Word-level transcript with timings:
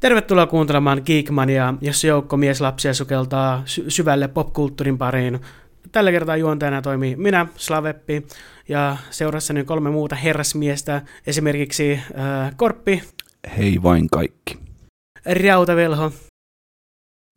Tervetuloa 0.00 0.46
kuuntelemaan 0.46 1.02
Geekmania, 1.06 1.74
jossa 1.80 2.06
joukko 2.06 2.36
mieslapsia 2.36 2.94
sukeltaa 2.94 3.62
sy- 3.64 3.90
syvälle 3.90 4.28
popkulttuurin 4.28 4.98
pariin. 4.98 5.40
Tällä 5.92 6.10
kertaa 6.10 6.36
juontajana 6.36 6.82
toimii 6.82 7.16
minä, 7.16 7.46
Slaveppi, 7.56 8.26
ja 8.68 8.96
seurassani 9.10 9.64
kolme 9.64 9.90
muuta 9.90 10.16
herrasmiestä, 10.16 11.02
esimerkiksi 11.26 11.92
äh, 11.92 12.56
Korppi. 12.56 13.02
Hei 13.56 13.82
vain 13.82 14.10
kaikki. 14.10 14.58
Rautavelho. 15.42 16.12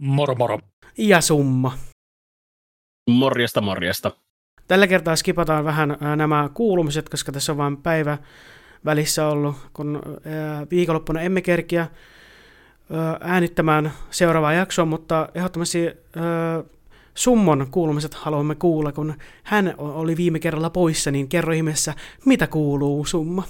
Moro 0.01 0.35
moro. 0.35 0.59
Ja 0.97 1.21
Summa. 1.21 1.77
Morjesta, 3.09 3.61
morjesta. 3.61 4.11
Tällä 4.67 4.87
kertaa 4.87 5.15
skipataan 5.15 5.65
vähän 5.65 5.91
äh, 5.91 6.15
nämä 6.15 6.49
kuulumiset, 6.53 7.09
koska 7.09 7.31
tässä 7.31 7.51
on 7.51 7.57
vain 7.57 7.77
päivä 7.77 8.17
välissä 8.85 9.27
ollut, 9.27 9.55
kun 9.73 10.01
äh, 10.05 10.69
viikonloppuna 10.71 11.21
emme 11.21 11.41
kerkiä 11.41 11.87
äänittämään 13.21 13.91
seuraavaa 14.09 14.53
jaksoa, 14.53 14.85
mutta 14.85 15.29
ehdottomasti 15.35 15.91
Summon 17.15 17.67
kuulumiset 17.71 18.13
haluamme 18.13 18.55
kuulla, 18.55 18.91
kun 18.91 19.13
hän 19.43 19.73
oli 19.77 20.17
viime 20.17 20.39
kerralla 20.39 20.69
poissa, 20.69 21.11
niin 21.11 21.27
kerro 21.27 21.53
ihmeessä, 21.53 21.93
mitä 22.25 22.47
kuuluu 22.47 23.05
Summa? 23.05 23.43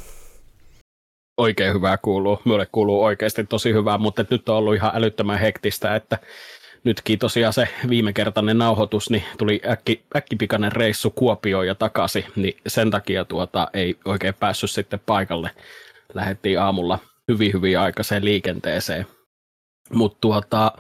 Oikein 1.37 1.73
hyvää 1.73 1.97
kuuluu. 1.97 2.41
Minulle 2.45 2.67
kuuluu 2.71 3.03
oikeasti 3.03 3.43
tosi 3.43 3.73
hyvää, 3.73 3.97
mutta 3.97 4.25
nyt 4.29 4.49
on 4.49 4.55
ollut 4.55 4.75
ihan 4.75 4.91
älyttömän 4.93 5.39
hektistä, 5.39 5.95
että 5.95 6.19
nytkin 6.83 7.19
tosiaan 7.19 7.53
se 7.53 7.67
viimekertainen 7.89 8.57
nauhoitus, 8.57 9.09
niin 9.09 9.23
tuli 9.37 9.61
äkki, 9.69 10.03
äkkipikainen 10.15 10.71
reissu 10.71 11.09
Kuopioon 11.09 11.67
ja 11.67 11.75
takaisin, 11.75 12.25
niin 12.35 12.57
sen 12.67 12.91
takia 12.91 13.25
tuota, 13.25 13.67
ei 13.73 13.95
oikein 14.05 14.33
päässyt 14.33 14.71
sitten 14.71 14.99
paikalle. 15.05 15.51
Lähettiin 16.13 16.59
aamulla 16.59 16.99
hyvin 17.27 17.53
hyvin 17.53 17.79
aikaiseen 17.79 18.25
liikenteeseen 18.25 19.05
mutta 19.93 20.17
tuota, 20.21 20.71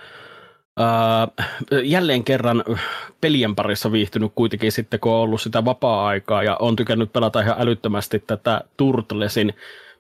Uh, 0.79 1.83
jälleen 1.83 2.23
kerran 2.23 2.63
pelien 3.21 3.55
parissa 3.55 3.91
viihtynyt 3.91 4.31
kuitenkin 4.35 4.71
sitten, 4.71 4.99
kun 4.99 5.11
on 5.11 5.19
ollut 5.19 5.41
sitä 5.41 5.65
vapaa-aikaa 5.65 6.43
ja 6.43 6.57
on 6.59 6.75
tykännyt 6.75 7.13
pelata 7.13 7.41
ihan 7.41 7.55
älyttömästi 7.59 8.19
tätä 8.19 8.61
Turtlesin 8.77 9.53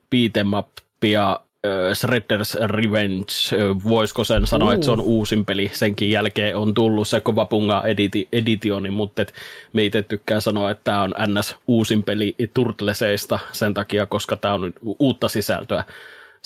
beatemappia 0.09 1.39
uh, 1.39 1.93
Shredder's 1.93 2.67
Revenge, 2.67 3.33
uh, 3.71 3.83
voisiko 3.83 4.23
sen 4.23 4.47
sanoa, 4.47 4.67
uh. 4.67 4.73
että 4.73 4.85
se 4.85 4.91
on 4.91 5.01
uusin 5.01 5.45
peli, 5.45 5.71
senkin 5.73 6.09
jälkeen 6.09 6.55
on 6.55 6.73
tullut 6.73 7.07
se 7.07 7.19
Kovapunga 7.19 7.83
editi- 7.85 8.27
editioni, 8.31 8.89
mutta 8.89 9.21
et 9.21 9.33
me 9.73 9.83
itse 9.83 10.03
tykkää 10.03 10.39
sanoa, 10.39 10.71
että 10.71 10.83
tämä 10.83 11.01
on 11.01 11.13
NS 11.27 11.55
uusin 11.67 12.03
peli 12.03 12.35
Turtleseista 12.53 13.39
sen 13.51 13.73
takia, 13.73 14.05
koska 14.05 14.37
tämä 14.37 14.53
on 14.53 14.73
uutta 14.99 15.27
sisältöä 15.27 15.83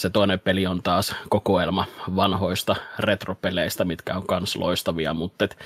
se 0.02 0.10
toinen 0.10 0.40
peli 0.40 0.68
on 0.68 0.84
taas 0.84 1.16
kokoelma 1.30 1.86
vanhoista 2.16 2.76
retropeleistä, 3.00 3.86
mitkä 3.86 4.16
on 4.16 4.28
kans 4.28 4.56
loistavia, 4.56 5.14
mutta 5.14 5.46
et, 5.46 5.58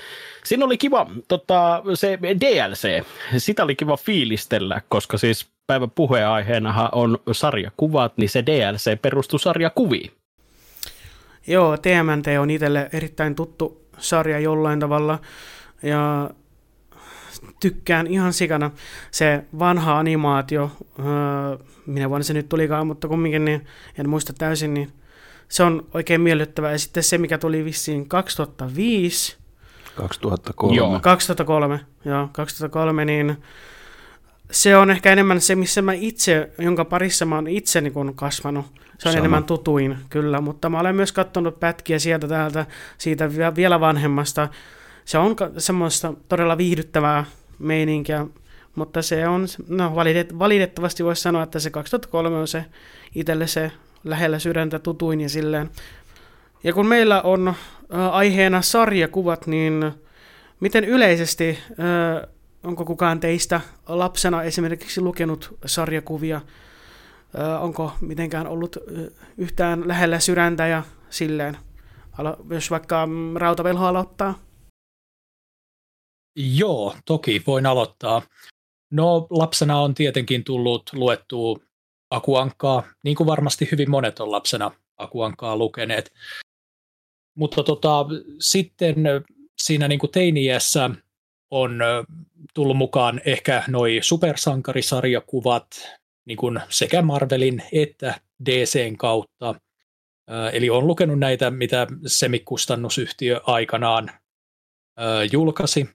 siinä 0.44 0.64
oli 0.64 0.78
kiva 0.78 1.06
tota, 1.28 1.82
se 1.94 2.18
DLC, 2.40 3.04
sitä 3.36 3.64
oli 3.64 3.76
kiva 3.76 3.96
fiilistellä, 3.96 4.80
koska 4.88 5.18
siis 5.18 5.46
päivän 5.66 5.90
puheenaiheenahan 5.90 6.88
on 6.92 7.18
sarjakuvat, 7.32 8.16
niin 8.16 8.28
se 8.28 8.46
DLC 8.46 9.02
perustuu 9.02 9.38
sarjakuviin. 9.38 10.12
Joo, 11.46 11.76
TMNT 11.76 12.26
on 12.40 12.50
itselle 12.50 12.88
erittäin 12.92 13.34
tuttu 13.34 13.86
sarja 13.98 14.38
jollain 14.38 14.80
tavalla, 14.80 15.18
ja 15.82 16.30
tykkään 17.62 18.06
ihan 18.06 18.32
sikana. 18.32 18.70
Se 19.10 19.44
vanha 19.58 19.98
animaatio, 19.98 20.70
öö, 20.98 21.04
minä 21.86 22.08
vuonna 22.08 22.24
se 22.24 22.34
nyt 22.34 22.48
tulikaan, 22.48 22.86
mutta 22.86 23.08
kumminkin 23.08 23.44
niin, 23.44 23.66
en 23.98 24.08
muista 24.08 24.32
täysin, 24.32 24.74
niin 24.74 24.92
se 25.48 25.62
on 25.62 25.86
oikein 25.94 26.20
miellyttävä. 26.20 26.72
Ja 26.72 26.78
sitten 26.78 27.02
se, 27.02 27.18
mikä 27.18 27.38
tuli 27.38 27.64
vissiin 27.64 28.08
2005. 28.08 29.36
2003. 29.96 30.76
Joo. 30.76 31.00
2003, 31.00 31.80
joo, 32.04 32.28
2003, 32.32 33.04
niin 33.04 33.36
se 34.50 34.76
on 34.76 34.90
ehkä 34.90 35.12
enemmän 35.12 35.40
se, 35.40 35.54
missä 35.54 35.82
mä 35.82 35.92
itse, 35.92 36.50
jonka 36.58 36.84
parissa 36.84 37.26
mä 37.26 37.34
oon 37.34 37.48
itse 37.48 37.80
niin 37.80 37.92
kun 37.92 38.14
kasvanut. 38.14 38.66
Se 38.98 39.08
on 39.08 39.12
Sama. 39.12 39.18
enemmän 39.18 39.44
tutuin, 39.44 39.98
kyllä, 40.10 40.40
mutta 40.40 40.68
mä 40.68 40.80
olen 40.80 40.96
myös 40.96 41.12
katsonut 41.12 41.60
pätkiä 41.60 41.98
sieltä 41.98 42.28
täältä, 42.28 42.66
siitä 42.98 43.30
vielä 43.56 43.80
vanhemmasta. 43.80 44.48
Se 45.04 45.18
on 45.18 45.36
semmoista 45.58 46.14
todella 46.28 46.58
viihdyttävää 46.58 47.24
meininkiä, 47.62 48.26
mutta 48.74 49.02
se 49.02 49.28
on, 49.28 49.46
no 49.68 49.94
validet, 49.94 50.38
valitettavasti 50.38 51.04
voisi 51.04 51.22
sanoa, 51.22 51.42
että 51.42 51.58
se 51.58 51.70
2003 51.70 52.36
on 52.36 52.48
se 52.48 52.64
itselle 53.14 53.46
se 53.46 53.72
lähellä 54.04 54.38
sydäntä 54.38 54.78
tutuin 54.78 55.20
ja 55.20 55.28
silleen. 55.28 55.70
Ja 56.64 56.72
kun 56.72 56.86
meillä 56.86 57.22
on 57.22 57.48
äh, 57.48 57.54
aiheena 58.12 58.62
sarjakuvat, 58.62 59.46
niin 59.46 59.92
miten 60.60 60.84
yleisesti, 60.84 61.58
äh, 61.70 62.28
onko 62.64 62.84
kukaan 62.84 63.20
teistä 63.20 63.60
lapsena 63.88 64.42
esimerkiksi 64.42 65.00
lukenut 65.00 65.58
sarjakuvia, 65.66 66.36
äh, 66.36 67.64
onko 67.64 67.92
mitenkään 68.00 68.46
ollut 68.46 68.76
yhtään 69.38 69.88
lähellä 69.88 70.18
sydäntä 70.18 70.66
ja 70.66 70.82
silleen, 71.10 71.56
jos 72.50 72.70
vaikka 72.70 73.06
mm, 73.06 73.36
Rautavelho 73.36 73.86
aloittaa? 73.86 74.38
Joo, 76.36 76.96
toki 77.04 77.42
voin 77.46 77.66
aloittaa. 77.66 78.22
No 78.90 79.26
lapsena 79.30 79.80
on 79.80 79.94
tietenkin 79.94 80.44
tullut 80.44 80.90
luettua 80.92 81.56
Akuankkaa, 82.10 82.82
niin 83.04 83.16
kuin 83.16 83.26
varmasti 83.26 83.68
hyvin 83.72 83.90
monet 83.90 84.20
on 84.20 84.30
lapsena 84.30 84.70
Akuankkaa 84.96 85.56
lukeneet. 85.56 86.12
Mutta 87.34 87.62
tota, 87.62 88.06
sitten 88.40 88.94
siinä 89.62 89.88
niin 89.88 89.98
kuin 89.98 90.10
teiniässä 90.10 90.90
on 91.50 91.80
tullut 92.54 92.76
mukaan 92.76 93.20
ehkä 93.24 93.64
noi 93.68 93.98
supersankarisarjakuvat 94.02 95.66
niin 96.24 96.38
kuin 96.38 96.60
sekä 96.68 97.02
Marvelin 97.02 97.62
että 97.72 98.20
DCn 98.46 98.96
kautta. 98.96 99.54
Eli 100.52 100.70
on 100.70 100.86
lukenut 100.86 101.18
näitä, 101.18 101.50
mitä 101.50 101.86
semikustannusyhtiö 102.06 103.40
aikanaan 103.46 104.10
julkaisi. 105.32 105.88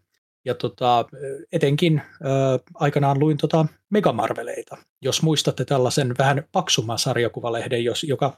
Ja 0.47 0.55
tota, 0.55 1.05
etenkin 1.51 2.01
ö, 2.21 2.25
aikanaan 2.73 3.19
luin 3.19 3.37
tota 3.37 3.65
Megamarveleita, 3.89 4.77
jos 5.01 5.21
muistatte 5.21 5.65
tällaisen 5.65 6.15
vähän 6.17 6.43
paksumman 6.51 6.99
sarjakuvalehden, 6.99 7.83
jos, 7.83 8.03
joka 8.03 8.37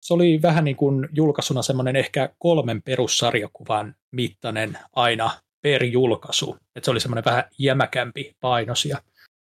se 0.00 0.14
oli 0.14 0.42
vähän 0.42 0.64
niin 0.64 0.76
kuin 0.76 1.08
julkaisuna 1.12 1.62
semmoinen 1.62 1.96
ehkä 1.96 2.30
kolmen 2.38 2.82
perussarjakuvan 2.82 3.94
mittainen 4.10 4.78
aina 4.92 5.30
per 5.62 5.84
julkaisu. 5.84 6.56
Et 6.76 6.84
se 6.84 6.90
oli 6.90 7.00
semmoinen 7.00 7.24
vähän 7.24 7.44
jämäkämpi 7.58 8.36
painos 8.40 8.84
ja 8.84 9.02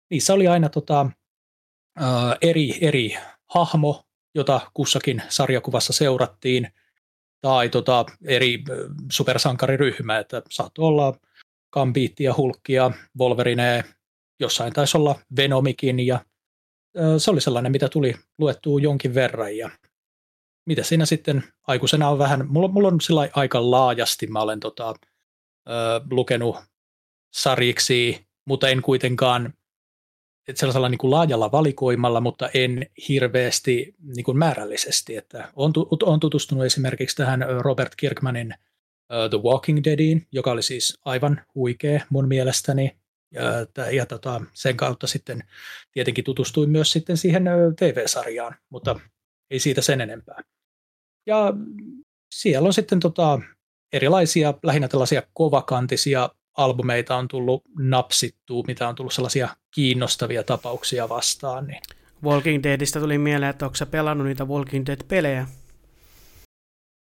niissä 0.09 0.33
oli 0.33 0.47
aina 0.47 0.69
tota, 0.69 1.09
ö, 1.99 2.03
eri, 2.41 2.77
eri 2.81 3.17
hahmo, 3.47 4.03
jota 4.35 4.61
kussakin 4.73 5.21
sarjakuvassa 5.29 5.93
seurattiin, 5.93 6.73
tai 7.41 7.69
tota, 7.69 8.05
eri 8.25 8.63
supersankariryhmä, 9.11 10.17
että 10.17 10.41
saattoi 10.49 10.85
olla 10.85 11.13
Gambiittia, 11.71 12.33
Hulkia, 12.37 12.91
Wolverine, 13.19 13.83
jossain 14.39 14.73
taisi 14.73 14.97
olla 14.97 15.15
Venomikin 15.35 15.99
ja 15.99 16.25
se 17.17 17.31
oli 17.31 17.41
sellainen, 17.41 17.71
mitä 17.71 17.89
tuli 17.89 18.15
luettua 18.37 18.79
jonkin 18.79 19.13
verran 19.15 19.57
ja 19.57 19.69
mitä 20.65 20.83
siinä 20.83 21.05
sitten 21.05 21.43
aikuisena 21.67 22.09
on 22.09 22.19
vähän, 22.19 22.47
mulla, 22.47 22.67
mulla 22.67 22.87
on 22.87 23.01
sillä 23.01 23.29
aika 23.33 23.71
laajasti, 23.71 24.27
mä 24.27 24.39
olen 24.39 24.59
tota, 24.59 24.93
ö, 25.69 25.71
lukenut 26.11 26.55
sarjiksi, 27.33 28.27
mutta 28.45 28.69
en 28.69 28.81
kuitenkaan 28.81 29.53
sellaisella 30.55 30.89
niin 30.89 30.97
kuin 30.97 31.11
laajalla 31.11 31.51
valikoimalla, 31.51 32.21
mutta 32.21 32.49
en 32.53 32.85
hirveästi 33.09 33.95
niin 34.15 34.23
kuin 34.23 34.37
määrällisesti. 34.37 35.15
Että 35.15 35.51
on, 35.55 35.73
on 36.03 36.19
tutustunut 36.19 36.65
esimerkiksi 36.65 37.15
tähän 37.15 37.45
Robert 37.59 37.95
Kirkmanin 37.95 38.53
The 39.29 39.37
Walking 39.43 39.81
Deadiin, 39.83 40.27
joka 40.31 40.51
oli 40.51 40.63
siis 40.63 40.97
aivan 41.05 41.41
huikea 41.55 42.01
mun 42.09 42.27
mielestäni. 42.27 42.99
Ja, 43.33 43.43
ja 43.91 44.05
tota, 44.05 44.41
sen 44.53 44.77
kautta 44.77 45.07
sitten 45.07 45.43
tietenkin 45.91 46.23
tutustuin 46.23 46.69
myös 46.69 46.91
sitten 46.91 47.17
siihen 47.17 47.43
TV-sarjaan, 47.79 48.55
mutta 48.69 48.99
ei 49.51 49.59
siitä 49.59 49.81
sen 49.81 50.01
enempää. 50.01 50.41
Ja 51.25 51.53
siellä 52.31 52.67
on 52.67 52.73
sitten 52.73 52.99
tota, 52.99 53.39
erilaisia, 53.93 54.53
lähinnä 54.63 54.87
tällaisia 54.87 55.23
kovakantisia 55.33 56.29
albumeita 56.57 57.15
on 57.15 57.27
tullut 57.27 57.63
napsittua, 57.79 58.63
mitä 58.67 58.87
on 58.87 58.95
tullut 58.95 59.13
sellaisia 59.13 59.49
kiinnostavia 59.71 60.43
tapauksia 60.43 61.09
vastaan. 61.09 61.67
Niin. 61.67 61.81
Walking 62.23 62.63
Deadistä 62.63 62.99
tuli 62.99 63.17
mieleen, 63.17 63.49
että 63.49 63.65
onko 63.65 63.77
pelannut 63.91 64.27
niitä 64.27 64.45
Walking 64.45 64.85
Dead-pelejä? 64.85 65.47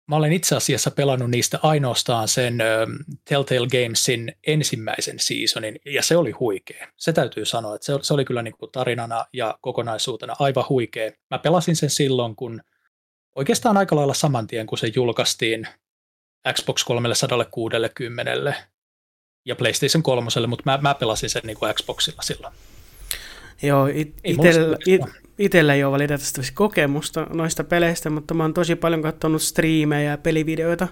Mä 0.09 0.15
olen 0.15 0.33
itse 0.33 0.55
asiassa 0.55 0.91
pelannut 0.91 1.29
niistä 1.29 1.59
ainoastaan 1.63 2.27
sen 2.27 2.57
Telltale 3.25 3.67
Gamesin 3.67 4.35
ensimmäisen 4.47 5.19
seasonin, 5.19 5.79
ja 5.85 6.03
se 6.03 6.17
oli 6.17 6.31
huikea. 6.31 6.87
Se 6.97 7.13
täytyy 7.13 7.45
sanoa, 7.45 7.75
että 7.75 7.85
se, 7.85 7.93
se 8.01 8.13
oli 8.13 8.25
kyllä 8.25 8.41
niin 8.41 8.57
kuin 8.59 8.71
tarinana 8.71 9.25
ja 9.33 9.57
kokonaisuutena 9.61 10.35
aivan 10.39 10.65
huikea. 10.69 11.11
Mä 11.29 11.39
pelasin 11.39 11.75
sen 11.75 11.89
silloin, 11.89 12.35
kun 12.35 12.61
oikeastaan 13.35 13.77
aika 13.77 13.95
lailla 13.95 14.13
saman 14.13 14.47
tien, 14.47 14.67
kun 14.67 14.77
se 14.77 14.91
julkaistiin 14.95 15.67
Xbox 16.53 16.83
360 16.83 18.53
ja 19.45 19.55
PlayStation 19.55 20.03
3, 20.03 20.47
mutta 20.47 20.63
mä, 20.65 20.79
mä 20.81 20.93
pelasin 20.93 21.29
sen 21.29 21.41
niin 21.45 21.57
kuin 21.57 21.73
Xboxilla 21.73 22.21
silloin. 22.21 22.53
Joo, 23.61 23.85
it, 23.85 24.13
itellä, 24.23 24.77
it, 24.85 25.01
itellä 25.39 25.73
ei 25.73 25.83
ole 25.83 25.91
valitettavasti 25.91 26.53
kokemusta 26.53 27.27
noista 27.33 27.63
peleistä, 27.63 28.09
mutta 28.09 28.33
mä 28.33 28.43
oon 28.43 28.53
tosi 28.53 28.75
paljon 28.75 29.01
katsonut 29.01 29.41
striimejä 29.41 30.11
ja 30.11 30.17
pelivideoita 30.17 30.87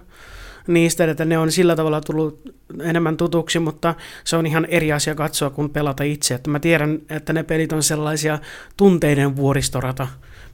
niistä, 0.67 1.11
että 1.11 1.25
ne 1.25 1.37
on 1.37 1.51
sillä 1.51 1.75
tavalla 1.75 2.01
tullut 2.01 2.41
enemmän 2.83 3.17
tutuksi, 3.17 3.59
mutta 3.59 3.95
se 4.23 4.35
on 4.35 4.45
ihan 4.45 4.65
eri 4.65 4.91
asia 4.91 5.15
katsoa 5.15 5.49
kuin 5.49 5.69
pelata 5.69 6.03
itse. 6.03 6.33
Että 6.33 6.49
mä 6.49 6.59
tiedän, 6.59 6.99
että 7.09 7.33
ne 7.33 7.43
pelit 7.43 7.71
on 7.71 7.83
sellaisia 7.83 8.39
tunteiden 8.77 9.35
vuoristorata 9.35 10.07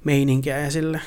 meininkiä 0.03 0.59
ja 0.59 0.71
sille. 0.71 1.01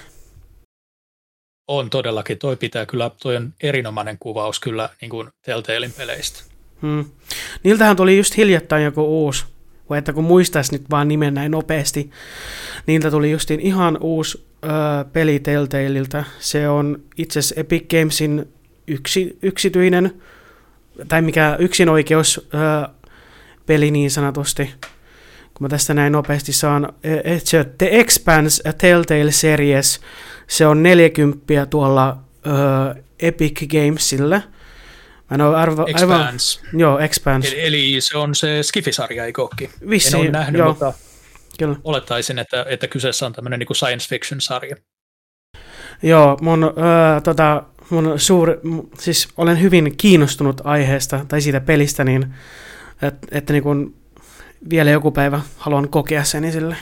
On 1.68 1.90
todellakin, 1.90 2.38
toi 2.38 2.56
pitää 2.56 2.86
kyllä, 2.86 3.10
toi 3.22 3.36
on 3.36 3.54
erinomainen 3.62 4.16
kuvaus 4.20 4.60
kyllä 4.60 4.88
niin 5.00 5.10
kuin 5.10 5.28
Telltalein 5.42 5.92
peleistä. 5.92 6.42
Hmm. 6.82 7.04
Niiltähän 7.62 7.96
tuli 7.96 8.16
just 8.16 8.36
hiljattain 8.36 8.84
joku 8.84 9.24
uusi, 9.24 9.44
vai 9.90 9.98
että 9.98 10.12
kun 10.12 10.24
muistaisi 10.24 10.72
nyt 10.72 10.90
vaan 10.90 11.08
nimen 11.08 11.34
näin 11.34 11.50
nopeasti, 11.50 12.10
niiltä 12.86 13.10
tuli 13.10 13.30
justiin 13.30 13.60
ihan 13.60 13.98
uusi 14.00 14.46
ö, 14.64 14.68
peli 15.12 15.40
Telltaleilta. 15.40 16.24
Se 16.38 16.68
on 16.68 17.00
itse 17.16 17.38
asiassa 17.38 17.60
Epic 17.60 17.84
Gamesin 17.90 18.48
yksi, 18.86 19.38
yksityinen, 19.42 20.12
tai 21.08 21.22
mikä 21.22 21.56
yksinoikeus 21.58 22.48
ö, 22.54 22.88
peli 23.66 23.90
niin 23.90 24.10
sanotusti, 24.10 24.70
kun 25.54 25.64
mä 25.64 25.68
tästä 25.68 25.94
näin 25.94 26.12
nopeasti 26.12 26.52
saan, 26.52 26.92
se 27.44 27.64
The 27.78 27.88
Expanse 27.92 28.68
A 28.68 28.72
Telltale 28.72 29.32
Series, 29.32 30.00
se 30.46 30.66
on 30.66 30.82
40 30.82 31.66
tuolla 31.66 32.18
ö, 32.46 33.02
Epic 33.20 33.66
Gamesille. 33.66 34.42
Mä 35.30 35.34
en 35.34 35.40
ole 35.40 35.56
arvo, 35.56 35.86
Expanse. 35.86 36.60
Aivan, 36.60 36.80
joo, 36.80 36.98
Expanse. 36.98 37.48
Eli, 37.48 37.60
eli 37.60 38.00
se 38.00 38.18
on 38.18 38.34
se 38.34 38.62
Skifi-sarja, 38.62 39.24
eikö 39.24 39.42
olekin? 39.42 39.70
Vissiin, 39.90 40.14
en 40.14 40.20
ole 40.20 40.30
nähnyt, 40.30 40.58
joo. 40.58 40.68
mutta 40.68 40.92
Kyllä. 41.58 41.76
olettaisin, 41.84 42.38
että, 42.38 42.66
että 42.68 42.88
kyseessä 42.88 43.26
on 43.26 43.32
tämmöinen 43.32 43.58
niin 43.58 43.76
science 43.76 44.08
fiction-sarja. 44.08 44.76
Joo, 46.02 46.38
mun, 46.40 46.64
ö, 46.64 47.20
tota, 47.20 47.62
mun 47.90 48.14
suuri, 48.16 48.54
siis 48.98 49.28
olen 49.36 49.60
hyvin 49.60 49.96
kiinnostunut 49.96 50.60
aiheesta 50.64 51.24
tai 51.28 51.40
siitä 51.40 51.60
pelistä, 51.60 52.04
niin 52.04 52.34
että, 53.02 53.26
että 53.30 53.52
niin 53.52 53.62
kun 53.62 53.94
vielä 54.70 54.90
joku 54.90 55.10
päivä 55.10 55.40
haluan 55.56 55.88
kokea 55.88 56.24
sen 56.24 56.44
esille. 56.44 56.76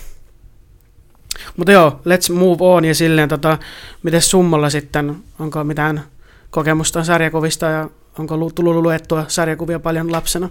Mutta 1.56 1.72
joo, 1.72 2.00
let's 2.00 2.32
move 2.32 2.56
on 2.60 2.84
ja 2.84 2.94
silleen, 2.94 3.28
tota, 3.28 3.58
miten 4.02 4.22
summalla 4.22 4.70
sitten, 4.70 5.16
onko 5.38 5.64
mitään 5.64 6.04
kokemusta 6.50 7.04
sarjakuvista 7.04 7.66
ja 7.66 7.90
onko 8.18 8.50
tullut 8.54 8.82
luettua 8.82 9.24
sarjakuvia 9.28 9.80
paljon 9.80 10.12
lapsena? 10.12 10.48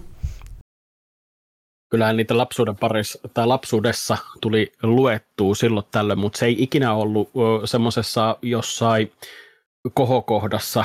Kyllähän 1.90 2.16
niitä 2.16 2.38
lapsuuden 2.38 2.76
parissa, 2.76 3.28
tai 3.34 3.46
lapsuudessa 3.46 4.16
tuli 4.40 4.72
luettua 4.82 5.54
silloin 5.54 5.86
tällöin, 5.90 6.18
mutta 6.18 6.38
se 6.38 6.46
ei 6.46 6.56
ikinä 6.58 6.94
ollut 6.94 7.30
semmoisessa 7.64 8.38
jossain 8.42 9.12
kohokohdassa 9.94 10.84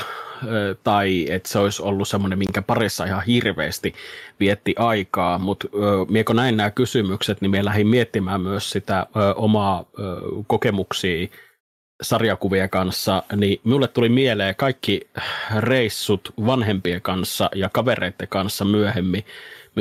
tai 0.83 1.25
että 1.29 1.49
se 1.49 1.59
olisi 1.59 1.81
ollut 1.81 2.07
semmoinen, 2.07 2.39
minkä 2.39 2.61
parissa 2.61 3.05
ihan 3.05 3.23
hirveästi 3.23 3.93
vietti 4.39 4.75
aikaa, 4.77 5.39
mutta 5.39 5.67
mieko 6.09 6.33
näin 6.33 6.57
nämä 6.57 6.71
kysymykset, 6.71 7.41
niin 7.41 7.51
me 7.51 7.65
lähdin 7.65 7.87
miettimään 7.87 8.41
myös 8.41 8.69
sitä 8.69 8.99
ö, 9.15 9.33
omaa 9.35 9.85
ö, 9.99 10.03
kokemuksia 10.47 11.27
sarjakuvien 12.01 12.69
kanssa, 12.69 13.23
niin 13.35 13.61
minulle 13.63 13.87
tuli 13.87 14.09
mieleen 14.09 14.55
kaikki 14.55 15.09
reissut 15.59 16.33
vanhempien 16.45 17.01
kanssa 17.01 17.49
ja 17.55 17.69
kavereiden 17.69 18.27
kanssa 18.27 18.65
myöhemmin, 18.65 19.25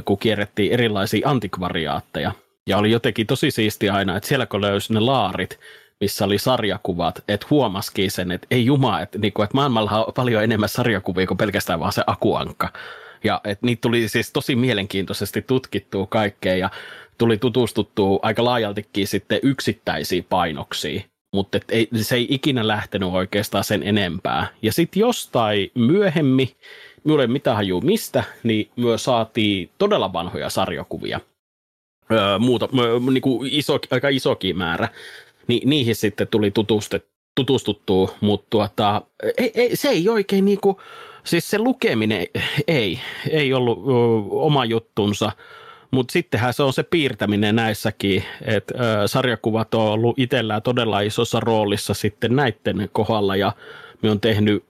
kun 0.05 0.19
kierrettiin 0.19 0.73
erilaisia 0.73 1.29
antikvariaatteja. 1.29 2.33
Ja 2.67 2.79
oli 2.79 2.91
jotenkin 2.91 3.27
tosi 3.27 3.51
siisti 3.51 3.91
aina, 3.91 4.17
että 4.17 4.29
siellä 4.29 4.47
kun 4.47 4.61
löysi 4.61 4.95
ne 4.95 5.01
laarit, 5.01 5.61
missä 6.01 6.25
oli 6.25 6.39
sarjakuvat, 6.39 7.25
että 7.29 7.47
huomaskin 7.51 8.11
sen, 8.11 8.31
että 8.31 8.47
ei 8.51 8.67
juma, 8.67 9.01
että, 9.01 9.19
niin 9.19 9.33
kuin, 9.33 9.45
että 9.45 9.55
maailmalla 9.55 10.05
on 10.05 10.13
paljon 10.15 10.45
enemmän 10.45 10.69
sarjakuvia 10.69 11.27
kuin 11.27 11.39
pelkästään 11.39 11.81
vaan 11.81 11.93
se 11.93 12.03
akuankka. 12.07 12.73
Ja 13.25 13.41
että 13.45 13.67
niitä 13.67 13.81
tuli 13.81 14.09
siis 14.09 14.33
tosi 14.33 14.57
mielenkiintoisesti 14.57 15.43
tutkittua 15.43 16.07
kaikkea 16.07 16.57
ja 16.57 16.71
tuli 17.19 17.39
tutustuttua 17.39 18.19
aika 18.23 18.45
laajaltikin 18.45 19.07
sitten 19.07 19.41
yksittäisiin 19.43 20.25
painoksiin. 20.25 21.05
Mutta 21.35 21.59
ei, 21.69 21.89
se 22.01 22.17
ei 22.17 22.27
ikinä 22.31 22.67
lähtenyt 22.67 23.09
oikeastaan 23.13 23.65
sen 23.65 23.83
enempää. 23.83 24.47
Ja 24.63 24.73
sitten 24.73 25.01
jostain 25.01 25.71
myöhemmin, 25.75 26.49
minulla 27.05 27.23
ei 27.23 27.29
mitään 27.29 27.57
hajua 27.57 27.81
mistä, 27.81 28.25
niin 28.43 28.71
myös 28.77 29.05
saatiin 29.05 29.71
todella 29.79 30.13
vanhoja 30.13 30.51
sarjakuvia. 30.51 31.21
Öö, 32.13 32.39
muuta, 32.39 32.69
niin 33.11 33.23
kuin 33.23 33.49
iso, 33.53 33.79
aika 33.91 34.09
isokin 34.09 34.59
määrä 34.59 34.89
niin 35.49 35.71
niihin 35.71 35.95
sitten 35.95 36.29
tuli 36.29 36.53
tutustuttua, 37.35 38.15
mutta 38.21 38.47
tuota, 38.51 39.03
ei, 39.39 39.51
ei, 39.55 39.77
se 39.77 39.89
ei 39.89 40.09
oikein 40.09 40.45
niinku, 40.45 40.81
siis 41.25 41.51
se 41.51 41.59
lukeminen 41.59 42.27
ei, 42.69 43.01
ei 43.31 43.55
ollut 43.55 43.79
ö, 43.79 43.91
oma 44.31 44.65
juttunsa, 44.65 45.33
mutta 45.91 46.13
sittenhän 46.13 46.55
se 46.55 46.63
on 46.63 46.73
se 46.73 46.83
piirtäminen 46.83 47.57
näissäkin, 47.57 48.25
että 48.43 48.75
sarjakuvat 49.07 49.75
on 49.75 49.83
ollut 49.83 50.19
itsellään 50.19 50.63
todella 50.63 51.01
isossa 51.01 51.41
roolissa 51.41 51.95
sitten 51.95 52.37
näiden 52.37 52.89
kohdalla 52.93 53.37
ja 53.37 53.53
me 54.03 54.11
on 54.11 54.21
tehnyt 54.21 54.65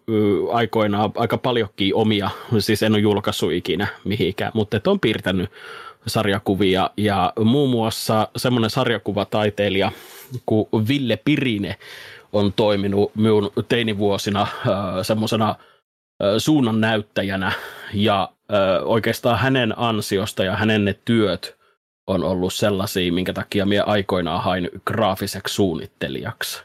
aikoinaan 0.53 1.13
aika 1.17 1.39
paljonkin 1.39 1.95
omia, 1.95 2.31
siis 2.59 2.83
en 2.83 2.93
ole 2.93 3.01
julkaissut 3.01 3.53
ikinä 3.53 3.87
mihinkään, 4.05 4.53
mutta 4.55 4.81
on 4.87 5.01
piirtänyt 5.01 5.51
sarjakuvia 6.07 6.91
ja 6.97 7.33
muun 7.45 7.71
muassa 7.71 8.29
semmoinen 8.37 8.71
sarjakuvataiteilija 8.71 9.93
kuin 10.47 10.69
Ville 10.89 11.19
Pirine 11.25 11.77
on 12.33 12.53
toiminut 12.53 13.17
minun 13.17 13.53
teinivuosina 13.69 14.47
semmoisena 15.03 15.55
suunnan 16.39 16.81
näyttäjänä 16.81 17.53
ja 17.95 18.33
oikeastaan 18.85 19.39
hänen 19.39 19.79
ansiosta 19.79 20.45
ja 20.45 20.57
hänen 20.57 20.85
ne 20.85 20.95
työt 21.05 21.59
on 22.07 22.25
ollut 22.25 22.55
sellaisia, 22.55 23.13
minkä 23.13 23.33
takia 23.33 23.67
minä 23.67 23.85
aikoinaan 23.85 24.43
hain 24.43 24.71
graafiseksi 24.87 25.55
suunnittelijaksi. 25.55 26.63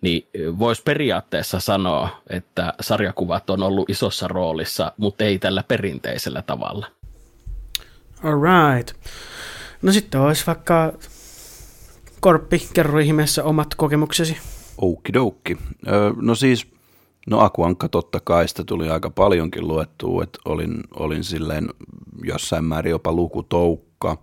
Niin 0.00 0.28
voisi 0.58 0.82
periaatteessa 0.82 1.60
sanoa, 1.60 2.08
että 2.30 2.74
sarjakuvat 2.80 3.50
on 3.50 3.62
ollut 3.62 3.90
isossa 3.90 4.28
roolissa, 4.28 4.92
mutta 4.96 5.24
ei 5.24 5.38
tällä 5.38 5.62
perinteisellä 5.68 6.42
tavalla. 6.42 6.86
Alright. 8.22 8.96
No 9.82 9.92
sitten 9.92 10.20
olisi 10.20 10.46
vaikka 10.46 10.92
Korppi, 12.20 12.68
kerro 12.74 12.98
ihmeessä 12.98 13.44
omat 13.44 13.74
kokemuksesi. 13.74 14.36
Okidoki. 14.78 15.56
Öö, 15.88 16.12
no 16.20 16.34
siis, 16.34 16.66
no 17.26 17.40
Akuankka 17.40 17.88
totta 17.88 18.20
kai 18.20 18.48
sitä 18.48 18.64
tuli 18.64 18.88
aika 18.88 19.10
paljonkin 19.10 19.68
luettua, 19.68 20.22
että 20.22 20.38
olin, 20.44 20.80
olin 20.96 21.24
silleen 21.24 21.68
jossain 22.24 22.64
määrin 22.64 22.90
jopa 22.90 23.12
lukutoukka. 23.12 24.18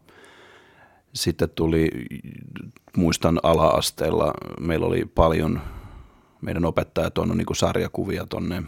Sitten 1.14 1.50
tuli, 1.50 1.90
muistan 2.98 3.40
ala-asteella, 3.44 4.34
meillä 4.60 4.86
oli 4.86 5.06
paljon, 5.16 5.62
meidän 6.42 6.66
opettajat 6.66 7.18
on 7.18 7.38
niin 7.38 7.56
sarjakuvia 7.56 8.26
tonne 8.26 8.64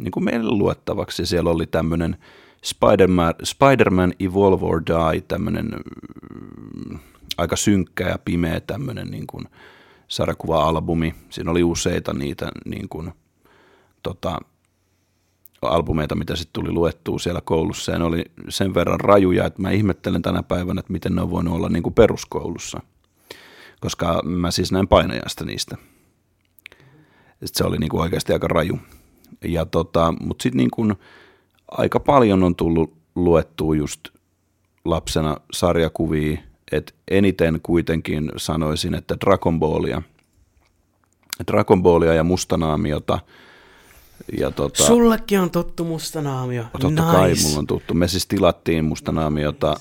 niin 0.00 0.24
meille 0.24 0.50
luettavaksi. 0.50 1.26
Siellä 1.26 1.50
oli 1.50 1.66
tämmöinen 1.66 2.16
Spider-Man, 2.64 3.34
Spider-Man 3.44 4.12
Evolve 4.20 4.66
or 4.66 4.82
Die, 4.86 5.20
tämmöinen 5.20 5.70
mm, 5.70 6.98
aika 7.36 7.56
synkkä 7.56 8.08
ja 8.08 8.18
pimeä 8.24 8.60
tämmöinen 8.60 9.10
niin 9.10 9.26
sarjakuva-albumi. 10.08 11.14
Siinä 11.30 11.50
oli 11.50 11.62
useita 11.62 12.12
niitä 12.12 12.48
niin 12.64 12.88
kuin, 12.88 13.12
tota, 14.02 14.38
albumeita, 15.62 16.14
mitä 16.14 16.36
sitten 16.36 16.62
tuli 16.62 16.72
luettua 16.72 17.18
siellä 17.18 17.40
koulussa, 17.44 17.92
ja 17.92 17.98
ne 17.98 18.04
oli 18.04 18.24
sen 18.48 18.74
verran 18.74 19.00
rajuja, 19.00 19.46
että 19.46 19.62
mä 19.62 19.70
ihmettelen 19.70 20.22
tänä 20.22 20.42
päivänä, 20.42 20.80
että 20.80 20.92
miten 20.92 21.14
ne 21.14 21.22
on 21.22 21.30
voinut 21.30 21.54
olla 21.54 21.68
niin 21.68 21.82
kuin 21.82 21.94
peruskoulussa, 21.94 22.80
koska 23.80 24.22
mä 24.24 24.50
siis 24.50 24.72
näin 24.72 24.88
painajasta 24.88 25.44
niistä. 25.44 25.76
Sitten 27.30 27.58
se 27.58 27.64
oli 27.64 27.78
niin 27.78 27.90
kuin 27.90 28.00
oikeasti 28.00 28.32
aika 28.32 28.48
raju. 28.48 28.78
Ja 29.44 29.66
tota, 29.66 30.14
mutta 30.20 30.42
sitten 30.42 30.56
niin 30.56 30.70
kuin, 30.70 30.94
aika 31.70 32.00
paljon 32.00 32.42
on 32.42 32.56
tullut 32.56 32.94
luettua 33.14 33.76
just 33.76 34.00
lapsena 34.84 35.36
sarjakuvia, 35.52 36.38
että 36.72 36.92
eniten 37.10 37.60
kuitenkin 37.62 38.32
sanoisin, 38.36 38.94
että 38.94 39.16
Dragon 39.24 39.60
Ballia, 39.60 40.02
Dragon 41.46 41.82
Ballia 41.82 42.14
ja 42.14 42.24
Mustanaamiota. 42.24 43.18
Ja 44.38 44.50
tota, 44.50 44.84
Sullekin 44.84 45.40
on 45.40 45.50
tuttu 45.50 45.84
Mustanaamio. 45.84 46.64
Totta 46.72 46.88
nice. 46.88 47.02
kai 47.02 47.34
mulla 47.42 47.58
on 47.58 47.66
tuttu. 47.66 47.94
Me 47.94 48.08
siis 48.08 48.26
tilattiin 48.26 48.84
Mustanaamiota 48.84 49.76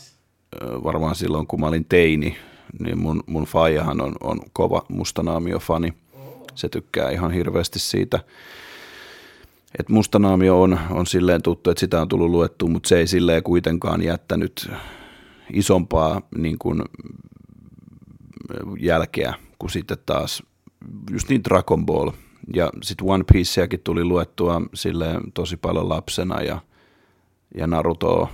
varmaan 0.61 1.15
silloin, 1.15 1.47
kun 1.47 1.59
mä 1.59 1.67
olin 1.67 1.85
teini, 1.89 2.37
niin 2.79 2.97
mun, 2.99 3.23
mun 3.25 3.43
faijahan 3.43 4.01
on, 4.01 4.15
on 4.21 4.39
kova 4.53 4.85
Mustanaamio-fani. 4.89 5.93
Se 6.55 6.69
tykkää 6.69 7.09
ihan 7.09 7.31
hirveästi 7.31 7.79
siitä. 7.79 8.19
Et 9.79 9.89
Mustanaamio 9.89 10.61
on, 10.61 10.79
on 10.89 11.07
silleen 11.07 11.41
tuttu, 11.41 11.69
että 11.69 11.79
sitä 11.79 12.01
on 12.01 12.07
tullut 12.07 12.29
luettu, 12.29 12.67
mutta 12.67 12.89
se 12.89 12.97
ei 12.97 13.07
silleen 13.07 13.43
kuitenkaan 13.43 14.01
jättänyt 14.01 14.71
isompaa 15.53 16.21
niin 16.37 16.59
kuin, 16.59 16.81
jälkeä 18.79 19.33
kuin 19.59 19.69
sitten 19.69 19.97
taas 20.05 20.43
just 21.11 21.29
niin 21.29 21.43
Dragon 21.43 21.85
Ball. 21.85 22.11
Ja 22.53 22.69
sitten 22.83 23.09
One 23.09 23.23
Pieceäkin 23.33 23.79
tuli 23.79 24.03
luettua 24.03 24.61
silleen 24.73 25.21
tosi 25.33 25.57
paljon 25.57 25.89
lapsena 25.89 26.41
ja, 26.41 26.61
ja 27.55 27.67
Narutoa 27.67 28.29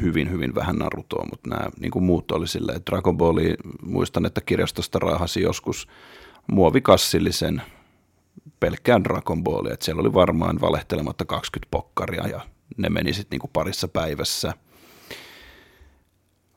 hyvin, 0.00 0.30
hyvin 0.30 0.54
vähän 0.54 0.76
Narutoa, 0.76 1.26
mutta 1.30 1.50
nämä 1.50 1.70
niin 1.80 1.90
kuin 1.90 2.04
muut 2.04 2.32
oli 2.32 2.48
silleen, 2.48 2.82
Dragon 2.90 3.16
Balli, 3.16 3.54
muistan, 3.82 4.26
että 4.26 4.40
kirjastosta 4.40 4.98
raahasi 4.98 5.42
joskus 5.42 5.88
muovikassillisen 6.46 7.62
pelkkään 8.60 9.04
Dragon 9.04 9.44
Ballia, 9.44 9.72
että 9.72 9.84
siellä 9.84 10.00
oli 10.00 10.14
varmaan 10.14 10.60
valehtelematta 10.60 11.24
20 11.24 11.70
pokkaria 11.70 12.28
ja 12.28 12.40
ne 12.76 12.90
meni 12.90 13.12
sitten 13.12 13.38
niin 13.38 13.50
parissa 13.52 13.88
päivässä. 13.88 14.52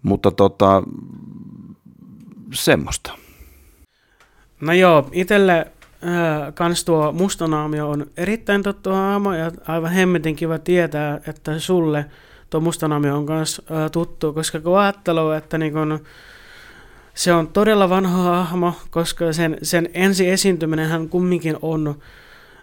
Mutta 0.04 0.32
tota, 0.32 0.84
semmoista. 2.54 3.18
No 4.62 4.74
joo, 4.74 5.10
itselle 5.12 5.72
kans 6.54 6.86
tuo 6.86 7.12
mustanaamio 7.12 7.90
on 7.90 8.06
erittäin 8.18 8.64
tuttu 8.64 8.90
hahmo 8.90 9.34
ja 9.34 9.52
aivan 9.68 9.92
hemmetin 9.92 10.36
kiva 10.36 10.60
tietää, 10.60 11.20
että 11.28 11.60
sulle– 11.60 12.06
tuo 12.50 12.62
Mustanami 12.62 13.10
on 13.10 13.26
äh, 13.32 13.92
tuttu, 13.92 14.34
koska 14.34 14.60
kun 14.60 14.80
ajattelee, 14.80 15.38
että 15.38 15.58
niin 15.58 15.74
kun, 15.74 16.00
se 17.14 17.34
on 17.34 17.48
todella 17.48 17.90
vanha 17.90 18.24
hahmo, 18.24 18.74
koska 18.90 19.34
sen, 19.34 19.58
sen 19.62 19.90
ensi 19.94 20.30
esiintyminen 20.30 20.90
hän 20.90 21.10
kumminkin 21.10 21.58
on 21.62 21.96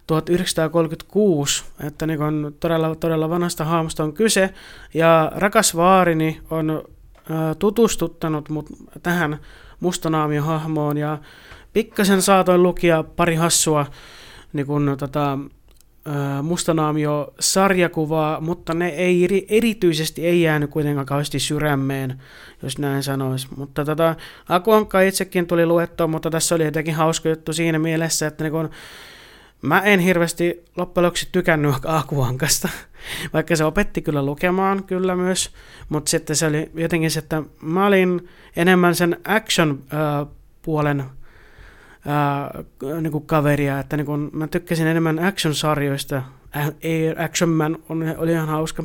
1936, 0.06 1.64
että 1.86 2.06
niin 2.06 2.18
kun 2.18 2.54
todella, 2.60 2.94
todella 2.94 3.30
vanhasta 3.30 3.64
hahmosta 3.64 4.04
on 4.04 4.12
kyse, 4.12 4.54
ja 4.94 5.32
rakas 5.34 5.76
vaarini 5.76 6.40
on 6.50 6.84
tutustuttanut 7.58 8.48
mut 8.48 8.66
tähän 9.02 9.38
Mustanaamion 9.80 10.44
hahmoon, 10.44 10.98
ja 10.98 11.18
pikkasen 11.72 12.22
saatoin 12.22 12.62
lukia 12.62 13.02
pari 13.02 13.34
hassua 13.34 13.86
niin 14.52 14.66
kun, 14.66 14.96
tota, 14.98 15.38
Mustanaamio 16.42 17.34
sarjakuvaa, 17.40 18.40
mutta 18.40 18.74
ne 18.74 18.88
ei 18.88 19.46
erityisesti 19.48 20.26
ei 20.26 20.42
jäänyt 20.42 20.70
kuitenkaan 20.70 21.06
kauheasti 21.06 21.38
sydämeen, 21.38 22.22
jos 22.62 22.78
näin 22.78 23.02
sanoisi. 23.02 23.48
Mutta 23.56 23.84
tota, 23.84 24.16
Akuankka 24.48 25.00
itsekin 25.00 25.46
tuli 25.46 25.66
luettua, 25.66 26.06
mutta 26.06 26.30
tässä 26.30 26.54
oli 26.54 26.64
jotenkin 26.64 26.94
hauska 26.94 27.28
juttu 27.28 27.52
siinä 27.52 27.78
mielessä, 27.78 28.26
että 28.26 28.44
niin 28.44 28.52
kun, 28.52 28.70
mä 29.62 29.80
en 29.80 30.00
hirveästi 30.00 30.64
loppujen 30.76 31.04
lopuksi 31.04 31.28
tykännyt 31.32 31.74
Akuankasta, 31.84 32.68
vaikka 33.34 33.56
se 33.56 33.64
opetti 33.64 34.02
kyllä 34.02 34.26
lukemaan 34.26 34.84
kyllä 34.84 35.16
myös, 35.16 35.50
mutta 35.88 36.10
sitten 36.10 36.36
se 36.36 36.46
oli 36.46 36.70
jotenkin 36.74 37.10
se, 37.10 37.18
että 37.18 37.42
mä 37.60 37.86
olin 37.86 38.28
enemmän 38.56 38.94
sen 38.94 39.16
action-puolen 39.24 41.04
ää, 42.06 42.64
niin 43.00 43.12
kuin 43.12 43.26
kaveria, 43.26 43.78
että 43.78 43.96
niin 43.96 44.06
kuin, 44.06 44.30
mä 44.32 44.46
tykkäsin 44.46 44.86
enemmän 44.86 45.18
action-sarjoista. 45.18 46.22
Action 47.24 47.50
Man 47.50 47.78
on, 47.88 48.14
oli 48.18 48.32
ihan 48.32 48.48
hauska. 48.48 48.84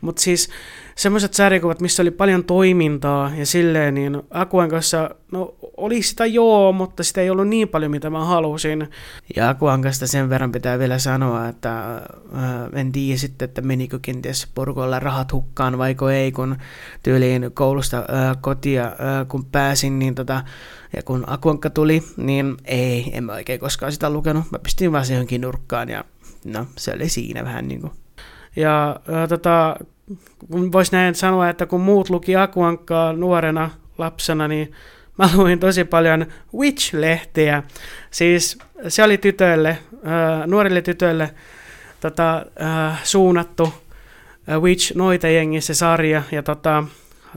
Mutta 0.00 0.22
siis 0.22 0.50
semmoiset 0.96 1.34
sarjakuvat, 1.34 1.80
missä 1.80 2.02
oli 2.02 2.10
paljon 2.10 2.44
toimintaa 2.44 3.32
ja 3.36 3.46
silleen, 3.46 3.94
niin 3.94 4.22
Akuen 4.30 4.70
kanssa, 4.70 5.10
no 5.32 5.54
oli 5.76 6.02
sitä 6.02 6.26
joo, 6.26 6.72
mutta 6.72 7.02
sitä 7.02 7.20
ei 7.20 7.30
ollut 7.30 7.48
niin 7.48 7.68
paljon, 7.68 7.90
mitä 7.90 8.10
mä 8.10 8.24
halusin. 8.24 8.88
Ja 9.36 9.48
Akuan 9.48 9.82
kanssa 9.82 10.06
sen 10.06 10.30
verran 10.30 10.52
pitää 10.52 10.78
vielä 10.78 10.98
sanoa, 10.98 11.48
että 11.48 11.96
äh, 11.96 12.02
en 12.74 12.92
tiedä 12.92 13.18
sitten, 13.18 13.48
että 13.48 13.62
menikö 13.62 13.98
kenties 14.02 14.48
porukoilla 14.54 15.00
rahat 15.00 15.32
hukkaan 15.32 15.78
vaiko 15.78 16.10
ei, 16.10 16.32
kun 16.32 16.56
tyyliin 17.02 17.50
koulusta 17.54 17.98
äh, 17.98 18.36
kotia, 18.40 18.84
äh, 18.84 19.28
kun 19.28 19.44
pääsin, 19.44 19.98
niin 19.98 20.14
tota, 20.14 20.44
ja 20.96 21.02
kun 21.02 21.24
Akuankka 21.26 21.70
tuli, 21.70 22.02
niin 22.16 22.56
ei, 22.64 23.10
en 23.12 23.24
mä 23.24 23.32
oikein 23.32 23.60
koskaan 23.60 23.92
sitä 23.92 24.10
lukenut. 24.10 24.44
Mä 24.50 24.58
pistin 24.58 24.92
vaan 24.92 25.04
johonkin 25.10 25.40
nurkkaan 25.40 25.88
ja 25.88 26.04
no, 26.44 26.66
se 26.76 26.92
oli 26.92 27.08
siinä 27.08 27.44
vähän 27.44 27.68
niin 27.68 27.80
kuin. 27.80 27.92
Ja 28.56 29.00
äh, 29.12 29.28
tota, 29.28 29.76
voisi 30.50 30.92
näin 30.92 31.14
sanoa, 31.14 31.48
että 31.48 31.66
kun 31.66 31.80
muut 31.80 32.10
luki 32.10 32.36
Akuankkaa 32.36 33.12
nuorena 33.12 33.70
lapsena, 33.98 34.48
niin 34.48 34.72
mä 35.18 35.30
luin 35.36 35.58
tosi 35.58 35.84
paljon 35.84 36.26
Witch-lehteä. 36.56 37.62
Siis 38.10 38.58
se 38.88 39.02
oli 39.02 39.18
tytöille, 39.18 39.68
äh, 39.68 40.46
nuorille 40.46 40.82
tytöille 40.82 41.34
tota, 42.00 42.46
äh, 42.62 43.00
suunnattu 43.04 43.74
äh, 44.48 44.60
Witch 44.62 44.96
Noita-jengissä 44.96 45.74
sarja, 45.74 46.22
ja 46.32 46.42
tota, 46.42 46.84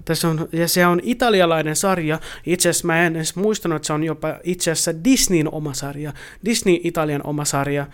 tässä 0.06 0.28
on, 0.28 0.48
ja 0.52 0.68
se 0.68 0.86
on 0.86 1.00
italialainen 1.04 1.76
sarja. 1.76 2.20
Itse 2.46 2.70
asiassa 2.70 2.88
mä 2.88 3.06
en 3.06 3.16
edes 3.16 3.36
muistanut, 3.36 3.76
että 3.76 3.88
se 3.88 3.94
on 3.94 4.04
jopa 4.04 4.36
itse 4.44 4.72
asiassa 4.72 5.04
Disneyn 5.04 5.54
oma 5.54 5.74
sarja. 5.74 6.14
Disney 6.46 6.80
Italian 6.84 7.22
oma 7.24 7.46
sarja. 7.46 7.88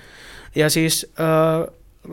Ja 0.56 0.70
siis 0.70 1.14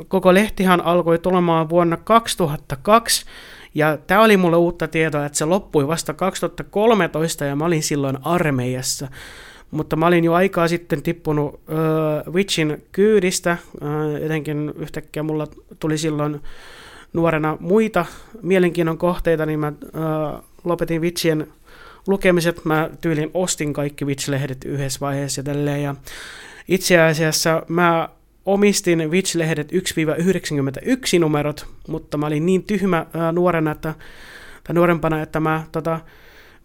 koko 0.08 0.34
lehtihan 0.34 0.80
alkoi 0.80 1.18
tulemaan 1.18 1.68
vuonna 1.68 1.96
2002, 1.96 3.26
ja 3.74 3.98
tämä 4.06 4.22
oli 4.22 4.36
mulle 4.36 4.56
uutta 4.56 4.88
tietoa, 4.88 5.26
että 5.26 5.38
se 5.38 5.44
loppui 5.44 5.88
vasta 5.88 6.14
2013 6.14 7.44
ja 7.44 7.56
mä 7.56 7.64
olin 7.64 7.82
silloin 7.82 8.18
armeijassa. 8.22 9.08
Mutta 9.70 9.96
mä 9.96 10.06
olin 10.06 10.24
jo 10.24 10.32
aikaa 10.32 10.68
sitten 10.68 11.02
tippunut 11.02 11.54
uh, 11.54 12.34
Witchin 12.34 12.82
kyydistä, 12.92 13.56
uh, 13.82 14.22
jotenkin 14.22 14.72
yhtäkkiä 14.76 15.22
mulla 15.22 15.46
tuli 15.80 15.98
silloin 15.98 16.40
nuorena 17.12 17.56
muita 17.60 18.06
mielenkiinnon 18.42 18.98
kohteita, 18.98 19.46
niin 19.46 19.58
mä 19.58 19.72
uh, 19.84 20.44
lopetin 20.64 21.02
Witchien 21.02 21.46
lukemiset. 22.06 22.64
Mä 22.64 22.90
tyylin 23.00 23.30
ostin 23.34 23.72
kaikki 23.72 24.04
Witch-lehdet 24.04 24.64
yhdessä 24.64 25.00
vaiheessa 25.00 25.40
ja 25.40 25.44
tälleen. 25.44 25.82
Ja 25.82 25.94
itse 26.68 27.00
asiassa 27.00 27.62
mä 27.68 28.08
omistin 28.46 29.10
Witch-lehdet 29.10 29.72
1-91 31.16 31.18
numerot, 31.20 31.66
mutta 31.88 32.18
mä 32.18 32.26
olin 32.26 32.46
niin 32.46 32.62
tyhmä 32.64 33.06
ää, 33.14 33.32
nuorena, 33.32 33.70
että, 33.70 33.94
tai 34.64 34.74
nuorempana, 34.74 35.22
että 35.22 35.40
mä 35.40 35.64
tota, 35.72 36.00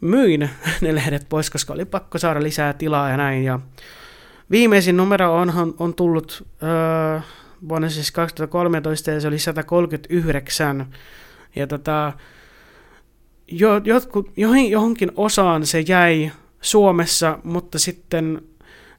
myin 0.02 0.50
ne 0.82 0.96
lehdet 0.96 1.26
pois, 1.30 1.50
koska 1.50 1.74
oli 1.74 1.86
pakko 1.86 2.18
saada 2.18 2.44
lisää 2.44 2.74
tilaa 2.74 3.10
ja 3.10 3.18
näin. 3.18 3.44
Ja 3.44 3.60
viimeisin 4.52 4.98
numero 4.98 5.36
on, 5.36 5.76
on 5.80 5.94
tullut 5.94 6.48
ää, 6.62 7.22
vuonna 7.70 7.90
siis 7.90 8.12
2013 8.12 9.12
ja 9.12 9.22
se 9.22 9.28
oli 9.28 9.40
139. 9.40 10.86
Ja 11.56 11.68
tota, 11.68 12.14
jo, 13.48 13.82
jotkut, 13.84 14.32
johonkin 14.70 15.12
osaan 15.16 15.66
se 15.66 15.80
jäi 15.80 16.32
Suomessa, 16.62 17.40
mutta 17.44 17.80
sitten 17.80 18.42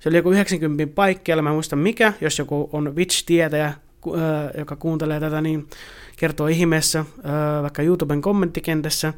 se 0.03 0.09
oli 0.09 0.17
joku 0.17 0.33
90 0.33 0.95
paikkeilla, 0.95 1.43
mä 1.43 1.51
en 1.51 1.55
muista 1.55 1.77
mikä, 1.77 2.13
jos 2.21 2.39
joku 2.39 2.71
on 2.73 2.97
Witch-tietäjä, 2.97 3.73
joka 4.59 4.77
kuuntelee 4.77 5.21
tätä, 5.21 5.41
niin 5.41 5.67
kertoo 6.17 6.47
ihmeessä, 6.47 7.05
vaikka 7.63 7.83
YouTuben 7.83 8.23
kommenttikentässä, 8.23 9.13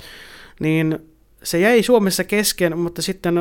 niin 0.60 0.98
se 1.42 1.58
jäi 1.58 1.82
Suomessa 1.82 2.24
kesken, 2.24 2.78
mutta 2.78 3.02
sitten 3.02 3.34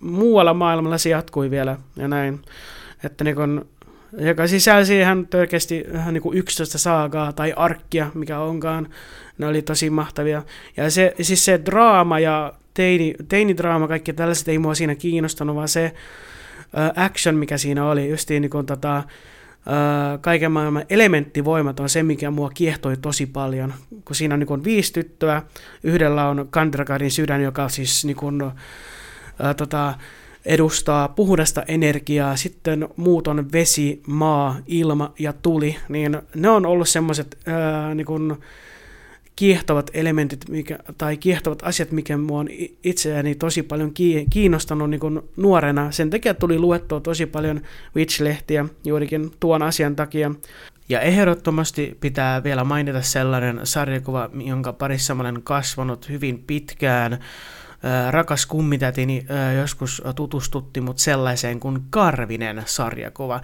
muualla 0.00 0.54
maailmalla 0.54 0.98
se 0.98 1.08
jatkui 1.08 1.50
vielä 1.50 1.76
ja 1.96 2.08
näin. 2.08 2.42
Että 3.04 3.24
niin 3.24 3.36
kun, 3.36 3.66
joka 4.18 4.46
sisälsi 4.46 4.98
ihan 4.98 5.26
törkeästi 5.26 5.84
ihan 5.94 6.14
niin 6.14 6.22
kuin 6.22 6.38
11 6.38 6.78
saagaa 6.78 7.32
tai 7.32 7.52
arkkia, 7.56 8.10
mikä 8.14 8.38
onkaan. 8.38 8.88
Ne 9.38 9.46
oli 9.46 9.62
tosi 9.62 9.90
mahtavia. 9.90 10.42
Ja 10.76 10.90
se, 10.90 11.14
siis 11.20 11.44
se 11.44 11.60
draama 11.64 12.18
ja 12.18 12.52
teini, 12.74 13.14
teinidraama, 13.28 13.88
kaikki 13.88 14.12
tällaiset 14.12 14.48
ei 14.48 14.58
mua 14.58 14.74
siinä 14.74 14.94
kiinnostanut, 14.94 15.56
vaan 15.56 15.68
se 15.68 15.92
uh, 15.94 17.04
action, 17.04 17.34
mikä 17.34 17.58
siinä 17.58 17.90
oli, 17.90 18.10
justiin 18.10 18.40
niin 18.40 18.50
kuin, 18.50 18.66
tota, 18.66 18.98
uh, 18.98 20.20
kaiken 20.20 20.52
maailman 20.52 20.84
elementtivoimat 20.90 21.80
on 21.80 21.88
se, 21.88 22.02
mikä 22.02 22.30
mua 22.30 22.50
kiehtoi 22.54 22.96
tosi 22.96 23.26
paljon. 23.26 23.74
Kun 24.04 24.16
siinä 24.16 24.34
on 24.34 24.38
niin 24.38 24.46
kuin, 24.48 24.64
viisi 24.64 24.92
tyttöä, 24.92 25.42
yhdellä 25.82 26.28
on 26.28 26.46
Kandrakadin 26.50 27.10
sydän, 27.10 27.42
joka 27.42 27.68
siis 27.68 28.04
niin 28.04 28.16
kuin, 28.16 28.42
uh, 28.42 28.52
tota, 29.56 29.94
edustaa 30.44 31.08
puhdasta 31.08 31.62
energiaa, 31.68 32.36
sitten 32.36 32.88
muut 32.96 33.28
on 33.28 33.52
vesi, 33.52 34.02
maa, 34.06 34.56
ilma 34.66 35.12
ja 35.18 35.32
tuli, 35.32 35.76
niin 35.88 36.18
ne 36.34 36.48
on 36.48 36.66
ollut 36.66 36.88
semmoiset 36.88 37.38
niin 37.94 38.06
kuin, 38.06 38.36
kiehtovat 39.36 39.90
elementit 39.94 40.48
mikä, 40.48 40.78
tai 40.98 41.16
kiehtovat 41.16 41.58
asiat, 41.62 41.92
mikä 41.92 42.16
mua 42.16 42.40
on 42.40 42.48
itseäni 42.84 43.34
tosi 43.34 43.62
paljon 43.62 43.92
kiinnostanut 44.30 44.90
niin 44.90 45.22
nuorena. 45.36 45.90
Sen 45.90 46.10
takia 46.10 46.34
tuli 46.34 46.58
luettua 46.58 47.00
tosi 47.00 47.26
paljon 47.26 47.60
Witch-lehtiä 47.96 48.68
juurikin 48.84 49.30
tuon 49.40 49.62
asian 49.62 49.96
takia. 49.96 50.30
Ja 50.88 51.00
ehdottomasti 51.00 51.96
pitää 52.00 52.44
vielä 52.44 52.64
mainita 52.64 53.02
sellainen 53.02 53.60
sarjakuva, 53.64 54.30
jonka 54.44 54.72
parissa 54.72 55.14
mä 55.14 55.22
olen 55.22 55.42
kasvanut 55.42 56.08
hyvin 56.08 56.44
pitkään. 56.46 57.18
rakas 58.10 58.46
kummitätini 58.46 59.26
joskus 59.58 60.02
tutustutti 60.16 60.80
mut 60.80 60.98
sellaiseen 60.98 61.60
kuin 61.60 61.78
Karvinen 61.90 62.62
sarjakuva. 62.66 63.40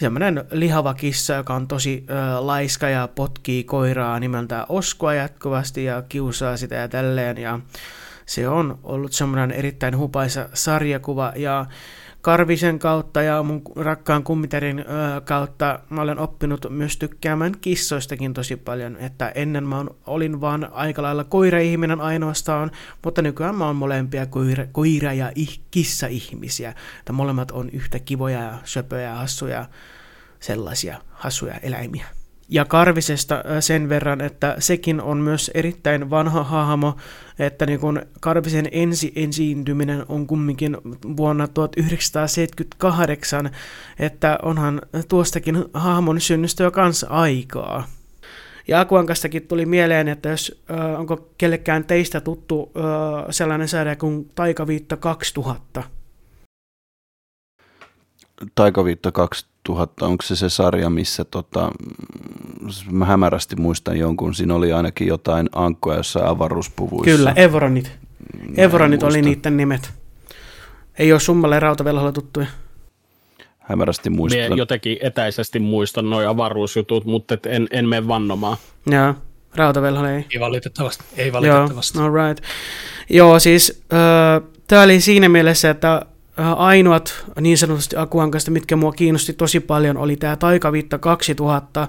Semmoinen 0.00 0.44
lihava 0.50 0.94
kissa, 0.94 1.34
joka 1.34 1.54
on 1.54 1.68
tosi 1.68 2.04
ö, 2.10 2.14
laiska 2.46 2.88
ja 2.88 3.08
potkii 3.14 3.64
koiraa 3.64 4.20
nimeltä 4.20 4.66
Oskoa 4.68 5.14
jatkuvasti 5.14 5.84
ja 5.84 6.02
kiusaa 6.02 6.56
sitä 6.56 6.74
ja 6.74 6.88
tälleen. 6.88 7.38
Ja 7.38 7.60
se 8.26 8.48
on 8.48 8.78
ollut 8.82 9.12
semmoinen 9.12 9.50
erittäin 9.50 9.96
hupaisa 9.98 10.48
sarjakuva 10.54 11.32
ja 11.36 11.66
Karvisen 12.24 12.78
kautta 12.78 13.22
ja 13.22 13.42
mun 13.42 13.62
rakkaan 13.76 14.22
kummiterin 14.22 14.78
ö, 14.78 14.84
kautta 15.20 15.78
mä 15.90 16.00
olen 16.00 16.18
oppinut 16.18 16.66
myös 16.70 16.96
tykkäämään 16.96 17.52
kissoistakin 17.60 18.34
tosi 18.34 18.56
paljon, 18.56 18.96
että 18.96 19.28
ennen 19.28 19.64
mä 19.64 19.84
olin 20.06 20.40
vaan 20.40 20.72
aika 20.72 21.02
lailla 21.02 21.24
koira-ihminen 21.24 22.00
ainoastaan, 22.00 22.70
mutta 23.04 23.22
nykyään 23.22 23.54
mä 23.54 23.66
oon 23.66 23.76
molempia 23.76 24.26
koira, 24.26 24.64
koira- 24.64 25.12
ja 25.12 25.32
ih, 25.34 25.60
kissa-ihmisiä, 25.70 26.74
että 26.98 27.12
molemmat 27.12 27.50
on 27.50 27.70
yhtä 27.70 27.98
kivoja 27.98 28.42
ja 28.42 28.58
söpöjä 28.64 29.08
ja 29.08 29.14
hassuja, 29.14 29.66
sellaisia 30.40 31.00
hassuja 31.10 31.54
eläimiä. 31.54 32.06
Ja 32.48 32.64
Karvisesta 32.64 33.44
sen 33.60 33.88
verran, 33.88 34.20
että 34.20 34.56
sekin 34.58 35.00
on 35.00 35.18
myös 35.18 35.50
erittäin 35.54 36.10
vanha 36.10 36.44
hahmo, 36.44 36.96
että 37.38 37.66
niin 37.66 37.80
kun 37.80 38.02
Karvisen 38.20 38.68
ensi 38.72 39.12
esiintyminen 39.16 40.04
on 40.08 40.26
kumminkin 40.26 40.76
vuonna 41.16 41.48
1978, 41.48 43.50
että 43.98 44.38
onhan 44.42 44.82
tuostakin 45.08 45.64
hahmon 45.74 46.20
synnystä 46.20 46.64
jo 46.64 46.70
kanssa 46.70 47.06
aikaa. 47.06 47.86
Ja 48.68 48.80
Akuankastakin 48.80 49.48
tuli 49.48 49.66
mieleen, 49.66 50.08
että 50.08 50.28
jos 50.28 50.62
äh, 50.70 51.00
onko 51.00 51.28
kellekään 51.38 51.84
teistä 51.84 52.20
tuttu 52.20 52.72
äh, 52.76 52.82
sellainen 53.30 53.68
sarja 53.68 53.96
kuin 53.96 54.30
Taikaviitta 54.34 54.96
2000. 54.96 55.82
Taikaviitta 58.54 59.12
2000, 59.12 60.06
onko 60.06 60.22
se 60.22 60.36
se 60.36 60.48
sarja, 60.48 60.90
missä 60.90 61.24
tota, 61.24 61.70
mä 62.90 63.04
hämärästi 63.04 63.56
muistan 63.56 63.96
jonkun, 63.96 64.34
siinä 64.34 64.54
oli 64.54 64.72
ainakin 64.72 65.08
jotain 65.08 65.48
ankkoja 65.52 65.96
jossain 65.96 66.26
avaruuspuvuissa. 66.26 67.16
Kyllä, 67.16 67.32
Evronit. 67.36 67.92
Evronit 68.56 69.02
oli 69.02 69.22
niiden 69.22 69.56
nimet. 69.56 69.92
Ei 70.98 71.12
ole 71.12 71.20
summalle 71.20 71.60
rautavelholla 71.60 72.12
tuttuja. 72.12 72.46
Hämärästi 73.58 74.10
muistan. 74.10 74.40
Mie 74.48 74.56
jotenkin 74.56 74.98
etäisesti 75.00 75.58
muistan 75.58 76.10
nuo 76.10 76.28
avaruusjutut, 76.28 77.04
mutta 77.04 77.34
et 77.34 77.46
en, 77.46 77.68
en 77.70 77.88
mene 77.88 78.08
vannomaan. 78.08 78.56
Joo, 78.86 79.14
rautavelholla 79.56 80.10
ei. 80.10 80.24
Ei 80.34 80.40
valitettavasti. 80.40 81.04
Ei 81.16 81.32
valitettavasti. 81.32 81.98
Joo, 81.98 82.06
all 82.06 82.28
right. 82.28 82.44
Joo, 83.10 83.38
siis 83.38 83.82
äh, 83.92 84.50
tämä 84.66 84.82
oli 84.82 85.00
siinä 85.00 85.28
mielessä, 85.28 85.70
että 85.70 86.06
ainoat 86.36 87.24
niin 87.40 87.58
sanotusti 87.58 87.96
Akuankasta, 87.96 88.50
mitkä 88.50 88.76
mua 88.76 88.92
kiinnosti 88.92 89.32
tosi 89.32 89.60
paljon, 89.60 89.96
oli 89.96 90.16
tämä 90.16 90.36
Taikaviitta 90.36 90.98
2000. 90.98 91.88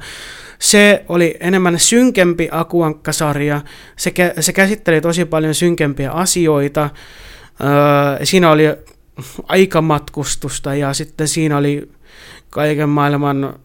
Se 0.59 1.05
oli 1.09 1.37
enemmän 1.39 1.79
synkempi 1.79 2.47
Akuankka-sarja. 2.51 3.61
Se, 3.95 4.09
kä- 4.09 4.41
se 4.41 4.53
käsitteli 4.53 5.01
tosi 5.01 5.25
paljon 5.25 5.55
synkempiä 5.55 6.11
asioita. 6.11 6.89
Öö, 7.61 8.25
siinä 8.25 8.51
oli 8.51 8.63
aikamatkustusta 9.47 10.75
ja 10.75 10.93
sitten 10.93 11.27
siinä 11.27 11.57
oli 11.57 11.91
kaiken 12.49 12.89
maailman 12.89 13.59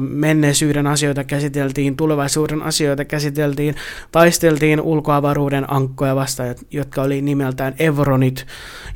menneisyyden 0.00 0.86
asioita 0.86 1.24
käsiteltiin, 1.24 1.96
tulevaisuuden 1.96 2.62
asioita 2.62 3.04
käsiteltiin, 3.04 3.74
taisteltiin 4.12 4.80
ulkoavaruuden 4.80 5.72
ankkoja 5.72 6.16
vastaan, 6.16 6.54
jotka 6.70 7.02
oli 7.02 7.22
nimeltään 7.22 7.74
Evronit, 7.78 8.46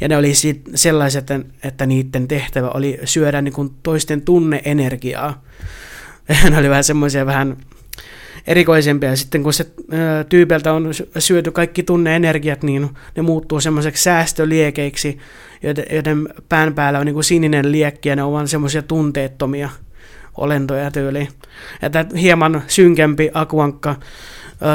ja 0.01 0.09
ne 0.09 0.17
oli 0.17 0.33
sellaiset, 0.75 1.29
että 1.63 1.87
niiden 1.87 2.29
tehtävä 2.29 2.69
oli 2.69 2.99
syödä 3.05 3.43
niin 3.43 3.55
kuin 3.55 3.71
toisten 3.83 4.23
tunneenergiaa. 4.23 5.43
ne 6.51 6.59
oli 6.59 6.71
vähän 6.71 6.85
semmoisia 6.85 7.27
vähän 7.27 7.57
erikoisempia. 8.47 9.17
Sitten 9.17 9.43
kun 9.43 9.53
se 9.53 9.67
tyypiltä 10.29 10.73
on 10.73 10.91
syöty 11.19 11.51
kaikki 11.51 11.83
tunneenergiat, 11.83 12.63
niin 12.63 12.89
ne 13.17 13.23
muuttuu 13.23 13.61
semmoiseksi 13.61 14.03
säästöliekeiksi, 14.03 15.19
joiden 15.93 16.29
pään 16.49 16.75
päällä 16.75 16.99
on 16.99 17.07
niin 17.07 17.15
kuin 17.15 17.25
sininen 17.25 17.73
liekki 17.73 18.09
ja 18.09 18.17
ne 18.17 18.23
ovat 18.23 18.51
semmoisia 18.51 18.83
tunteettomia– 18.83 19.69
olentoja 20.37 20.91
tyyliin. 20.91 21.29
Että 21.83 22.07
hieman 22.21 22.63
synkempi 22.67 23.31
Akuankka 23.35 23.97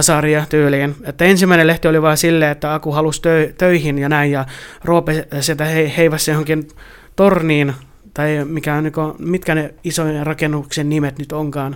sarja 0.01 0.45
tyyliin. 0.49 0.95
Että 1.03 1.25
ensimmäinen 1.25 1.67
lehti 1.67 1.87
oli 1.87 2.01
vain 2.01 2.17
silleen, 2.17 2.51
että 2.51 2.73
Aku 2.73 2.91
halusi 2.91 3.21
tö- 3.21 3.53
töihin 3.57 3.97
ja 3.97 4.09
näin, 4.09 4.31
ja 4.31 4.45
Roope 4.83 5.27
sitä 5.39 5.65
he- 5.65 5.93
heivasi 5.97 6.31
johonkin 6.31 6.67
torniin, 7.15 7.73
tai 8.13 8.45
mikä 8.45 8.75
on, 8.75 9.15
mitkä 9.19 9.55
ne 9.55 9.73
isojen 9.83 10.25
rakennuksen 10.25 10.89
nimet 10.89 11.19
nyt 11.19 11.31
onkaan. 11.31 11.75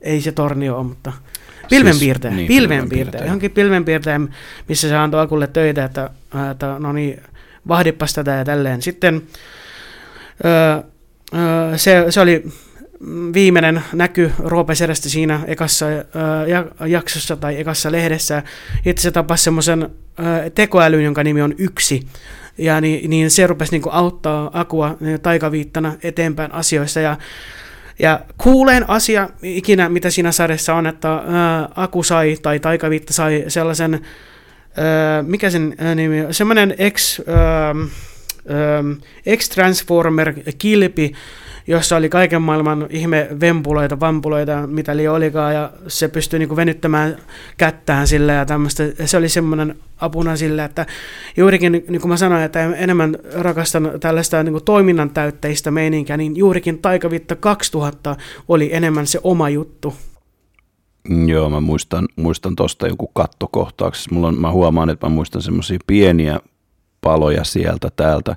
Ei 0.00 0.20
se 0.20 0.32
torni 0.32 0.70
ole, 0.70 0.84
mutta 0.84 1.12
pilvenpiirtäjä, 1.70 2.34
siis, 2.34 2.36
niin, 2.36 2.48
pilvenpiirtäjä, 2.48 3.24
johonkin 3.24 3.50
pilvenpiirtäjä, 3.50 4.20
missä 4.68 4.88
se 4.88 4.96
antoi 4.96 5.20
Akulle 5.20 5.46
töitä, 5.46 5.84
että, 5.84 6.10
että 6.50 6.76
no 6.78 6.92
niin, 6.92 7.22
vahdippas 7.68 8.14
tätä 8.14 8.30
ja 8.30 8.44
tälleen. 8.44 8.82
Sitten 8.82 9.22
öö, 10.44 10.89
se, 11.76 12.04
se 12.08 12.20
oli 12.20 12.44
viimeinen 13.34 13.82
näky 13.92 14.30
Roopeserästä 14.38 15.08
siinä 15.08 15.40
ekassa 15.46 15.86
jaksossa 16.86 17.36
tai 17.36 17.60
ekassa 17.60 17.92
lehdessä. 17.92 18.42
Itse 18.86 19.02
se 19.02 19.10
tapasi 19.10 19.44
semmoisen 19.44 19.90
tekoälyn, 20.54 21.04
jonka 21.04 21.24
nimi 21.24 21.42
on 21.42 21.54
Yksi. 21.58 22.06
Ja 22.58 22.80
niin, 22.80 23.10
niin 23.10 23.30
se 23.30 23.46
rupesi 23.46 23.72
niin 23.72 23.82
auttaa 23.90 24.50
Akua 24.52 24.96
niin 25.00 25.20
taikaviittana 25.20 25.94
eteenpäin 26.02 26.52
asioissa. 26.52 27.00
Ja, 27.00 27.16
ja 27.98 28.20
kuuleen 28.38 28.90
asia 28.90 29.28
ikinä, 29.42 29.88
mitä 29.88 30.10
siinä 30.10 30.32
sarjassa 30.32 30.74
on, 30.74 30.86
että 30.86 31.22
Aku 31.76 32.02
sai 32.02 32.36
tai 32.42 32.60
taikaviitta 32.60 33.12
sai 33.12 33.44
sellaisen, 33.48 34.00
mikä 35.22 35.50
sen 35.50 35.76
nimi 35.94 36.24
on, 36.24 36.34
semmoinen 36.34 36.74
ex... 36.78 37.20
Ää, 37.26 37.74
X-Transformer-kilpi, 39.36 41.12
jossa 41.66 41.96
oli 41.96 42.08
kaiken 42.08 42.42
maailman 42.42 42.86
ihme 42.90 43.28
vempuloita, 43.40 44.00
vampuloita, 44.00 44.66
mitä 44.66 44.96
li 44.96 45.08
olikaan, 45.08 45.54
ja 45.54 45.72
se 45.86 46.08
pystyi 46.08 46.38
niin 46.38 46.56
venyttämään 46.56 47.16
kättään 47.56 48.06
sillä 48.06 48.32
ja 48.32 48.46
tämmöistä. 48.46 48.84
Se 49.04 49.16
oli 49.16 49.28
semmoinen 49.28 49.74
apuna 50.00 50.36
sillä, 50.36 50.64
että 50.64 50.86
juurikin, 51.36 51.72
niin 51.72 52.00
kuin 52.00 52.08
mä 52.08 52.16
sanoin, 52.16 52.42
että 52.42 52.74
enemmän 52.76 53.16
rakastan 53.34 53.92
tällaista 54.00 54.42
niin 54.42 54.52
kuin 54.52 54.64
toiminnan 54.64 55.10
täytteistä 55.10 55.70
meininkiä, 55.70 56.16
niin 56.16 56.36
juurikin 56.36 56.78
Taikavitta 56.78 57.36
2000 57.36 58.16
oli 58.48 58.70
enemmän 58.72 59.06
se 59.06 59.20
oma 59.22 59.48
juttu. 59.48 59.94
Joo, 61.26 61.50
mä 61.50 61.60
muistan, 61.60 62.08
muistan 62.16 62.56
tuosta 62.56 62.86
joku 62.86 63.06
kattokohtauksessa. 63.06 64.14
Mulla 64.14 64.28
on, 64.28 64.40
mä 64.40 64.50
huomaan, 64.50 64.90
että 64.90 65.06
mä 65.06 65.14
muistan 65.14 65.42
semmoisia 65.42 65.78
pieniä 65.86 66.40
paloja 67.00 67.44
sieltä 67.44 67.88
täältä. 67.96 68.36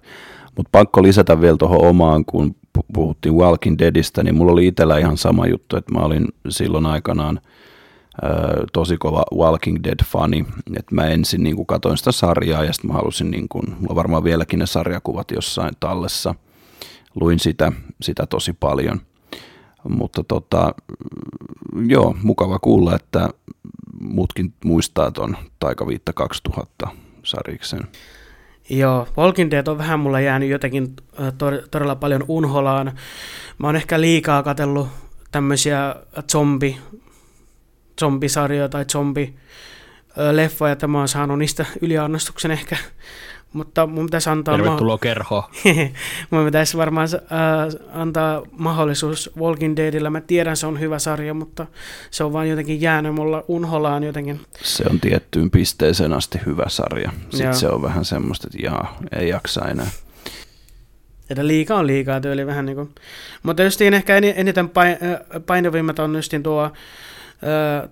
Mutta 0.58 0.69
pakko 0.71 1.04
lisätä 1.04 1.41
vielä 1.41 1.58
tuohon 1.58 1.86
omaan, 1.86 2.26
kun 2.26 2.56
puhuttiin 2.93 3.36
Walking 3.36 3.80
Deadistä, 3.80 4.23
niin 4.23 4.36
mulla 4.36 4.52
oli 4.52 4.67
itsellä 4.67 4.97
ihan 4.97 5.17
sama 5.17 5.47
juttu, 5.47 5.78
että 5.78 5.93
mä 5.93 5.99
olin 5.99 6.28
silloin 6.49 6.86
aikanaan 6.86 7.39
ö, 8.23 8.28
tosi 8.73 8.97
kova 8.97 9.23
Walking 9.36 9.78
Dead-fani, 9.84 10.45
että 10.78 10.95
mä 10.95 11.06
ensin 11.06 11.43
niin 11.43 11.65
katoin 11.65 11.97
sitä 11.97 12.12
sarjaa 12.12 12.63
ja 12.63 12.73
sitten 12.73 12.91
mä 12.91 12.97
halusin, 12.97 13.32
niin 13.32 13.49
kuin, 13.49 13.69
mulla 13.69 13.89
on 13.89 13.95
varmaan 13.95 14.23
vieläkin 14.23 14.60
ne 14.60 14.65
sarjakuvat 14.65 15.32
jossain 15.32 15.73
tallessa, 15.80 16.36
luin 17.15 17.39
sitä, 17.39 17.71
sitä 18.02 18.26
tosi 18.26 18.54
paljon. 18.54 19.02
Mutta 19.89 20.23
tota, 20.23 20.73
joo, 21.88 22.15
mukava 22.23 22.60
kuulla, 22.60 22.95
että 22.95 23.30
muutkin 24.02 24.54
muistaa 24.65 25.12
ton 25.12 25.38
Taikaviitta 25.60 26.13
2000 26.13 26.88
sarjiksen. 27.23 27.82
Joo, 28.69 29.08
Walking 29.17 29.52
Dead 29.52 29.67
on 29.67 29.78
vähän 29.78 29.99
mulla 29.99 30.19
jäänyt 30.19 30.49
jotenkin 30.49 30.95
todella 31.71 31.95
paljon 31.95 32.26
unholaan. 32.28 32.91
Mä 33.58 33.67
oon 33.67 33.76
ehkä 33.76 34.02
liikaa 34.02 34.43
katsellut 34.43 34.88
tämmöisiä 35.32 35.95
zombi, 36.32 36.78
zombisarjoja 37.99 38.69
tai 38.69 38.86
zombi 38.86 39.36
leffoja, 40.32 40.73
että 40.73 40.88
mä 40.88 40.97
oon 40.97 41.08
saanut 41.08 41.39
niistä 41.39 41.65
yliannostuksen 41.82 42.52
ehkä 42.52 42.78
mutta 43.53 43.87
mun 43.87 44.05
pitäisi 44.05 44.29
antaa... 44.29 44.57
Tervetuloa 44.57 44.93
ma- 44.95 44.99
kerho. 44.99 45.49
mun 46.31 46.45
pitäisi 46.45 46.77
varmaan 46.77 47.07
äh, 47.13 47.99
antaa 48.01 48.41
mahdollisuus 48.51 49.31
Walking 49.39 49.75
Deadillä. 49.75 50.09
Mä 50.09 50.21
tiedän, 50.21 50.57
se 50.57 50.67
on 50.67 50.79
hyvä 50.79 50.99
sarja, 50.99 51.33
mutta 51.33 51.65
se 52.11 52.23
on 52.23 52.33
vaan 52.33 52.49
jotenkin 52.49 52.81
jäänyt 52.81 53.15
mulla 53.15 53.43
unholaan 53.47 54.03
jotenkin. 54.03 54.41
Se 54.61 54.83
on 54.89 54.99
tiettyyn 54.99 55.51
pisteeseen 55.51 56.13
asti 56.13 56.39
hyvä 56.45 56.65
sarja. 56.67 57.11
Sitten 57.21 57.45
Joo. 57.45 57.53
se 57.53 57.67
on 57.67 57.81
vähän 57.81 58.05
semmoista, 58.05 58.47
että 58.47 58.67
jaa, 58.67 58.97
ei 59.19 59.29
jaksa 59.29 59.65
enää. 59.65 59.87
Että 61.29 61.47
liikaa 61.47 61.79
on 61.79 61.87
liikaa 61.87 62.21
tyyli 62.21 62.45
vähän 62.45 62.65
niin 62.65 62.75
kuin. 62.75 62.89
Mutta 63.43 63.63
justiin 63.63 63.93
ehkä 63.93 64.17
eniten 64.17 64.71
painavimmat 65.45 65.99
on 65.99 66.15
justiin 66.15 66.43
tuo 66.43 66.71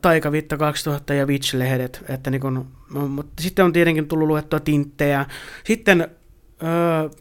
Taikavitta 0.01 0.57
2000 0.57 1.13
ja 1.13 1.25
Witch-lehdet, 1.25 2.03
että 2.09 2.31
niin 2.31 2.41
kun, 2.41 2.67
no, 2.93 3.07
mutta 3.07 3.43
sitten 3.43 3.65
on 3.65 3.73
tietenkin 3.73 4.07
tullut 4.07 4.27
luettua 4.27 4.59
tinttejä. 4.59 5.25
Sitten 5.63 6.07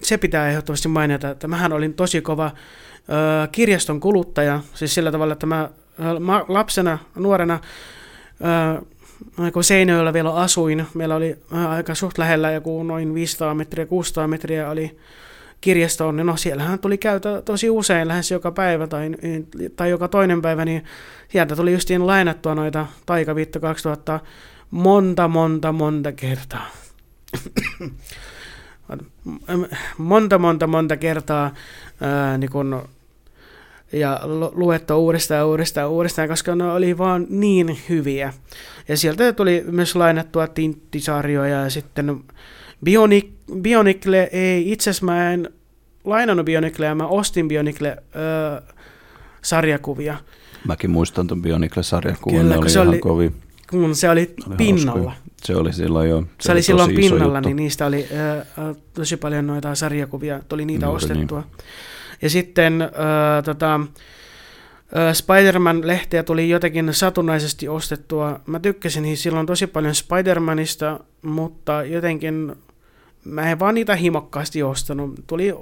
se 0.02 0.18
pitää 0.18 0.48
ehdottomasti 0.48 0.88
mainita, 0.88 1.30
että 1.30 1.48
mähän 1.48 1.72
olin 1.72 1.94
tosi 1.94 2.20
kova 2.20 2.50
kirjaston 3.52 4.00
kuluttaja, 4.00 4.60
siis 4.74 4.94
sillä 4.94 5.12
tavalla, 5.12 5.32
että 5.32 5.46
mä 5.46 5.70
lapsena, 6.48 6.98
nuorena, 7.14 7.60
kun 9.52 9.64
Seinäjoella 9.64 10.12
vielä 10.12 10.34
asuin, 10.34 10.86
meillä 10.94 11.16
oli 11.16 11.38
aika 11.68 11.94
suht 11.94 12.18
lähellä 12.18 12.50
joku 12.50 12.82
noin 12.82 13.14
500 13.14 13.54
metriä, 13.54 13.86
600 13.86 14.28
metriä 14.28 14.70
oli 14.70 14.98
kirjastoon, 15.60 16.16
niin 16.16 16.26
no 16.26 16.36
siellähän 16.36 16.78
tuli 16.78 16.98
käytä 16.98 17.42
tosi 17.42 17.70
usein, 17.70 18.08
lähes 18.08 18.30
joka 18.30 18.52
päivä 18.52 18.86
tai, 18.86 19.10
tai 19.76 19.90
joka 19.90 20.08
toinen 20.08 20.42
päivä, 20.42 20.64
niin 20.64 20.84
sieltä 21.28 21.56
tuli 21.56 21.72
justiin 21.72 22.06
lainattua 22.06 22.54
noita 22.54 22.86
Taikaviitto 23.06 23.60
2000 23.60 24.20
monta, 24.70 25.28
monta, 25.28 25.72
monta 25.72 26.12
kertaa. 26.12 26.66
monta, 29.98 30.38
monta, 30.38 30.66
monta 30.66 30.96
kertaa 30.96 31.54
ää, 32.00 32.38
niin 32.38 32.50
kun, 32.50 32.82
ja 33.92 34.20
luettu 34.54 34.94
uudestaan 34.94 35.46
uudestaan 35.46 35.90
uudestaan, 35.90 36.28
koska 36.28 36.54
ne 36.54 36.72
oli 36.72 36.98
vaan 36.98 37.26
niin 37.28 37.78
hyviä. 37.88 38.32
Ja 38.88 38.96
sieltä 38.96 39.32
tuli 39.32 39.64
myös 39.66 39.96
lainattua 39.96 40.46
tinttisarjoja 40.46 41.60
ja 41.60 41.70
sitten 41.70 42.20
Bionic, 42.84 43.26
Bionicle 43.60 44.28
ei, 44.32 44.72
itse 44.72 44.90
asiassa 44.90 45.06
mä 45.06 45.32
en 45.32 45.50
lainannut 46.04 46.46
Bioniclea, 46.46 46.94
mä 46.94 47.06
ostin 47.06 47.48
Bionicle 47.48 47.88
öö, 47.88 48.60
sarjakuvia. 49.42 50.16
Mäkin 50.66 50.90
muistan 50.90 51.26
tuon 51.26 51.42
Bionicle-sarjakuvan, 51.42 52.48
ne 52.48 52.58
oli 52.58 52.70
se 52.70 52.78
ihan 52.78 52.88
oli, 52.88 52.98
kovin. 52.98 53.34
Kun 53.70 53.94
se 53.94 54.10
oli, 54.10 54.34
oli 54.46 54.56
pinnalla. 54.56 54.92
Hauskoja. 54.92 55.30
Se 55.42 55.56
oli 55.56 55.72
silloin 55.72 56.10
jo. 56.10 56.20
Se, 56.20 56.26
se 56.40 56.52
oli 56.52 56.62
silloin 56.62 56.94
pinnalla, 56.94 57.40
niin 57.40 57.56
niistä 57.56 57.86
oli 57.86 58.06
öö, 58.12 58.74
tosi 58.94 59.16
paljon 59.16 59.46
noita 59.46 59.74
sarjakuvia, 59.74 60.40
tuli 60.48 60.64
niitä 60.64 60.86
Juuri 60.86 60.96
ostettua. 60.96 61.40
Niin. 61.40 61.50
Ja 62.22 62.30
sitten 62.30 62.82
öö, 62.82 62.88
tota, 63.44 63.80
Spider-Man-lehteä 65.12 66.22
tuli 66.22 66.48
jotenkin 66.48 66.94
satunnaisesti 66.94 67.68
ostettua. 67.68 68.40
Mä 68.46 68.60
tykkäsin 68.60 69.16
silloin 69.16 69.46
tosi 69.46 69.66
paljon 69.66 69.94
Spider-Manista, 69.94 71.04
mutta 71.22 71.84
jotenkin 71.84 72.52
mä 73.24 73.50
en 73.50 73.58
vaan 73.58 73.74
niitä 73.74 73.96
himokkaasti 73.96 74.62
ostanut. 74.62 75.14
Tuli 75.26 75.52
uh, 75.52 75.58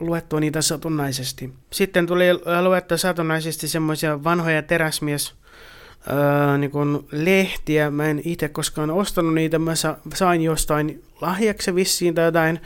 luettua 0.00 0.40
niitä 0.40 0.62
satunnaisesti. 0.62 1.52
Sitten 1.72 2.06
tuli 2.06 2.32
uh, 2.32 2.40
luettua 2.62 2.96
satunnaisesti 2.96 3.68
semmoisia 3.68 4.24
vanhoja 4.24 4.62
teräsmies 4.62 5.30
uh, 5.30 6.58
niin 6.58 7.06
lehtiä. 7.12 7.90
Mä 7.90 8.06
en 8.06 8.20
itse 8.24 8.48
koskaan 8.48 8.90
ostanut 8.90 9.34
niitä. 9.34 9.58
Mä 9.58 9.74
sa- 9.74 9.96
sain 10.14 10.42
jostain 10.42 11.02
lahjaksi 11.20 11.74
vissiin 11.74 12.14
tai 12.14 12.24
jotain. 12.24 12.60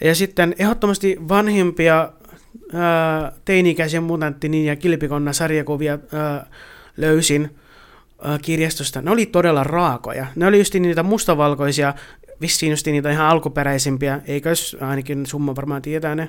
Ja 0.00 0.14
sitten 0.14 0.54
ehdottomasti 0.58 1.16
vanhimpia 1.28 2.12
uh, 2.54 3.38
teini-ikäisiä 3.44 4.00
mutantti 4.00 4.66
ja 4.66 4.76
kilpikonna 4.76 5.32
sarjakuvia 5.32 5.94
uh, 5.94 6.48
löysin 6.96 7.56
kirjastosta. 8.42 9.02
Ne 9.02 9.10
oli 9.10 9.26
todella 9.26 9.64
raakoja. 9.64 10.26
Ne 10.36 10.46
oli 10.46 10.58
just 10.58 10.74
niitä 10.74 11.02
mustavalkoisia 11.02 11.94
vissiin 12.42 12.70
just 12.70 12.86
niitä 12.86 13.10
ihan 13.10 13.26
alkuperäisimpiä, 13.26 14.20
eikös 14.26 14.76
ainakin 14.80 15.26
summa 15.26 15.56
varmaan 15.56 15.82
tietää 15.82 16.14
ne? 16.14 16.28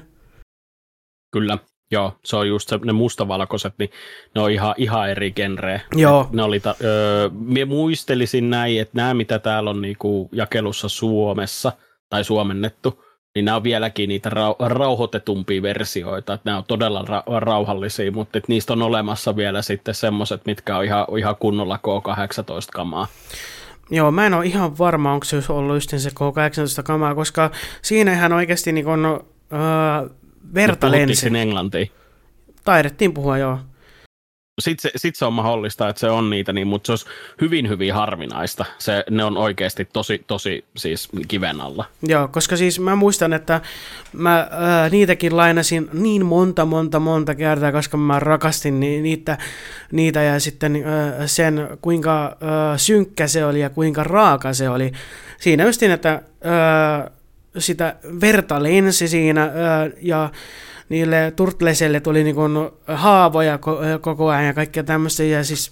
Kyllä, 1.32 1.58
joo, 1.91 2.13
se 2.26 2.36
on 2.36 2.47
just 2.47 2.69
se, 2.69 2.80
ne 2.86 2.93
mustavalkoiset, 2.93 3.73
niin 3.80 3.89
ne 4.36 4.41
on 4.41 4.52
ihan, 4.52 4.76
ihan 4.78 5.10
eri 5.10 5.32
genreä. 5.32 5.80
Joo. 5.95 6.30
ne 6.32 6.43
oli 6.43 6.60
ta, 6.60 6.76
öö, 6.84 7.30
mie 7.30 7.65
muistelisin 7.65 8.49
näin, 8.49 8.82
että 8.82 8.97
nämä 8.97 9.13
mitä 9.13 9.39
täällä 9.39 9.69
on 9.69 9.82
niinku 9.82 10.30
jakelussa 10.32 10.89
Suomessa 10.89 11.71
tai 12.10 12.23
suomennettu, 12.23 13.04
niin 13.36 13.45
nämä 13.45 13.56
on 13.56 13.63
vieläkin 13.63 14.10
niitä 14.10 14.30
rau- 14.30 14.67
rauhoitetumpia 14.69 15.62
versioita, 15.62 16.34
että 16.34 16.49
nämä 16.49 16.58
on 16.58 16.63
todella 16.67 17.02
ra- 17.02 17.39
rauhallisia, 17.39 18.12
mutta 18.12 18.39
niistä 18.47 18.73
on 18.73 18.82
olemassa 18.82 19.36
vielä 19.36 19.62
sitten 19.62 19.95
semmoiset, 19.95 20.45
mitkä 20.45 20.78
on 20.78 20.86
ihan, 20.86 21.06
ihan 21.19 21.36
kunnolla 21.36 21.80
K18-kamaa. 21.88 23.08
Joo, 23.89 24.12
mä 24.12 24.26
en 24.26 24.34
ole 24.34 24.46
ihan 24.46 24.78
varma, 24.78 25.13
onko 25.13 25.24
se 25.24 25.43
ollut 25.50 25.76
just 25.76 25.93
se 25.98 26.10
K18 26.10 26.84
kamaa, 26.84 27.15
koska 27.15 27.52
siinä 27.82 28.13
ihan 28.13 28.34
oikeasti 28.34 28.72
niin 28.72 28.86
kun, 28.86 29.06
uh, 29.06 30.15
verta 30.54 30.91
lensi. 30.91 31.38
englantia? 31.38 31.86
Taidettiin 32.63 33.13
puhua, 33.13 33.38
joo 33.38 33.60
sitten 34.60 34.92
se, 34.92 34.98
sit 34.98 35.16
se 35.16 35.26
on 35.26 35.34
mahdollista, 35.34 35.89
että 35.89 36.00
se 36.00 36.10
on 36.10 36.30
niitä, 36.30 36.54
niin, 36.54 36.68
mutta 36.68 36.88
se 36.88 36.92
olisi 36.92 37.06
hyvin, 37.42 37.70
hyvin 37.70 37.94
harvinaista. 37.94 38.66
Se, 38.78 39.04
ne 39.10 39.24
on 39.24 39.38
oikeasti 39.38 39.88
tosi, 39.94 40.24
tosi 40.28 40.66
siis 40.78 41.10
kiven 41.28 41.62
alla. 41.62 41.86
Joo, 42.02 42.28
koska 42.28 42.58
siis 42.58 42.80
mä 42.80 42.96
muistan, 42.96 43.34
että 43.34 43.62
mä 44.13 44.48
ää, 44.52 44.89
niitäkin 44.89 45.38
lainasin 45.38 45.89
niin 45.94 46.26
monta, 46.26 46.66
monta, 46.66 47.00
monta 47.00 47.36
kertaa, 47.36 47.72
koska 47.72 47.98
mä 47.98 48.20
rakastin 48.20 48.80
ni, 48.80 49.02
niitä, 49.02 49.38
niitä 49.92 50.24
ja 50.24 50.39
sitten 50.39 50.84
ää, 50.86 51.28
sen, 51.28 51.68
kuinka 51.82 52.38
ää, 52.42 52.78
synkkä 52.78 53.28
se 53.28 53.46
oli 53.46 53.60
ja 53.60 53.70
kuinka 53.70 54.04
raaka 54.04 54.54
se 54.54 54.70
oli. 54.70 54.92
Siinä 55.39 55.66
just 55.66 55.82
niin, 55.82 55.92
että 55.92 56.22
ää, 56.44 57.12
sitä 57.58 57.96
verta 58.22 58.63
lensi 58.63 59.08
siinä 59.08 59.42
ää, 59.44 59.89
ja 60.02 60.30
niille 60.93 61.34
turtleselle 61.36 61.99
tuli 61.99 62.23
niin 62.23 62.36
kuin 62.36 62.69
haavoja 62.88 63.60
koko 64.01 64.29
ajan 64.29 64.45
ja 64.45 64.53
kaikkea 64.53 64.84
tämmöistä. 64.84 65.23
Ja 65.23 65.43
siis, 65.43 65.71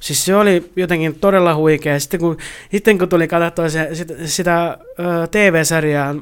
siis 0.00 0.24
se 0.24 0.36
oli 0.36 0.72
jotenkin 0.76 1.14
todella 1.14 1.54
huikea. 1.54 2.00
Sitten 2.00 2.20
kun, 2.20 2.36
sitten 2.70 2.98
kun 2.98 3.08
tuli 3.08 3.28
katsottua 3.28 3.68
se, 3.68 3.88
sitä, 3.92 4.14
sitä 4.24 4.78
TV-sarjaa, 5.30 6.14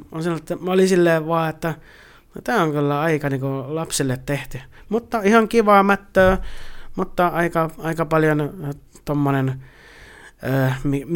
mä 0.60 0.72
olin 0.72 0.88
silleen 0.88 1.26
vaan, 1.26 1.50
että 1.50 1.74
no, 2.34 2.40
tämä 2.44 2.62
on 2.62 2.72
kyllä 2.72 3.00
aika 3.00 3.28
niin 3.28 3.40
kuin 3.40 3.74
lapsille 3.74 4.18
tehty. 4.26 4.60
Mutta 4.88 5.20
ihan 5.24 5.48
kivaa 5.48 5.82
mättöä, 5.82 6.38
mutta 6.96 7.26
aika, 7.26 7.70
aika 7.78 8.04
paljon 8.04 8.68
tuommoinen 9.04 9.62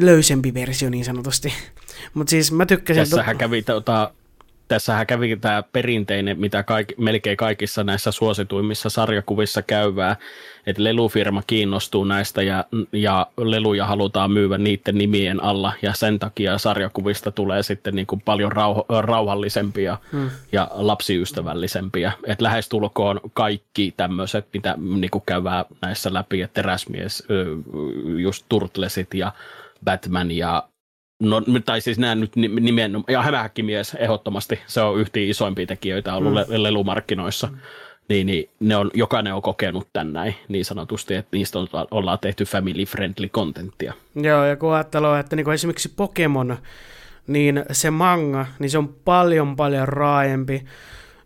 löysempi 0.01 0.55
versio 0.55 0.91
niin 0.91 1.05
sanotusti. 1.05 1.53
Mutta 2.15 2.31
siis 2.31 2.53
mä 2.53 2.67
tykkäsin... 2.67 3.03
Tässähän 3.03 3.39
kävi 3.39 3.63
tota, 3.63 4.11
tässähän 4.69 5.07
kävi 5.07 5.37
tämä 5.37 5.63
perinteinen, 5.63 6.41
mitä 6.41 6.63
kaik, 6.63 6.99
melkein 6.99 7.37
kaikissa 7.37 7.85
näissä 7.85 8.13
suosituimmissa 8.13 8.91
sarjakuvissa 8.91 9.63
käyvää, 9.63 10.17
että 10.67 10.85
lelufirma 10.85 11.43
kiinnostuu 11.47 12.05
näistä 12.05 12.43
ja, 12.43 12.65
ja 12.93 13.27
leluja 13.37 13.87
halutaan 13.87 14.31
myyä 14.31 14.59
niiden 14.59 14.99
nimien 14.99 15.43
alla 15.43 15.73
ja 15.83 15.93
sen 15.93 16.19
takia 16.19 16.59
sarjakuvista 16.59 17.33
tulee 17.33 17.63
sitten 17.63 17.95
niin 17.95 18.07
kuin 18.07 18.21
paljon 18.21 18.53
rauho, 18.53 18.87
rauhallisempia 18.89 19.99
hmm. 20.13 20.31
ja 20.53 20.71
lapsiystävällisempiä. 20.73 22.13
Et 22.27 22.41
lähestulkoon 22.41 23.21
kaikki 23.33 23.95
tämmöiset, 23.97 24.47
mitä 24.53 24.75
niin 24.79 25.11
kuin 25.11 25.23
käydään 25.27 25.65
näissä 25.83 26.15
läpi, 26.15 26.43
että 26.43 26.55
teräsmies, 26.63 27.27
just 28.19 28.47
Turtlesit 28.49 29.15
ja 29.15 29.33
Batman 29.85 30.31
ja 30.31 30.69
No, 31.21 31.43
tai 31.65 31.81
siis 31.81 31.99
nämä 31.99 32.15
nyt 32.15 32.37
nimenomaan, 32.37 33.05
ja 33.09 33.23
hämähäkkimies 33.23 33.95
ehdottomasti, 33.95 34.61
se 34.67 34.81
on 34.81 35.01
yhtä 35.01 35.21
isoimpia 35.21 35.67
tekijöitä 35.67 36.15
ollut 36.15 36.33
mm. 36.33 36.63
lelumarkkinoissa. 36.63 37.47
Mm. 37.47 37.59
Niin, 38.09 38.27
niin, 38.27 38.51
ne 38.61 38.77
on, 38.77 38.91
jokainen 38.95 39.35
on 39.35 39.43
kokenut 39.43 39.89
tän 39.93 40.13
näin 40.13 40.35
niin 40.49 40.65
sanotusti, 40.65 41.15
että 41.15 41.37
niistä 41.37 41.59
on, 41.59 41.69
ollaan 41.91 42.19
tehty 42.19 42.45
family-friendly 42.45 43.29
contenttia. 43.29 43.93
Joo, 44.15 44.45
ja 44.45 44.57
kun 44.57 44.75
ajattelee, 44.75 45.21
että 45.21 45.37
niin 45.37 45.53
esimerkiksi 45.53 45.93
Pokemon, 45.97 46.57
niin 47.27 47.65
se 47.73 47.91
manga, 47.91 48.47
niin 48.59 48.71
se 48.71 48.79
on 48.79 48.95
paljon 49.05 49.57
paljon 49.57 49.89
raaempi, 49.89 50.65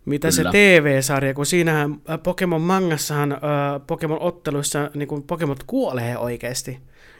mitä 0.05 0.27
Kyllä. 0.37 0.51
se 0.51 0.57
TV-sarja, 0.57 1.33
kun 1.33 1.45
siinähän 1.45 1.95
Pokemon 2.23 2.61
mangassahan, 2.61 3.31
äh, 3.31 3.39
Pokemon 3.87 4.21
otteluissa, 4.21 4.91
niin 4.93 5.07
kun 5.07 5.23
Pokemon 5.23 5.55
kuolee 5.67 6.17
oikeasti 6.17 6.79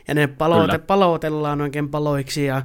ja 0.09 0.15
ne 0.15 0.27
palote, 0.27 0.77
palotellaan 0.77 1.61
oikein 1.61 1.89
paloiksi 1.89 2.45
ja 2.45 2.61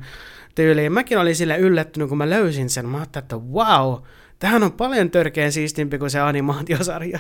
tyyliin. 0.54 0.92
Mäkin 0.92 1.18
olin 1.18 1.36
sille 1.36 1.58
yllättynyt, 1.58 2.08
kun 2.08 2.18
mä 2.18 2.30
löysin 2.30 2.70
sen. 2.70 2.88
Mä 2.88 2.96
ajattelin, 2.96 3.24
että 3.24 3.36
wow, 3.36 4.02
tähän 4.38 4.62
on 4.62 4.72
paljon 4.72 5.10
törkeä 5.10 5.50
siistimpi 5.50 5.98
kuin 5.98 6.10
se 6.10 6.20
animaatiosarja. 6.20 7.18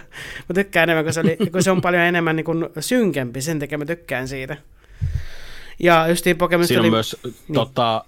Mä 0.48 0.54
tykkään 0.54 0.90
enemmän, 0.90 1.04
kun 1.04 1.12
se, 1.12 1.20
oli, 1.20 1.36
kun 1.52 1.62
se 1.62 1.70
on 1.70 1.80
paljon 1.80 2.02
enemmän 2.02 2.36
niin 2.36 2.44
kuin 2.44 2.66
synkempi, 2.80 3.40
sen 3.40 3.58
takia 3.58 3.78
mä 3.78 3.84
tykkään 3.84 4.28
siitä. 4.28 4.56
Ja 5.82 6.08
justiin 6.08 6.38
Pokemon 6.38 6.66
Siinä 6.66 6.80
on 6.80 6.84
oli... 6.84 6.90
myös, 6.90 7.16
niin. 7.24 7.54
tota, 7.54 8.04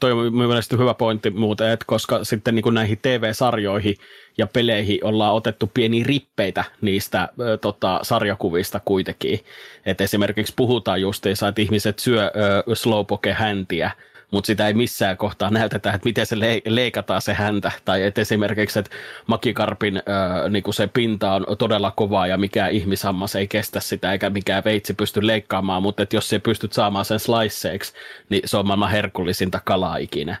toi 0.00 0.12
on 0.12 0.34
mielestäni 0.34 0.80
hyvä 0.80 0.94
pointti 0.94 1.30
muuten, 1.30 1.70
että 1.70 1.84
koska 1.88 2.24
sitten 2.24 2.54
niin 2.54 2.62
kuin 2.62 2.74
näihin 2.74 2.98
TV-sarjoihin 3.02 3.96
ja 4.38 4.46
peleihin 4.46 5.04
ollaan 5.04 5.34
otettu 5.34 5.70
pieniä 5.74 6.04
rippeitä 6.06 6.64
niistä 6.80 7.28
ö, 7.40 7.56
tota, 7.56 8.00
sarjakuvista 8.02 8.80
kuitenkin. 8.84 9.40
Et 9.86 10.00
esimerkiksi 10.00 10.52
puhutaan 10.56 11.00
justiinsa, 11.00 11.48
että 11.48 11.62
ihmiset 11.62 11.98
syö 11.98 12.24
ö, 12.68 12.74
slowpoke-häntiä 12.74 13.90
mutta 14.30 14.46
sitä 14.46 14.66
ei 14.66 14.74
missään 14.74 15.16
kohtaa 15.16 15.50
näytetä, 15.50 15.92
että 15.92 16.04
miten 16.04 16.26
se 16.26 16.36
leikataan 16.66 17.22
se 17.22 17.34
häntä, 17.34 17.72
tai 17.84 18.02
että 18.02 18.20
esimerkiksi, 18.20 18.78
että 18.78 18.96
makikarpin 19.26 19.96
äh, 19.96 20.50
niin 20.50 20.74
se 20.74 20.86
pinta 20.86 21.32
on 21.32 21.46
todella 21.58 21.90
kovaa 21.90 22.26
ja 22.26 22.38
mikä 22.38 22.68
ihmishammas 22.68 23.36
ei 23.36 23.48
kestä 23.48 23.80
sitä, 23.80 24.12
eikä 24.12 24.30
mikään 24.30 24.64
veitsi 24.64 24.94
pysty 24.94 25.26
leikkaamaan, 25.26 25.82
mutta 25.82 26.02
että 26.02 26.16
jos 26.16 26.28
se 26.28 26.38
pystyt 26.38 26.72
saamaan 26.72 27.04
sen 27.04 27.20
sliceeksi, 27.20 27.92
niin 28.28 28.42
se 28.44 28.56
on 28.56 28.66
maailman 28.66 28.90
herkullisinta 28.90 29.60
kalaa 29.64 29.96
ikinä. 29.96 30.36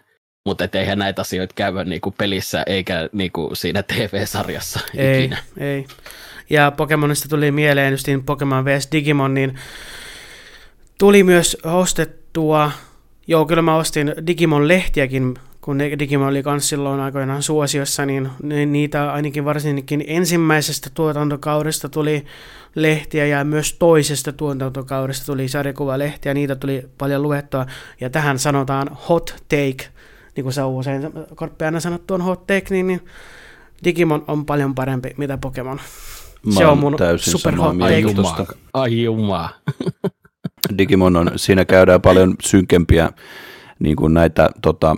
Mutta 0.46 0.68
eihän 0.72 0.98
näitä 0.98 1.22
asioita 1.22 1.54
käydä 1.54 1.84
niinku 1.84 2.10
pelissä 2.10 2.62
eikä 2.66 3.08
niinku 3.12 3.50
siinä 3.52 3.82
TV-sarjassa 3.82 4.80
ei, 4.96 5.18
ikinä. 5.18 5.38
Ei, 5.58 5.86
Ja 6.50 6.70
Pokemonista 6.70 7.28
tuli 7.28 7.50
mieleen 7.50 7.92
just 7.92 8.06
niin 8.06 8.24
Pokemon 8.24 8.64
vs 8.64 8.88
Digimon, 8.92 9.34
niin 9.34 9.58
tuli 10.98 11.22
myös 11.22 11.56
ostettua, 11.64 12.70
joo 13.30 13.46
kyllä 13.46 13.62
mä 13.62 13.76
ostin 13.76 14.14
Digimon-lehtiäkin, 14.26 15.34
kun 15.60 15.78
Digimon 15.78 16.28
oli 16.28 16.42
myös 16.46 16.68
silloin 16.68 17.00
aikoinaan 17.00 17.42
suosiossa, 17.42 18.06
niin 18.06 18.28
niitä 18.66 19.12
ainakin 19.12 19.44
varsinkin 19.44 20.04
ensimmäisestä 20.06 20.90
tuotantokaudesta 20.94 21.88
tuli 21.88 22.24
lehtiä 22.74 23.26
ja 23.26 23.44
myös 23.44 23.76
toisesta 23.78 24.32
tuotantokaudesta 24.32 25.26
tuli 25.26 25.48
sarjakuvalehtiä, 25.48 26.34
niitä 26.34 26.56
tuli 26.56 26.88
paljon 26.98 27.22
luettua, 27.22 27.66
ja 28.00 28.10
tähän 28.10 28.38
sanotaan 28.38 28.88
hot 29.08 29.34
take, 29.48 29.90
niin 30.36 30.42
kuin 30.42 30.52
sä 30.52 30.66
usein 30.66 31.10
Korppi 31.34 31.64
aina 31.64 31.80
sanot 31.80 32.06
tuon 32.06 32.22
hot 32.22 32.46
take, 32.46 32.66
niin, 32.70 32.86
niin 32.86 33.00
Digimon 33.84 34.24
on 34.28 34.46
paljon 34.46 34.74
parempi 34.74 35.14
mitä 35.16 35.38
Pokemon. 35.38 35.80
Mä 36.46 36.52
se 36.52 36.66
on 36.66 36.78
mun 36.78 36.96
super 37.16 37.56
hot 37.56 37.76
take. 37.78 38.54
Ai 38.74 39.02
jumaa. 39.02 39.50
Digimon 40.78 41.16
on, 41.16 41.30
siinä 41.36 41.64
käydään 41.64 42.00
paljon 42.00 42.34
synkempiä 42.42 43.12
niin 43.78 43.96
kuin 43.96 44.14
näitä 44.14 44.50
tota, 44.62 44.96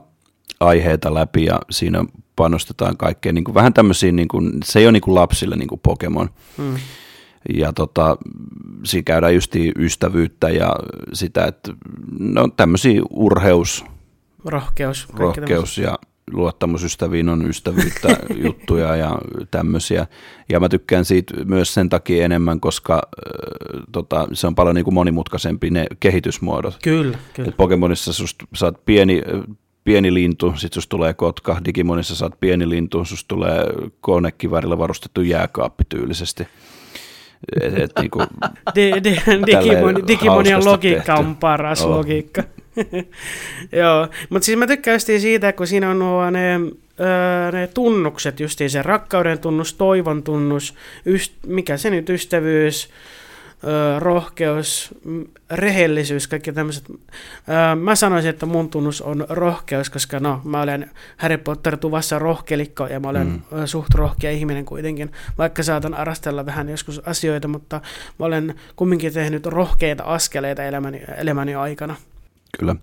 aiheita 0.60 1.14
läpi 1.14 1.44
ja 1.44 1.60
siinä 1.70 2.04
panostetaan 2.36 2.96
kaikkeen. 2.96 3.34
Niin 3.34 3.44
kuin, 3.44 3.54
vähän 3.54 3.72
tämmöisiä, 3.72 4.12
niin 4.12 4.28
kuin, 4.28 4.52
se 4.64 4.78
ei 4.78 4.86
ole 4.86 4.92
niin 4.92 5.00
kuin 5.00 5.14
lapsille 5.14 5.56
niin 5.56 5.68
kuin 5.68 5.80
Pokemon. 5.80 6.30
Hmm. 6.58 6.74
Ja 7.56 7.72
tota, 7.72 8.16
siinä 8.84 9.02
käydään 9.02 9.34
just 9.34 9.52
ystävyyttä 9.78 10.50
ja 10.50 10.76
sitä, 11.12 11.44
että 11.44 11.72
no 12.18 12.48
tämmöisiä 12.56 13.02
urheus, 13.10 13.84
rohkeus, 14.44 15.08
rohkeus 15.14 15.78
ja 15.78 15.98
luottamusystäviin 16.30 17.28
on 17.28 17.50
ystävyyttä 17.50 18.08
juttuja 18.44 18.96
ja 18.96 19.18
tämmöisiä. 19.50 20.06
Ja 20.48 20.60
mä 20.60 20.68
tykkään 20.68 21.04
siitä 21.04 21.44
myös 21.44 21.74
sen 21.74 21.88
takia 21.88 22.24
enemmän, 22.24 22.60
koska 22.60 22.94
äh, 22.94 23.82
tota, 23.92 24.28
se 24.32 24.46
on 24.46 24.54
paljon 24.54 24.74
niin 24.74 24.84
kuin 24.84 24.94
monimutkaisempi 24.94 25.70
ne 25.70 25.86
kehitysmuodot. 26.00 26.78
Kyllä, 26.82 27.18
kyllä. 27.34 27.48
Et 27.48 27.56
Pokemonissa 27.56 28.12
susta, 28.12 28.44
sä 28.54 28.66
oot 28.66 28.84
pieni, 28.84 29.22
pieni 29.84 30.14
lintu, 30.14 30.54
sit 30.56 30.72
susta 30.72 30.90
tulee 30.90 31.14
kotka, 31.14 31.60
Digimonissa 31.64 32.14
saat 32.14 32.40
pieni 32.40 32.68
lintu, 32.68 33.04
susta 33.04 33.28
tulee 33.28 33.64
konekivärillä 34.00 34.78
varustettu 34.78 35.20
jääkaappi 35.20 35.84
tyylisesti. 35.88 36.46
Et, 37.60 37.78
et, 37.78 37.92
niinku, 38.00 38.18
di, 38.74 38.92
di, 39.04 39.16
Digimon, 39.46 40.08
Digimonian 40.08 40.64
logiikka 40.64 41.16
tehty. 41.16 41.28
on 41.28 41.36
paras 41.36 41.84
oh. 41.84 41.90
logiikka. 41.90 42.42
Joo, 43.80 44.08
mutta 44.30 44.46
siis 44.46 44.58
mä 44.58 44.66
tykkään 44.66 45.00
siitä, 45.00 45.52
kun 45.52 45.66
siinä 45.66 45.90
on 45.90 45.98
nuo 45.98 46.30
ne, 46.30 46.60
öö, 47.00 47.52
ne 47.52 47.66
tunnukset, 47.66 48.40
justiin 48.40 48.70
se 48.70 48.82
rakkauden 48.82 49.38
tunnus, 49.38 49.74
toivon 49.74 50.22
tunnus, 50.22 50.74
yst, 51.06 51.32
mikä 51.46 51.76
se 51.76 51.90
nyt, 51.90 52.10
ystävyys, 52.10 52.90
öö, 53.64 53.98
rohkeus, 53.98 54.94
rehellisyys, 55.50 56.28
kaikki 56.28 56.52
tämmöiset. 56.52 56.84
Öö, 56.90 57.74
mä 57.74 57.94
sanoisin, 57.94 58.30
että 58.30 58.46
mun 58.46 58.70
tunnus 58.70 59.02
on 59.02 59.26
rohkeus, 59.28 59.90
koska 59.90 60.20
no, 60.20 60.40
mä 60.44 60.62
olen 60.62 60.90
Harry 61.16 61.38
Potter 61.38 61.76
tuvassa 61.76 62.18
rohkelikko 62.18 62.86
ja 62.86 63.00
mä 63.00 63.08
olen 63.08 63.26
mm. 63.26 63.66
suht 63.66 63.94
rohkea 63.94 64.30
ihminen 64.30 64.64
kuitenkin, 64.64 65.12
vaikka 65.38 65.62
saatan 65.62 65.94
arastella 65.94 66.46
vähän 66.46 66.68
joskus 66.68 66.98
asioita, 67.08 67.48
mutta 67.48 67.80
mä 68.18 68.26
olen 68.26 68.54
kumminkin 68.76 69.12
tehnyt 69.12 69.46
rohkeita 69.46 70.04
askeleita 70.04 70.62
elämäni, 70.62 71.02
elämäni 71.16 71.54
aikana. 71.54 71.96
Kyllä. 72.58 72.76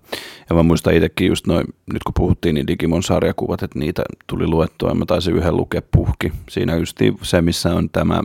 Ja 0.50 0.56
mä 0.56 0.62
muistan 0.62 0.94
itsekin 0.94 1.26
just 1.26 1.46
noin, 1.46 1.66
nyt 1.92 2.02
kun 2.02 2.14
puhuttiin, 2.14 2.54
niin 2.54 2.66
Digimon 2.66 3.02
sarjakuvat, 3.02 3.62
että 3.62 3.78
niitä 3.78 4.02
tuli 4.26 4.46
luettua. 4.46 4.94
Mä 4.94 5.06
taisin 5.06 5.36
yhden 5.36 5.56
lukea 5.56 5.82
puhki. 5.92 6.32
Siinä 6.50 6.76
just 6.76 6.98
se, 7.22 7.42
missä 7.42 7.74
on 7.74 7.90
tämä 7.90 8.22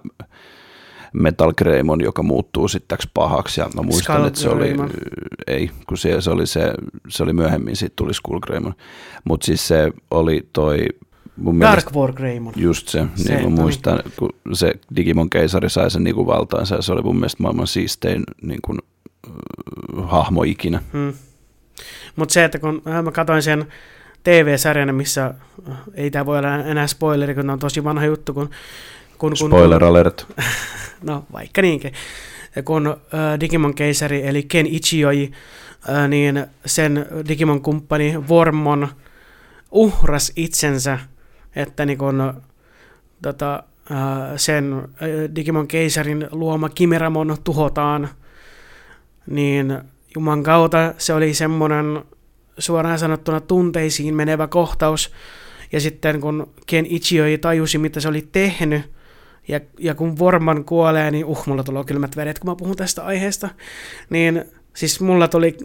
Metal 1.14 1.54
Greymon, 1.54 2.02
joka 2.02 2.24
muuttuu 2.24 2.68
sitten 2.68 2.98
pahaksi. 3.14 3.62
Ja 3.62 3.70
mä 3.76 3.82
muistan, 3.82 4.16
Skull 4.16 4.28
että 4.28 4.40
se 4.40 4.50
oli, 4.50 4.76
ei, 5.48 5.72
kun 5.88 5.98
se, 5.98 6.22
se, 6.22 6.32
oli 6.32 6.48
se, 6.48 6.74
se 7.10 7.24
oli 7.24 7.34
myöhemmin, 7.34 7.76
sitten 7.76 7.96
tuli 7.96 8.14
Skull 8.14 8.40
Greymon. 8.40 8.74
Mutta 9.24 9.46
siis 9.46 9.68
se 9.68 9.92
oli 10.12 10.50
toi 10.54 10.86
mun 11.38 11.60
Dark 11.60 11.72
mielestä, 11.72 12.00
War 12.00 12.14
Greymon. 12.14 12.54
Just 12.56 12.88
se, 12.88 13.06
se 13.16 13.36
niin 13.36 13.52
mä 13.52 13.62
muistan, 13.62 14.00
kun 14.20 14.30
se 14.54 14.74
Digimon 14.96 15.30
keisari 15.30 15.70
sai 15.70 15.92
sen 15.92 16.04
niin 16.04 16.16
valtaansa, 16.16 16.76
ja 16.76 16.82
se 16.82 16.94
oli 16.94 17.02
mun 17.02 17.16
mielestä 17.16 17.44
maailman 17.44 17.68
siistein 17.68 18.24
niin 18.42 18.60
kuin, 18.62 18.80
hahmo 20.04 20.44
ikinä. 20.44 20.82
Hmm. 20.94 21.14
Mutta 22.16 22.34
se, 22.34 22.44
että 22.44 22.60
kun 22.60 22.82
mä 23.04 23.12
katsoin 23.12 23.44
sen 23.44 23.68
TV-sarjan, 24.24 24.96
missä 24.96 25.26
äh, 25.70 25.78
ei 25.94 26.12
tämä 26.12 26.26
voi 26.26 26.38
olla 26.38 26.56
enää 26.56 26.88
spoileri, 26.88 27.36
kun 27.36 27.50
on 27.50 27.60
tosi 27.60 27.84
vanha 27.84 28.06
juttu. 28.06 28.34
Kun, 28.34 28.50
kun, 29.18 29.34
kun, 29.40 29.50
Spoiler 29.50 29.84
alert. 29.84 30.28
no, 31.10 31.26
vaikka 31.34 31.62
niinkin. 31.62 31.94
Kun 32.66 32.88
äh, 32.88 33.40
Digimon-keisari, 33.40 34.28
eli 34.28 34.44
Ken 34.44 34.66
Ichioi, 34.66 35.32
äh, 35.90 36.10
niin 36.10 36.46
sen 36.66 37.06
Digimon-kumppani 37.28 38.28
Vormon 38.30 38.88
uhras 39.72 40.32
itsensä, 40.36 41.00
että 41.56 41.86
niin 41.86 41.98
kun, 41.98 42.34
tota, 43.22 43.64
äh, 43.92 43.98
sen 44.36 44.74
äh, 44.74 45.10
Digimon-keisarin 45.36 46.28
luoma 46.32 46.70
Kimeramon 46.70 47.38
tuhotaan, 47.44 48.10
niin 49.28 49.82
Juman 50.16 50.44
kautta 50.44 50.94
se 50.98 51.14
oli 51.14 51.34
semmoinen 51.34 52.04
suoraan 52.58 53.00
sanottuna 53.00 53.42
tunteisiin 53.42 54.16
menevä 54.16 54.48
kohtaus. 54.48 55.12
Ja 55.72 55.80
sitten 55.80 56.22
kun 56.22 56.54
Ken 56.68 56.86
Ichioi 56.90 57.38
tajusi, 57.38 57.78
mitä 57.78 58.00
se 58.00 58.08
oli 58.08 58.28
tehnyt, 58.32 58.82
ja, 59.48 59.60
ja 59.80 59.96
kun 59.96 60.20
Vorman 60.20 60.66
kuolee, 60.66 61.12
niin 61.12 61.26
uh, 61.26 61.48
mulla 61.48 61.64
tulee 61.64 61.84
kylmät 61.84 62.16
vedet, 62.16 62.40
kun 62.40 62.52
mä 62.52 62.56
puhun 62.56 62.76
tästä 62.76 63.06
aiheesta. 63.06 63.50
Niin 64.10 64.46
siis 64.74 65.02
mulla 65.02 65.28
tuli 65.28 65.58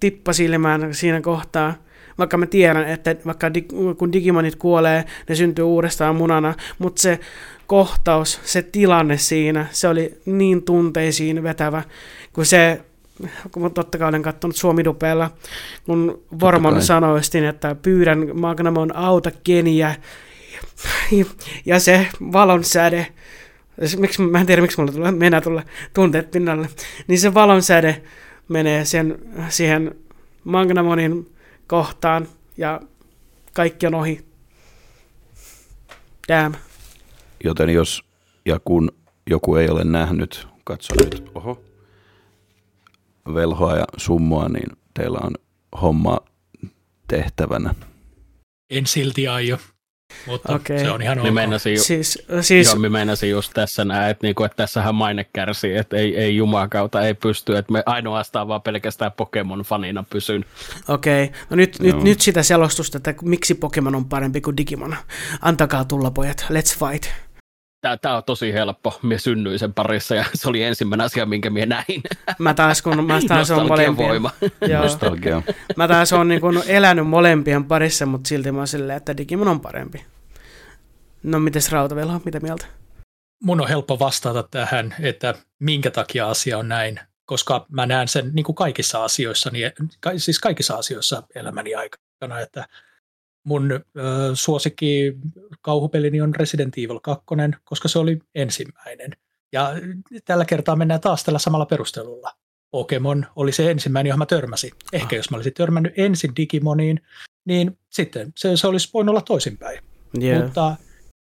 tippa 0.00 0.32
silmään 0.32 0.94
siinä 0.94 1.20
kohtaa, 1.20 1.74
vaikka 2.18 2.36
mä 2.36 2.46
tiedän, 2.46 2.88
että 2.88 3.16
vaikka 3.26 3.48
dig- 3.48 3.94
kun 3.98 4.12
Digimonit 4.12 4.56
kuolee, 4.56 5.04
ne 5.28 5.34
syntyy 5.34 5.64
uudestaan 5.64 6.16
munana, 6.16 6.54
mutta 6.78 7.02
se 7.02 7.20
kohtaus, 7.66 8.40
se 8.44 8.62
tilanne 8.62 9.16
siinä, 9.18 9.66
se 9.70 9.88
oli 9.88 10.20
niin 10.26 10.62
tunteisiin 10.62 11.42
vetävä, 11.42 11.82
kun 12.32 12.46
se 12.46 12.80
kun 13.52 13.62
mä 13.62 13.70
totta 13.70 13.98
kai 13.98 14.08
olen 14.08 14.22
katsonut 14.22 14.56
Suomi-dupeella, 14.56 15.30
kun 15.86 16.22
Vormon 16.40 16.82
sanoi, 16.82 17.20
että 17.48 17.74
pyydän 17.74 18.40
Magnamon 18.40 18.96
auta 18.96 19.30
Keniä, 19.44 19.94
ja 21.66 21.80
se 21.80 22.06
valon 22.32 22.64
säde, 22.64 23.06
miksi, 23.96 24.22
mä 24.22 24.40
en 24.40 24.46
tiedä 24.46 24.62
miksi 24.62 24.80
mulla 24.80 24.92
tulee 24.92 25.12
mennä 25.12 25.40
tulla 25.40 25.62
tunteet 25.94 26.30
pinnalle, 26.30 26.68
niin 27.06 27.18
se 27.18 27.34
valon 27.34 27.62
säde 27.62 28.02
menee 28.48 28.84
sen, 28.84 29.18
siihen 29.48 29.94
Magnamonin 30.44 31.30
kohtaan 31.66 32.28
ja 32.56 32.80
kaikki 33.52 33.86
on 33.86 33.94
ohi. 33.94 34.24
Damn. 36.28 36.54
Joten 37.44 37.70
jos 37.70 38.04
ja 38.46 38.60
kun 38.64 38.90
joku 39.30 39.56
ei 39.56 39.68
ole 39.68 39.84
nähnyt, 39.84 40.48
katso 40.64 40.94
nyt, 41.04 41.30
oho, 41.34 41.62
velhoa 43.34 43.76
ja 43.76 43.84
summoa, 43.96 44.48
niin 44.48 44.76
teillä 44.94 45.18
on 45.22 45.34
homma 45.82 46.20
tehtävänä. 47.08 47.74
En 48.70 48.86
silti 48.86 49.28
aio, 49.28 49.58
mutta 50.26 50.54
okay. 50.54 50.78
se 50.78 50.90
on 50.90 51.02
ihan 51.02 51.18
ok. 51.18 51.34
Meinasin, 51.34 51.74
ju- 51.74 51.82
siis, 51.82 52.26
siis... 52.40 52.66
Joo, 52.66 52.90
meinasin 52.90 53.30
just 53.30 53.52
tässä 53.54 53.84
näin, 53.84 54.10
että, 54.10 54.26
niinku, 54.26 54.44
että 54.44 54.56
tässähän 54.56 54.94
maine 54.94 55.26
kärsii, 55.32 55.76
että 55.76 55.96
ei, 55.96 56.16
ei 56.16 56.38
kautta 56.70 57.02
ei 57.02 57.14
pysty, 57.14 57.56
että 57.56 57.72
me 57.72 57.82
ainoastaan 57.86 58.48
vaan 58.48 58.62
pelkästään 58.62 59.12
Pokemon-fanina 59.12 60.04
pysyn. 60.10 60.44
Okei, 60.88 61.24
okay. 61.24 61.40
no 61.50 61.56
nyt, 61.56 61.80
nyt, 61.80 62.02
nyt 62.02 62.20
sitä 62.20 62.42
selostusta, 62.42 62.98
että 62.98 63.14
miksi 63.22 63.54
Pokemon 63.54 63.94
on 63.94 64.04
parempi 64.04 64.40
kuin 64.40 64.56
Digimon. 64.56 64.96
Antakaa 65.42 65.84
tulla 65.84 66.10
pojat, 66.10 66.46
let's 66.50 66.78
fight 66.78 67.06
tämä, 67.84 67.96
tämä 67.96 68.16
on 68.16 68.24
tosi 68.24 68.52
helppo. 68.52 68.98
Mie 69.02 69.18
synnyin 69.18 69.58
sen 69.58 69.74
parissa 69.74 70.14
ja 70.14 70.24
se 70.34 70.48
oli 70.48 70.62
ensimmäinen 70.62 71.04
asia, 71.04 71.26
minkä 71.26 71.50
minä 71.50 71.66
näin. 71.66 72.02
Mä 72.38 72.54
taas, 72.54 72.82
kun 72.82 73.06
mä 73.06 73.20
taas 73.28 73.50
on 73.50 73.66
molempien. 73.66 74.08
voima. 74.08 74.30
Nostalgia. 74.82 75.42
Mä 75.76 75.88
taas 75.88 76.12
on 76.12 76.28
niin 76.28 76.40
kun 76.40 76.62
elänyt 76.66 77.06
molempien 77.06 77.64
parissa, 77.64 78.06
mutta 78.06 78.28
silti 78.28 78.52
mä 78.52 78.58
oon 78.58 78.68
silleen, 78.68 78.96
että 78.96 79.16
Digimon 79.16 79.48
on 79.48 79.60
parempi. 79.60 80.04
No 81.22 81.40
mites 81.40 81.72
Rautavelho, 81.72 82.20
mitä 82.24 82.40
mieltä? 82.40 82.66
Mun 83.42 83.60
on 83.60 83.68
helppo 83.68 83.98
vastata 83.98 84.42
tähän, 84.42 84.94
että 85.00 85.34
minkä 85.60 85.90
takia 85.90 86.28
asia 86.28 86.58
on 86.58 86.68
näin. 86.68 87.00
koska 87.26 87.66
mä 87.70 87.86
näen 87.86 88.08
sen 88.08 88.30
niin 88.34 88.44
kuin 88.44 88.56
kaikissa 88.56 89.04
asioissa, 89.04 89.50
niin, 89.50 89.72
siis 90.16 90.38
kaikissa 90.38 90.74
asioissa 90.74 91.22
elämäni 91.34 91.74
aikana, 91.74 92.40
että 92.40 92.68
mun 93.44 93.72
ö, 93.72 93.80
suosikki 94.34 95.16
kauhupelini 95.60 96.20
on 96.20 96.34
Resident 96.34 96.78
Evil 96.78 97.00
2, 97.00 97.24
koska 97.64 97.88
se 97.88 97.98
oli 97.98 98.18
ensimmäinen. 98.34 99.10
Ja 99.52 99.72
tällä 100.24 100.44
kertaa 100.44 100.76
mennään 100.76 101.00
taas 101.00 101.24
tällä 101.24 101.38
samalla 101.38 101.66
perustelulla. 101.66 102.32
Pokemon 102.70 103.26
oli 103.36 103.52
se 103.52 103.70
ensimmäinen, 103.70 104.08
johon 104.08 104.18
mä 104.18 104.26
törmäsin. 104.26 104.70
Ehkä 104.92 105.16
ah. 105.16 105.16
jos 105.16 105.30
mä 105.30 105.36
olisin 105.36 105.54
törmännyt 105.54 105.92
ensin 105.96 106.32
Digimoniin, 106.36 107.00
niin 107.44 107.78
sitten 107.90 108.32
se, 108.36 108.56
se 108.56 108.66
olisi 108.66 108.90
voinut 108.94 109.12
olla 109.12 109.20
toisinpäin. 109.20 109.80
Yeah. 110.22 110.42
Mutta 110.42 110.76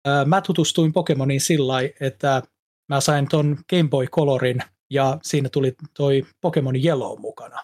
ö, 0.08 0.26
mä 0.26 0.42
tutustuin 0.42 0.94
Pokemoniin 0.94 1.42
sillä 1.42 1.74
että 2.00 2.44
mä 2.90 3.02
sain 3.02 3.28
ton 3.28 3.58
Game 3.70 3.90
Boy 3.90 4.08
Colorin 4.08 4.60
ja 4.90 5.20
siinä 5.24 5.50
tuli 5.50 5.76
toi 5.94 6.26
Pokemon 6.42 6.76
Yellow 6.76 7.20
mukana. 7.20 7.64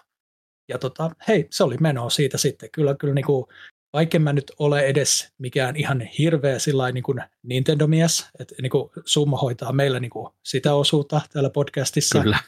Ja 0.68 0.78
tota, 0.78 1.10
hei, 1.28 1.46
se 1.50 1.64
oli 1.64 1.76
menoa 1.80 2.10
siitä 2.10 2.38
sitten. 2.38 2.68
Kyllä, 2.72 2.94
kyllä 2.94 3.14
niin 3.14 3.24
kuin, 3.24 3.46
vaikka 3.92 4.18
mä 4.18 4.32
nyt 4.32 4.52
ole 4.58 4.80
edes 4.80 5.32
mikään 5.38 5.76
ihan 5.76 6.00
hirveä 6.00 6.58
sillä 6.58 6.92
niin 6.92 7.02
kuin 7.02 7.22
Nintendo-mies, 7.42 8.28
että 8.38 8.54
niin 8.62 8.70
kuin 8.70 8.90
Summa 9.04 9.36
hoitaa 9.36 9.72
meillä 9.72 10.00
niin 10.00 10.10
kuin 10.10 10.32
sitä 10.44 10.74
osuutta 10.74 11.20
täällä 11.32 11.50
podcastissa, 11.50 12.22
kyllä. 12.22 12.38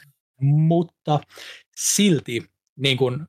mutta 0.41 1.19
silti 1.75 2.43
niin 2.79 2.97
kuin, 2.97 3.27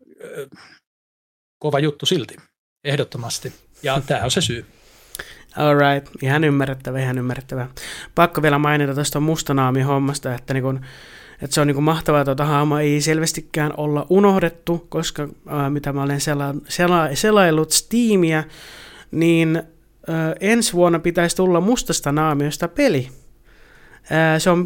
kova 1.59 1.79
juttu 1.79 2.07
silti, 2.07 2.37
ehdottomasti. 2.85 3.53
Ja 3.83 4.03
tämä 4.07 4.25
on 4.25 4.31
se 4.31 4.40
syy. 4.40 4.66
Alright, 5.57 6.23
ihan 6.23 6.44
ymmärrettävä, 6.44 7.01
ihan 7.01 7.18
ymmärrettävä. 7.18 7.68
Pakko 8.14 8.42
vielä 8.42 8.59
mainita 8.59 8.94
tuosta 8.94 9.20
mustanaami-hommasta, 9.20 10.35
että 10.35 10.55
niin 10.55 10.62
kun, 10.62 10.81
että 11.42 11.55
se 11.55 11.61
on 11.61 11.66
niin 11.66 11.83
mahtavaa, 11.83 12.20
että 12.20 12.35
tuota 12.35 12.44
hahmoa 12.44 12.81
ei 12.81 13.00
selvästikään 13.00 13.72
olla 13.76 14.07
unohdettu, 14.09 14.87
koska 14.88 15.29
ää, 15.48 15.70
mitä 15.70 15.92
mä 15.92 16.03
olen 16.03 16.20
sela- 16.20 16.61
sela- 16.68 17.14
selaillut 17.16 17.70
Steamia, 17.70 18.44
niin 19.11 19.62
ää, 20.09 20.35
ensi 20.40 20.72
vuonna 20.72 20.98
pitäisi 20.98 21.37
tulla 21.37 21.61
mustasta 21.61 22.12
naamiosta 22.12 22.68
peli. 22.68 23.09
Ää, 24.11 24.38
se 24.38 24.50
on 24.50 24.64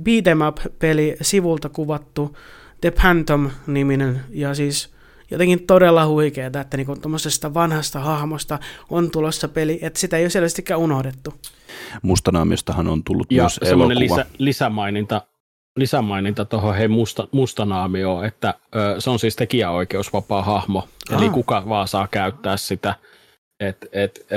beat'em 0.00 0.48
up-peli, 0.48 1.16
sivulta 1.20 1.68
kuvattu, 1.68 2.36
The 2.80 2.90
Phantom-niminen, 2.90 4.20
ja 4.30 4.54
siis 4.54 4.94
jotenkin 5.30 5.66
todella 5.66 6.06
huikeaa, 6.06 6.50
että 6.60 6.76
niinku 6.76 6.96
tuommoisesta 6.96 7.54
vanhasta 7.54 8.00
hahmosta 8.00 8.58
on 8.90 9.10
tulossa 9.10 9.48
peli, 9.48 9.78
että 9.82 10.00
sitä 10.00 10.16
ei 10.16 10.24
ole 10.24 10.30
selvästikään 10.30 10.80
unohdettu. 10.80 11.34
Mustanaamiostahan 12.02 12.88
on 12.88 13.04
tullut 13.04 13.32
ja 13.32 13.42
myös 13.42 13.60
elokuva. 13.62 13.98
Lisä, 13.98 14.26
lisämaininta 14.38 15.22
lisämaininta 15.76 16.44
tuohon 16.44 16.74
hei 16.74 16.88
musta, 16.88 17.28
mustanaamioon, 17.32 18.24
että 18.24 18.54
ö, 18.76 18.94
se 18.98 19.10
on 19.10 19.18
siis 19.18 19.36
tekijäoikeusvapaa 19.36 20.42
hahmo, 20.42 20.88
Aa. 21.12 21.18
eli 21.18 21.30
kuka 21.30 21.62
vaan 21.68 21.88
saa 21.88 22.08
käyttää 22.10 22.56
sitä. 22.56 22.94
Et, 23.60 23.76
et, 23.92 24.26
ö, 24.32 24.34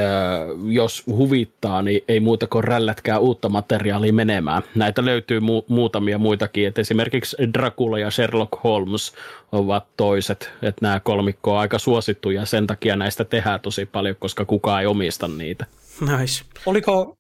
jos 0.68 1.04
huvittaa, 1.08 1.82
niin 1.82 2.02
ei 2.08 2.20
muuta 2.20 2.48
kuin 2.48 2.64
rällätkää 2.64 3.20
uutta 3.20 3.50
materiaalia 3.50 4.14
menemään. 4.14 4.64
Näitä 4.76 5.06
löytyy 5.06 5.40
mu- 5.40 5.66
muutamia 5.68 6.18
muitakin, 6.18 6.68
että 6.68 6.82
esimerkiksi 6.82 7.38
Dracula 7.54 8.00
ja 8.00 8.12
Sherlock 8.12 8.64
Holmes 8.64 9.14
ovat 9.52 9.86
toiset, 9.98 10.52
että 10.62 10.86
nämä 10.86 11.00
kolmikko 11.00 11.54
on 11.54 11.60
aika 11.60 11.80
suosittuja, 11.80 12.46
sen 12.46 12.68
takia 12.68 12.96
näistä 12.96 13.24
tehdään 13.26 13.60
tosi 13.60 13.86
paljon, 13.86 14.16
koska 14.20 14.46
kukaan 14.46 14.82
ei 14.82 14.88
omista 14.88 15.28
niitä. 15.28 15.66
Nice. 16.02 16.44
Oliko, 16.66 17.17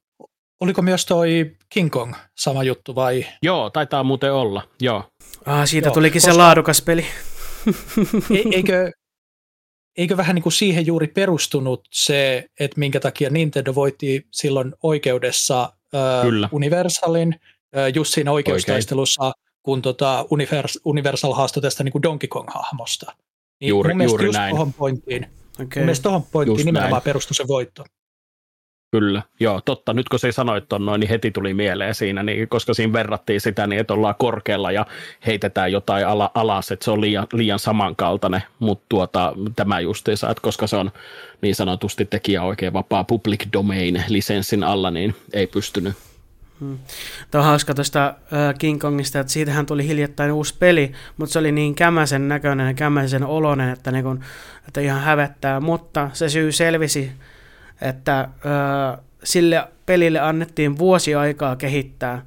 Oliko 0.59 0.81
myös 0.81 1.05
toi 1.05 1.55
King 1.69 1.91
Kong 1.91 2.13
sama 2.35 2.63
juttu 2.63 2.95
vai? 2.95 3.25
Joo, 3.41 3.69
taitaa 3.69 4.03
muuten 4.03 4.33
olla, 4.33 4.63
joo. 4.81 5.03
Ah, 5.45 5.67
siitä 5.67 5.87
joo, 5.87 5.93
tulikin 5.93 6.21
koska... 6.21 6.31
se 6.31 6.37
laadukas 6.37 6.81
peli. 6.81 7.05
E- 8.31 8.55
eikö, 8.55 8.91
eikö 9.97 10.17
vähän 10.17 10.35
niin 10.35 10.43
kuin 10.43 10.53
siihen 10.53 10.85
juuri 10.85 11.07
perustunut 11.07 11.87
se, 11.91 12.45
että 12.59 12.79
minkä 12.79 12.99
takia 12.99 13.29
Nintendo 13.29 13.75
voitti 13.75 14.27
silloin 14.31 14.73
oikeudessa 14.83 15.73
äh, 15.95 16.49
Universalin 16.51 17.35
äh, 17.77 17.93
just 17.95 18.13
siinä 18.13 18.31
oikeustaistelussa, 18.31 19.23
Oikein. 19.23 19.43
kun 19.63 19.81
tota 19.81 20.25
Univers, 20.31 20.79
Universal 20.85 21.33
haastoi 21.33 21.61
tästä 21.61 21.83
niin 21.83 21.91
kuin 21.91 22.03
Donkey 22.03 22.27
Kong-hahmosta. 22.27 23.13
Niin 23.61 23.69
juuri, 23.69 23.93
mun 23.93 24.05
juuri 24.05 24.25
just 24.25 24.37
näin. 24.37 24.55
Tohon 24.55 24.73
pointtiin, 24.73 25.25
okay. 25.53 25.65
mun 25.75 25.85
mielestä 25.85 26.03
tuohon 26.03 26.23
pointtiin 26.23 26.57
just 26.57 26.65
nimenomaan 26.65 26.91
näin. 26.91 27.03
perustui 27.03 27.35
se 27.35 27.47
voitto. 27.47 27.83
Kyllä, 28.91 29.21
joo, 29.39 29.61
totta. 29.61 29.93
Nyt 29.93 30.09
kun 30.09 30.19
se 30.19 30.31
sanoit 30.31 30.69
ton 30.69 30.85
noin, 30.85 30.99
niin 30.99 31.09
heti 31.09 31.31
tuli 31.31 31.53
mieleen 31.53 31.95
siinä, 31.95 32.23
niin, 32.23 32.49
koska 32.49 32.73
siinä 32.73 32.93
verrattiin 32.93 33.41
sitä 33.41 33.67
niin, 33.67 33.79
että 33.79 33.93
ollaan 33.93 34.15
korkealla 34.19 34.71
ja 34.71 34.85
heitetään 35.25 35.71
jotain 35.71 36.07
ala, 36.07 36.31
alas, 36.33 36.71
että 36.71 36.85
se 36.85 36.91
on 36.91 37.01
liian, 37.01 37.27
liian 37.33 37.59
samankaltainen, 37.59 38.43
mutta 38.59 38.85
tuota, 38.89 39.33
tämä 39.55 39.79
justiinsa, 39.79 40.29
että 40.29 40.41
koska 40.41 40.67
se 40.67 40.75
on 40.75 40.91
niin 41.41 41.55
sanotusti 41.55 42.05
tekijä 42.05 42.43
oikein 42.43 42.73
vapaa 42.73 43.03
public 43.03 43.45
domain 43.53 44.03
lisenssin 44.07 44.63
alla, 44.63 44.91
niin 44.91 45.15
ei 45.33 45.47
pystynyt 45.47 45.93
Hmm. 46.59 46.79
Tämä 47.31 47.41
on 47.41 47.47
hauska 47.47 47.73
tuosta 47.73 48.13
King 48.59 48.81
Kongista, 48.81 49.19
että 49.19 49.33
siitähän 49.33 49.65
tuli 49.65 49.87
hiljattain 49.87 50.31
uusi 50.31 50.55
peli, 50.59 50.91
mutta 51.17 51.33
se 51.33 51.39
oli 51.39 51.51
niin 51.51 51.75
kämäsen 51.75 52.27
näköinen 52.27 52.67
ja 52.67 52.73
kämäsen 52.73 53.23
oloinen, 53.23 53.69
että, 53.69 53.91
niin 53.91 54.03
kun, 54.03 54.23
että 54.67 54.81
ihan 54.81 55.01
hävettää, 55.01 55.59
mutta 55.59 56.09
se 56.13 56.29
syy 56.29 56.51
selvisi 56.51 57.11
että 57.81 58.19
ö, 58.21 58.97
sille 59.23 59.67
pelille 59.85 60.19
annettiin 60.19 60.77
vuosi 60.77 61.15
aikaa 61.15 61.55
kehittää. 61.55 62.25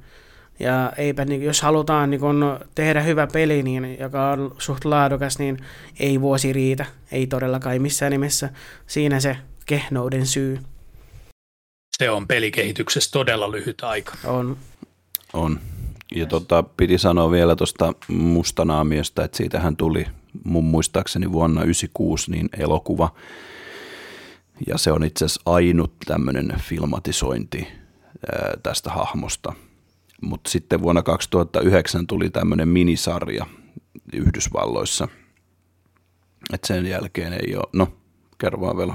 Ja 0.59 0.93
eipä, 0.97 1.25
niin, 1.25 1.43
jos 1.43 1.61
halutaan 1.61 2.09
niin 2.09 2.21
kun 2.21 2.59
tehdä 2.75 3.01
hyvä 3.01 3.27
peli, 3.27 3.63
niin, 3.63 3.97
joka 3.99 4.31
on 4.31 4.55
suht 4.57 4.85
laadukas, 4.85 5.39
niin 5.39 5.57
ei 5.99 6.21
vuosi 6.21 6.53
riitä. 6.53 6.85
Ei 7.11 7.27
todellakaan 7.27 7.81
missään 7.81 8.11
nimessä. 8.11 8.49
Siinä 8.87 9.19
se 9.19 9.37
kehnouden 9.65 10.25
syy. 10.25 10.59
Se 11.97 12.09
on 12.09 12.27
pelikehityksessä 12.27 13.11
todella 13.11 13.51
lyhyt 13.51 13.81
aika. 13.81 14.13
On. 14.23 14.57
On. 15.33 15.59
Ja 16.15 16.25
tota, 16.25 16.63
piti 16.63 16.97
sanoa 16.97 17.31
vielä 17.31 17.55
tuosta 17.55 17.93
mustanaamiosta, 18.07 19.23
että 19.23 19.37
siitähän 19.37 19.75
tuli 19.75 20.05
mun 20.43 20.63
muistaakseni 20.63 21.31
vuonna 21.31 21.61
1996 21.61 22.31
niin 22.31 22.49
elokuva, 22.57 23.09
ja 24.67 24.77
se 24.77 24.91
on 24.91 25.03
itse 25.03 25.25
asiassa 25.25 25.41
ainut 25.45 25.93
tämmöinen 26.05 26.53
filmatisointi 26.59 27.67
tästä 28.63 28.89
hahmosta. 28.89 29.53
Mutta 30.21 30.49
sitten 30.49 30.81
vuonna 30.81 31.03
2009 31.03 32.07
tuli 32.07 32.29
tämmöinen 32.29 32.67
minisarja 32.67 33.45
Yhdysvalloissa. 34.13 35.07
Et 36.53 36.63
sen 36.63 36.85
jälkeen 36.85 37.33
ei 37.33 37.55
ole, 37.55 37.69
no 37.73 37.87
kerro 38.37 38.61
vaan 38.61 38.77
vielä. 38.77 38.93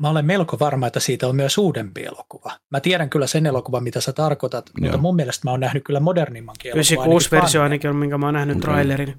Mä 0.00 0.10
olen 0.10 0.26
melko 0.26 0.56
varma, 0.60 0.86
että 0.86 1.00
siitä 1.00 1.28
on 1.28 1.36
myös 1.36 1.58
uudempi 1.58 2.02
elokuva. 2.02 2.58
Mä 2.70 2.80
tiedän 2.80 3.10
kyllä 3.10 3.26
sen 3.26 3.46
elokuvan, 3.46 3.82
mitä 3.82 4.00
sä 4.00 4.12
tarkoitat, 4.12 4.70
Joo. 4.78 4.82
mutta 4.82 4.98
mun 4.98 5.16
mielestä 5.16 5.46
mä 5.46 5.50
oon 5.50 5.60
nähnyt 5.60 5.84
kyllä 5.84 6.00
modernimmankin 6.00 6.68
elokuvan. 6.68 6.78
96 6.78 7.30
versio 7.30 7.62
ainakin 7.62 7.90
on, 7.90 7.96
minkä 7.96 8.18
mä 8.18 8.26
oon 8.26 8.34
nähnyt 8.34 8.56
okay. 8.56 8.70
trailerin. 8.70 9.14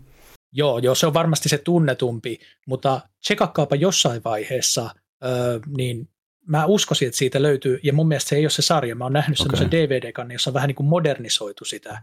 Joo, 0.52 0.78
joo, 0.78 0.96
se 0.96 1.08
on 1.08 1.14
varmasti 1.14 1.50
se 1.50 1.58
tunnetumpi, 1.58 2.40
mutta 2.68 3.02
tsekakkaapa 3.22 3.76
jossain 3.76 4.22
vaiheessa– 4.24 4.90
öö, 5.24 5.60
niin 5.78 6.10
mä 6.48 6.66
uskoisin, 6.66 7.08
että 7.08 7.18
siitä 7.18 7.42
löytyy, 7.42 7.80
ja 7.84 7.94
mun 7.94 8.08
mielestä 8.08 8.30
se 8.30 8.36
ei 8.36 8.44
ole 8.44 8.50
se 8.50 8.62
sarja, 8.62 8.96
mä 8.96 9.06
oon 9.06 9.14
nähnyt 9.14 9.40
okay. 9.40 9.46
semmoisen 9.46 9.72
DVD-kannin, 9.72 10.36
jossa 10.36 10.50
on 10.50 10.54
vähän 10.54 10.68
niin 10.68 10.76
kuin 10.76 10.88
modernisoitu 10.88 11.66
sitä 11.66 12.02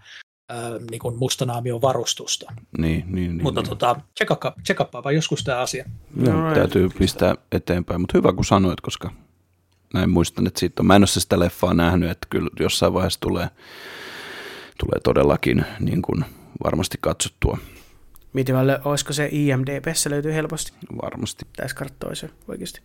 öö, 0.53 0.79
niin 0.90 1.01
kuin 1.01 1.16
mustanaamion 1.16 1.83
varustusta. 1.83 2.53
Niin, 2.79 3.05
niin, 3.07 3.14
niin. 3.14 3.42
Mutta 3.42 3.61
niin. 3.61 3.68
tota, 3.68 3.96
tsekappaapa 4.62 5.12
joskus 5.12 5.44
tämä 5.44 5.59
asia. 5.59 5.85
Joo, 6.25 6.48
no, 6.48 6.55
täytyy 6.55 6.88
pistää 6.98 7.35
eteenpäin, 7.53 8.01
mutta 8.01 8.18
hyvä 8.18 8.33
kun 8.33 8.44
sanoit, 8.44 8.81
koska 8.81 9.11
näin 9.94 10.11
muistan, 10.11 10.46
että 10.46 10.61
siitä 10.61 10.83
on. 10.83 10.87
Mä 10.87 10.96
en 10.96 11.03
ole 11.03 11.07
sitä 11.07 11.38
leffaa 11.38 11.75
nähnyt, 11.75 12.11
että 12.11 12.27
kyllä 12.31 12.51
jossain 12.61 12.94
vaiheessa 12.94 13.20
tulee, 13.20 13.48
tulee 14.79 15.01
todellakin 15.05 15.64
niin 15.81 16.03
kuin 16.03 16.25
varmasti 16.64 16.98
katsottua. 17.01 17.59
Mietin 18.33 18.55
vaan, 18.55 18.66
olisiko 18.85 19.12
se 19.12 19.29
IMDBssä 19.33 20.11
löytyy 20.11 20.35
helposti. 20.35 20.73
Varmasti. 21.03 21.47
Tässä 21.57 21.77
karttoi 21.77 22.16
se 22.16 22.31
oikeasti. 22.49 22.81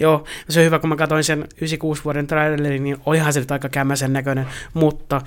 Joo, 0.00 0.24
se 0.48 0.60
on 0.60 0.66
hyvä, 0.66 0.78
kun 0.78 0.88
mä 0.88 0.96
katsoin 0.96 1.24
sen 1.24 1.38
96 1.38 2.04
vuoden 2.04 2.26
trailerin, 2.26 2.84
niin 2.84 2.96
olihan 3.06 3.32
se 3.32 3.40
nyt 3.40 3.50
aika 3.50 3.68
kämmäsen 3.68 4.12
näköinen, 4.12 4.46
mutta 4.74 5.20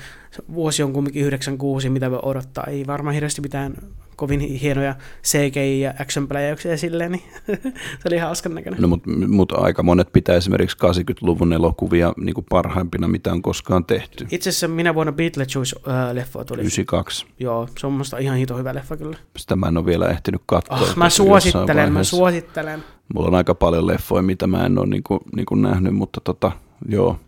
vuosi 0.54 0.84
on 0.84 0.94
kumminkin 0.94 1.26
96, 1.26 1.90
mitä 1.90 2.12
voi 2.12 2.20
odottaa. 2.24 2.64
Ei 2.68 2.88
varmaan 2.88 3.14
hirveästi 3.14 3.42
mitään 3.42 3.74
kovin 4.16 4.40
hienoja 4.40 4.96
CGI- 5.24 5.82
ja 5.82 5.94
action-pläjäyksiä 6.00 6.78
silleen, 6.78 7.12
niin 7.12 7.24
se 8.00 8.08
oli 8.08 8.18
hauskan 8.18 8.56
näköinen. 8.56 8.82
No, 8.82 8.88
mutta 8.88 9.10
mut 9.28 9.52
aika 9.52 9.84
monet 9.84 10.12
pitää 10.14 10.36
esimerkiksi 10.36 10.78
80-luvun 10.78 11.54
elokuvia 11.54 12.14
niin 12.18 12.34
kuin 12.34 12.46
parhaimpina, 12.50 13.08
mitä 13.08 13.32
on 13.32 13.42
koskaan 13.42 13.86
tehty. 13.86 14.28
Itse 14.32 14.50
asiassa 14.50 14.68
minä 14.68 14.96
vuonna 14.96 15.14
Beetlejuice-leffa 15.14 16.46
tuli. 16.46 16.62
92. 16.62 17.26
Joo, 17.40 17.68
se 17.80 17.88
on 17.88 17.94
musta 17.94 18.18
ihan 18.18 18.38
hito 18.38 18.58
hyvä 18.58 18.76
leffa 18.76 18.98
kyllä. 18.98 19.18
Sitä 19.38 19.56
mä 19.56 19.68
en 19.68 19.78
ole 19.78 19.86
vielä 19.86 20.08
ehtinyt 20.08 20.42
katsoa. 20.46 20.78
Oh, 20.78 20.96
mä 20.96 21.10
suosittelen, 21.10 21.94
mä 21.94 22.04
suosittelen. 22.04 22.84
Mulla 23.14 23.28
on 23.28 23.36
aika 23.36 23.56
paljon 23.56 23.88
leffoja, 23.88 24.22
mitä 24.22 24.48
mä 24.48 24.66
en 24.66 24.80
ole 24.80 24.88
niin 24.88 25.04
kuin, 25.04 25.20
niin 25.36 25.46
kuin 25.46 25.62
nähnyt, 25.62 25.96
mutta 25.96 26.22
tota, 26.24 26.52
joo, 26.90 27.20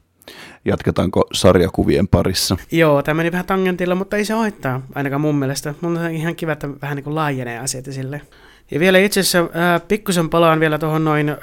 Jatketaanko 0.65 1.27
sarjakuvien 1.33 2.07
parissa? 2.07 2.57
Joo, 2.71 3.03
tämä 3.03 3.17
meni 3.17 3.31
vähän 3.31 3.45
tangentilla, 3.45 3.95
mutta 3.95 4.17
ei 4.17 4.25
se 4.25 4.33
haittaa, 4.33 4.81
ainakaan 4.95 5.21
mun 5.21 5.35
mielestä. 5.35 5.73
Mun 5.81 5.97
on 5.97 6.11
ihan 6.11 6.35
kiva, 6.35 6.51
että 6.51 6.69
vähän 6.81 6.95
niin 6.95 7.03
kuin 7.03 7.15
laajenee 7.15 7.59
asiat 7.59 7.85
sille. 7.89 8.21
Ja 8.71 8.79
vielä 8.79 8.97
itse 8.97 9.19
asiassa 9.19 9.39
äh, 9.39 9.81
pikkusen 9.87 10.29
palaan 10.29 10.59
vielä 10.59 10.77
tuohon 10.77 11.05
noin, 11.05 11.29
äh, 11.29 11.35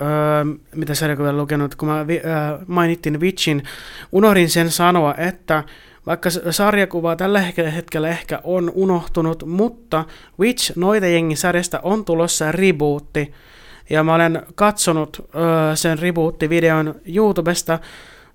mitä 0.74 0.95
sarjakuvia 0.95 1.32
lukenut, 1.32 1.74
kun 1.74 1.89
mä 1.89 2.07
vi, 2.07 2.16
äh, 2.16 2.61
mainittiin 2.66 3.20
Witchin, 3.20 3.62
unohdin 4.12 4.51
sen 4.51 4.70
sanoa, 4.70 5.14
että 5.14 5.64
vaikka 6.07 6.30
sarjakuva 6.51 7.16
tällä 7.16 7.41
hetkellä 7.74 8.09
ehkä 8.09 8.41
on 8.45 8.72
unohtunut, 8.74 9.43
mutta 9.47 10.05
Witch 10.41 10.72
noita 10.76 11.07
jengi 11.07 11.37
sarjasta 11.37 11.80
on 11.82 12.05
tulossa 12.05 12.53
rebootti, 12.53 13.35
ja 13.91 14.05
mä 14.05 14.14
olen 14.14 14.43
katsonut 14.55 15.20
äh, 15.20 15.43
sen 15.74 15.99
reboot-videon 15.99 16.95
YouTubesta, 17.07 17.78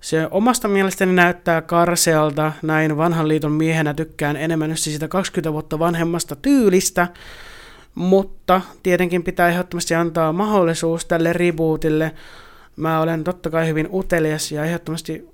se 0.00 0.28
omasta 0.30 0.68
mielestäni 0.68 1.12
näyttää 1.12 1.62
karsealta, 1.62 2.52
näin 2.62 2.96
vanhan 2.96 3.28
liiton 3.28 3.52
miehenä 3.52 3.94
tykkään 3.94 4.36
enemmän 4.36 4.76
siitä 4.76 5.08
20 5.08 5.52
vuotta 5.52 5.78
vanhemmasta 5.78 6.36
tyylistä, 6.36 7.08
mutta 7.94 8.60
tietenkin 8.82 9.22
pitää 9.22 9.48
ehdottomasti 9.48 9.94
antaa 9.94 10.32
mahdollisuus 10.32 11.04
tälle 11.04 11.32
rebootille. 11.32 12.14
Mä 12.76 13.00
olen 13.00 13.24
totta 13.24 13.50
kai 13.50 13.66
hyvin 13.66 13.88
utelias 13.92 14.52
ja 14.52 14.64
ehdottomasti 14.64 15.28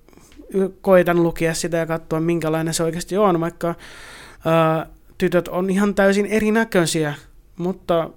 koitan 0.80 1.22
lukea 1.22 1.54
sitä 1.54 1.76
ja 1.76 1.86
katsoa 1.86 2.20
minkälainen 2.20 2.74
se 2.74 2.82
oikeasti 2.82 3.16
on, 3.16 3.40
vaikka 3.40 3.74
ää, 4.44 4.86
tytöt 5.18 5.48
on 5.48 5.70
ihan 5.70 5.94
täysin 5.94 6.26
erinäköisiä, 6.26 7.14
mutta 7.56 8.10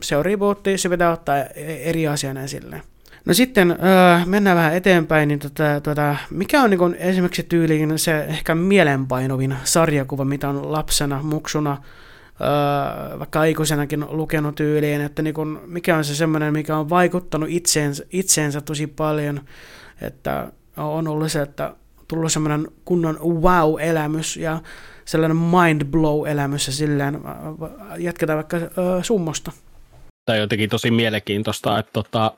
se 0.00 0.16
on 0.16 0.24
rebootti, 0.24 0.78
se 0.78 0.88
pitää 0.88 1.12
ottaa 1.12 1.38
e-, 1.38 1.44
eri 1.90 2.08
asiana 2.08 2.42
esille. 2.42 2.82
No 3.24 3.34
sitten 3.34 3.70
öö, 3.70 4.26
mennään 4.26 4.56
vähän 4.56 4.74
eteenpäin, 4.74 5.28
niin 5.28 5.38
tota, 5.38 5.80
tota, 5.82 6.16
mikä 6.30 6.62
on 6.62 6.70
niin 6.70 6.94
esimerkiksi 6.98 7.42
tyyliin 7.42 7.98
se 7.98 8.24
ehkä 8.24 8.54
mielenpainovin 8.54 9.56
sarjakuva, 9.64 10.24
mitä 10.24 10.48
on 10.48 10.72
lapsena, 10.72 11.22
muksuna, 11.22 11.82
öö, 12.40 13.18
vaikka 13.18 13.40
aikuisenakin 13.40 14.04
lukenut 14.08 14.54
tyyliin, 14.54 15.00
että 15.00 15.22
niin 15.22 15.34
kun, 15.34 15.60
mikä 15.66 15.96
on 15.96 16.04
se 16.04 16.14
semmoinen, 16.14 16.52
mikä 16.52 16.76
on 16.76 16.90
vaikuttanut 16.90 17.48
itseensä, 17.52 18.04
itseensä 18.12 18.60
tosi 18.60 18.86
paljon, 18.86 19.40
että 20.00 20.52
on 20.76 21.08
ollut 21.08 21.32
se, 21.32 21.42
että 21.42 21.74
tullut 22.08 22.32
semmoinen 22.32 22.68
kunnon 22.84 23.18
wow-elämys 23.20 24.36
ja 24.36 24.60
sellainen 25.04 25.36
mind 25.36 25.84
blow-elämys 25.84 26.66
ja 26.66 26.72
silleen 26.72 27.20
jatketaan 27.98 28.36
vaikka 28.36 28.56
öö, 28.56 29.02
summosta. 29.02 29.52
Tämä 30.24 30.34
on 30.34 30.40
jotenkin 30.40 30.70
tosi 30.70 30.90
mielenkiintoista, 30.90 31.78
että 31.78 31.92
tota, 31.92 32.32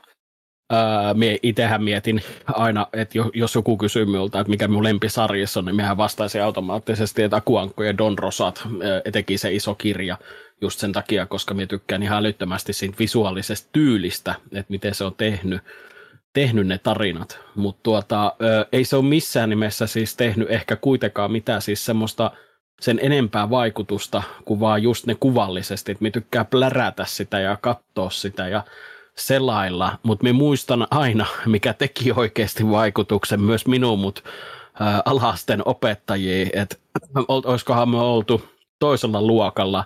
Öö, 0.73 1.37
itsehän 1.43 1.83
mietin 1.83 2.21
aina, 2.45 2.87
että 2.93 3.17
jos 3.33 3.55
joku 3.55 3.77
kysyy 3.77 4.05
minulta, 4.05 4.39
että 4.39 4.51
mikä 4.51 4.67
minun 4.67 4.83
lempisarjassa 4.83 5.59
on, 5.59 5.65
niin 5.65 5.75
mehän 5.75 5.97
vastaisin 5.97 6.43
automaattisesti, 6.43 7.23
että 7.23 7.37
Akuankko 7.37 7.83
ja 7.83 7.97
Don 7.97 8.19
Rosat, 8.19 8.67
etenkin 9.05 9.39
se 9.39 9.53
iso 9.53 9.75
kirja, 9.75 10.17
just 10.61 10.79
sen 10.79 10.91
takia, 10.91 11.25
koska 11.25 11.53
minä 11.53 11.67
tykkään 11.67 12.03
ihan 12.03 12.17
älyttömästi 12.17 12.73
siitä 12.73 12.95
visuaalisesta 12.99 13.69
tyylistä, 13.71 14.35
että 14.51 14.71
miten 14.71 14.95
se 14.95 15.03
on 15.03 15.15
tehnyt, 15.15 15.61
tehnyt 16.33 16.67
ne 16.67 16.77
tarinat. 16.77 17.39
Mutta 17.55 17.79
tuota, 17.83 18.35
ei 18.71 18.85
se 18.85 18.95
ole 18.95 19.05
missään 19.05 19.49
nimessä 19.49 19.87
siis 19.87 20.15
tehnyt 20.15 20.51
ehkä 20.51 20.75
kuitenkaan 20.75 21.31
mitään 21.31 21.61
siis 21.61 21.85
semmoista 21.85 22.31
sen 22.81 22.99
enempää 23.01 23.49
vaikutusta 23.49 24.23
kuin 24.45 24.59
vaan 24.59 24.83
just 24.83 25.05
ne 25.05 25.15
kuvallisesti, 25.19 25.91
että 25.91 26.01
minä 26.01 26.11
tykkää 26.11 26.45
plärätä 26.45 27.05
sitä 27.05 27.39
ja 27.39 27.57
katsoa 27.61 28.09
sitä 28.09 28.47
ja 28.47 28.63
selailla, 29.17 29.99
mutta 30.03 30.23
me 30.23 30.33
muistan 30.33 30.87
aina, 30.91 31.25
mikä 31.45 31.73
teki 31.73 32.11
oikeasti 32.11 32.69
vaikutuksen 32.69 33.41
myös 33.41 33.67
minuun, 33.67 33.99
mutta 33.99 34.21
alhaisten 35.05 35.61
opettajia, 35.65 36.49
että 36.53 36.75
olisikohan 37.27 37.89
me 37.89 37.97
oltu 37.97 38.49
toisella 38.79 39.21
luokalla, 39.21 39.83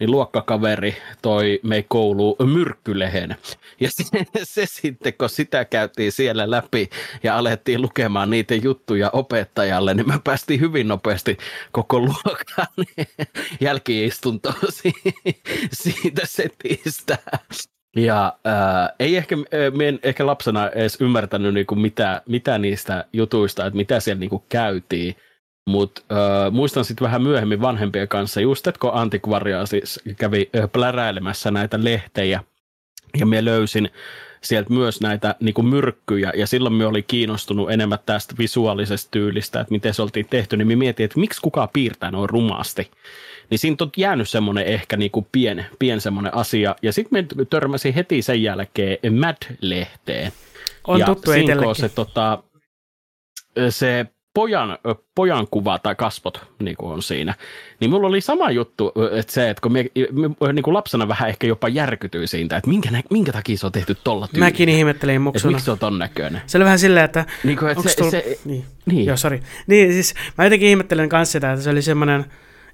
niin 0.00 0.10
luokkakaveri 0.10 0.96
toi 1.22 1.60
me 1.62 1.84
kouluun 1.88 2.36
myrkkylehen. 2.44 3.36
Ja 3.80 3.90
se, 3.90 4.04
se 4.42 4.66
sitten, 4.66 5.14
kun 5.14 5.28
sitä 5.28 5.64
käytiin 5.64 6.12
siellä 6.12 6.50
läpi 6.50 6.90
ja 7.22 7.38
alettiin 7.38 7.82
lukemaan 7.82 8.30
niitä 8.30 8.54
juttuja 8.54 9.10
opettajalle, 9.12 9.94
niin 9.94 10.08
me 10.08 10.20
päästiin 10.24 10.60
hyvin 10.60 10.88
nopeasti 10.88 11.38
koko 11.72 12.00
luokan 12.00 12.66
jälkiistuntoon 13.60 14.72
siitä 15.72 16.22
setistä. 16.24 17.18
Ja 17.96 18.38
äh, 18.46 18.94
ei 18.98 19.16
ehkä, 19.16 19.36
äh, 19.36 19.80
en 19.88 19.98
ehkä 20.02 20.26
lapsena 20.26 20.70
edes 20.70 21.00
ymmärtänyt 21.00 21.54
niinku 21.54 21.74
mitä, 21.74 22.22
mitä 22.26 22.58
niistä 22.58 23.04
jutuista, 23.12 23.66
että 23.66 23.76
mitä 23.76 24.00
siellä 24.00 24.20
niinku 24.20 24.44
käytiin. 24.48 25.16
Mutta 25.66 26.02
äh, 26.12 26.52
muistan 26.52 26.84
sitten 26.84 27.04
vähän 27.04 27.22
myöhemmin 27.22 27.60
vanhempien 27.60 28.08
kanssa, 28.08 28.40
just 28.40 28.66
että 28.66 28.78
kun 28.78 28.90
Antikvaria 28.94 29.66
siis 29.66 30.00
kävi 30.16 30.50
äh, 30.56 30.70
pläräilemässä 30.72 31.50
näitä 31.50 31.84
lehtejä, 31.84 32.40
ja 33.18 33.26
me 33.26 33.44
löysin 33.44 33.90
sieltä 34.42 34.72
myös 34.72 35.00
näitä 35.00 35.34
niin 35.40 35.54
kuin 35.54 35.66
myrkkyjä, 35.66 36.32
ja 36.36 36.46
silloin 36.46 36.74
me 36.74 36.86
oli 36.86 37.02
kiinnostunut 37.02 37.70
enemmän 37.70 37.98
tästä 38.06 38.34
visuaalisesta 38.38 39.10
tyylistä, 39.10 39.60
että 39.60 39.72
miten 39.72 39.94
se 39.94 40.02
oltiin 40.02 40.26
tehty, 40.30 40.56
niin 40.56 40.68
me 40.68 40.76
mietin, 40.76 41.04
että 41.04 41.20
miksi 41.20 41.40
kukaan 41.40 41.68
piirtää 41.72 42.10
noin 42.10 42.30
rumasti. 42.30 42.90
Niin 43.50 43.58
siinä 43.58 43.76
on 43.80 43.90
jäänyt 43.96 44.28
semmoinen 44.28 44.66
ehkä 44.66 44.96
niin 44.96 45.10
kuin 45.10 45.26
pien, 45.32 45.66
pien 45.78 46.00
semmoinen 46.00 46.34
asia, 46.34 46.76
ja 46.82 46.92
sitten 46.92 47.28
me 47.36 47.44
törmäsin 47.44 47.94
heti 47.94 48.22
sen 48.22 48.42
jälkeen 48.42 48.98
Mad-lehteen. 49.10 50.32
On 50.86 51.00
ja 51.00 51.06
tuttu 51.06 51.30
se, 51.74 51.88
tota, 51.88 52.42
se 53.70 54.06
pojan, 54.34 54.78
pojan 55.14 55.46
kuva 55.50 55.78
tai 55.78 55.94
kasvot 55.94 56.40
niin 56.58 56.76
kuin 56.76 56.92
on 56.92 57.02
siinä. 57.02 57.34
Niin 57.80 57.90
mulla 57.90 58.08
oli 58.08 58.20
sama 58.20 58.50
juttu, 58.50 58.92
että 59.12 59.32
se, 59.32 59.50
että 59.50 59.60
kun 59.60 59.72
me, 59.72 59.84
me 60.40 60.52
niin 60.52 60.62
kuin 60.62 60.74
lapsena 60.74 61.08
vähän 61.08 61.28
ehkä 61.28 61.46
jopa 61.46 61.68
järkytyi 61.68 62.26
siitä, 62.26 62.56
että 62.56 62.70
minkä, 62.70 62.88
minkä 63.10 63.32
takia 63.32 63.58
se 63.58 63.66
on 63.66 63.72
tehty 63.72 63.96
tolla 64.04 64.28
tyyllä. 64.28 64.46
Mäkin 64.46 64.68
ihmettelin 64.68 65.20
muksuna. 65.20 65.50
miksi 65.50 65.64
se 65.64 65.70
on 65.70 65.78
ton 65.78 65.98
näköinen. 65.98 66.42
Se 66.46 66.58
oli 66.58 66.64
vähän 66.64 66.78
silleen, 66.78 67.04
että... 67.04 67.26
Niin 67.44 67.58
kuin, 67.58 67.70
että 67.70 67.88
se, 67.88 67.96
tull... 67.96 68.10
se, 68.10 68.38
niin. 68.44 68.64
niin. 68.86 69.06
Joo, 69.06 69.16
sorry. 69.16 69.40
Niin, 69.66 69.92
siis 69.92 70.14
mä 70.38 70.44
jotenkin 70.44 70.68
ihmettelen 70.68 71.08
kanssa 71.08 71.32
sitä, 71.32 71.52
että 71.52 71.64
se 71.64 71.70
oli 71.70 71.82
semmoinen 71.82 72.24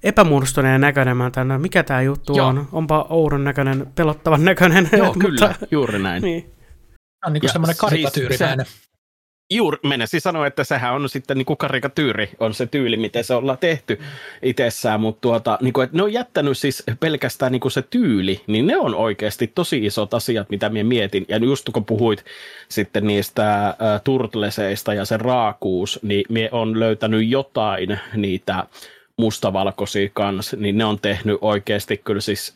epämuodostuneen 0.02 0.80
näköinen. 0.80 1.16
Mä 1.16 1.30
tänne, 1.30 1.58
mikä 1.58 1.82
tämä 1.82 2.02
juttu 2.02 2.36
Joo. 2.36 2.46
on? 2.46 2.68
Onpa 2.72 3.06
oudon 3.08 3.44
näköinen, 3.44 3.86
pelottavan 3.94 4.44
näköinen. 4.44 4.88
Joo, 4.96 5.14
kyllä, 5.18 5.54
juuri 5.70 5.98
näin. 5.98 6.22
Niin. 6.22 6.50
On 7.26 7.32
niin 7.32 7.40
kuin 7.40 7.52
semmoinen 7.52 7.76
karikatyyrimäinen. 7.76 8.66
Siis 8.66 8.90
Juuri 9.52 9.78
mennessä 9.82 10.20
sanoa, 10.20 10.46
että 10.46 10.64
sehän 10.64 10.94
on 10.94 11.08
sitten 11.08 11.36
niin 11.36 11.46
kuin 11.46 11.56
karikatyyri, 11.56 12.30
on 12.40 12.54
se 12.54 12.66
tyyli, 12.66 12.96
miten 12.96 13.24
se 13.24 13.34
ollaan 13.34 13.58
tehty 13.58 14.00
itsessään, 14.42 15.00
mutta 15.00 15.20
tuota, 15.20 15.58
niin 15.60 15.72
kuin, 15.72 15.84
että 15.84 15.96
ne 15.96 16.02
on 16.02 16.12
jättänyt 16.12 16.58
siis 16.58 16.82
pelkästään 17.00 17.52
niin 17.52 17.60
kuin 17.60 17.72
se 17.72 17.82
tyyli, 17.82 18.40
niin 18.46 18.66
ne 18.66 18.76
on 18.76 18.94
oikeasti 18.94 19.46
tosi 19.46 19.86
isot 19.86 20.14
asiat, 20.14 20.50
mitä 20.50 20.68
minä 20.68 20.88
mietin. 20.88 21.24
Ja 21.28 21.36
just 21.36 21.70
kun 21.72 21.84
puhuit 21.84 22.24
sitten 22.68 23.06
niistä 23.06 23.66
äh, 23.68 23.76
turtleseista 24.04 24.94
ja 24.94 25.04
se 25.04 25.16
raakuus, 25.16 26.00
niin 26.02 26.24
minä 26.28 26.48
on 26.52 26.80
löytänyt 26.80 27.28
jotain 27.28 28.00
niitä 28.14 28.66
mustavalkoisia 29.20 30.08
kanssa, 30.12 30.56
niin 30.56 30.78
ne 30.78 30.84
on 30.84 30.98
tehnyt 30.98 31.38
oikeasti 31.40 31.96
kyllä 31.96 32.20
siis, 32.20 32.54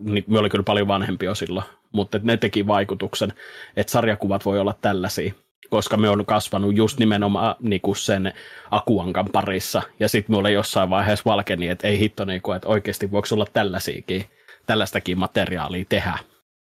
niin 0.00 0.24
me 0.26 0.38
oli 0.38 0.50
kyllä 0.50 0.64
paljon 0.64 0.88
vanhempi 0.88 1.26
jo 1.26 1.34
silloin, 1.34 1.66
mutta 1.92 2.20
ne 2.22 2.36
teki 2.36 2.66
vaikutuksen, 2.66 3.32
että 3.76 3.90
sarjakuvat 3.90 4.44
voi 4.44 4.60
olla 4.60 4.74
tällaisia 4.80 5.32
koska 5.70 5.96
me 5.96 6.08
on 6.08 6.26
kasvanut 6.26 6.76
just 6.76 6.98
nimenomaan 6.98 7.56
niin 7.60 7.80
kuin 7.80 7.96
sen 7.96 8.32
akuankan 8.70 9.26
parissa. 9.32 9.82
Ja 10.00 10.08
sitten 10.08 10.36
mulle 10.36 10.52
jossain 10.52 10.90
vaiheessa 10.90 11.22
valkeni, 11.26 11.68
että 11.68 11.88
ei 11.88 11.98
hitto, 11.98 12.24
niin 12.24 12.42
kuin, 12.42 12.56
että 12.56 12.68
oikeasti 12.68 13.10
voiko 13.10 13.28
olla 13.32 13.46
tällaisiakin, 13.52 14.24
tällaistakin 14.66 15.18
materiaalia 15.18 15.84
tehdä. 15.88 16.18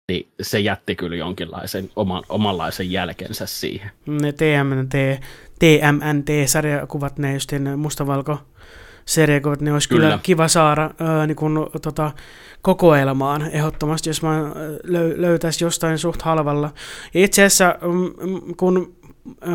Niin 0.09 0.27
se 0.41 0.59
jätti 0.59 0.95
kyllä 0.95 1.15
jonkinlaisen 1.15 1.89
oman, 1.95 2.23
omanlaisen 2.29 2.91
jälkensä 2.91 3.45
siihen. 3.45 3.91
Ne 4.05 4.31
TMNT, 4.31 5.23
TMNT-sarjakuvat, 5.59 7.19
ne 7.19 7.33
just 7.33 7.51
mustavalko 7.77 8.37
seriakuvat, 9.05 9.61
ne 9.61 9.73
olisi 9.73 9.89
kyllä, 9.89 10.05
kyllä 10.05 10.19
kiva 10.23 10.47
saada 10.47 10.91
ää, 10.99 11.27
niin 11.27 11.35
kun, 11.35 11.69
tota, 11.81 12.11
kokoelmaan 12.61 13.41
ehdottomasti, 13.51 14.09
jos 14.09 14.21
mä 14.21 14.51
löytäisin 15.15 15.65
jostain 15.65 15.97
suht 15.97 16.21
halvalla. 16.21 16.73
Ja 17.13 17.23
itse 17.23 17.43
asiassa, 17.43 17.75
mm, 17.81 18.29
mm, 18.29 18.55
kun 18.57 18.95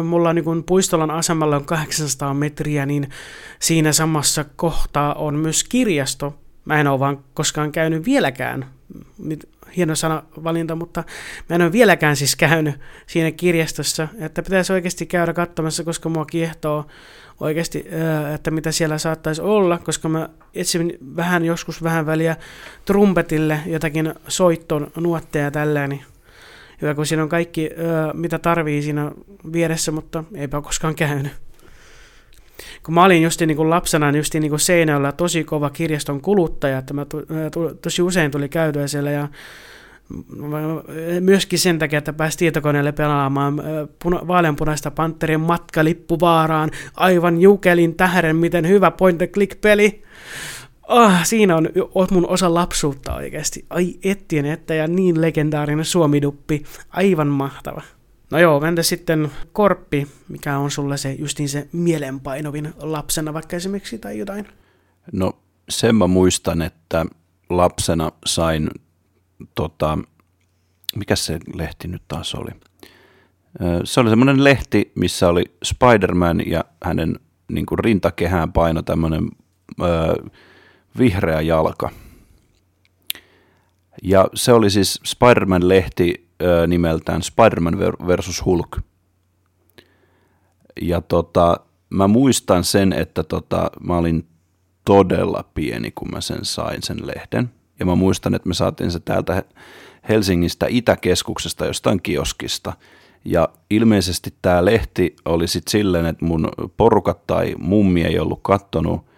mulla 0.02 0.32
niin 0.32 0.44
kun 0.44 0.64
Puistolan 0.64 1.10
asemalla 1.10 1.56
on 1.56 1.64
800 1.64 2.34
metriä, 2.34 2.86
niin 2.86 3.08
siinä 3.58 3.92
samassa 3.92 4.44
kohtaa 4.56 5.14
on 5.14 5.34
myös 5.34 5.64
kirjasto. 5.64 6.34
Mä 6.64 6.80
en 6.80 6.86
ole 6.86 7.00
vaan 7.00 7.24
koskaan 7.34 7.72
käynyt 7.72 8.04
vieläkään, 8.04 8.66
hieno 9.76 9.94
sana 9.94 10.22
valinta, 10.44 10.74
mutta 10.74 11.04
mä 11.48 11.56
en 11.56 11.62
ole 11.62 11.72
vieläkään 11.72 12.16
siis 12.16 12.36
käynyt 12.36 12.74
siinä 13.06 13.30
kirjastossa, 13.30 14.08
että 14.18 14.42
pitäisi 14.42 14.72
oikeasti 14.72 15.06
käydä 15.06 15.32
katsomassa, 15.32 15.84
koska 15.84 16.08
mua 16.08 16.24
kiehtoo 16.24 16.86
oikeasti, 17.40 17.86
että 18.34 18.50
mitä 18.50 18.72
siellä 18.72 18.98
saattaisi 18.98 19.42
olla, 19.42 19.78
koska 19.78 20.08
mä 20.08 20.28
etsin 20.54 20.98
vähän 21.16 21.44
joskus 21.44 21.82
vähän 21.82 22.06
väliä 22.06 22.36
trumpetille 22.84 23.60
jotakin 23.66 24.14
soitton 24.28 24.90
nuotteja 24.96 25.50
tälleen, 25.50 25.90
niin 25.90 26.02
hyvä 26.82 26.94
kun 26.94 27.06
siinä 27.06 27.22
on 27.22 27.28
kaikki, 27.28 27.70
mitä 28.14 28.38
tarvii 28.38 28.82
siinä 28.82 29.12
vieressä, 29.52 29.92
mutta 29.92 30.24
eipä 30.34 30.60
koskaan 30.60 30.94
käynyt. 30.94 31.32
Kun 32.82 32.94
mä 32.94 33.04
olin 33.04 33.22
just 33.22 33.40
niin 33.40 33.56
kuin 33.56 33.70
lapsena 33.70 34.16
just 34.16 34.34
niin 34.34 34.50
kuin 34.50 34.60
seinällä 34.60 35.12
tosi 35.12 35.44
kova 35.44 35.70
kirjaston 35.70 36.20
kuluttaja, 36.20 36.78
että 36.78 36.94
mä 36.94 37.06
tosi 37.82 38.02
usein 38.02 38.30
tuli 38.30 38.48
käytyä 38.48 38.86
siellä 38.86 39.10
ja 39.10 39.28
myöskin 41.20 41.58
sen 41.58 41.78
takia, 41.78 41.98
että 41.98 42.12
pääsi 42.12 42.38
tietokoneelle 42.38 42.92
pelaamaan 42.92 43.62
puna- 44.04 44.26
vaaleanpunaista 44.28 44.90
Panterin 44.90 45.40
matkalippuvaaraan 45.40 46.70
aivan 46.94 47.40
jukelin 47.40 47.94
tähden, 47.94 48.36
miten 48.36 48.68
hyvä 48.68 48.90
point 48.90 49.22
and 49.22 49.30
click 49.30 49.60
peli. 49.60 50.02
Ah, 50.88 51.26
siinä 51.26 51.56
on 51.56 51.68
mun 52.10 52.28
osa 52.28 52.54
lapsuutta 52.54 53.14
oikeasti. 53.14 53.64
Ai 53.70 53.94
ettien 54.04 54.46
että 54.46 54.74
ja 54.74 54.86
niin 54.86 55.20
legendaarinen 55.20 55.84
suomiduppi. 55.84 56.64
Aivan 56.90 57.28
mahtava. 57.28 57.82
No 58.30 58.38
joo, 58.38 58.64
entä 58.64 58.82
sitten 58.82 59.30
korppi, 59.52 60.06
mikä 60.28 60.58
on 60.58 60.70
sulle 60.70 60.96
se 60.96 61.12
justiin 61.12 61.48
se 61.48 61.68
mielenpainovin 61.72 62.74
lapsena 62.80 63.34
vaikka 63.34 63.56
esimerkiksi 63.56 63.98
tai 63.98 64.18
jotain? 64.18 64.48
No 65.12 65.32
sen 65.68 65.96
mä 65.96 66.06
muistan, 66.06 66.62
että 66.62 67.06
lapsena 67.50 68.12
sain 68.26 68.68
tota, 69.54 69.98
mikä 70.96 71.16
se 71.16 71.38
lehti 71.54 71.88
nyt 71.88 72.02
taas 72.08 72.34
oli? 72.34 72.50
Se 73.84 74.00
oli 74.00 74.10
semmoinen 74.10 74.44
lehti, 74.44 74.92
missä 74.94 75.28
oli 75.28 75.44
Spider-Man 75.64 76.42
ja 76.46 76.64
hänen 76.84 77.20
niin 77.48 77.66
kuin 77.66 77.78
rintakehään 77.78 78.52
paino 78.52 78.82
tämmöinen 78.82 79.28
öö, 79.82 80.14
vihreä 80.98 81.40
jalka. 81.40 81.90
Ja 84.02 84.28
se 84.34 84.52
oli 84.52 84.70
siis 84.70 85.00
Spider-Man-lehti 85.04 86.28
öö, 86.42 86.66
nimeltään 86.66 87.22
Spider-Man 87.22 87.78
versus 88.06 88.44
Hulk. 88.44 88.78
Ja 90.80 91.00
tota, 91.00 91.60
mä 91.90 92.08
muistan 92.08 92.64
sen, 92.64 92.92
että 92.92 93.22
tota, 93.22 93.70
mä 93.80 93.96
olin 93.96 94.26
todella 94.84 95.44
pieni, 95.54 95.90
kun 95.90 96.10
mä 96.10 96.20
sen 96.20 96.44
sain 96.44 96.82
sen 96.82 97.06
lehden. 97.06 97.50
Ja 97.80 97.86
mä 97.86 97.94
muistan, 97.94 98.34
että 98.34 98.48
me 98.48 98.54
saatiin 98.54 98.90
se 98.90 99.00
täältä 99.00 99.42
Helsingistä 100.08 100.66
Itäkeskuksesta 100.68 101.66
jostain 101.66 102.02
kioskista. 102.02 102.72
Ja 103.24 103.48
ilmeisesti 103.70 104.34
tämä 104.42 104.64
lehti 104.64 105.16
oli 105.24 105.48
sitten 105.48 105.70
silleen, 105.70 106.06
että 106.06 106.24
mun 106.24 106.48
porukat 106.76 107.26
tai 107.26 107.54
mummi 107.58 108.04
ei 108.04 108.18
ollut 108.18 108.40
kattonut 108.42 109.08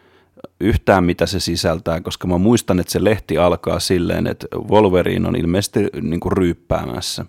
yhtään 0.60 1.04
mitä 1.04 1.26
se 1.26 1.40
sisältää, 1.40 2.00
koska 2.00 2.26
mä 2.26 2.38
muistan, 2.38 2.80
että 2.80 2.92
se 2.92 3.04
lehti 3.04 3.38
alkaa 3.38 3.80
silleen, 3.80 4.26
että 4.26 4.46
Wolverine 4.68 5.28
on 5.28 5.36
ilmeisesti 5.36 5.86
niin 6.02 6.20
kuin 6.20 6.32
ryyppäämässä. 6.32 7.24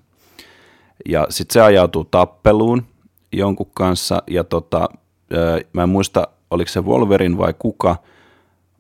Ja 1.09 1.27
sitten 1.29 1.53
se 1.53 1.61
ajautuu 1.61 2.03
tappeluun 2.05 2.85
jonkun 3.31 3.71
kanssa, 3.73 4.23
ja 4.27 4.43
tota, 4.43 4.89
mä 5.73 5.83
en 5.83 5.89
muista, 5.89 6.27
oliko 6.51 6.69
se 6.69 6.81
Wolverine 6.81 7.37
vai 7.37 7.53
kuka, 7.59 7.95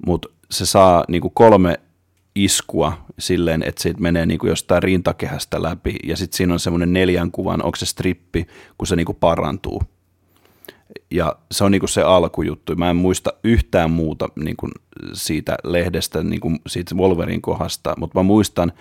mutta 0.05 0.29
se 0.51 0.65
saa 0.65 1.03
niin 1.07 1.21
kuin 1.21 1.33
kolme 1.33 1.79
iskua 2.35 3.05
silleen, 3.19 3.63
että 3.63 3.81
siitä 3.81 4.01
menee 4.01 4.25
niin 4.25 4.39
kuin 4.39 4.49
jostain 4.49 4.83
rintakehästä 4.83 5.63
läpi 5.63 5.95
ja 6.03 6.17
sitten 6.17 6.37
siinä 6.37 6.53
on 6.53 6.59
semmoinen 6.59 6.93
neljän 6.93 7.31
kuvan, 7.31 7.63
onko 7.63 7.75
se 7.75 7.85
strippi, 7.85 8.47
kun 8.77 8.87
se 8.87 8.95
niin 8.95 9.05
kuin 9.05 9.17
parantuu. 9.19 9.83
Ja 11.11 11.35
se 11.51 11.63
on 11.63 11.71
niin 11.71 11.79
kuin 11.79 11.89
se 11.89 12.01
alkujuttu. 12.01 12.75
Mä 12.75 12.89
en 12.89 12.95
muista 12.95 13.33
yhtään 13.43 13.91
muuta 13.91 14.29
niin 14.35 14.57
kuin 14.57 14.71
siitä 15.13 15.57
lehdestä, 15.63 16.23
niin 16.23 16.39
kuin 16.39 16.59
siitä 16.67 16.95
Wolverine 16.95 17.41
kohdasta, 17.41 17.93
mutta 17.97 18.19
mä 18.19 18.23
muistan, 18.23 18.71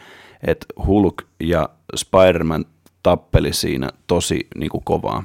että 0.46 0.66
Hulk 0.86 1.22
ja 1.40 1.68
Spider-Man 1.96 2.64
tappeli 3.02 3.52
siinä 3.52 3.90
tosi 4.06 4.46
niin 4.54 4.70
kuin 4.70 4.84
kovaa. 4.84 5.24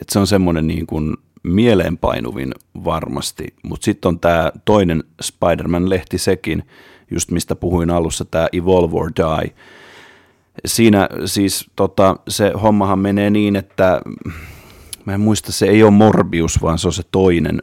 Et 0.00 0.08
se 0.08 0.18
on 0.18 0.26
semmoinen 0.26 0.66
niin 0.66 0.86
kuin 0.86 1.16
mieleenpainuvin 1.42 2.54
varmasti, 2.84 3.54
mutta 3.62 3.84
sitten 3.84 4.08
on 4.08 4.20
tämä 4.20 4.52
toinen 4.64 5.04
Spider-Man-lehti 5.22 6.18
sekin, 6.18 6.62
just 7.10 7.30
mistä 7.30 7.56
puhuin 7.56 7.90
alussa, 7.90 8.24
tämä 8.24 8.48
Evolve 8.52 8.98
or 8.98 9.10
Die. 9.16 9.54
Siinä 10.66 11.08
siis 11.24 11.70
tota, 11.76 12.16
se 12.28 12.52
hommahan 12.62 12.98
menee 12.98 13.30
niin, 13.30 13.56
että 13.56 14.00
mä 15.04 15.14
en 15.14 15.20
muista, 15.20 15.52
se 15.52 15.66
ei 15.66 15.82
ole 15.82 15.90
Morbius, 15.90 16.62
vaan 16.62 16.78
se 16.78 16.88
on 16.88 16.92
se 16.92 17.02
toinen. 17.10 17.58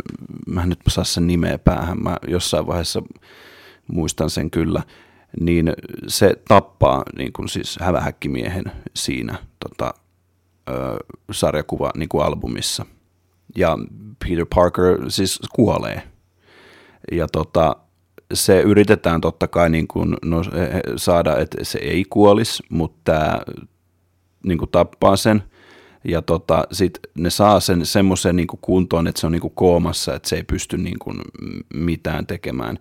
Mä 0.48 0.64
en 0.64 0.70
nyt 0.70 0.80
saa 0.88 1.04
sen 1.04 1.28
nimeä 1.28 1.58
päähän, 1.58 2.04
mä 2.04 2.18
jossain 2.28 2.68
vaiheessa 2.68 3.02
muistan 3.88 4.30
sen 4.30 4.52
kyllä. 4.52 4.84
Niin 5.40 5.74
se 6.08 6.34
tappaa 6.48 7.04
niin 7.18 7.34
kuin 7.34 7.50
siis 7.50 7.78
hävähäkkimiehen 7.82 8.64
siinä 8.96 9.38
tota, 9.60 9.94
ö, 10.70 10.98
sarjakuva 11.32 11.92
niin 11.96 12.10
albumissa– 12.22 12.86
ja 13.56 13.78
Peter 14.26 14.46
Parker 14.56 14.98
siis 15.08 15.40
kuolee. 15.56 16.02
Ja 17.12 17.28
tota, 17.28 17.76
se 18.34 18.62
yritetään 18.62 19.22
totta 19.22 19.48
kai 19.48 19.70
niin 19.70 19.88
kuin, 19.88 20.16
no, 20.26 20.42
saada, 20.96 21.38
että 21.38 21.64
se 21.64 21.80
ei 21.80 22.06
kuolisi, 22.10 22.64
mutta 22.70 23.00
tämä 23.04 23.40
niin 24.46 24.58
kuin 24.58 24.72
tappaa 24.72 25.16
sen. 25.16 25.44
Ja 26.04 26.22
tota, 26.22 26.64
sit 26.72 27.00
ne 27.16 27.30
saa 27.30 27.60
sen 27.60 27.86
semmoisen 27.86 28.36
niin 28.36 28.48
kuntoon, 28.62 29.08
että 29.08 29.22
se 29.22 29.28
on 29.28 29.32
niin 29.32 29.42
kuin 29.42 29.56
koomassa, 29.56 30.16
että 30.16 30.30
se 30.30 30.36
ei 30.36 30.44
pysty 30.44 30.78
niin 30.78 31.00
kuin 31.00 31.18
mitään 31.74 32.28
tekemään 32.28 32.80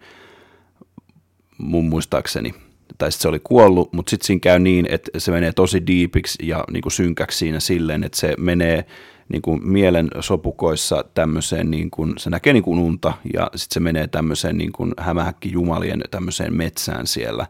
mun 1.59 1.85
muistaakseni. 1.85 2.55
Tai 2.99 3.13
sitten 3.13 3.23
se 3.23 3.29
oli 3.29 3.41
kuollut, 3.45 3.93
mutta 3.93 4.11
sitten 4.11 4.27
siinä 4.27 4.41
käy 4.41 4.59
niin, 4.59 4.87
että 4.91 5.21
se 5.21 5.31
menee 5.31 5.53
tosi 5.53 5.87
diipiksi 5.87 6.49
ja 6.49 6.65
niin 6.71 6.83
kuin 6.83 6.93
synkäksi 6.93 7.39
siinä 7.39 7.61
silleen, 7.61 8.05
että 8.05 8.19
se 8.19 8.35
menee 8.39 8.85
niin 9.29 9.43
kuin 9.43 9.69
mielen 9.69 10.09
sopukoissa 10.21 11.05
tämmöiseen, 11.15 11.71
niin 11.71 11.91
kuin, 11.91 12.15
se 12.19 12.31
näkee 12.31 12.53
niin 12.53 12.63
kuin 12.63 12.79
unta 12.79 13.13
ja 13.35 13.51
sitten 13.55 13.75
se 13.75 13.81
menee 13.81 14.07
tämmöiseen 14.07 14.59
niin 14.59 14.73
kuin 14.73 14.93
hämähäkki 14.99 15.53
jumalien 15.53 16.03
tämmöiseen 16.11 16.55
metsään 16.55 17.07
siellä 17.07 17.47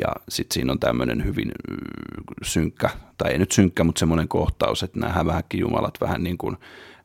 ja 0.00 0.08
sitten 0.28 0.54
siinä 0.54 0.72
on 0.72 0.80
tämmöinen 0.80 1.24
hyvin 1.24 1.52
synkkä, 2.42 2.90
tai 3.18 3.32
ei 3.32 3.38
nyt 3.38 3.52
synkkä, 3.52 3.84
mutta 3.84 3.98
semmoinen 3.98 4.28
kohtaus, 4.28 4.82
että 4.82 5.00
nämä 5.00 5.12
hämähäkki 5.12 5.58
jumalat 5.58 6.00
vähän 6.00 6.22
niin 6.22 6.38
kuin 6.38 6.56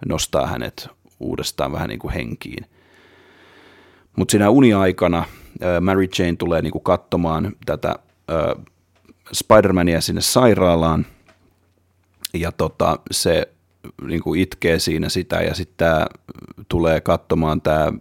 nostaa 0.08 0.48
hänet 0.48 0.90
uudestaan 1.20 1.72
vähän 1.72 1.90
niin 1.90 2.00
kuin 2.00 2.14
henkiin. 2.14 2.66
Mutta 4.18 4.32
siinä 4.32 4.50
uniaikana 4.50 5.18
äh, 5.18 5.82
Mary 5.82 6.08
Jane 6.20 6.36
tulee 6.36 6.62
niin 6.62 6.72
kuin 6.72 6.84
katsomaan 6.84 7.56
tätä 7.66 7.90
äh, 7.90 8.66
Spider-Mania 9.34 10.02
sinne 10.02 10.22
sairaalaan, 10.22 11.06
ja 12.34 12.52
tota, 12.52 13.00
se 13.12 13.50
niin 14.08 14.24
kuin 14.24 14.42
itkee 14.42 14.80
siinä 14.80 15.10
sitä 15.10 15.42
ja 15.42 15.54
sitten 15.54 15.78
tämä 15.78 16.08
tulee 16.70 17.02
katsomaan 17.02 17.62
tämä, 17.62 17.94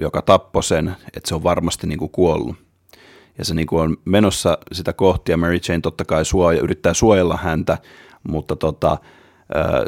joka 0.00 0.22
tappoi 0.22 0.62
sen, 0.62 0.96
että 1.16 1.28
se 1.28 1.34
on 1.34 1.42
varmasti 1.42 1.86
niin 1.86 1.98
kuin 1.98 2.10
kuollut. 2.10 2.56
Ja 3.38 3.44
se 3.44 3.54
niin 3.54 3.66
kuin 3.66 3.82
on 3.82 3.96
menossa 4.04 4.58
sitä 4.72 4.92
kohti 4.92 5.32
ja 5.32 5.36
Mary 5.36 5.58
Jane 5.68 5.80
totta 5.80 6.04
kai 6.04 6.24
suoja, 6.24 6.60
yrittää 6.60 6.94
suojella 6.94 7.38
häntä, 7.42 7.78
mutta 8.28 8.56
tota, 8.56 8.98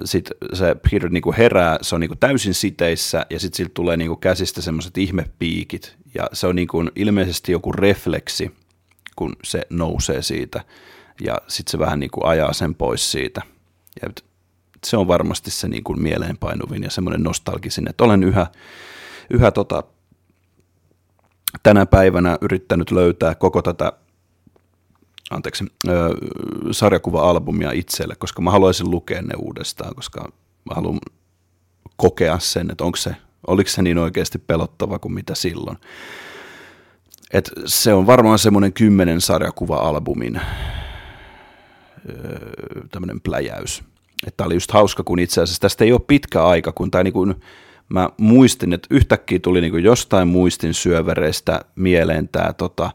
sitten 0.05 0.37
se 0.53 0.75
Peter 0.75 1.11
niin 1.11 1.23
kuin 1.23 1.37
herää, 1.37 1.79
se 1.83 1.95
on 1.95 2.01
niin 2.01 2.09
kuin 2.09 2.19
täysin 2.19 2.55
siteissä 2.55 3.27
ja 3.31 3.41
sitten 3.41 3.57
siltä 3.57 3.71
tulee 3.75 3.97
niin 3.97 4.09
kuin 4.09 4.21
käsistä 4.21 4.63
semmoiset 4.63 4.99
ihmepiikit 4.99 5.97
ja 6.15 6.27
se 6.33 6.47
on 6.47 6.57
niin 6.57 6.69
kuin 6.69 6.91
ilmeisesti 6.97 7.53
joku 7.53 7.73
refleksi, 7.73 8.51
kun 9.17 9.37
se 9.45 9.63
nousee 9.71 10.23
siitä 10.23 10.65
ja 11.21 11.39
sitten 11.49 11.71
se 11.71 11.79
vähän 11.79 12.01
niin 12.01 12.11
kuin 12.11 12.27
ajaa 12.27 12.53
sen 12.53 12.75
pois 12.75 13.13
siitä. 13.13 13.43
Ja 14.03 14.09
se 14.87 14.97
on 14.97 15.09
varmasti 15.09 15.51
se 15.51 15.69
niin 15.69 15.85
kuin 15.85 16.03
mieleenpainuvin 16.03 16.83
ja 16.83 16.91
semmoinen 16.91 17.23
nostalgisin, 17.23 17.89
että 17.89 18.05
olen 18.05 18.25
yhä, 18.25 18.47
yhä 19.31 19.51
tota, 19.51 19.83
tänä 21.63 21.87
päivänä 21.87 22.39
yrittänyt 22.41 22.91
löytää 22.91 23.35
koko 23.35 23.63
tätä 23.63 23.93
anteeksi, 25.31 25.65
ö, 25.89 26.11
sarjakuva-albumia 26.71 27.73
itselle, 27.73 28.15
koska 28.19 28.43
mä 28.43 28.51
haluaisin 28.51 28.91
lukea 28.91 29.23
ne 29.23 29.35
uudestaan, 29.39 29.95
koska 29.95 30.21
mä 30.65 30.75
haluan 30.75 30.99
kokea 31.97 32.39
sen, 32.39 32.71
että 32.71 32.85
onko 32.85 32.97
se, 32.97 33.17
oliko 33.47 33.71
se 33.71 33.83
niin 33.83 33.99
oikeasti 33.99 34.39
pelottava 34.39 34.99
kuin 34.99 35.13
mitä 35.13 35.35
silloin. 35.35 35.79
Et 37.33 37.51
se 37.67 37.95
on 37.95 38.07
varmaan 38.07 38.39
semmoinen 38.39 38.73
kymmenen 38.73 39.21
sarjakuva-albumin 39.21 40.41
tämmöinen 42.91 43.21
pläjäys. 43.21 43.85
Että 44.27 44.45
oli 44.45 44.55
just 44.55 44.71
hauska, 44.71 45.03
kun 45.03 45.19
itse 45.19 45.43
asiassa 45.43 45.61
tästä 45.61 45.85
ei 45.85 45.93
ole 45.93 46.01
pitkä 46.07 46.45
aika, 46.45 46.73
kun 46.73 46.91
tämä 46.91 47.05
niin 47.05 47.13
kuin, 47.13 47.35
mä 47.89 48.09
muistin, 48.17 48.73
että 48.73 48.89
yhtäkkiä 48.91 49.39
tuli 49.39 49.61
niin 49.61 49.71
kuin 49.71 49.85
jostain 49.85 50.29
muistin 50.29 50.75
syövereistä 50.75 51.61
mieleen 51.75 52.29
tämä 52.29 52.53
tota, 52.53 52.91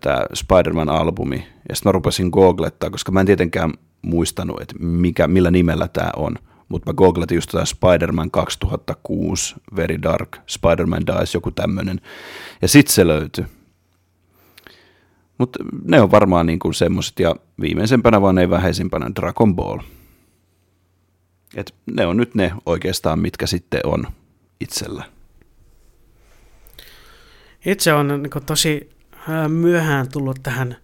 tämä 0.00 0.24
Spider-Man-albumi, 0.34 1.36
ja 1.68 1.76
sitten 1.76 1.88
mä 1.88 1.92
rupesin 1.92 2.28
googlettaa, 2.28 2.90
koska 2.90 3.12
mä 3.12 3.20
en 3.20 3.26
tietenkään 3.26 3.72
muistanut, 4.02 4.60
että 4.60 4.74
mikä, 4.78 5.28
millä 5.28 5.50
nimellä 5.50 5.88
tämä 5.88 6.10
on, 6.16 6.34
mutta 6.68 6.90
mä 6.90 6.94
googletin 6.94 7.34
just 7.34 7.50
tämä 7.50 7.64
Spider-Man 7.64 8.30
2006, 8.30 9.54
Very 9.76 10.02
Dark, 10.02 10.36
Spider-Man 10.46 11.06
Dies, 11.06 11.34
joku 11.34 11.50
tämmöinen, 11.50 12.00
ja 12.62 12.68
sitten 12.68 12.94
se 12.94 13.06
löytyi. 13.06 13.44
Mutta 15.38 15.58
ne 15.84 16.00
on 16.00 16.10
varmaan 16.10 16.46
niin 16.46 16.58
semmoiset, 16.72 17.18
ja 17.18 17.36
viimeisempänä 17.60 18.22
vaan 18.22 18.38
ei 18.38 18.50
vähäisimpänä 18.50 19.10
Dragon 19.20 19.56
Ball. 19.56 19.78
Et 21.54 21.74
ne 21.86 22.06
on 22.06 22.16
nyt 22.16 22.34
ne 22.34 22.52
oikeastaan, 22.66 23.18
mitkä 23.18 23.46
sitten 23.46 23.80
on 23.84 24.06
itsellä. 24.60 25.04
Itse 27.66 27.92
on 27.92 28.08
niin 28.08 28.44
tosi 28.46 28.90
myöhään 29.48 30.08
tullut 30.08 30.40
tähän 30.42 30.76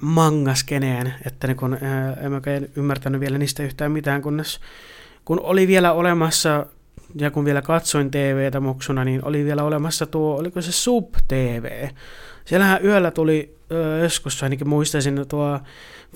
mangaskeneen, 0.00 1.14
että 1.26 1.46
niin 1.46 1.56
kun, 1.56 1.78
en 2.46 2.68
ymmärtänyt 2.76 3.20
vielä 3.20 3.38
niistä 3.38 3.62
yhtään 3.62 3.92
mitään, 3.92 4.22
kunnes 4.22 4.60
kun 5.24 5.40
oli 5.40 5.66
vielä 5.66 5.92
olemassa, 5.92 6.66
ja 7.14 7.30
kun 7.30 7.44
vielä 7.44 7.62
katsoin 7.62 8.10
TVtä 8.10 8.60
muksuna, 8.60 9.04
niin 9.04 9.24
oli 9.24 9.44
vielä 9.44 9.62
olemassa 9.62 10.06
tuo, 10.06 10.36
oliko 10.36 10.60
se 10.60 10.72
Sub 10.72 11.14
TV. 11.28 11.88
Siellähän 12.44 12.84
yöllä 12.84 13.10
tuli 13.10 13.56
joskus, 14.02 14.42
ainakin 14.42 14.68
muistaisin, 14.68 15.24
tuo 15.28 15.60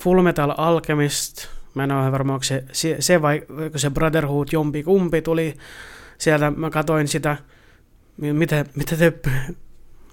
Full 0.01 0.21
Metal 0.21 0.53
Alchemist, 0.57 1.47
mä 1.79 1.83
en 1.83 1.91
ole 1.91 2.11
varma, 2.11 2.33
onko 2.33 2.43
se, 2.43 2.63
se 2.99 3.21
vai 3.21 3.41
se 3.75 3.89
Brotherhood 3.89 4.47
jompi 4.51 4.83
kumpi 4.83 5.21
tuli 5.21 5.53
sieltä, 6.17 6.51
mä 6.51 6.69
katoin 6.69 7.07
sitä, 7.07 7.37
mitä, 8.17 8.65
mitä 8.75 8.95
te, 8.95 9.13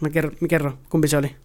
mä 0.01 0.11
kerro, 0.11 0.31
mä 0.41 0.49
kerro, 0.49 0.73
kumpi 0.89 1.09
se 1.09 1.17
oli? 1.17 1.37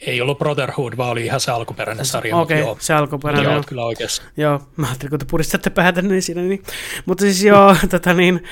Ei 0.00 0.20
ollut 0.20 0.38
Brotherhood, 0.38 0.96
vaan 0.96 1.10
oli 1.10 1.24
ihan 1.24 1.40
se 1.40 1.50
alkuperäinen 1.50 2.06
sarja. 2.06 2.36
Okei, 2.36 2.62
okay, 2.62 2.74
se 2.78 2.94
alkuperäinen. 2.94 3.52
Joo, 3.52 3.62
kyllä 3.66 3.84
oikeassa. 3.84 4.22
Joo, 4.36 4.60
mä 4.76 4.86
ajattelin, 4.86 5.10
kun 5.10 5.18
te 5.18 5.26
puristatte 5.30 5.70
päätä, 5.70 6.02
niin 6.02 6.22
siinä 6.22 6.42
niin. 6.42 6.62
Mutta 7.06 7.22
siis 7.22 7.44
joo, 7.44 7.76
tota 7.90 8.14
niin, 8.14 8.44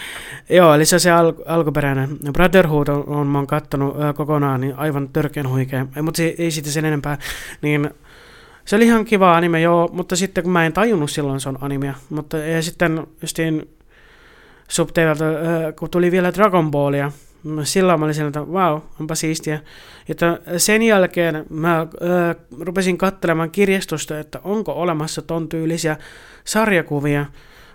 joo, 0.50 0.74
eli 0.74 0.84
se 0.84 0.96
on 0.96 1.00
se 1.00 1.10
al- 1.10 1.32
alkuperäinen. 1.46 2.18
Brotherhood 2.32 2.88
on, 2.88 3.08
on 3.08 3.26
mä 3.26 3.38
oon 3.38 3.46
kattonut 3.46 4.02
äh, 4.02 4.14
kokonaan, 4.14 4.60
niin 4.60 4.74
aivan 4.76 5.08
törkeän 5.08 5.48
huikea. 5.48 5.86
Mutta 6.02 6.22
ei, 6.22 6.34
ei 6.38 6.50
siitä 6.50 6.70
sen 6.70 6.84
enempää. 6.84 7.18
Niin 7.62 7.90
se 8.70 8.76
oli 8.76 8.84
ihan 8.84 9.04
kiva 9.04 9.36
anime, 9.36 9.60
joo, 9.60 9.90
mutta 9.92 10.16
sitten 10.16 10.44
kun 10.44 10.52
mä 10.52 10.66
en 10.66 10.72
tajunnut 10.72 11.10
silloin 11.10 11.40
se 11.40 11.48
on 11.48 11.58
animea. 11.60 11.94
Mutta 12.10 12.38
ja 12.38 12.62
sitten 12.62 13.06
justiin 13.22 13.68
subteilta, 14.68 15.28
äh, 15.28 15.34
kun 15.78 15.90
tuli 15.90 16.10
vielä 16.10 16.34
Dragon 16.34 16.70
Ballia, 16.70 17.12
silloin 17.62 18.00
mä 18.00 18.06
olin 18.06 18.26
että 18.26 18.52
vau, 18.52 18.72
wow, 18.72 18.82
onpa 19.00 19.14
siistiä. 19.14 19.60
Että 20.08 20.40
sen 20.56 20.82
jälkeen 20.82 21.46
mä 21.48 21.80
äh, 21.80 21.86
rupesin 22.60 22.98
katselemaan 22.98 23.50
kirjastosta, 23.50 24.18
että 24.18 24.40
onko 24.44 24.72
olemassa 24.72 25.22
ton 25.22 25.48
tyylisiä 25.48 25.96
sarjakuvia. 26.44 27.26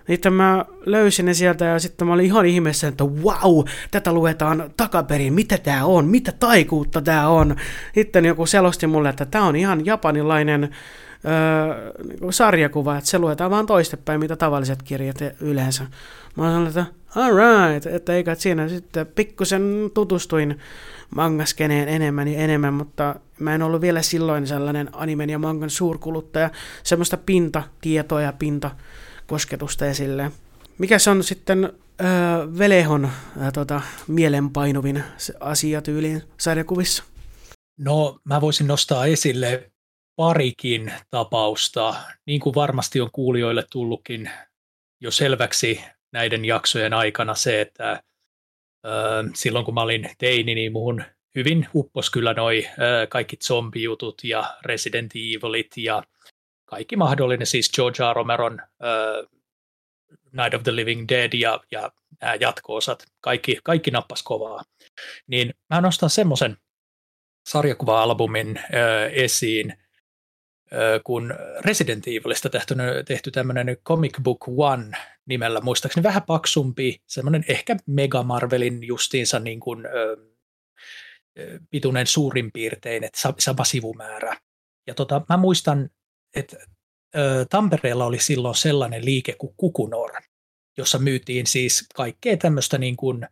Niitä 0.08 0.30
mä 0.30 0.64
löysin 0.86 1.26
ne 1.26 1.34
sieltä 1.34 1.64
ja 1.64 1.78
sitten 1.78 2.06
mä 2.06 2.14
olin 2.14 2.26
ihan 2.26 2.46
ihmeessä, 2.46 2.88
että 2.88 3.04
wow, 3.04 3.64
tätä 3.90 4.12
luetaan 4.12 4.70
takaperin, 4.76 5.32
mitä 5.32 5.58
tää 5.58 5.84
on, 5.84 6.06
mitä 6.06 6.32
taikuutta 6.32 7.00
tää 7.00 7.28
on. 7.28 7.56
Sitten 7.94 8.24
joku 8.24 8.46
selosti 8.46 8.86
mulle, 8.86 9.08
että 9.08 9.24
tää 9.24 9.42
on 9.42 9.56
ihan 9.56 9.86
japanilainen 9.86 10.62
öö, 10.64 11.92
niin 12.20 12.32
sarjakuva, 12.32 12.98
että 12.98 13.10
se 13.10 13.18
luetaan 13.18 13.50
vaan 13.50 13.66
toistepäin, 13.66 14.20
mitä 14.20 14.36
tavalliset 14.36 14.82
kirjat 14.82 15.16
yleensä. 15.40 15.86
Mä 16.36 16.44
sanoin, 16.44 16.66
että 16.66 16.86
alright, 17.16 17.86
että 17.86 18.12
eikä 18.12 18.34
siinä 18.34 18.68
sitten 18.68 19.06
pikkusen 19.06 19.90
tutustuin 19.94 20.58
mangaskeneen 21.16 21.88
enemmän 21.88 22.28
ja 22.28 22.38
enemmän, 22.38 22.74
mutta 22.74 23.14
mä 23.40 23.54
en 23.54 23.62
ollut 23.62 23.80
vielä 23.80 24.02
silloin 24.02 24.46
sellainen 24.46 24.88
animen 24.92 25.30
ja 25.30 25.38
mangan 25.38 25.70
suurkuluttaja, 25.70 26.50
semmoista 26.82 27.16
pintatietoa 27.16 28.22
ja 28.22 28.32
pintakosketusta 29.26 29.86
esille. 29.86 30.30
Mikä 30.78 30.98
se 30.98 31.10
on 31.10 31.24
sitten 31.24 31.64
öö, 31.64 32.08
Velehon 32.58 33.04
öö, 33.42 33.50
tota, 33.50 33.80
mielenpainuvin 34.06 35.04
asia 35.40 35.82
tyyliin 35.82 36.22
sarjakuvissa? 36.38 37.04
No, 37.78 38.18
mä 38.24 38.40
voisin 38.40 38.66
nostaa 38.66 39.06
esille 39.06 39.70
parikin 40.16 40.92
tapausta, 41.10 41.94
niin 42.26 42.40
kuin 42.40 42.54
varmasti 42.54 43.00
on 43.00 43.10
kuulijoille 43.12 43.64
tullutkin 43.72 44.30
jo 45.00 45.10
selväksi 45.10 45.80
näiden 46.12 46.44
jaksojen 46.44 46.92
aikana 46.92 47.34
se, 47.34 47.60
että 47.60 48.02
silloin 49.34 49.64
kun 49.64 49.74
mä 49.74 49.82
olin 49.82 50.10
teini, 50.18 50.54
niin 50.54 50.72
muhun 50.72 51.04
hyvin 51.34 51.66
uppos 51.74 52.10
kyllä 52.10 52.34
noi 52.34 52.68
kaikki 53.08 53.36
zombijutut 53.44 54.24
ja 54.24 54.56
Resident 54.64 55.12
Evilit 55.14 55.76
ja 55.76 56.02
kaikki 56.66 56.96
mahdollinen, 56.96 57.46
siis 57.46 57.70
George 57.72 58.02
R. 58.12 58.16
Romeron 58.16 58.60
ö, 58.84 59.26
Night 60.32 60.54
of 60.54 60.62
the 60.62 60.76
Living 60.76 61.04
Dead 61.08 61.32
ja, 61.32 61.60
ja 61.70 61.92
nämä 62.20 62.34
jatko-osat, 62.34 63.06
kaikki, 63.20 63.58
kaikki 63.64 63.90
nappas 63.90 64.22
kovaa. 64.22 64.64
Niin 65.26 65.54
mä 65.70 65.80
nostan 65.80 66.10
semmoisen 66.10 66.56
sarjakuva-albumin 67.48 68.58
ö, 68.74 69.08
esiin, 69.08 69.74
kun 71.04 71.34
Resident 71.64 72.08
Evilista 72.08 72.48
tehty, 72.48 72.74
tehty 73.06 73.30
tämmöinen 73.30 73.76
Comic 73.84 74.20
Book 74.22 74.44
One 74.48 74.96
nimellä, 75.26 75.60
muistaakseni 75.60 76.04
vähän 76.04 76.22
paksumpi, 76.22 77.02
semmoinen 77.06 77.44
ehkä 77.48 77.76
Mega 77.86 78.22
Marvelin 78.22 78.86
justiinsa 78.86 79.38
niin 79.38 79.60
kuin, 79.60 79.86
ö, 79.86 80.16
pituinen 81.70 82.06
suurin 82.06 82.52
piirtein, 82.52 83.04
että 83.04 83.32
sama 83.38 83.64
sivumäärä. 83.64 84.36
Ja 84.86 84.94
tota, 84.94 85.22
mä 85.28 85.36
muistan, 85.36 85.90
että 86.36 86.56
Tampereella 87.50 88.06
oli 88.06 88.18
silloin 88.18 88.54
sellainen 88.54 89.04
liike 89.04 89.34
kuin 89.38 89.54
Kukunor, 89.56 90.10
jossa 90.76 90.98
myytiin 90.98 91.46
siis 91.46 91.86
kaikkea 91.94 92.36
tämmöistä 92.36 92.78
niin 92.78 92.96
kuin 92.96 93.28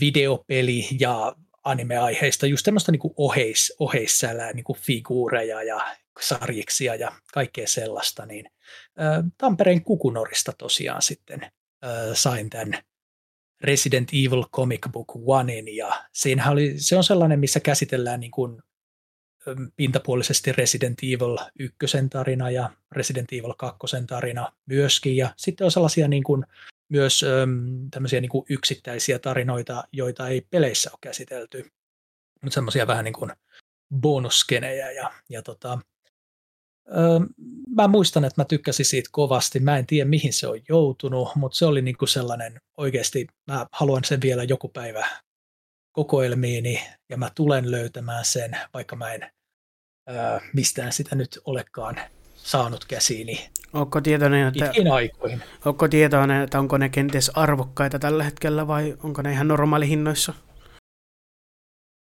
videopeli- 0.00 0.88
ja 1.00 1.36
anime-aiheista, 1.64 2.46
just 2.46 2.64
tämmöistä 2.64 2.92
niin 2.92 3.00
oheis, 3.16 3.74
oheissälää, 3.78 4.52
niin 4.52 4.64
kuin 4.64 4.78
figuureja 4.78 5.62
ja 5.62 5.96
sarjiksia 6.20 6.94
ja 6.94 7.12
kaikkea 7.32 7.66
sellaista, 7.66 8.26
niin 8.26 8.50
Tampereen 9.38 9.82
Kukunorista 9.82 10.52
tosiaan 10.58 11.02
sitten 11.02 11.40
sain 12.14 12.50
tämän 12.50 12.82
Resident 13.60 14.08
Evil 14.12 14.44
Comic 14.56 14.88
Book 14.92 15.08
Onein, 15.26 15.76
ja 15.76 16.04
oli, 16.50 16.74
se 16.76 16.96
on 16.96 17.04
sellainen, 17.04 17.40
missä 17.40 17.60
käsitellään 17.60 18.20
niin 18.20 18.30
kuin 18.30 18.62
pintapuolisesti 19.76 20.52
Resident 20.52 20.98
Evil 21.02 21.38
1 21.58 21.96
tarina 22.10 22.50
ja 22.50 22.70
Resident 22.92 23.32
Evil 23.32 23.54
2 23.58 23.78
tarina 24.06 24.52
myöskin, 24.66 25.16
ja 25.16 25.34
sitten 25.36 25.64
on 25.64 25.70
sellaisia 25.70 26.08
niin 26.08 26.24
kuin, 26.24 26.44
myös 26.88 27.24
tämmöisiä 27.90 28.20
niin 28.20 28.28
kuin 28.28 28.46
yksittäisiä 28.48 29.18
tarinoita, 29.18 29.84
joita 29.92 30.28
ei 30.28 30.40
peleissä 30.40 30.90
ole 30.90 30.98
käsitelty, 31.00 31.70
mutta 32.42 32.54
semmoisia 32.54 32.86
vähän 32.86 33.04
niin 33.04 33.12
kuin 33.12 33.32
bonuskenejä, 34.00 34.90
ja, 34.90 35.10
ja 35.28 35.42
tota, 35.42 35.78
mä 37.76 37.88
muistan, 37.88 38.24
että 38.24 38.40
mä 38.40 38.44
tykkäsin 38.44 38.86
siitä 38.86 39.08
kovasti. 39.12 39.60
Mä 39.60 39.78
en 39.78 39.86
tiedä, 39.86 40.08
mihin 40.08 40.32
se 40.32 40.46
on 40.46 40.60
joutunut, 40.68 41.36
mutta 41.36 41.58
se 41.58 41.66
oli 41.66 41.82
niinku 41.82 42.06
sellainen 42.06 42.60
oikeasti, 42.76 43.26
mä 43.46 43.66
haluan 43.72 44.04
sen 44.04 44.20
vielä 44.20 44.42
joku 44.42 44.68
päivä 44.68 45.06
kokoelmiini 45.92 46.82
ja 47.08 47.16
mä 47.16 47.30
tulen 47.34 47.70
löytämään 47.70 48.24
sen, 48.24 48.56
vaikka 48.74 48.96
mä 48.96 49.12
en 49.12 49.30
ää, 50.06 50.40
mistään 50.52 50.92
sitä 50.92 51.16
nyt 51.16 51.38
olekaan 51.44 52.00
saanut 52.34 52.84
käsiini. 52.84 53.50
Onko 53.72 54.00
tietoinen, 54.00 54.48
että, 54.48 54.72
aikoihin. 54.92 55.42
onko 55.64 55.88
tietoinen, 55.88 56.42
että 56.42 56.58
onko 56.58 56.78
ne 56.78 56.88
kenties 56.88 57.30
arvokkaita 57.34 57.98
tällä 57.98 58.24
hetkellä 58.24 58.66
vai 58.66 58.96
onko 59.02 59.22
ne 59.22 59.32
ihan 59.32 59.48
normaalihinnoissa? 59.48 60.34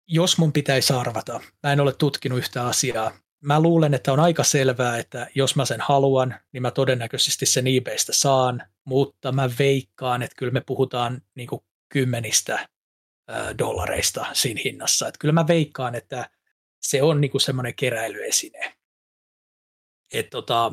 Jos 0.07 0.37
mun 0.37 0.53
pitäisi 0.53 0.93
arvata, 0.93 1.41
mä 1.63 1.73
en 1.73 1.79
ole 1.79 1.93
tutkinut 1.93 2.39
yhtä 2.39 2.65
asiaa, 2.67 3.11
mä 3.41 3.61
luulen, 3.61 3.93
että 3.93 4.13
on 4.13 4.19
aika 4.19 4.43
selvää, 4.43 4.97
että 4.97 5.27
jos 5.35 5.55
mä 5.55 5.65
sen 5.65 5.81
haluan, 5.81 6.35
niin 6.53 6.61
mä 6.61 6.71
todennäköisesti 6.71 7.45
sen 7.45 7.67
eBaystä 7.67 8.13
saan, 8.13 8.63
mutta 8.85 9.31
mä 9.31 9.49
veikkaan, 9.59 10.23
että 10.23 10.35
kyllä 10.37 10.51
me 10.51 10.61
puhutaan 10.65 11.21
niin 11.35 11.49
kymmenistä 11.89 12.67
dollareista 13.59 14.25
siinä 14.33 14.61
hinnassa. 14.65 15.07
Että 15.07 15.17
kyllä 15.19 15.31
mä 15.31 15.47
veikkaan, 15.47 15.95
että 15.95 16.29
se 16.81 17.03
on 17.03 17.21
niin 17.21 17.31
kuin 17.31 17.41
semmoinen 17.41 17.75
keräilyesine. 17.75 18.73
tota, 20.29 20.71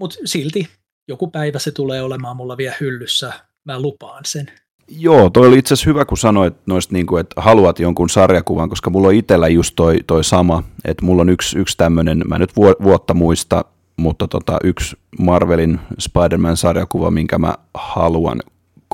Mutta 0.00 0.16
silti 0.24 0.68
joku 1.08 1.30
päivä 1.30 1.58
se 1.58 1.70
tulee 1.70 2.02
olemaan 2.02 2.36
mulla 2.36 2.56
vielä 2.56 2.74
hyllyssä. 2.80 3.32
Mä 3.64 3.80
lupaan 3.80 4.24
sen. 4.26 4.52
Joo, 4.88 5.30
toi 5.30 5.48
oli 5.48 5.58
itse 5.58 5.74
asiassa 5.74 5.90
hyvä, 5.90 6.04
kun 6.04 6.18
sanoit 6.18 6.54
noista, 6.66 6.92
niin 6.92 7.06
kuin, 7.06 7.20
että 7.20 7.40
haluat 7.40 7.78
jonkun 7.78 8.10
sarjakuvan, 8.10 8.68
koska 8.68 8.90
mulla 8.90 9.08
on 9.08 9.14
itsellä 9.14 9.48
just 9.48 9.72
toi, 9.76 10.00
toi 10.06 10.24
sama, 10.24 10.62
että 10.84 11.04
mulla 11.04 11.22
on 11.22 11.28
yksi, 11.28 11.58
yksi 11.58 11.76
tämmöinen, 11.76 12.22
mä 12.28 12.38
nyt 12.38 12.56
vuotta 12.56 13.14
muista, 13.14 13.64
mutta 13.96 14.28
tota, 14.28 14.58
yksi 14.64 14.96
Marvelin 15.18 15.80
Spider-Man-sarjakuva, 15.98 17.10
minkä 17.10 17.38
mä 17.38 17.54
haluan 17.74 18.42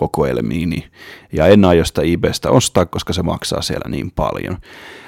kokoelmiini. 0.00 0.86
Ja 1.32 1.46
en 1.46 1.64
aio 1.64 1.84
sitä 1.84 2.02
eBaystä 2.02 2.50
ostaa, 2.50 2.86
koska 2.86 3.12
se 3.12 3.22
maksaa 3.22 3.62
siellä 3.62 3.88
niin 3.88 4.10
paljon. 4.10 4.56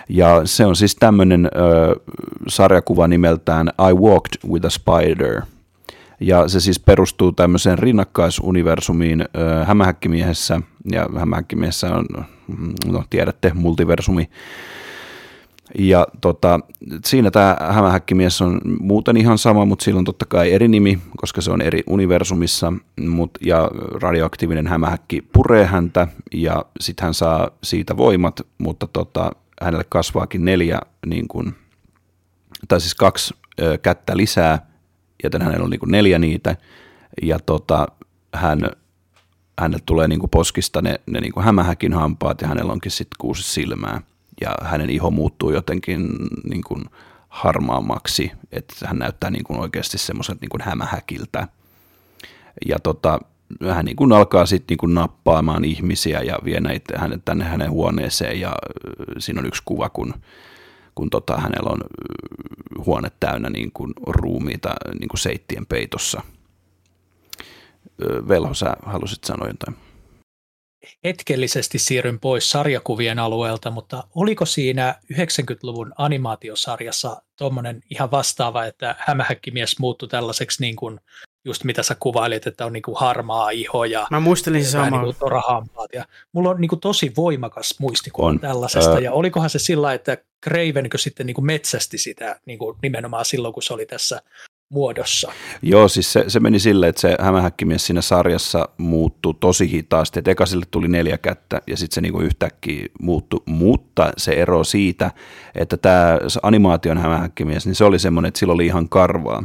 Ja 0.09 0.43
se 0.45 0.67
on 0.67 0.77
siis 0.77 0.97
tämmöinen 0.97 1.47
ö, 1.47 2.01
sarjakuva 2.49 3.09
nimeltään 3.09 3.69
I 3.91 3.95
Walked 3.95 4.51
with 4.51 4.67
a 4.67 4.71
Spider– 4.71 5.43
ja 6.23 6.49
se 6.49 6.61
siis 6.61 6.81
perustuu 6.81 7.33
tämmöiseen 7.33 7.79
rinnakkaisuniversumiin 7.79 9.21
äh, 9.21 9.69
hämähäkkimiehessä, 9.69 10.61
ja 10.93 11.09
hämähäkkimiehessä 11.19 11.95
on, 11.95 12.07
no 12.87 13.05
tiedätte, 13.11 13.53
multiversumi. 13.55 14.31
Ja 15.79 16.07
tota, 16.21 16.61
siinä 17.05 17.31
tämä 17.31 17.57
hämähäkkimies 17.71 18.43
on 18.43 18.61
muuten 18.81 19.17
ihan 19.17 19.39
sama, 19.39 19.65
mutta 19.65 19.85
sillä 19.85 19.99
on 19.99 20.05
totta 20.05 20.27
kai 20.27 20.53
eri 20.53 20.69
nimi, 20.69 20.99
koska 21.17 21.41
se 21.41 21.51
on 21.51 21.63
eri 21.63 21.83
universumissa. 21.87 22.73
Mut, 23.09 23.31
ja 23.47 23.71
radioaktiivinen 24.03 24.67
hämähäkki 24.67 25.23
puree 25.33 25.67
häntä 25.67 26.09
ja 26.33 26.65
sitten 26.81 27.05
hän 27.05 27.15
saa 27.15 27.51
siitä 27.65 27.97
voimat, 27.97 28.41
mutta 28.59 28.87
tota, 28.93 29.33
hänelle 29.63 29.85
kasvaakin 29.89 30.45
neljä, 30.45 30.79
niin 31.07 31.29
kun, 31.29 31.55
tai 32.69 32.81
siis 32.81 32.95
kaksi 32.95 33.35
ö, 33.61 33.79
kättä 33.79 34.17
lisää, 34.17 34.67
joten 35.25 35.43
hänellä 35.43 35.65
on 35.65 35.71
niin 35.71 35.81
neljä 35.87 36.19
niitä. 36.19 36.57
Ja 37.23 37.39
tota, 37.39 37.87
hän, 38.35 38.61
hänelle 39.59 39.83
tulee 39.87 40.09
niin 40.09 40.31
poskista 40.31 40.83
ne, 40.83 41.01
ne 41.07 41.21
niin 41.21 41.33
hämähäkin 41.41 41.93
hampaat 41.93 42.41
ja 42.41 42.49
hänellä 42.49 42.73
onkin 42.73 42.91
sitten 42.91 43.17
kuusi 43.19 43.43
silmää 43.43 44.01
ja 44.43 44.55
hänen 44.63 44.91
iho 44.91 45.11
muuttuu 45.11 45.51
jotenkin 45.51 46.09
niin 46.45 46.65
kuin 46.65 46.85
harmaammaksi, 47.29 48.33
että 48.53 48.75
hän 48.85 48.99
näyttää 48.99 49.31
niin 49.31 49.45
kuin 49.45 49.61
oikeasti 49.61 49.99
semmoiset 49.99 50.41
niin 50.41 50.49
kuin 50.49 50.63
hämähäkiltä. 50.63 51.49
Ja 52.67 52.79
tota, 52.79 53.21
hän 53.71 53.85
niin 53.85 53.97
kuin 53.97 54.13
alkaa 54.13 54.47
sitten 54.47 54.73
niin 54.73 54.79
kuin 54.79 54.95
nappaamaan 54.95 55.65
ihmisiä 55.65 56.21
ja 56.21 56.39
vie 56.45 56.61
näitä 56.61 56.99
hänet 56.99 57.25
tänne 57.25 57.45
hänen 57.45 57.71
huoneeseen 57.71 58.41
ja 58.41 58.53
siinä 59.19 59.41
on 59.41 59.47
yksi 59.47 59.63
kuva, 59.65 59.89
kun, 59.89 60.15
kun 60.95 61.11
tota, 61.11 61.37
hänellä 61.37 61.71
on 61.71 61.81
huone 62.87 63.09
täynnä 63.21 63.51
niin 63.51 63.73
kuin 63.73 63.93
ruumiita 64.07 64.75
niin 65.01 65.09
kuin 65.09 65.21
seittien 65.21 65.67
peitossa. 65.67 66.23
Velho, 68.29 68.55
sä 68.55 68.77
halusit 68.87 69.25
sanoa 69.25 69.49
jotain? 69.49 69.77
Hetkellisesti 71.05 71.79
siirryn 71.79 72.21
pois 72.21 72.51
sarjakuvien 72.51 73.19
alueelta, 73.19 73.71
mutta 73.71 74.05
oliko 74.15 74.47
siinä 74.47 74.95
90-luvun 75.13 75.93
animaatiosarjassa 75.99 77.23
tuommoinen 77.39 77.81
ihan 77.91 78.11
vastaava, 78.11 78.65
että 78.65 78.95
hämähäkkimies 78.99 79.79
muuttui 79.79 80.09
tällaiseksi 80.09 80.63
niin 80.63 80.77
kuin 80.77 81.01
just 81.45 81.65
mitä 81.65 81.83
sä 81.83 81.97
kuvailit, 82.01 82.47
että 82.47 82.67
on 82.67 82.73
niin 82.73 82.83
kuin 82.83 82.97
harmaa 82.97 83.51
iho 83.51 83.85
ja 83.85 84.07
Mä 84.11 84.21
muistelin 84.21 84.65
se 84.65 84.71
samaa. 84.71 85.03
Niin 85.03 85.17
torahampaat. 85.19 85.91
Ja 85.93 86.05
mulla 86.33 86.51
on 86.51 86.61
niin 86.61 86.69
kuin 86.69 86.81
tosi 86.81 87.13
voimakas 87.17 87.75
muistikuva 87.81 88.27
on. 88.27 88.41
tällaisesta. 88.41 89.01
Ja 89.01 89.13
olikohan 89.13 89.51
se 89.51 89.59
sillä, 89.59 89.93
että 89.93 90.19
Cravenkö 90.45 90.99
sitten 90.99 91.27
niin 91.27 91.35
kuin 91.35 91.45
metsästi 91.45 91.99
sitä 91.99 92.41
niin 92.47 92.59
kuin 92.59 92.79
nimenomaan 92.83 93.25
silloin, 93.25 93.55
kun 93.55 93.63
se 93.63 93.75
oli 93.75 93.87
tässä 93.87 94.23
muodossa. 94.73 95.33
Joo, 95.63 95.89
siis 95.89 96.13
se, 96.13 96.25
se 96.29 96.41
meni 96.41 96.59
silleen, 96.59 96.91
että 96.91 97.01
se 97.01 97.17
hämähäkkimies 97.21 97.87
siinä 97.87 98.03
sarjassa 98.03 98.69
muuttui 98.79 99.35
tosi 99.41 99.71
hitaasti, 99.71 100.19
että 100.19 100.31
eka 100.31 100.47
sille 100.47 100.65
tuli 100.71 100.89
neljä 100.89 101.19
kättä 101.19 101.63
ja 101.67 101.77
sitten 101.77 101.95
se 101.95 102.01
niinku 102.01 102.21
yhtäkkiä 102.21 102.87
muuttui, 103.01 103.43
mutta 103.47 104.13
se 104.17 104.33
ero 104.33 104.65
siitä, 104.65 105.11
että 105.55 105.77
tämä 105.77 106.19
animaation 106.43 106.99
hämähäkkimies, 106.99 107.67
niin 107.67 107.75
se 107.75 107.85
oli 107.85 107.99
semmoinen, 107.99 108.29
että 108.29 108.41
sillä 108.41 108.55
oli 108.55 108.67
ihan 108.67 108.89
karvaa 108.89 109.43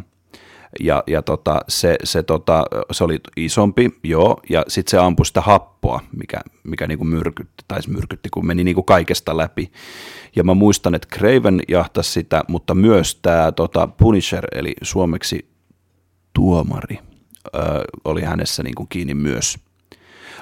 ja, 0.79 1.03
ja 1.07 1.21
tota, 1.21 1.61
se, 1.67 1.95
se, 2.03 2.23
tota, 2.23 2.63
se 2.91 3.03
oli 3.03 3.19
isompi, 3.37 3.89
joo, 4.03 4.41
ja 4.49 4.63
sitten 4.67 4.91
se 4.91 4.97
ampui 4.97 5.25
sitä 5.25 5.41
happoa, 5.41 5.99
mikä, 6.17 6.37
mikä 6.63 6.87
niinku 6.87 7.05
myrkytti, 7.05 7.63
tai 7.67 7.79
myrkytti, 7.87 8.29
kun 8.29 8.47
meni 8.47 8.63
niinku 8.63 8.83
kaikesta 8.83 9.37
läpi. 9.37 9.71
Ja 10.35 10.43
mä 10.43 10.53
muistan, 10.53 10.95
että 10.95 11.17
Craven 11.17 11.61
jahtasi 11.67 12.11
sitä, 12.11 12.43
mutta 12.47 12.75
myös 12.75 13.19
tämä 13.21 13.51
tota 13.51 13.87
Punisher, 13.87 14.45
eli 14.51 14.73
suomeksi 14.81 15.49
tuomari, 16.33 16.99
ö, 17.55 17.59
oli 18.05 18.21
hänessä 18.21 18.63
niinku 18.63 18.85
kiinni 18.85 19.13
myös. 19.13 19.59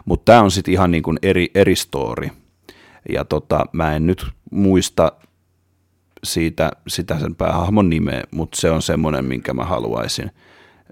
Mutta 0.05 0.31
tämä 0.31 0.41
on 0.41 0.51
sitten 0.51 0.73
ihan 0.73 0.91
niinku 0.91 1.15
eri, 1.21 1.51
eri 1.55 1.75
story. 1.75 2.29
Ja 3.09 3.25
tota, 3.25 3.65
mä 3.71 3.95
en 3.95 4.05
nyt 4.05 4.25
muista 4.51 5.11
siitä, 6.25 6.71
sitä 6.87 7.19
sen 7.19 7.35
päähahmon 7.35 7.89
nimeä, 7.89 8.23
mutta 8.31 8.61
se 8.61 8.71
on 8.71 8.81
semmoinen, 8.81 9.25
minkä 9.25 9.53
mä 9.53 9.63
haluaisin. 9.63 10.31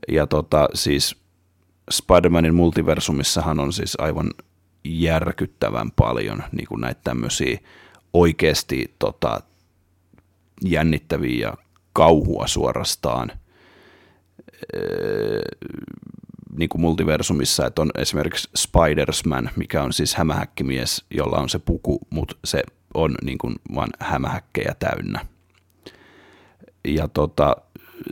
Ja 0.07 0.27
tota, 0.27 0.69
siis 0.73 1.15
Spider-Manin 1.91 2.53
multiversumissahan 2.53 3.59
on 3.59 3.73
siis 3.73 3.95
aivan 3.99 4.29
järkyttävän 4.86 5.91
paljon 5.91 6.43
niin 6.51 6.67
kuin 6.67 6.81
näitä 6.81 7.01
tämmöisiä 7.03 7.59
oikeasti 8.13 8.95
tota, 8.99 9.41
jännittäviä 10.65 11.47
ja 11.47 11.53
kauhua 11.93 12.47
suorastaan 12.47 13.31
öö, 14.75 15.41
niin 16.57 16.69
kuin 16.69 16.81
multiversumissa, 16.81 17.65
että 17.65 17.81
on 17.81 17.91
esimerkiksi 17.97 18.49
Spidersman, 18.55 19.49
mikä 19.55 19.84
on 19.84 19.93
siis 19.93 20.15
hämähäkkimies, 20.15 21.05
jolla 21.11 21.38
on 21.38 21.49
se 21.49 21.59
puku, 21.59 21.99
mutta 22.09 22.36
se 22.45 22.63
on 22.94 23.16
niin 23.24 23.38
kuin 23.38 23.56
vaan 23.76 23.89
hämähäkkejä 24.00 24.76
täynnä. 24.80 25.26
Ja 26.88 27.08
tota, 27.08 27.56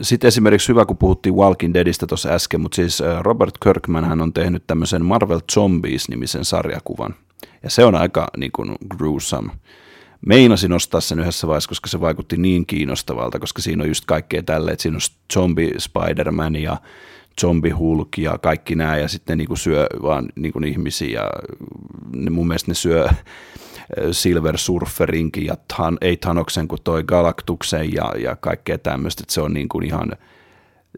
sitten 0.02 0.28
esimerkiksi 0.28 0.70
hyvä, 0.70 0.86
kun 0.86 0.98
puhuttiin 0.98 1.36
Walking 1.36 1.74
Deadistä 1.74 2.08
tuossa 2.08 2.30
äsken, 2.30 2.62
mutta 2.62 2.76
siis 2.76 3.04
Robert 3.20 3.56
Kirkman 3.64 4.06
hän 4.06 4.22
on 4.22 4.34
tehnyt 4.34 4.64
tämmöisen 4.68 5.06
Marvel 5.06 5.40
Zombies-nimisen 5.52 6.46
sarjakuvan. 6.46 7.16
Ja 7.64 7.70
se 7.70 7.86
on 7.86 7.96
aika 7.96 8.28
niin 8.38 8.52
kuin, 8.52 8.76
gruesome. 8.90 9.52
Meinasin 10.26 10.74
ostaa 10.74 11.02
sen 11.02 11.20
yhdessä 11.20 11.48
vaiheessa, 11.48 11.70
koska 11.70 11.88
se 11.88 12.02
vaikutti 12.02 12.38
niin 12.38 12.66
kiinnostavalta, 12.66 13.40
koska 13.40 13.62
siinä 13.62 13.84
on 13.84 13.90
just 13.90 14.06
kaikkea 14.06 14.44
tälle, 14.44 14.72
että 14.72 14.82
siinä 14.82 14.96
on 14.96 15.02
zombie 15.34 15.72
Spider-Man 15.78 16.56
ja 16.56 16.78
zombie 17.42 17.72
Hulk 17.72 18.18
ja 18.18 18.38
kaikki 18.38 18.76
nämä, 18.76 18.98
ja 18.98 19.08
sitten 19.08 19.38
ne 19.38 19.42
niin 19.42 19.48
kuin 19.48 19.58
syö 19.58 19.88
vaan 20.02 20.26
niin 20.36 20.54
kuin 20.54 20.64
ihmisiä, 20.64 21.22
ja 21.22 21.30
ne, 22.16 22.30
mun 22.30 22.48
mielestä 22.48 22.72
ne 22.72 22.76
syö 22.76 23.10
Silver 24.12 24.58
Surferinkin 24.58 25.46
ja 25.46 25.56
tan, 25.78 25.98
ei 26.02 26.18
Tanoksen 26.18 26.68
kuin 26.68 26.82
toi 26.84 27.04
Galaktuksen 27.04 27.94
ja, 27.94 28.14
ja 28.18 28.36
kaikkea 28.36 28.78
tämmöistä, 28.78 29.24
että 29.24 29.34
se 29.34 29.42
on 29.42 29.54
niin 29.54 29.70
kuin 29.70 29.86
ihan 29.86 30.12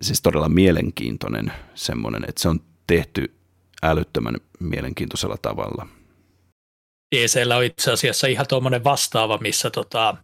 siis 0.01 0.21
todella 0.21 0.49
mielenkiintoinen 0.49 1.51
semmoinen, 1.75 2.25
että 2.27 2.41
se 2.41 2.49
on 2.49 2.59
tehty 2.87 3.33
älyttömän 3.83 4.35
mielenkiintoisella 4.59 5.37
tavalla. 5.41 5.87
DCllä 7.15 7.57
on 7.57 7.63
itse 7.63 7.91
asiassa 7.91 8.27
ihan 8.27 8.47
tuommoinen 8.47 8.83
vastaava, 8.83 9.37
missä 9.37 9.69
tota, 9.69 10.17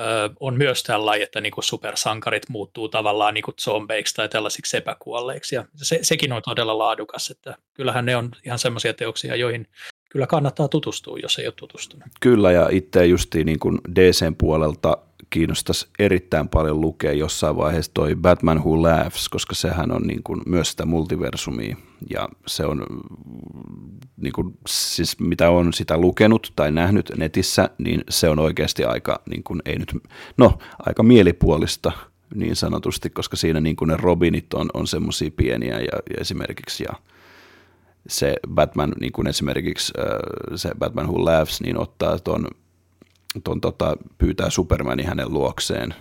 ö, 0.00 0.30
on 0.40 0.56
myös 0.56 0.82
tällainen, 0.82 1.24
että 1.24 1.40
niinku 1.40 1.62
supersankarit 1.62 2.48
muuttuu 2.48 2.88
tavallaan 2.88 3.34
niinku 3.34 3.52
zombeiksi 3.52 4.14
tai 4.14 4.28
tällaisiksi 4.28 4.76
epäkuolleiksi. 4.76 5.54
Ja 5.54 5.64
se, 5.76 5.98
sekin 6.02 6.32
on 6.32 6.42
todella 6.42 6.78
laadukas, 6.78 7.30
että 7.30 7.56
kyllähän 7.74 8.06
ne 8.06 8.16
on 8.16 8.30
ihan 8.44 8.58
semmoisia 8.58 8.94
teoksia, 8.94 9.36
joihin 9.36 9.66
kyllä 10.08 10.26
kannattaa 10.26 10.68
tutustua, 10.68 11.18
jos 11.22 11.38
ei 11.38 11.46
ole 11.46 11.54
tutustunut. 11.56 12.08
Kyllä, 12.20 12.52
ja 12.52 12.68
itse 12.70 13.06
justiin 13.06 13.46
niin 13.46 13.58
kuin 13.58 13.78
DCn 13.94 14.34
puolelta 14.38 14.98
kiinnostaisi 15.30 15.86
erittäin 15.98 16.48
paljon 16.48 16.80
lukea 16.80 17.12
jossain 17.12 17.56
vaiheessa 17.56 17.94
toi 17.94 18.14
Batman 18.14 18.58
Who 18.58 18.82
Laughs, 18.82 19.28
koska 19.28 19.54
sehän 19.54 19.92
on 19.92 20.02
niin 20.02 20.22
kuin 20.22 20.40
myös 20.46 20.70
sitä 20.70 20.86
multiversumia, 20.86 21.76
ja 22.10 22.28
se 22.46 22.66
on, 22.66 22.86
niin 24.16 24.32
kuin, 24.32 24.58
siis 24.68 25.20
mitä 25.20 25.50
on 25.50 25.72
sitä 25.72 25.98
lukenut 25.98 26.52
tai 26.56 26.72
nähnyt 26.72 27.12
netissä, 27.16 27.70
niin 27.78 28.04
se 28.10 28.28
on 28.28 28.38
oikeasti 28.38 28.84
aika, 28.84 29.22
niin 29.30 29.42
kuin, 29.42 29.62
ei 29.64 29.78
nyt, 29.78 29.96
no, 30.36 30.58
aika 30.86 31.02
mielipuolista 31.02 31.92
niin 32.34 32.56
sanotusti, 32.56 33.10
koska 33.10 33.36
siinä 33.36 33.60
niin 33.60 33.76
kuin 33.76 33.88
ne 33.88 33.96
Robinit 33.96 34.54
on, 34.54 34.70
on 34.74 34.86
semmoisia 34.86 35.30
pieniä 35.36 35.78
ja, 35.78 35.98
ja 36.10 36.20
esimerkiksi, 36.20 36.84
ja 36.84 36.94
se 38.08 38.34
Batman, 38.48 38.92
niin 39.00 39.12
kuin 39.12 39.26
esimerkiksi 39.26 39.92
se 40.56 40.70
Batman 40.78 41.06
Who 41.06 41.24
Laughs, 41.24 41.60
niin 41.60 41.78
ottaa 41.78 42.18
ton, 42.18 42.46
ton 43.44 43.60
tota, 43.60 43.96
pyytää 44.18 44.50
Supermanin 44.50 45.06
hänen 45.06 45.32
luokseen, 45.32 45.94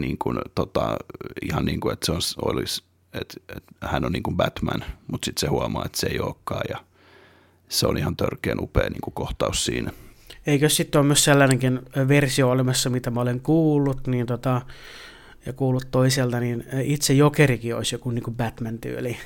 niin 0.00 0.18
kuin, 0.18 0.38
tota, 0.54 0.96
ihan 1.42 1.64
niin 1.64 1.80
kuin, 1.80 1.92
että 1.92 2.06
se 2.06 2.12
on, 2.12 2.20
olisi, 2.42 2.84
että, 3.14 3.34
että 3.56 3.72
hän 3.80 4.04
on 4.04 4.12
niin 4.12 4.22
kuin 4.22 4.36
Batman, 4.36 4.84
mutta 5.06 5.24
sitten 5.24 5.40
se 5.40 5.46
huomaa, 5.46 5.84
että 5.84 6.00
se 6.00 6.06
ei 6.06 6.20
olekaan 6.20 6.64
ja 6.68 6.84
se 7.68 7.86
on 7.86 7.98
ihan 7.98 8.16
törkeän 8.16 8.60
upea 8.60 8.90
niin 8.90 9.00
kuin 9.00 9.14
kohtaus 9.14 9.64
siinä. 9.64 9.90
Eikö 10.46 10.68
sitten 10.68 10.98
ole 10.98 11.06
myös 11.06 11.24
sellainenkin 11.24 11.80
versio 12.08 12.50
olemassa, 12.50 12.90
mitä 12.90 13.10
mä 13.10 13.20
olen 13.20 13.40
kuullut, 13.40 14.06
niin 14.06 14.26
tota, 14.26 14.62
ja 15.46 15.52
kuullut 15.52 15.88
toiselta, 15.90 16.40
niin 16.40 16.64
itse 16.82 17.14
Jokerikin 17.14 17.76
olisi 17.76 17.94
joku 17.94 18.10
niin 18.10 18.22
kuin 18.22 18.36
Batman-tyyli. 18.36 19.16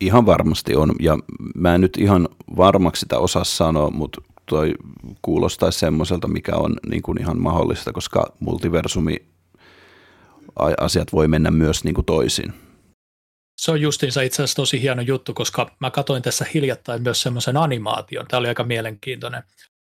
Ihan 0.00 0.26
varmasti 0.26 0.76
on, 0.76 0.92
ja 1.00 1.18
mä 1.54 1.74
en 1.74 1.80
nyt 1.80 1.96
ihan 1.96 2.28
varmaksi 2.56 3.00
sitä 3.00 3.18
osaa 3.18 3.44
sanoa, 3.44 3.90
mutta 3.90 4.20
toi 4.50 4.74
kuulostaisi 5.22 5.78
semmoiselta, 5.78 6.28
mikä 6.28 6.56
on 6.56 6.76
niin 6.88 7.02
kuin 7.02 7.20
ihan 7.20 7.40
mahdollista, 7.40 7.92
koska 7.92 8.32
multiversumi 8.40 9.16
asiat 10.80 11.12
voi 11.12 11.28
mennä 11.28 11.50
myös 11.50 11.84
niin 11.84 11.94
kuin 11.94 12.04
toisin. 12.04 12.52
Se 13.56 13.70
on 13.70 13.80
justiinsa 13.80 14.22
itse 14.22 14.42
asiassa 14.42 14.56
tosi 14.56 14.82
hieno 14.82 15.02
juttu, 15.02 15.34
koska 15.34 15.70
mä 15.80 15.90
katsoin 15.90 16.22
tässä 16.22 16.46
hiljattain 16.54 17.02
myös 17.02 17.22
semmoisen 17.22 17.56
animaation. 17.56 18.26
Tämä 18.26 18.38
oli 18.38 18.48
aika 18.48 18.64
mielenkiintoinen. 18.64 19.42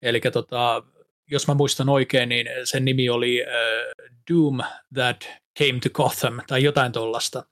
Eli 0.02 0.22
tota, 0.22 0.84
jos 1.32 1.48
mä 1.48 1.54
muistan 1.54 1.90
oikein, 1.90 2.30
niin 2.30 2.48
sen 2.64 2.86
nimi 2.86 3.10
oli 3.10 3.42
uh, 3.42 4.10
Doom 4.32 4.58
That 4.94 5.30
Came 5.60 5.80
to 5.80 5.90
Gotham 5.90 6.40
tai 6.48 6.64
jotain 6.64 6.92
tuollaista. 6.92 7.44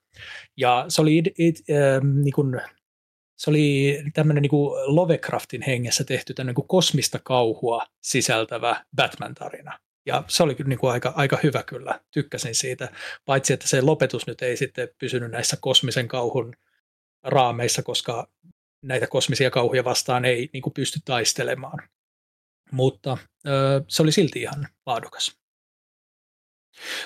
Ja 0.58 0.86
se 0.88 1.02
oli, 1.02 1.18
it, 1.18 1.28
it, 1.38 1.56
äh, 1.70 2.04
niin 2.24 2.34
kuin, 2.34 2.62
se 3.36 3.50
oli 3.50 3.98
tämmöinen 4.14 4.42
niin 4.42 4.50
kuin 4.50 4.96
Lovecraftin 4.96 5.62
hengessä 5.62 6.04
tehty 6.04 6.34
tämmöinen 6.34 6.56
niin 6.58 6.68
kosmista 6.68 7.20
kauhua 7.24 7.86
sisältävä 8.02 8.86
Batman-tarina. 8.96 9.80
Ja 10.06 10.24
se 10.28 10.44
oli 10.44 10.56
niin 10.66 10.80
kuin 10.80 10.92
aika, 10.92 11.14
aika 11.16 11.40
hyvä 11.44 11.64
kyllä, 11.64 12.00
tykkäsin 12.12 12.56
siitä. 12.56 12.90
Paitsi, 13.26 13.54
että 13.54 13.68
se 13.68 13.82
lopetus 13.82 14.28
nyt 14.28 14.42
ei 14.42 14.58
sitten 14.58 14.90
pysynyt 14.98 15.32
näissä 15.32 15.58
kosmisen 15.62 16.08
kauhun 16.08 16.54
raameissa, 17.24 17.84
koska 17.84 18.28
näitä 18.82 19.08
kosmisia 19.08 19.52
kauhuja 19.52 19.84
vastaan 19.84 20.26
ei 20.26 20.50
niin 20.54 20.62
kuin 20.64 20.74
pysty 20.74 21.00
taistelemaan. 21.06 21.90
Mutta 22.72 23.18
ö, 23.48 23.84
se 23.88 24.02
oli 24.02 24.12
silti 24.12 24.42
ihan 24.42 24.68
laadukas. 24.86 25.38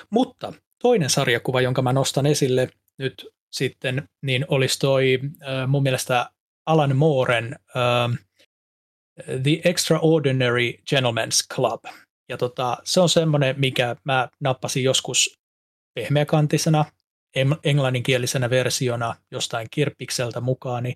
Mutta 0.10 0.54
toinen 0.82 1.10
sarjakuva, 1.10 1.62
jonka 1.62 1.82
mä 1.82 1.94
nostan 1.94 2.26
esille 2.26 2.70
nyt 3.00 3.28
sitten, 3.52 4.10
niin 4.22 4.46
olisi 4.48 4.80
toi 4.80 5.20
mun 5.68 5.84
mielestä 5.84 6.30
Alan 6.66 6.96
Mooren 6.96 7.56
The 9.44 9.62
Extraordinary 9.64 10.72
Gentleman's 10.72 11.56
Club. 11.56 11.84
Ja 12.30 12.38
tota, 12.38 12.78
se 12.84 13.00
on 13.00 13.10
semmoinen, 13.10 13.56
mikä 13.60 13.96
mä 14.04 14.30
nappasin 14.40 14.84
joskus 14.84 15.34
pehmeäkantisena, 15.94 16.86
englanninkielisenä 17.64 18.50
versiona 18.50 19.16
jostain 19.32 19.68
kirppikseltä 19.72 20.42
mukaan, 20.42 20.84
niin 20.84 20.96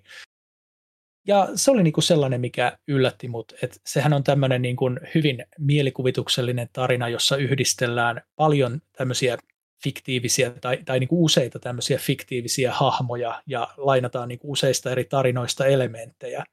ja 1.26 1.48
se 1.54 1.70
oli 1.70 1.82
niinku 1.82 2.00
sellainen, 2.00 2.40
mikä 2.40 2.78
yllätti 2.88 3.28
mut, 3.28 3.52
että 3.62 3.76
sehän 3.86 4.12
on 4.12 4.24
tämmöinen 4.24 4.62
niinku 4.62 4.84
hyvin 5.14 5.46
mielikuvituksellinen 5.58 6.68
tarina, 6.72 7.08
jossa 7.08 7.36
yhdistellään 7.36 8.22
paljon 8.36 8.80
tämmöisiä 8.98 9.38
fiktiivisiä 9.84 10.50
tai, 10.50 10.78
tai 10.84 11.00
niinku 11.00 11.24
useita 11.24 11.58
tämmöisiä 11.58 11.98
fiktiivisiä 11.98 12.72
hahmoja 12.72 13.42
ja 13.46 13.68
lainataan 13.76 14.28
niinku 14.28 14.52
useista 14.52 14.90
eri 14.90 15.04
tarinoista 15.04 15.66
elementtejä. 15.66 16.44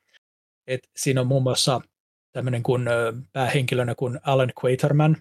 Et 0.67 0.89
siinä 0.95 1.21
on 1.21 1.27
muun 1.27 1.43
muassa 1.43 1.81
tämmöinen 2.31 2.63
kuin 2.63 2.85
päähenkilönä 3.33 3.95
kuin 3.95 4.19
Alan 4.23 4.53
Quaterman. 4.63 5.17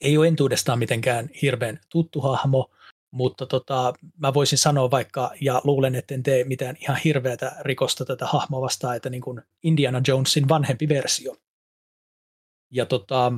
Ei 0.00 0.18
ole 0.18 0.28
entuudestaan 0.28 0.78
mitenkään 0.78 1.28
hirveän 1.42 1.80
tuttu 1.88 2.20
hahmo, 2.20 2.70
mutta 3.10 3.46
tota, 3.46 3.94
mä 4.16 4.34
voisin 4.34 4.58
sanoa 4.58 4.90
vaikka, 4.90 5.30
ja 5.40 5.60
luulen, 5.64 5.94
että 5.94 6.14
en 6.14 6.22
tee 6.22 6.44
mitään 6.44 6.76
ihan 6.80 6.96
hirveätä 7.04 7.56
rikosta 7.60 8.04
tätä 8.04 8.26
hahmoa 8.26 8.60
vastaan, 8.60 8.96
että 8.96 9.10
niin 9.10 9.22
kuin 9.22 9.42
Indiana 9.62 10.02
Jonesin 10.08 10.48
vanhempi 10.48 10.88
versio. 10.88 11.36
Ja 12.70 12.86
tota, 12.86 13.32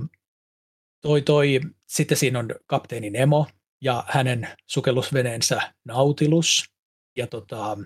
toi, 1.01 1.23
toi, 1.23 1.61
sitten 1.87 2.17
siinä 2.17 2.39
on 2.39 2.49
kapteeni 2.67 3.11
Nemo 3.11 3.47
ja 3.81 4.05
hänen 4.09 4.49
sukellusveneensä 4.67 5.61
Nautilus 5.85 6.65
ja 7.17 7.27
tota, 7.27 7.79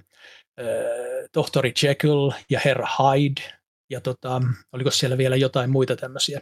tohtori 1.33 1.73
Jekyll 1.83 2.31
ja 2.51 2.61
herra 2.65 2.89
Hyde 2.99 3.61
ja 3.91 4.01
tota, 4.01 4.43
oliko 4.73 4.91
siellä 4.91 5.19
vielä 5.19 5.37
jotain 5.37 5.71
muita 5.71 5.97
tämmöisiä. 5.97 6.41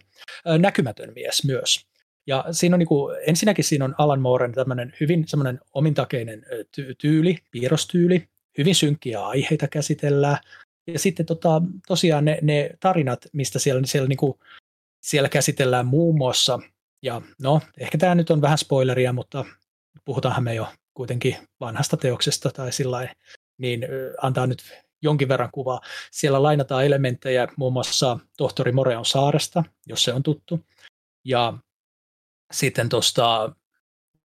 Näkymätön 0.59 1.13
mies 1.15 1.45
myös. 1.45 1.87
Ja 2.27 2.45
siinä 2.51 2.75
on 2.75 2.79
niin 2.79 2.87
kuin, 2.87 3.17
ensinnäkin 3.27 3.65
siinä 3.65 3.85
on 3.85 3.95
Alan 3.99 4.21
Mooren 4.21 4.53
tämmöinen 4.53 4.93
hyvin 5.01 5.29
semmoinen 5.29 5.61
omintakeinen 5.75 6.47
tyyli, 6.99 7.37
piirrostyyli, 7.51 8.29
hyvin 8.59 8.75
synkkiä 8.75 9.21
aiheita 9.27 9.69
käsitellään. 9.69 10.39
Ja 10.87 10.99
sitten 10.99 11.27
tota, 11.27 11.63
tosiaan 11.87 12.25
ne, 12.25 12.39
ne 12.43 12.71
tarinat, 12.81 13.27
mistä 13.33 13.59
siellä, 13.59 13.83
siellä, 13.85 14.09
niin 14.09 14.17
kuin, 14.17 14.39
siellä 15.01 15.29
käsitellään 15.29 15.87
muun 15.87 16.19
muassa, 16.19 16.61
ja 17.03 17.23
no, 17.43 17.61
ehkä 17.79 17.99
tämä 17.99 18.15
nyt 18.15 18.31
on 18.31 18.41
vähän 18.41 18.59
spoileria, 18.59 19.13
mutta 19.13 19.45
puhutaanhan 20.05 20.45
me 20.45 20.55
jo 20.55 20.69
kuitenkin 20.95 21.37
vanhasta 21.61 21.97
teoksesta 21.97 22.51
tai 22.51 22.73
sillä 22.73 23.15
niin 23.59 23.87
antaa 24.23 24.47
nyt 24.47 24.63
jonkin 25.03 25.29
verran 25.29 25.51
kuvaa. 25.53 25.81
Siellä 26.11 26.43
lainataan 26.43 26.85
elementtejä 26.85 27.49
muun 27.57 27.73
muassa 27.73 28.19
tohtori 28.37 28.73
Moreon 28.73 29.05
saaresta, 29.05 29.65
jos 29.87 30.05
se 30.05 30.13
on 30.13 30.23
tuttu. 30.23 30.67
Ja 31.25 31.59
sitten 32.53 32.89
tuosta, 32.89 33.55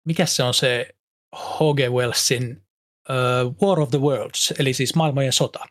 mikä 0.06 0.26
se 0.26 0.44
on 0.44 0.54
se 0.54 0.90
H.G. 1.36 1.80
Wellsin 1.90 2.64
uh, 3.10 3.68
War 3.68 3.80
of 3.80 3.90
the 3.90 4.00
Worlds, 4.00 4.54
eli 4.60 4.74
siis 4.74 4.96
maailmojen 4.96 5.34
sota, 5.34 5.66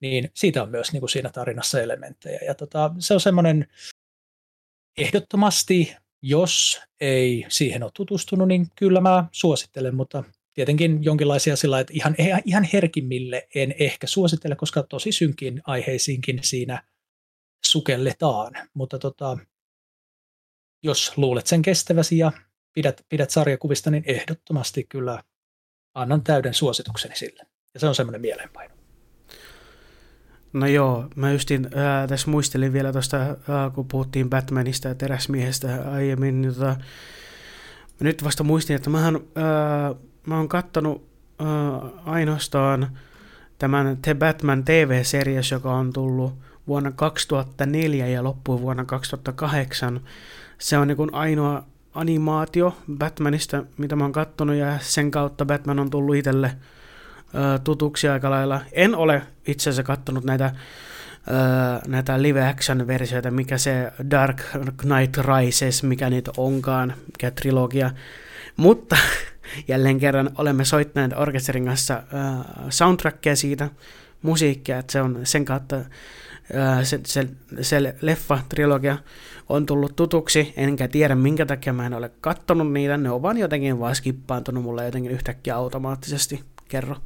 niin 0.00 0.30
siitä 0.34 0.62
on 0.62 0.70
myös 0.70 0.92
niin 0.92 1.00
kuin 1.00 1.10
siinä 1.10 1.30
tarinassa 1.30 1.80
elementtejä. 1.80 2.38
Ja 2.46 2.54
tota, 2.54 2.90
se 2.98 3.14
on 3.14 3.20
semmoinen 3.20 3.68
ehdottomasti, 4.96 5.96
jos 6.26 6.80
ei 7.00 7.44
siihen 7.48 7.82
ole 7.82 7.90
tutustunut, 7.94 8.48
niin 8.48 8.66
kyllä 8.74 9.00
mä 9.00 9.24
suosittelen, 9.32 9.94
mutta 9.94 10.24
tietenkin 10.54 11.04
jonkinlaisia 11.04 11.56
sillä 11.56 11.80
että 11.80 11.92
ihan, 11.96 12.14
ihan 12.44 12.68
herkimmille 12.72 13.48
en 13.54 13.74
ehkä 13.78 14.06
suosittele, 14.06 14.56
koska 14.56 14.82
tosi 14.82 15.12
synkin 15.12 15.62
aiheisiinkin 15.66 16.38
siinä 16.42 16.82
sukelletaan. 17.66 18.52
Mutta 18.74 18.98
tota, 18.98 19.38
jos 20.82 21.18
luulet 21.18 21.46
sen 21.46 21.62
kestäväsi 21.62 22.18
ja 22.18 22.32
pidät, 22.72 23.06
pidät 23.08 23.30
sarjakuvista, 23.30 23.90
niin 23.90 24.04
ehdottomasti 24.06 24.84
kyllä 24.88 25.22
annan 25.94 26.24
täyden 26.24 26.54
suositukseni 26.54 27.16
sille. 27.16 27.46
Ja 27.74 27.80
se 27.80 27.86
on 27.86 27.94
semmoinen 27.94 28.20
mielenpaino. 28.20 28.73
No 30.54 30.66
joo, 30.66 31.04
mä 31.16 31.32
justin 31.32 31.68
ää, 31.74 32.06
tässä 32.06 32.30
muistelin 32.30 32.72
vielä 32.72 32.92
tuosta, 32.92 33.18
kun 33.74 33.88
puhuttiin 33.88 34.30
Batmanista 34.30 34.88
ja 34.88 34.94
teräsmiehestä 34.94 35.90
aiemmin, 35.90 36.42
niin 36.42 36.54
tota, 36.54 36.76
nyt 38.00 38.24
vasta 38.24 38.44
muistin, 38.44 38.76
että 38.76 38.90
mähän, 38.90 39.20
ää, 39.34 39.94
mä 40.26 40.36
oon 40.36 40.48
kattonut 40.48 41.08
ää, 41.38 41.46
ainoastaan 42.04 42.98
tämän 43.58 43.98
The 44.02 44.14
Batman 44.14 44.64
TV-series, 44.64 45.50
joka 45.50 45.72
on 45.72 45.92
tullut 45.92 46.34
vuonna 46.66 46.92
2004 46.92 48.06
ja 48.06 48.24
loppui 48.24 48.60
vuonna 48.60 48.84
2008 48.84 50.00
se 50.58 50.78
on 50.78 50.88
niin 50.88 51.14
ainoa 51.14 51.64
animaatio 51.94 52.76
Batmanista, 52.98 53.64
mitä 53.78 53.96
mä 53.96 54.04
oon 54.04 54.12
kattonut, 54.12 54.56
ja 54.56 54.78
sen 54.80 55.10
kautta 55.10 55.44
Batman 55.44 55.78
on 55.78 55.90
tullut 55.90 56.16
itselle 56.16 56.56
tutuksi 57.64 58.08
aika 58.08 58.30
lailla. 58.30 58.60
En 58.72 58.94
ole 58.94 59.22
itse 59.46 59.70
asiassa 59.70 59.82
kattonut 59.82 60.24
näitä, 60.24 60.52
näitä 61.86 62.22
live-action-versioita, 62.22 63.30
mikä 63.30 63.58
se 63.58 63.92
Dark 64.10 64.42
Knight 64.76 65.16
Rises, 65.16 65.82
mikä 65.82 66.10
niitä 66.10 66.30
onkaan, 66.36 66.94
mikä 67.06 67.30
trilogia. 67.30 67.90
Mutta 68.56 68.96
jälleen 69.68 69.98
kerran 69.98 70.30
olemme 70.38 70.64
soittaneet 70.64 71.12
orkesterin 71.16 71.64
kanssa 71.64 72.02
soundtrackia 72.70 73.36
siitä, 73.36 73.70
musiikkia, 74.22 74.78
että 74.78 74.92
se 74.92 75.00
on 75.00 75.20
sen 75.24 75.44
kautta 75.44 75.76
se, 76.82 77.00
se, 77.06 77.28
se 77.60 77.94
leffa-trilogia 78.00 78.96
on 79.48 79.66
tullut 79.66 79.96
tutuksi, 79.96 80.52
enkä 80.56 80.88
tiedä 80.88 81.14
minkä 81.14 81.46
takia 81.46 81.72
mä 81.72 81.86
en 81.86 81.94
ole 81.94 82.10
kattonut 82.20 82.72
niitä, 82.72 82.96
ne 82.96 83.10
on 83.10 83.22
vaan 83.22 83.38
jotenkin 83.38 83.80
vaan 83.80 83.94
skippaantunut 83.94 84.64
mulle 84.64 84.84
jotenkin 84.84 85.12
yhtäkkiä 85.12 85.56
automaattisesti, 85.56 86.44
kerro. 86.68 86.96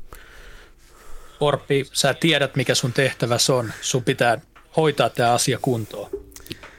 Orppi, 1.41 1.87
sä 1.93 2.15
tiedät 2.15 2.57
mikä 2.57 2.75
sun 2.75 2.93
tehtäväs 2.93 3.51
on, 3.51 3.73
sun 3.81 4.05
pitää 4.05 4.41
hoitaa 4.77 5.11
tämä 5.11 5.33
asia 5.33 5.59
kuntoon. 5.63 6.11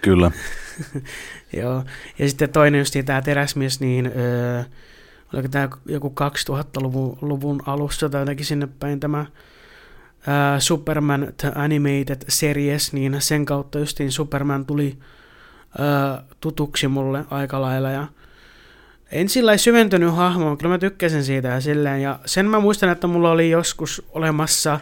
Kyllä. 0.02 0.32
Joo, 1.62 1.84
ja 2.20 2.30
sitten 2.30 2.50
toinen 2.50 2.80
just 2.80 2.96
tämä 3.06 3.22
teräsmies, 3.22 3.80
niin 3.80 4.12
öö, 4.18 4.64
oliko 5.34 5.48
tämä 5.48 5.70
joku 5.86 6.14
2000-luvun 6.52 7.18
luvun 7.22 7.62
alussa 7.66 8.10
tai 8.10 8.22
jotenkin 8.22 8.46
sinne 8.46 8.68
päin 8.80 9.00
tämä 9.00 9.22
uh, 9.22 9.28
Superman 10.60 11.34
The 11.38 11.52
Animated 11.56 12.22
Series, 12.28 12.94
niin 12.94 13.16
sen 13.20 13.46
kautta 13.46 13.80
justiin 13.80 14.12
Superman 14.12 14.66
tuli 14.66 14.98
uh, 15.80 16.26
tutuksi 16.42 16.88
mulle 16.88 17.26
aika 17.30 17.62
lailla 17.62 17.90
ja 17.92 18.08
en 19.12 19.30
sillä 19.30 19.58
syventynyt 19.58 20.16
hahmoon, 20.16 20.58
kyllä 20.58 20.74
mä 20.74 20.78
tykkäsin 20.78 21.24
siitä 21.24 21.48
ja 21.48 21.62
silleen, 21.62 22.02
ja 22.02 22.20
sen 22.26 22.46
mä 22.46 22.60
muistan, 22.60 22.90
että 22.90 23.08
mulla 23.08 23.32
oli 23.32 23.50
joskus 23.50 24.06
olemassa 24.10 24.80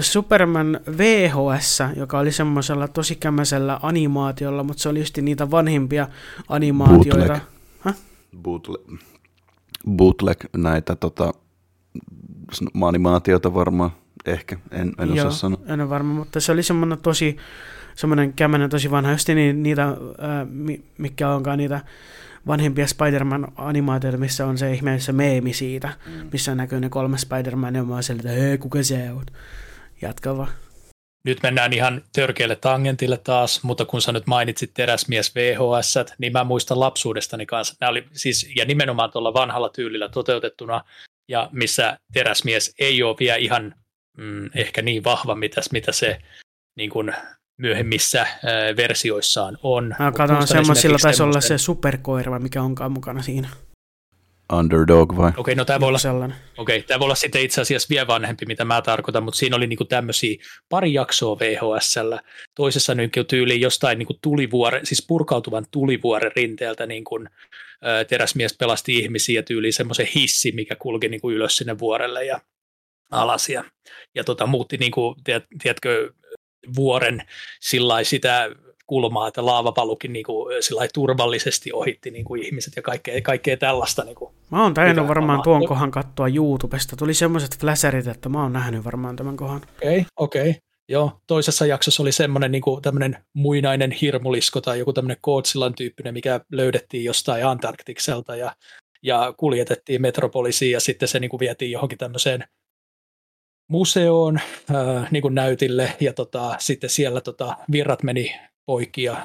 Superman 0.00 0.80
VHS, 0.98 1.82
joka 1.96 2.18
oli 2.18 2.32
semmoisella 2.32 2.88
tosi 2.88 3.16
kämäisellä 3.16 3.80
animaatiolla, 3.82 4.62
mutta 4.62 4.82
se 4.82 4.88
oli 4.88 4.98
just 4.98 5.18
niitä 5.18 5.50
vanhimpia 5.50 6.08
animaatioita. 6.48 7.40
Bootleg. 7.82 7.96
Bootleg. 8.42 9.00
Bootleg 9.90 10.38
näitä 10.56 10.96
tota, 10.96 11.34
animaatioita 12.82 13.54
varmaan. 13.54 13.90
Ehkä, 14.26 14.56
en, 14.70 14.92
en 14.98 15.08
Joo, 15.08 15.26
osaa 15.26 15.30
sanoa. 15.30 15.60
en 15.66 15.80
ole 15.80 15.90
varma, 15.90 16.14
mutta 16.14 16.40
se 16.40 16.52
oli 16.52 16.62
semmoinen 16.62 16.98
tosi, 16.98 17.36
semmoinen 17.94 18.32
kämmäinen 18.32 18.70
tosi 18.70 18.90
vanha, 18.90 19.12
just 19.12 19.28
niin, 19.28 19.62
niitä, 19.62 19.88
äh, 19.88 19.96
mikä 20.98 21.30
onkaan 21.30 21.58
niitä 21.58 21.80
vanhempia 22.46 22.86
Spider-Man-animaatioita, 22.86 24.18
missä 24.18 24.46
on 24.46 24.58
se 24.58 24.72
ihmeessä 24.72 25.12
meemi 25.12 25.52
siitä, 25.52 25.92
mm. 26.06 26.28
missä 26.32 26.54
näkyy 26.54 26.80
ne 26.80 26.88
kolme 26.88 27.18
Spider-Man, 27.18 27.74
ja 27.74 27.84
mä 27.84 27.94
oon 27.94 28.02
että 28.16 28.28
hei, 28.28 28.58
kuka 28.58 28.82
se 28.82 29.10
on? 29.10 29.26
Jatka 30.02 30.36
vaan. 30.36 30.48
Nyt 31.24 31.42
mennään 31.42 31.72
ihan 31.72 32.02
törkeälle 32.12 32.56
tangentille 32.56 33.16
taas, 33.16 33.62
mutta 33.62 33.84
kun 33.84 34.02
sä 34.02 34.12
nyt 34.12 34.26
mainitsit 34.26 34.74
teräsmies 34.74 35.34
VHS, 35.34 35.94
niin 36.18 36.32
mä 36.32 36.44
muistan 36.44 36.80
lapsuudestani 36.80 37.46
kanssa. 37.46 37.74
Nämä 37.80 37.90
oli 37.90 38.04
siis, 38.12 38.52
ja 38.56 38.64
nimenomaan 38.64 39.10
tuolla 39.10 39.34
vanhalla 39.34 39.68
tyylillä 39.68 40.08
toteutettuna, 40.08 40.84
ja 41.28 41.48
missä 41.52 41.98
teräsmies 42.12 42.74
ei 42.78 43.02
ole 43.02 43.16
vielä 43.20 43.36
ihan 43.36 43.74
mm, 44.18 44.50
ehkä 44.54 44.82
niin 44.82 45.04
vahva, 45.04 45.34
mitä, 45.34 45.60
mitä 45.72 45.92
se 45.92 46.18
niin 46.76 46.90
kuin 46.90 47.14
myöhemmissä 47.62 48.20
äh, 48.20 48.28
versioissaan 48.76 49.58
on. 49.62 49.94
Mä 49.98 50.12
katson 50.12 50.46
semmoisilla 50.46 50.98
taisi 51.02 51.22
olla 51.22 51.40
se 51.40 51.58
superkoira, 51.58 52.38
mikä 52.38 52.62
onkaan 52.62 52.92
mukana 52.92 53.22
siinä. 53.22 53.48
Underdog 54.52 55.16
vai? 55.16 55.28
Okei, 55.28 55.40
okay, 55.40 55.54
no 55.54 55.64
tämä 55.64 55.80
voi, 55.80 55.88
olla, 55.88 55.98
sellainen. 55.98 56.36
okay, 56.58 56.82
tämä 56.82 56.98
voi 56.98 57.04
olla 57.04 57.14
sitten 57.14 57.42
itse 57.42 57.60
asiassa 57.60 57.86
vielä 57.90 58.06
vanhempi, 58.06 58.46
mitä 58.46 58.64
mä 58.64 58.82
tarkoitan, 58.82 59.22
mutta 59.22 59.38
siinä 59.38 59.56
oli 59.56 59.66
niinku 59.66 59.84
tämmöisiä 59.84 60.36
pari 60.68 60.92
jaksoa 60.92 61.38
VHSllä. 61.38 62.20
Toisessa 62.54 62.94
niin 62.94 63.10
tyyliin 63.28 63.60
jostain 63.60 63.98
niinku 63.98 64.18
tulivuore, 64.22 64.80
siis 64.84 65.06
purkautuvan 65.08 65.64
tulivuoren 65.70 66.32
rinteeltä 66.36 66.86
niin 66.86 67.04
kuin, 67.04 67.28
ä, 67.84 68.04
teräsmies 68.04 68.56
pelasti 68.58 68.98
ihmisiä 68.98 69.42
tyyliin 69.42 69.72
semmoisen 69.72 70.08
hissi, 70.14 70.52
mikä 70.52 70.76
kulki 70.76 71.08
niinku 71.08 71.30
ylös 71.30 71.56
sinne 71.56 71.78
vuorelle 71.78 72.24
ja 72.24 72.40
alas 73.10 73.48
ja, 73.48 73.64
ja 74.14 74.24
tota, 74.24 74.46
muutti 74.46 74.76
niinku, 74.76 75.16
tiedät, 75.24 75.44
tiedätkö, 75.62 76.12
vuoren 76.76 77.22
sillä 77.60 78.04
sitä 78.04 78.50
kulmaa, 78.86 79.28
että 79.28 79.46
laavapalukin 79.46 80.12
niin 80.12 80.24
kuin, 80.24 80.54
turvallisesti 80.94 81.72
ohitti 81.72 82.10
niin 82.10 82.24
kuin 82.24 82.42
ihmiset 82.42 82.76
ja 82.76 82.82
kaikkea, 82.82 83.20
kaikkea 83.20 83.56
tällaista. 83.56 84.04
Niin 84.04 84.14
kuin, 84.14 84.34
mä 84.50 84.62
oon 84.62 84.74
tajunnut 84.74 85.08
varmaan 85.08 85.36
omaa. 85.36 85.44
tuon 85.44 85.66
kohan 85.66 85.90
katsoa 85.90 86.28
YouTubesta. 86.28 86.96
Tuli 86.96 87.14
semmoiset 87.14 87.58
flasherit, 87.58 88.06
että 88.06 88.28
mä 88.28 88.42
oon 88.42 88.52
nähnyt 88.52 88.84
varmaan 88.84 89.16
tämän 89.16 89.36
kohan. 89.36 89.60
Okei, 89.76 89.98
okay, 89.98 90.04
okei. 90.16 90.50
Okay. 90.50 90.60
Joo, 90.88 91.20
toisessa 91.26 91.66
jaksossa 91.66 92.02
oli 92.02 92.12
semmoinen 92.12 92.52
niin 92.52 92.62
kuin, 92.62 92.82
tämmöinen 92.82 93.16
muinainen 93.32 93.90
hirmulisko 93.90 94.60
tai 94.60 94.78
joku 94.78 94.92
tämmöinen 94.92 95.16
Kootsilan 95.20 95.74
tyyppinen, 95.74 96.14
mikä 96.14 96.40
löydettiin 96.52 97.04
jostain 97.04 97.46
Antarktikselta 97.46 98.36
ja, 98.36 98.56
ja 99.02 99.34
kuljetettiin 99.36 100.02
metropolisiin 100.02 100.72
ja 100.72 100.80
sitten 100.80 101.08
se 101.08 101.20
niin 101.20 101.28
kuin, 101.28 101.40
vietiin 101.40 101.70
johonkin 101.70 101.98
tämmöiseen 101.98 102.44
museoon 103.68 104.40
ää, 104.74 105.08
niin 105.10 105.22
kuin 105.22 105.34
näytille 105.34 105.96
ja 106.00 106.12
tota, 106.12 106.56
sitten 106.58 106.90
siellä 106.90 107.20
tota, 107.20 107.56
virrat 107.72 108.02
meni 108.02 108.34
poikki 108.66 109.02
ja 109.02 109.16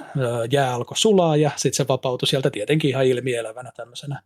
jää 0.52 0.74
alkoi 0.74 0.98
sulaa 0.98 1.36
ja 1.36 1.52
sitten 1.56 1.78
se 1.78 1.88
vapautui 1.88 2.28
sieltä 2.28 2.50
tietenkin 2.50 2.90
ihan 2.90 3.06
ilmielävänä 3.06 3.72
tämmöisenä 3.76 4.22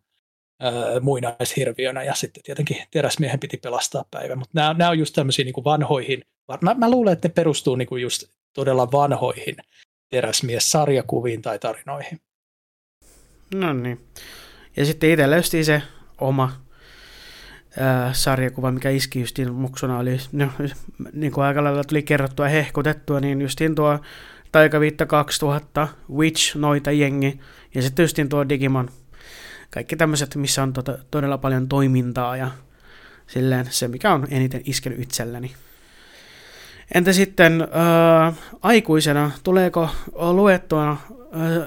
muinaishirviönä 1.01 2.03
ja 2.03 2.14
sitten 2.14 2.43
tietenkin 2.43 2.78
teräsmiehen 2.91 3.39
piti 3.39 3.57
pelastaa 3.57 4.05
päivä, 4.12 4.36
mutta 4.36 4.51
nämä, 4.53 4.74
nämä 4.74 4.89
on 4.89 4.99
just 4.99 5.16
tämmöisiä 5.16 5.45
niin 5.45 5.64
vanhoihin, 5.64 6.22
mä, 6.62 6.74
mä 6.74 6.91
luulen, 6.91 7.14
että 7.14 7.28
ne 7.28 7.34
perustuu 7.34 7.76
niin 7.76 7.88
kuin 7.88 8.01
just 8.01 8.24
todella 8.53 8.91
vanhoihin 8.91 9.55
teräsmies-sarjakuviin 10.09 11.41
tai 11.41 11.59
tarinoihin. 11.59 12.20
No 13.55 13.74
niin. 13.74 14.07
Ja 14.78 14.86
sitten 14.86 15.09
itse 15.09 15.30
löysti 15.30 15.64
se 15.64 15.82
oma 16.22 16.62
ää, 17.80 18.13
sarjakuva, 18.13 18.72
mikä 18.72 18.89
iski 18.89 19.19
justiin 19.19 19.53
muksuna 19.53 19.97
oli, 19.97 20.17
no, 20.32 20.47
niin 21.13 21.32
kuin 21.32 21.45
aika 21.45 21.63
lailla 21.63 21.84
tuli 21.84 22.03
kerrottua 22.03 22.45
ja 22.45 22.51
hehkutettua, 22.51 23.19
niin 23.19 23.41
justiin 23.41 23.76
tuo 23.76 23.99
Taikaviitta 24.51 25.05
2000, 25.05 25.88
Witch, 26.13 26.55
noita 26.55 26.91
jengi, 26.91 27.39
ja 27.76 27.82
sitten 27.82 28.03
justiin 28.03 28.30
tuo 28.30 28.49
Digimon. 28.49 28.89
Kaikki 29.69 29.95
tämmöiset, 29.95 30.36
missä 30.36 30.63
on 30.63 30.74
tota, 30.74 30.97
todella 31.11 31.38
paljon 31.38 31.67
toimintaa 31.67 32.38
ja 32.38 32.51
silleen 33.28 33.65
se, 33.69 33.88
mikä 33.88 34.13
on 34.13 34.28
eniten 34.30 34.61
iskenyt 34.65 34.99
itselleni. 34.99 35.55
Entä 36.93 37.13
sitten 37.13 37.61
äh, 37.61 38.36
aikuisena, 38.61 39.32
tuleeko 39.43 39.89
luettua 40.32 40.89
äh, 40.91 40.97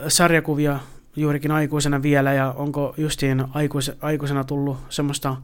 sarjakuvia 0.09 0.79
juurikin 1.17 1.51
aikuisena 1.51 2.03
vielä, 2.03 2.33
ja 2.33 2.55
onko 2.57 2.95
justiin 2.97 3.45
aikuis, 3.55 3.93
aikuisena 4.01 4.45
tullut 4.45 4.79
semmoista 4.89 5.37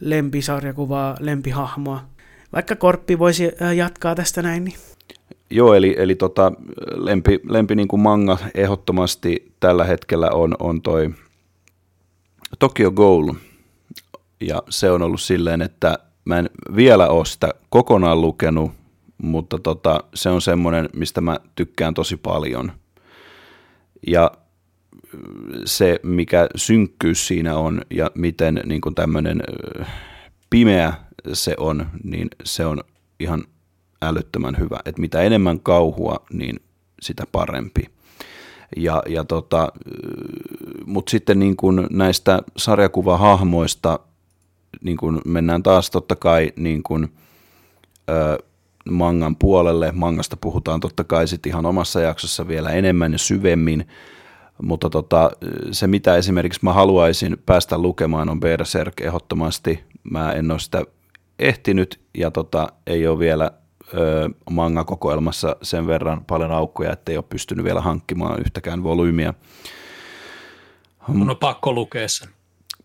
lempisarjakuvaa, 0.00 1.16
lempihahmoa? 1.20 2.04
Vaikka 2.52 2.76
Korppi 2.76 3.18
voisi 3.18 3.50
äh, 3.62 3.76
jatkaa 3.76 4.14
tästä 4.14 4.42
näin, 4.42 4.64
niin 4.64 4.76
Joo, 5.50 5.74
eli, 5.74 5.94
eli 5.98 6.14
tota, 6.14 6.52
lempi, 6.94 7.40
lempi 7.48 7.74
niin 7.74 7.88
kuin 7.88 8.00
manga 8.00 8.38
ehdottomasti 8.54 9.52
tällä 9.60 9.84
hetkellä 9.84 10.30
on, 10.30 10.56
on 10.58 10.82
toi 10.82 11.10
Tokyo 12.58 12.90
Ghoul. 12.90 13.32
Ja 14.40 14.62
se 14.68 14.90
on 14.90 15.02
ollut 15.02 15.20
silleen, 15.20 15.62
että 15.62 15.98
mä 16.24 16.38
en 16.38 16.50
vielä 16.76 17.08
ole 17.08 17.24
sitä 17.24 17.54
kokonaan 17.68 18.20
lukenut, 18.20 18.72
mutta 19.18 19.58
tota, 19.58 20.04
se 20.14 20.28
on 20.28 20.40
semmoinen, 20.40 20.88
mistä 20.92 21.20
mä 21.20 21.36
tykkään 21.54 21.94
tosi 21.94 22.16
paljon. 22.16 22.72
Ja 24.06 24.30
se, 25.64 26.00
mikä 26.02 26.48
synkkyys 26.56 27.26
siinä 27.26 27.56
on 27.56 27.80
ja 27.90 28.10
miten 28.14 28.60
niin 28.64 28.80
kuin 28.80 28.94
tämmöinen 28.94 29.42
pimeä 30.50 30.92
se 31.32 31.54
on, 31.58 31.86
niin 32.04 32.28
se 32.44 32.66
on 32.66 32.80
ihan 33.20 33.44
älyttömän 34.02 34.58
hyvä. 34.58 34.78
Että 34.84 35.00
mitä 35.00 35.22
enemmän 35.22 35.60
kauhua, 35.60 36.26
niin 36.32 36.60
sitä 37.02 37.24
parempi. 37.32 37.84
Ja, 38.76 39.02
ja 39.08 39.24
tota, 39.24 39.72
Mutta 40.86 41.10
sitten 41.10 41.38
niin 41.38 41.56
kun 41.56 41.86
näistä 41.90 42.42
sarjakuvahahmoista 42.56 43.98
niin 44.80 44.96
kun 44.96 45.20
mennään 45.24 45.62
taas 45.62 45.90
totta 45.90 46.16
kai 46.16 46.52
niin 46.56 46.82
kun, 46.82 47.08
ö, 48.10 48.38
mangan 48.90 49.36
puolelle. 49.36 49.92
Mangasta 49.92 50.36
puhutaan 50.36 50.80
totta 50.80 51.04
kai 51.04 51.28
sitten 51.28 51.50
ihan 51.50 51.66
omassa 51.66 52.00
jaksossa 52.00 52.48
vielä 52.48 52.70
enemmän 52.70 53.12
ja 53.12 53.18
syvemmin, 53.18 53.88
mutta 54.62 54.90
tota, 54.90 55.30
se 55.72 55.86
mitä 55.86 56.16
esimerkiksi 56.16 56.60
mä 56.62 56.72
haluaisin 56.72 57.36
päästä 57.46 57.78
lukemaan 57.78 58.28
on 58.28 58.40
Berserk 58.40 59.00
ehdottomasti. 59.00 59.84
Mä 60.10 60.32
en 60.32 60.50
ole 60.50 60.58
sitä 60.58 60.82
ehtinyt 61.38 62.00
ja 62.18 62.30
tota, 62.30 62.68
ei 62.86 63.06
ole 63.06 63.18
vielä 63.18 63.50
manga-kokoelmassa 64.50 65.56
sen 65.62 65.86
verran 65.86 66.24
paljon 66.24 66.52
aukkoja, 66.52 66.92
että 66.92 67.12
ei 67.12 67.18
ole 67.18 67.24
pystynyt 67.28 67.64
vielä 67.64 67.80
hankkimaan 67.80 68.40
yhtäkään 68.40 68.82
volyymiä. 68.82 69.34
On 71.08 71.36
pakko 71.40 71.72
lukea 71.72 72.08
sen. 72.08 72.28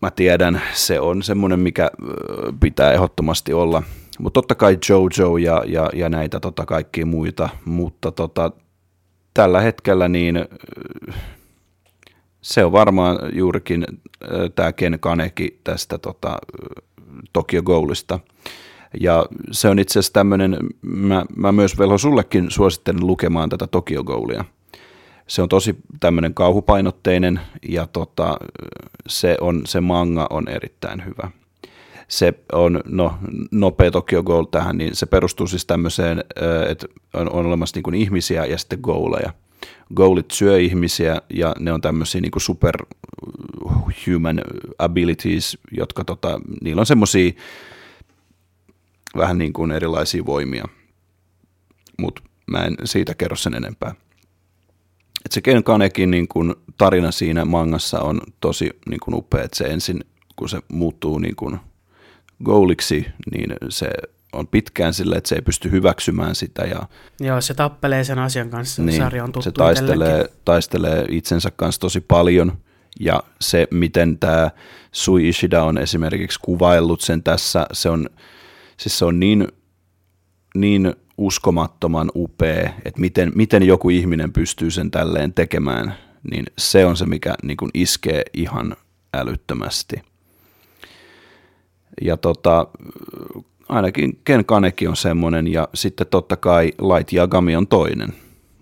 Mä 0.02 0.10
tiedän, 0.10 0.62
se 0.72 1.00
on 1.00 1.22
semmoinen, 1.22 1.60
mikä 1.60 1.90
pitää 2.60 2.92
ehdottomasti 2.92 3.52
olla. 3.52 3.82
Mutta 4.18 4.38
totta 4.40 4.54
kai 4.54 4.78
Jojo 4.88 5.36
ja, 5.36 5.62
ja, 5.66 5.90
ja 5.94 6.08
näitä 6.08 6.40
tota 6.40 6.66
kaikkia 6.66 7.06
muita, 7.06 7.48
mutta 7.64 8.12
tota, 8.12 8.50
tällä 9.34 9.60
hetkellä 9.60 10.08
niin 10.08 10.36
se 12.42 12.64
on 12.64 12.72
varmaan 12.72 13.18
juurikin 13.32 13.86
tämä 14.54 14.72
Ken 14.72 15.00
Kaneki 15.00 15.60
tästä 15.64 15.98
tota, 15.98 16.38
Tokyo 17.32 17.62
Goalista. 17.62 18.18
Ja 19.00 19.26
se 19.50 19.68
on 19.68 19.78
itse 19.78 19.98
asiassa 19.98 20.12
tämmöinen, 20.12 20.56
mä, 20.82 21.24
mä 21.36 21.52
myös 21.52 21.78
velho 21.78 21.98
sullekin 21.98 22.50
suosittelen 22.50 23.06
lukemaan 23.06 23.48
tätä 23.48 23.66
Tokyo 23.66 24.04
Goalia. 24.04 24.44
Se 25.26 25.42
on 25.42 25.48
tosi 25.48 25.76
tämmöinen 26.00 26.34
kauhupainotteinen 26.34 27.40
ja 27.68 27.86
tota, 27.86 28.36
se, 29.08 29.36
on, 29.40 29.62
se 29.64 29.80
manga 29.80 30.26
on 30.30 30.48
erittäin 30.48 31.04
hyvä. 31.04 31.30
Se 32.08 32.34
on, 32.52 32.80
no, 32.84 33.14
nopea 33.50 33.90
Tokyo 33.90 34.22
Goal 34.22 34.44
tähän, 34.44 34.78
niin 34.78 34.96
se 34.96 35.06
perustuu 35.06 35.46
siis 35.46 35.66
tämmöiseen, 35.66 36.24
että 36.68 36.86
on, 37.14 37.32
on 37.32 37.46
olemassa 37.46 37.80
niin 37.80 38.02
ihmisiä 38.02 38.46
ja 38.46 38.58
sitten 38.58 38.78
goaleja. 38.82 39.32
Goalit 39.94 40.30
syö 40.30 40.58
ihmisiä 40.58 41.22
ja 41.34 41.54
ne 41.58 41.72
on 41.72 41.80
tämmöisiä 41.80 42.20
niin 42.20 42.32
superhuman 42.38 44.40
abilities, 44.78 45.58
jotka 45.70 46.04
tota, 46.04 46.40
niillä 46.64 46.80
on 46.80 46.86
semmoisia 46.86 47.32
vähän 49.16 49.38
niin 49.38 49.52
kuin 49.52 49.70
erilaisia 49.70 50.26
voimia, 50.26 50.64
mutta 51.98 52.22
mä 52.46 52.64
en 52.64 52.76
siitä 52.84 53.14
kerro 53.14 53.36
sen 53.36 53.54
enempää. 53.54 53.94
Et 55.24 55.32
se 55.32 55.40
Ken 55.40 55.64
Kanekin 55.64 56.10
niin 56.10 56.28
kuin 56.28 56.54
tarina 56.78 57.10
siinä 57.10 57.44
mangassa 57.44 58.00
on 58.00 58.20
tosi 58.40 58.70
niin 58.88 59.00
kuin 59.00 59.14
upea, 59.14 59.42
että 59.42 59.56
se 59.56 59.64
ensin 59.64 60.00
kun 60.36 60.48
se 60.48 60.60
muuttuu 60.72 61.18
niin 61.18 61.36
kuin 61.36 61.60
goaliksi, 62.44 63.06
niin 63.32 63.52
se 63.68 63.90
on 64.32 64.46
pitkään 64.46 64.94
sillä, 64.94 65.16
että 65.16 65.28
se 65.28 65.34
ei 65.34 65.42
pysty 65.42 65.70
hyväksymään 65.70 66.34
sitä. 66.34 66.62
Ja, 66.62 66.88
Joo, 67.20 67.40
se 67.40 67.54
tappelee 67.54 68.04
sen 68.04 68.18
asian 68.18 68.50
kanssa, 68.50 68.82
niin, 68.82 68.98
sarja 68.98 69.24
on 69.24 69.32
tuttu 69.32 69.42
Se 69.42 69.52
taistelee, 69.52 70.28
taistelee 70.44 71.04
itsensä 71.08 71.50
kanssa 71.50 71.80
tosi 71.80 72.00
paljon, 72.00 72.58
ja 73.00 73.22
se, 73.40 73.68
miten 73.70 74.18
tämä 74.18 74.50
Sui 74.92 75.28
Ishida 75.28 75.62
on 75.62 75.78
esimerkiksi 75.78 76.40
kuvaillut 76.42 77.00
sen 77.00 77.22
tässä, 77.22 77.66
se 77.72 77.88
on 77.88 78.08
siis 78.76 78.98
se 78.98 79.04
on 79.04 79.20
niin, 79.20 79.48
niin 80.54 80.94
uskomattoman 81.18 82.10
upea, 82.14 82.70
että 82.84 83.00
miten, 83.00 83.32
miten 83.34 83.62
joku 83.62 83.90
ihminen 83.90 84.32
pystyy 84.32 84.70
sen 84.70 84.90
tälleen 84.90 85.32
tekemään, 85.32 85.94
niin 86.30 86.44
se 86.58 86.86
on 86.86 86.96
se, 86.96 87.06
mikä 87.06 87.34
niin 87.42 87.56
kuin 87.56 87.70
iskee 87.74 88.22
ihan 88.34 88.76
älyttömästi. 89.14 90.02
Ja 92.02 92.16
tota, 92.16 92.66
ainakin 93.72 94.20
Ken 94.24 94.44
Kaneki 94.44 94.86
on 94.86 94.96
semmoinen, 94.96 95.52
ja 95.52 95.68
sitten 95.74 96.06
totta 96.06 96.36
kai 96.36 96.72
Light 96.78 97.12
Yagami 97.12 97.56
on 97.56 97.66
toinen, 97.66 98.08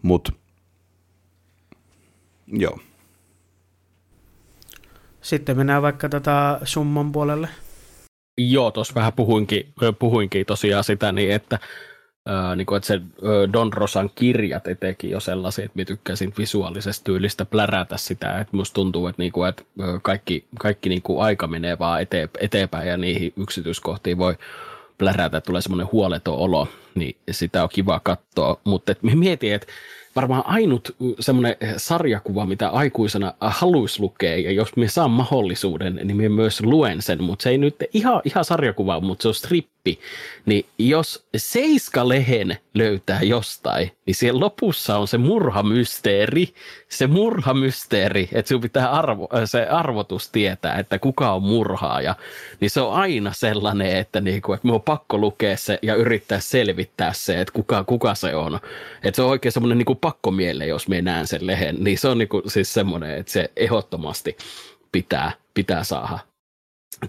mutta 0.02 0.32
joo. 2.46 2.78
Sitten 5.20 5.56
mennään 5.56 5.82
vaikka 5.82 6.08
tätä 6.08 6.60
summan 6.64 7.12
puolelle. 7.12 7.48
Joo, 8.38 8.70
tuossa 8.70 8.94
vähän 8.94 9.12
puhuinkin, 9.12 9.72
puhuinkin 9.98 10.46
tosiaan 10.46 10.84
sitä, 10.84 11.12
niin 11.12 11.32
että 11.32 11.58
Öö, 12.28 12.56
niin 12.56 12.66
kuin, 12.66 12.76
että 12.76 12.86
se 12.86 13.00
Don 13.52 13.72
Rosan 13.72 14.10
kirjat 14.14 14.68
etenkin 14.68 15.10
jo 15.10 15.20
sellaisia, 15.20 15.64
että 15.64 15.78
mä 15.78 15.84
tykkäsin 15.84 16.32
visuaalisesta 16.38 17.04
tyylistä 17.04 17.44
plärätä 17.44 17.96
sitä, 17.96 18.38
että 18.38 18.56
musta 18.56 18.74
tuntuu, 18.74 19.06
että, 19.06 19.22
niin 19.22 19.32
kuin, 19.32 19.48
että 19.48 19.62
kaikki, 20.02 20.44
kaikki 20.58 20.88
niin 20.88 21.02
kuin 21.02 21.22
aika 21.22 21.46
menee 21.46 21.78
vaan 21.78 22.06
eteenpäin 22.40 22.88
ja 22.88 22.96
niihin 22.96 23.32
yksityiskohtiin 23.36 24.18
voi 24.18 24.36
plärätä, 25.00 25.40
tulee 25.40 25.62
semmoinen 25.62 25.88
huoleton 25.92 26.36
olo, 26.38 26.68
niin 26.94 27.16
sitä 27.30 27.62
on 27.62 27.68
kiva 27.72 28.00
katsoa, 28.00 28.60
mutta 28.64 28.94
mietin, 29.02 29.54
että 29.54 29.66
varmaan 30.16 30.46
ainut 30.46 30.96
semmoinen 31.20 31.56
sarjakuva, 31.76 32.46
mitä 32.46 32.68
aikuisena 32.68 33.34
haluaisi 33.40 34.00
lukea, 34.00 34.36
ja 34.36 34.50
jos 34.50 34.76
me 34.76 34.88
saan 34.88 35.10
mahdollisuuden, 35.10 36.00
niin 36.04 36.16
me 36.16 36.28
myös 36.28 36.60
luen 36.60 37.02
sen, 37.02 37.22
mutta 37.22 37.42
se 37.42 37.50
ei 37.50 37.58
nyt 37.58 37.76
ihan, 37.92 38.22
ihan 38.24 38.44
sarjakuva, 38.44 39.00
mutta 39.00 39.22
se 39.22 39.28
on 39.28 39.34
strippi, 39.34 39.98
niin 40.46 40.66
jos 40.78 41.26
Seiska-lehen 41.36 42.56
löytää 42.74 43.22
jostain, 43.22 43.90
niin 44.06 44.14
siellä 44.14 44.40
lopussa 44.40 44.98
on 44.98 45.08
se 45.08 45.18
murhamysteeri, 45.18 46.48
se 46.88 47.06
murhamysteeri, 47.06 48.28
että 48.32 48.48
sinun 48.48 48.60
pitää 48.60 48.90
arvo, 48.90 49.28
se 49.44 49.66
arvotus 49.66 50.28
tietää, 50.28 50.78
että 50.78 50.98
kuka 50.98 51.32
on 51.32 51.42
murhaaja, 51.42 52.14
niin 52.60 52.70
se 52.70 52.80
on 52.80 52.92
aina 52.92 53.32
sellainen, 53.32 53.96
että, 53.96 54.20
niinku, 54.20 54.52
että 54.52 54.66
me 54.66 54.74
on 54.74 54.82
pakko 54.82 55.18
lukea 55.18 55.56
se 55.56 55.78
ja 55.82 55.94
yrittää 55.94 56.40
selvittää 56.40 56.79
se, 57.12 57.40
että 57.40 57.52
kuka, 57.52 57.84
kuka 57.84 58.14
se 58.14 58.34
on. 58.34 58.60
Että 59.02 59.16
se 59.16 59.22
on 59.22 59.30
oikein 59.30 59.52
semmoinen 59.52 59.78
niinku 59.78 59.94
pakkomielle, 59.94 60.66
jos 60.66 60.88
me 60.88 61.02
näen 61.02 61.26
sen 61.26 61.46
lehen, 61.46 61.76
niin 61.84 61.98
se 61.98 62.08
on 62.08 62.18
niinku 62.18 62.42
siis 62.46 62.74
semmoinen, 62.74 63.18
että 63.18 63.32
se 63.32 63.50
ehdottomasti 63.56 64.36
pitää, 64.92 65.32
pitää 65.54 65.84
saada 65.84 66.18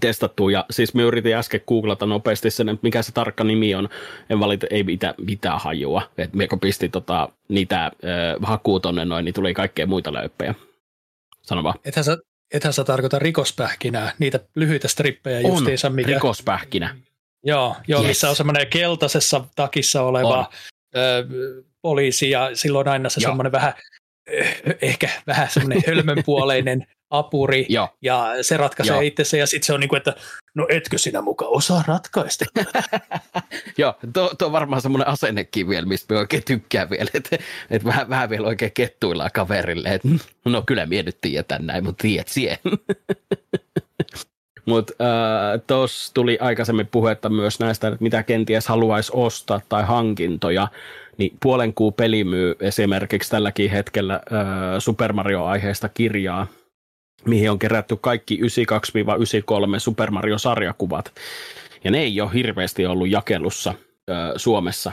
testattu. 0.00 0.48
Ja 0.48 0.64
siis 0.70 0.94
me 0.94 1.02
yritin 1.02 1.36
äsken 1.36 1.60
googlata 1.68 2.06
nopeasti 2.06 2.50
sen, 2.50 2.68
että 2.68 2.80
mikä 2.82 3.02
se 3.02 3.12
tarkka 3.12 3.44
nimi 3.44 3.74
on. 3.74 3.88
En 4.30 4.40
valita, 4.40 4.66
ei 4.70 4.82
mitään, 4.82 5.14
mitään 5.26 5.60
hajua. 5.60 6.02
Että 6.18 6.36
me 6.36 6.48
kun 6.48 6.60
pistin 6.60 6.90
tota, 6.90 7.28
niitä 7.48 7.84
äh, 7.84 7.90
hakuu 8.42 8.80
tonne 8.80 9.04
noin, 9.04 9.24
niin 9.24 9.34
tuli 9.34 9.54
kaikkea 9.54 9.86
muita 9.86 10.12
löyppejä. 10.12 10.54
Sano 11.42 11.62
vaan. 11.62 11.74
Ethän 11.84 12.04
sä, 12.04 12.18
ethän 12.54 12.72
sä 12.72 12.84
tarkoita 12.84 13.18
rikospähkinää, 13.18 14.12
niitä 14.18 14.40
lyhyitä 14.54 14.88
strippejä 14.88 15.38
on, 15.38 15.44
justiinsa. 15.44 15.90
Mikä... 15.90 16.14
rikospähkinä. 16.14 16.96
Joo, 17.44 17.76
joo 17.88 18.00
yes. 18.00 18.08
missä 18.08 18.30
on 18.30 18.36
semmoinen 18.36 18.66
keltaisessa 18.66 19.44
takissa 19.56 20.02
oleva 20.02 20.38
on. 20.38 20.46
Ö, 20.96 21.24
poliisi 21.82 22.30
ja 22.30 22.50
silloin 22.54 22.88
aina 22.88 23.08
se 23.08 23.20
semmoinen 23.20 23.52
vähän 23.52 23.74
ehkä 24.82 25.08
vähän 25.26 25.50
semmoinen 25.50 25.82
hölmönpuoleinen 25.86 26.86
apuri, 27.10 27.66
Joo. 27.68 27.88
ja 28.02 28.28
se 28.42 28.56
ratkaisee 28.56 28.94
Joo. 28.94 29.00
itsensä, 29.00 29.36
ja 29.36 29.46
sitten 29.46 29.66
se 29.66 29.72
on 29.72 29.80
niin 29.80 29.88
kuin, 29.88 29.96
että 29.96 30.14
no 30.54 30.66
etkö 30.70 30.98
sinä 30.98 31.22
mukaan 31.22 31.50
osaa 31.50 31.84
ratkaista? 31.86 32.44
Joo, 33.78 33.94
tuo, 34.12 34.34
tuo 34.38 34.46
on 34.46 34.52
varmaan 34.52 34.82
semmoinen 34.82 35.08
asennekin 35.08 35.68
vielä, 35.68 35.86
mistä 35.86 36.14
me 36.14 36.20
oikein 36.20 36.44
tykkää 36.44 36.90
vielä, 36.90 37.10
että, 37.14 37.38
että 37.70 37.88
vähän, 37.88 38.08
vähän 38.08 38.30
vielä 38.30 38.46
oikein 38.46 38.72
kettuillaan 38.72 39.30
kaverille, 39.34 39.88
että 39.88 40.08
no 40.44 40.62
kyllä 40.66 40.86
mie 40.86 41.02
nyt 41.02 41.18
näin, 41.58 41.84
mutta 41.84 42.02
tiedät 42.02 42.28
siihen. 42.28 42.58
Mutta 44.66 44.92
äh, 45.00 45.60
tuossa 45.66 46.14
tuli 46.14 46.38
aikaisemmin 46.40 46.86
puhetta 46.86 47.28
myös 47.28 47.60
näistä, 47.60 47.88
että 47.88 47.98
mitä 48.00 48.22
kenties 48.22 48.68
haluaisi 48.68 49.12
ostaa 49.14 49.60
tai 49.68 49.82
hankintoja, 49.82 50.68
niin 51.18 51.36
puolen 51.42 51.74
kuu 51.74 51.92
peli 51.92 52.24
myy 52.24 52.56
esimerkiksi 52.60 53.30
tälläkin 53.30 53.70
hetkellä 53.70 54.14
äh, 54.14 54.20
Super 54.78 55.12
Mario-aiheesta 55.12 55.88
kirjaa, 55.88 56.46
mihin 57.26 57.50
on 57.50 57.58
kerätty 57.58 57.96
kaikki 57.96 58.38
92-93 58.42 58.46
Super 59.78 60.10
Mario-sarjakuvat. 60.10 61.12
Ja 61.84 61.90
ne 61.90 62.00
ei 62.00 62.20
ole 62.20 62.30
hirveästi 62.34 62.86
ollut 62.86 63.10
jakelussa 63.10 63.74
Suomessa. 64.36 64.92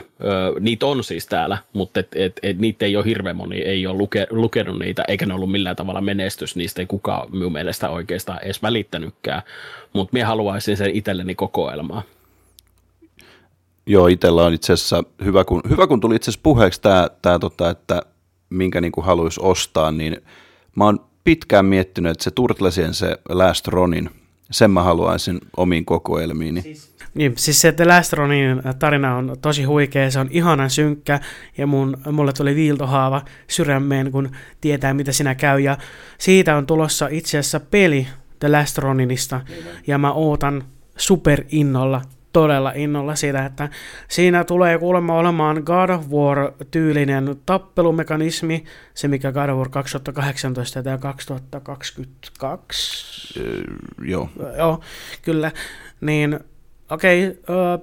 Niitä 0.60 0.86
on 0.86 1.04
siis 1.04 1.26
täällä, 1.26 1.58
mutta 1.72 2.00
et, 2.00 2.08
et, 2.14 2.40
et, 2.42 2.58
niitä 2.58 2.84
ei 2.84 2.96
ole 2.96 3.04
hirveän 3.04 3.36
moni, 3.36 3.58
ei 3.58 3.86
ole 3.86 3.98
luke, 3.98 4.26
lukenut 4.30 4.78
niitä, 4.78 5.04
eikä 5.08 5.26
ne 5.26 5.34
ollut 5.34 5.50
millään 5.50 5.76
tavalla 5.76 6.00
menestys. 6.00 6.56
Niistä 6.56 6.82
ei 6.82 6.86
kukaan 6.86 7.28
minun 7.32 7.52
mielestä 7.52 7.90
oikeastaan 7.90 8.38
edes 8.42 8.62
välittänytkään. 8.62 9.42
Mutta 9.92 10.12
minä 10.12 10.26
haluaisin 10.26 10.76
sen 10.76 10.90
itselleni 10.90 11.34
kokoelmaa. 11.34 12.02
Joo, 13.86 14.06
itsellä 14.06 14.44
on 14.46 14.54
itse 14.54 14.72
asiassa, 14.72 15.04
hyvä 15.24 15.44
kun, 15.44 15.62
hyvä 15.70 15.86
kun 15.86 16.00
tuli 16.00 16.16
itse 16.16 16.30
asiassa 16.30 16.40
puheeksi 16.42 16.80
tämä, 16.80 17.08
tämä 17.22 17.38
tota, 17.38 17.70
että 17.70 18.02
minkä 18.50 18.80
niin 18.80 18.92
kuin 18.92 19.04
haluaisi 19.04 19.40
ostaa, 19.42 19.92
niin 19.92 20.16
mä 20.76 20.84
oon 20.84 21.00
pitkään 21.24 21.64
miettinyt, 21.64 22.12
että 22.12 22.24
se 22.24 22.30
Turtlesien 22.30 22.94
se 22.94 23.16
Last 23.28 23.68
Ronin, 23.68 24.10
sen 24.50 24.70
mä 24.70 24.82
haluaisin 24.82 25.40
omiin 25.56 25.84
kokoelmiini. 25.84 26.62
Siis, 26.62 26.89
niin, 27.14 27.32
siis 27.36 27.60
se, 27.60 27.68
että 27.68 27.88
Last 27.88 28.12
Ronin 28.12 28.62
tarina 28.78 29.16
on 29.16 29.36
tosi 29.42 29.64
huikea, 29.64 30.10
se 30.10 30.18
on 30.18 30.28
ihanan 30.30 30.70
synkkä 30.70 31.20
ja 31.58 31.66
mun, 31.66 31.96
mulle 32.12 32.32
tuli 32.32 32.54
viiltohaava 32.54 33.22
sydämeen, 33.48 34.12
kun 34.12 34.30
tietää 34.60 34.94
mitä 34.94 35.12
sinä 35.12 35.34
käy 35.34 35.60
ja 35.60 35.78
siitä 36.18 36.56
on 36.56 36.66
tulossa 36.66 37.08
itse 37.10 37.38
asiassa 37.38 37.60
peli 37.60 38.06
The 38.38 38.48
Last 38.48 38.78
Roninista 38.78 39.40
ja 39.86 39.98
mä 39.98 40.12
ootan 40.12 40.64
super 40.96 41.44
innolla 41.48 42.02
todella 42.32 42.72
innolla 42.74 43.14
siitä, 43.14 43.46
että 43.46 43.68
siinä 44.08 44.44
tulee 44.44 44.78
kuulemma 44.78 45.18
olemaan 45.18 45.62
God 45.64 45.90
of 45.90 46.06
War-tyylinen 46.06 47.36
tappelumekanismi, 47.46 48.64
se 48.94 49.08
mikä 49.08 49.32
God 49.32 49.48
of 49.48 49.56
War 49.56 49.68
2018 49.68 50.82
tai 50.82 50.98
2022. 50.98 53.40
Öö, 53.40 53.62
joo. 54.02 54.30
Joo, 54.58 54.80
kyllä. 55.22 55.52
Niin 56.00 56.40
okei, 56.90 57.28
okay, 57.28 57.36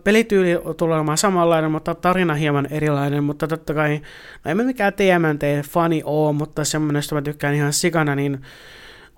pelityyli 0.04 0.52
tulee 0.78 0.96
olemaan 0.96 1.18
samanlainen, 1.18 1.72
mutta 1.72 1.96
tarina 1.96 2.34
hieman 2.34 2.68
erilainen, 2.72 3.24
mutta 3.24 3.48
totta 3.48 3.74
kai, 3.74 4.02
no 4.46 4.52
en 4.52 4.58
mä 4.58 4.64
mikään 4.64 4.94
TMNT-fani 4.94 6.02
oo, 6.06 6.34
mutta 6.34 6.64
semmoinen, 6.64 6.98
josta 6.98 7.16
mä 7.16 7.22
tykkään 7.22 7.56
ihan 7.56 7.74
sikana, 7.74 8.16
niin 8.16 8.42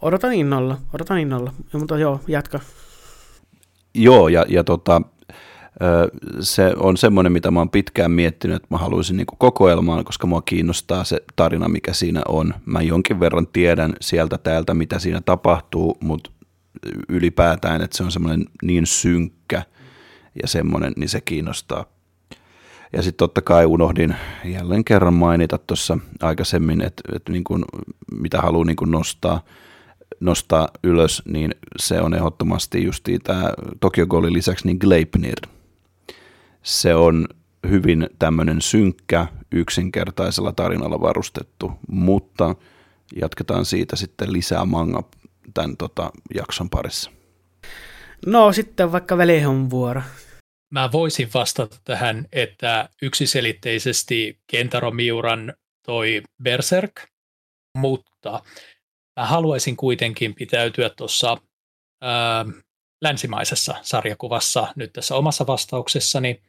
odotan 0.01 0.33
innolla, 0.33 0.77
odotan 0.93 1.19
innolla, 1.19 1.53
mutta 1.73 1.97
joo, 1.97 2.19
jatka. 2.27 2.59
Joo, 3.93 4.27
ja, 4.27 4.45
ja 4.49 4.63
tota, 4.63 5.01
se 6.39 6.73
on 6.77 6.97
semmoinen, 6.97 7.31
mitä 7.31 7.51
mä 7.51 7.59
oon 7.59 7.69
pitkään 7.69 8.11
miettinyt, 8.11 8.55
että 8.55 8.67
mä 8.71 8.77
haluaisin 8.77 9.17
niin 9.17 9.27
kokoelmaan, 9.37 10.05
koska 10.05 10.27
mua 10.27 10.41
kiinnostaa 10.41 11.03
se 11.03 11.21
tarina, 11.35 11.67
mikä 11.67 11.93
siinä 11.93 12.21
on. 12.27 12.53
Mä 12.65 12.81
jonkin 12.81 13.19
verran 13.19 13.47
tiedän 13.47 13.93
sieltä 14.01 14.37
täältä, 14.37 14.73
mitä 14.73 14.99
siinä 14.99 15.21
tapahtuu, 15.25 15.97
mutta 15.99 16.31
ylipäätään, 17.09 17.81
että 17.81 17.97
se 17.97 18.03
on 18.03 18.11
semmoinen 18.11 18.45
niin 18.63 18.85
synkkä 18.85 19.63
ja 20.41 20.47
semmoinen, 20.47 20.93
niin 20.97 21.09
se 21.09 21.21
kiinnostaa. 21.21 21.85
Ja 22.93 23.01
sitten 23.01 23.17
totta 23.17 23.41
kai 23.41 23.65
unohdin 23.65 24.15
jälleen 24.45 24.83
kerran 24.83 25.13
mainita 25.13 25.57
tuossa 25.57 25.97
aikaisemmin, 26.21 26.81
että, 26.81 27.03
että 27.15 27.31
niin 27.31 27.43
kuin, 27.43 27.65
mitä 28.11 28.41
haluan 28.41 28.67
niin 28.67 28.75
kuin 28.75 28.91
nostaa, 28.91 29.41
nostaa 30.19 30.67
ylös, 30.83 31.21
niin 31.25 31.55
se 31.79 32.01
on 32.01 32.13
ehdottomasti 32.13 32.83
justiin 32.83 33.21
tämä 33.21 33.53
Tokyo 33.79 34.07
Goalin 34.07 34.33
lisäksi 34.33 34.67
niin 34.67 34.77
Gleipnir– 34.81 35.39
se 36.63 36.95
on 36.95 37.27
hyvin 37.69 38.09
tämmöinen 38.19 38.61
synkkä, 38.61 39.27
yksinkertaisella 39.51 40.51
tarinalla 40.51 41.01
varustettu, 41.01 41.71
mutta 41.87 42.55
jatketaan 43.21 43.65
siitä 43.65 43.95
sitten 43.95 44.33
lisää 44.33 44.65
manga 44.65 45.03
tämän 45.53 45.77
tota, 45.77 46.11
jakson 46.35 46.69
parissa. 46.69 47.11
No 48.25 48.53
sitten 48.53 48.91
vaikka 48.91 49.17
välihon 49.17 49.69
vuoro. 49.69 50.01
Mä 50.73 50.91
voisin 50.91 51.29
vastata 51.33 51.77
tähän, 51.83 52.25
että 52.31 52.89
yksiselitteisesti 53.01 54.39
Kentaro 54.47 54.91
Miuran 54.91 55.53
toi 55.85 56.23
Berserk, 56.43 57.01
mutta 57.77 58.43
mä 59.19 59.25
haluaisin 59.25 59.77
kuitenkin 59.77 60.35
pitäytyä 60.35 60.89
tuossa 60.89 61.37
länsimaisessa 63.01 63.75
sarjakuvassa 63.81 64.67
nyt 64.75 64.93
tässä 64.93 65.15
omassa 65.15 65.47
vastauksessani. 65.47 66.41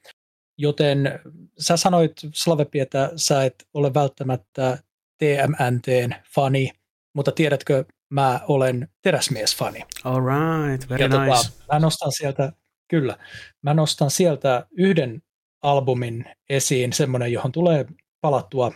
Joten 0.58 1.20
sä 1.58 1.76
sanoit, 1.76 2.12
Slavepi, 2.34 2.80
että 2.80 3.10
sä 3.16 3.44
et 3.44 3.54
ole 3.74 3.94
välttämättä 3.94 4.78
TMNTn 5.18 6.14
fani, 6.34 6.70
mutta 7.14 7.32
tiedätkö, 7.32 7.84
mä 8.10 8.40
olen 8.48 8.88
teräsmies-fani. 9.02 9.82
All 10.04 10.20
right, 10.20 10.88
very 10.88 11.02
ja 11.02 11.08
nice. 11.08 11.48
Tota, 11.48 11.64
mä 11.72 11.78
nostan 11.78 12.12
sieltä, 12.12 12.52
kyllä, 12.88 13.18
mä 13.62 13.74
nostan 13.74 14.10
sieltä 14.10 14.66
yhden 14.70 15.22
albumin 15.62 16.24
esiin, 16.48 16.92
semmoinen, 16.92 17.32
johon 17.32 17.52
tulee 17.52 17.86
palattua 18.20 18.72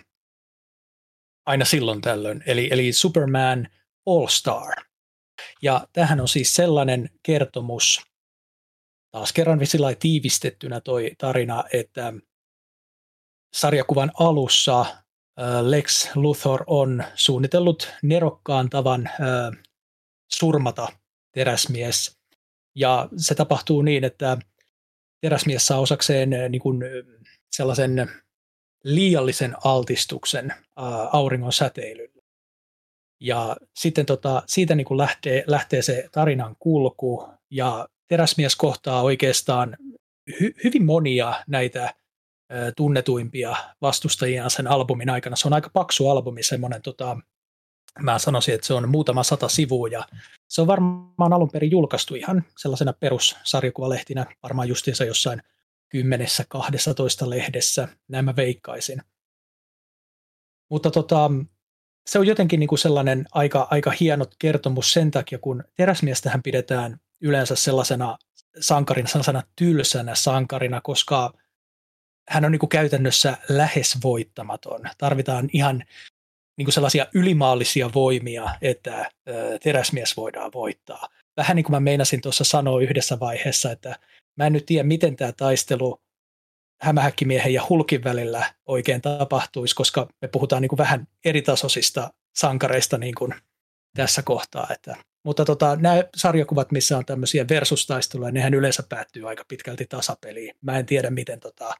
aina 1.46 1.64
silloin 1.64 2.00
tällöin, 2.00 2.42
eli, 2.46 2.68
eli 2.70 2.92
Superman 2.92 3.68
All 4.06 4.26
Star. 4.26 4.74
Ja 5.62 5.88
tähän 5.92 6.20
on 6.20 6.28
siis 6.28 6.54
sellainen 6.54 7.10
kertomus, 7.22 8.02
taas 9.10 9.32
kerran 9.32 9.58
visillä 9.58 9.94
tiivistettynä 9.94 10.80
toi 10.80 11.10
tarina, 11.18 11.64
että 11.72 12.12
sarjakuvan 13.54 14.10
alussa 14.20 15.03
Lex 15.62 16.10
Luthor 16.14 16.64
on 16.66 17.04
suunnitellut 17.14 17.92
nerokkaan 18.02 18.70
tavan 18.70 19.10
surmata 20.32 20.88
teräsmies. 21.32 22.18
Ja 22.74 23.08
se 23.16 23.34
tapahtuu 23.34 23.82
niin, 23.82 24.04
että 24.04 24.38
teräsmies 25.20 25.66
saa 25.66 25.80
osakseen 25.80 26.30
niin 26.48 26.62
kuin 26.62 26.82
sellaisen 27.56 28.10
liiallisen 28.84 29.54
altistuksen 29.64 30.54
auringon 31.12 31.52
säteilylle. 31.52 32.22
Ja 33.20 33.56
sitten 33.76 34.06
tota, 34.06 34.42
siitä 34.46 34.74
niin 34.74 34.84
kuin 34.84 34.98
lähtee, 34.98 35.44
lähtee 35.46 35.82
se 35.82 36.08
tarinan 36.12 36.56
kulku, 36.58 37.28
ja 37.50 37.88
teräsmies 38.08 38.56
kohtaa 38.56 39.02
oikeastaan 39.02 39.76
hy, 40.40 40.54
hyvin 40.64 40.84
monia 40.84 41.44
näitä 41.46 41.94
tunnetuimpia 42.76 43.56
vastustajia 43.82 44.48
sen 44.48 44.66
albumin 44.66 45.10
aikana. 45.10 45.36
Se 45.36 45.48
on 45.48 45.54
aika 45.54 45.70
paksu 45.72 46.08
albumi, 46.08 46.42
semmoinen, 46.42 46.82
tota, 46.82 47.16
mä 48.00 48.18
sanoisin, 48.18 48.54
että 48.54 48.66
se 48.66 48.74
on 48.74 48.88
muutama 48.88 49.22
sata 49.22 49.48
sivua, 49.48 49.88
ja 49.88 50.06
se 50.48 50.60
on 50.60 50.66
varmaan 50.66 51.32
alun 51.32 51.50
perin 51.50 51.70
julkaistu 51.70 52.14
ihan 52.14 52.44
sellaisena 52.58 52.92
perussarjakuvalehtinä, 52.92 54.26
varmaan 54.42 54.68
justiinsa 54.68 55.04
jossain 55.04 55.42
kymmenessä, 55.88 56.44
12 56.48 57.30
lehdessä, 57.30 57.88
näin 58.08 58.24
mä 58.24 58.36
veikkaisin. 58.36 59.02
Mutta 60.70 60.90
tota, 60.90 61.30
se 62.06 62.18
on 62.18 62.26
jotenkin 62.26 62.60
niin 62.60 62.68
kuin 62.68 62.78
sellainen 62.78 63.26
aika, 63.32 63.68
aika 63.70 63.90
hieno 64.00 64.26
kertomus 64.38 64.92
sen 64.92 65.10
takia, 65.10 65.38
kun 65.38 65.64
teräsmiestähän 65.76 66.42
pidetään 66.42 67.00
yleensä 67.20 67.56
sellaisena 67.56 68.18
sankarina, 68.60 69.08
sellaisena 69.08 69.42
tylsänä 69.56 70.14
sankarina, 70.14 70.80
koska 70.80 71.32
hän 72.28 72.44
on 72.44 72.52
niin 72.52 72.60
kuin 72.60 72.70
käytännössä 72.70 73.36
lähes 73.48 73.98
voittamaton. 74.04 74.80
Tarvitaan 74.98 75.48
ihan 75.52 75.84
niin 76.56 76.66
kuin 76.66 76.72
sellaisia 76.72 77.06
ylimaallisia 77.14 77.90
voimia, 77.94 78.54
että 78.62 79.10
teräsmies 79.62 80.16
voidaan 80.16 80.50
voittaa. 80.54 81.08
Vähän 81.36 81.56
niin 81.56 81.64
kuin 81.64 81.70
mä 81.70 81.80
meinasin 81.80 82.20
tuossa 82.20 82.44
sanoa 82.44 82.80
yhdessä 82.80 83.20
vaiheessa, 83.20 83.70
että 83.70 83.98
mä 84.36 84.46
en 84.46 84.52
nyt 84.52 84.66
tiedä, 84.66 84.82
miten 84.82 85.16
tämä 85.16 85.32
taistelu 85.32 86.00
hämähäkkimiehen 86.80 87.54
ja 87.54 87.62
hulkin 87.68 88.04
välillä 88.04 88.54
oikein 88.66 89.02
tapahtuisi, 89.02 89.74
koska 89.74 90.08
me 90.22 90.28
puhutaan 90.28 90.62
niin 90.62 90.68
kuin 90.68 90.78
vähän 90.78 91.08
eritasoisista 91.24 92.10
sankareista 92.36 92.98
niin 92.98 93.14
kuin 93.14 93.34
tässä 93.96 94.22
kohtaa. 94.22 94.66
Että, 94.70 94.96
mutta 95.24 95.44
tota, 95.44 95.76
nämä 95.76 96.04
sarjakuvat, 96.16 96.72
missä 96.72 96.98
on 96.98 97.04
tämmöisiä 97.04 97.44
versustaisteluja, 97.48 98.32
nehän 98.32 98.54
yleensä 98.54 98.82
päättyy 98.88 99.28
aika 99.28 99.44
pitkälti 99.48 99.86
tasapeliin. 99.88 100.56
Mä 100.60 100.78
en 100.78 100.86
tiedä, 100.86 101.10
miten 101.10 101.40
tota, 101.40 101.74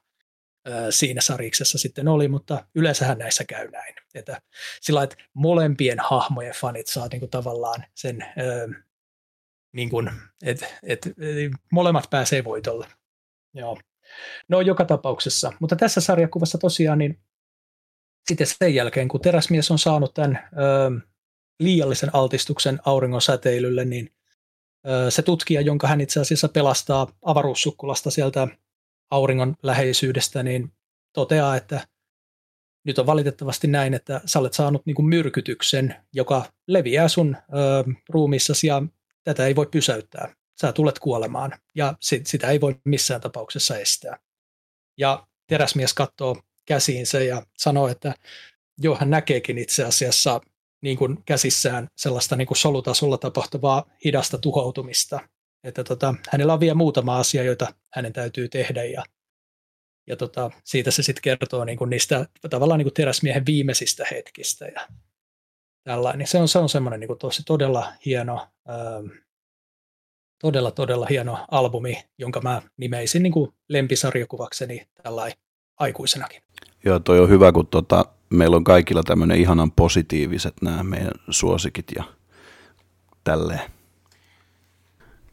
siinä 0.89 1.21
sariksessa 1.21 1.77
sitten 1.77 2.07
oli, 2.07 2.27
mutta 2.27 2.65
yleensähän 2.75 3.17
näissä 3.17 3.43
käy 3.43 3.71
näin. 3.71 3.95
Että 4.15 4.41
sillä 4.81 5.03
että 5.03 5.15
molempien 5.33 5.99
hahmojen 5.99 6.53
fanit 6.53 6.87
saa 6.87 7.07
niin 7.11 7.19
kuin 7.19 7.29
tavallaan 7.29 7.83
sen, 7.93 8.25
niin 9.71 9.89
kuin, 9.89 10.11
että 10.43 10.65
et, 10.83 11.01
molemmat 11.71 12.09
pääsee 12.09 12.43
voitolle. 12.43 12.87
Joo. 13.53 13.77
No 14.47 14.61
joka 14.61 14.85
tapauksessa, 14.85 15.53
mutta 15.59 15.75
tässä 15.75 16.01
sarjakuvassa 16.01 16.57
tosiaan 16.57 16.97
niin 16.97 17.19
sitten 18.27 18.47
sen 18.47 18.75
jälkeen, 18.75 19.07
kun 19.07 19.21
teräsmies 19.21 19.71
on 19.71 19.79
saanut 19.79 20.13
tämän 20.13 20.49
ö, 20.53 21.07
liiallisen 21.59 22.09
altistuksen 22.13 22.79
auringon 22.85 23.21
säteilylle, 23.21 23.85
niin 23.85 24.13
ö, 24.87 25.11
se 25.11 25.21
tutkija, 25.21 25.61
jonka 25.61 25.87
hän 25.87 26.01
itse 26.01 26.19
asiassa 26.19 26.49
pelastaa 26.49 27.07
avaruussukkulasta 27.21 28.11
sieltä 28.11 28.47
auringon 29.15 29.55
läheisyydestä, 29.63 30.43
niin 30.43 30.71
toteaa, 31.13 31.55
että 31.55 31.87
nyt 32.83 32.99
on 32.99 33.05
valitettavasti 33.05 33.67
näin, 33.67 33.93
että 33.93 34.21
sä 34.25 34.39
olet 34.39 34.53
saanut 34.53 34.85
niin 34.85 34.95
kuin 34.95 35.05
myrkytyksen, 35.05 35.95
joka 36.13 36.45
leviää 36.67 37.07
sun 37.07 37.37
ö, 37.37 37.83
ruumissasi 38.09 38.67
ja 38.67 38.83
tätä 39.23 39.47
ei 39.47 39.55
voi 39.55 39.65
pysäyttää. 39.65 40.35
Sä 40.61 40.73
tulet 40.73 40.99
kuolemaan 40.99 41.51
ja 41.75 41.93
sit, 42.01 42.27
sitä 42.27 42.47
ei 42.47 42.61
voi 42.61 42.75
missään 42.83 43.21
tapauksessa 43.21 43.77
estää. 43.77 44.19
Ja 44.97 45.27
teräsmies 45.47 45.93
katsoo 45.93 46.37
käsiinsä 46.65 47.23
ja 47.23 47.45
sanoo, 47.57 47.87
että 47.87 48.13
joo, 48.77 48.95
hän 48.95 49.09
näkeekin 49.09 49.57
itse 49.57 49.83
asiassa 49.83 50.41
niin 50.81 50.97
kuin 50.97 51.23
käsissään 51.25 51.87
sellaista 51.97 52.35
niin 52.35 52.47
kuin 52.47 52.57
solutasolla 52.57 53.17
tapahtuvaa 53.17 53.85
hidasta 54.05 54.37
tuhoutumista. 54.37 55.19
Että 55.65 55.83
tota, 55.83 56.15
hänellä 56.31 56.53
on 56.53 56.59
vielä 56.59 56.75
muutama 56.75 57.19
asia, 57.19 57.43
joita 57.43 57.73
hänen 57.93 58.13
täytyy 58.13 58.49
tehdä 58.49 58.83
ja, 58.83 59.03
ja 60.07 60.15
tota, 60.15 60.51
siitä 60.63 60.91
se 60.91 61.03
sitten 61.03 61.21
kertoo 61.21 61.65
niin 61.65 61.77
kuin 61.77 61.89
niistä 61.89 62.25
tavallaan 62.49 62.77
niin 62.77 62.85
kuin 62.85 62.93
teräsmiehen 62.93 63.45
viimeisistä 63.45 64.05
hetkistä 64.11 64.65
ja 64.65 64.87
tällainen. 65.83 66.27
Se 66.27 66.37
on, 66.37 66.47
se 66.47 66.59
on 66.59 66.69
semmoinen 66.69 66.99
niin 66.99 67.07
kuin 67.07 67.19
tosi 67.19 67.43
todella 67.45 67.93
hieno, 68.05 68.47
ähm, 68.69 69.07
todella 70.41 70.71
todella 70.71 71.05
hieno 71.09 71.45
albumi, 71.51 72.03
jonka 72.17 72.41
mä 72.41 72.61
nimeisin 72.77 73.23
niin 73.23 73.33
kuin 73.33 73.53
lempisarjakuvakseni 73.69 74.87
tällainen 75.03 75.37
aikuisenakin. 75.79 76.41
Joo, 76.85 76.99
toi 76.99 77.19
on 77.19 77.29
hyvä, 77.29 77.51
kun 77.51 77.67
tota, 77.67 78.05
meillä 78.29 78.55
on 78.55 78.63
kaikilla 78.63 79.03
tämmöinen 79.03 79.37
ihanan 79.37 79.71
positiiviset 79.71 80.53
nämä 80.61 80.83
meidän 80.83 81.11
suosikit 81.29 81.85
ja 81.95 82.03
tälleen. 83.23 83.74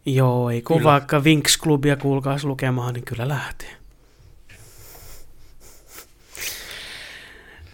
Joo, 0.06 0.50
ei 0.50 0.62
kun 0.62 0.78
kyllä. 0.78 0.90
vaikka 0.90 1.20
Winx-klubia 1.20 1.96
kuulkaas 1.96 2.44
lukemaan, 2.44 2.94
niin 2.94 3.04
kyllä 3.04 3.28
lähtee. 3.28 3.76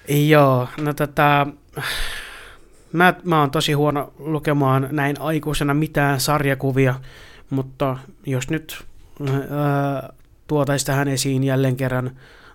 Joo, 0.09 0.69
no 0.77 0.95
tätä... 0.95 1.47
Mä, 2.93 3.15
mä 3.25 3.41
oon 3.41 3.51
tosi 3.51 3.73
huono 3.73 4.13
lukemaan 4.19 4.89
näin 4.91 5.21
aikuisena 5.21 5.75
mitään 5.75 6.21
sarjakuvia, 6.21 6.95
mutta 7.51 7.99
jos 8.27 8.51
nyt 8.51 8.85
ää, 9.51 10.13
tuotaisi 10.47 10.87
tähän 10.87 11.09
esiin 11.09 11.45
jälleen 11.45 11.77
kerran 11.77 12.11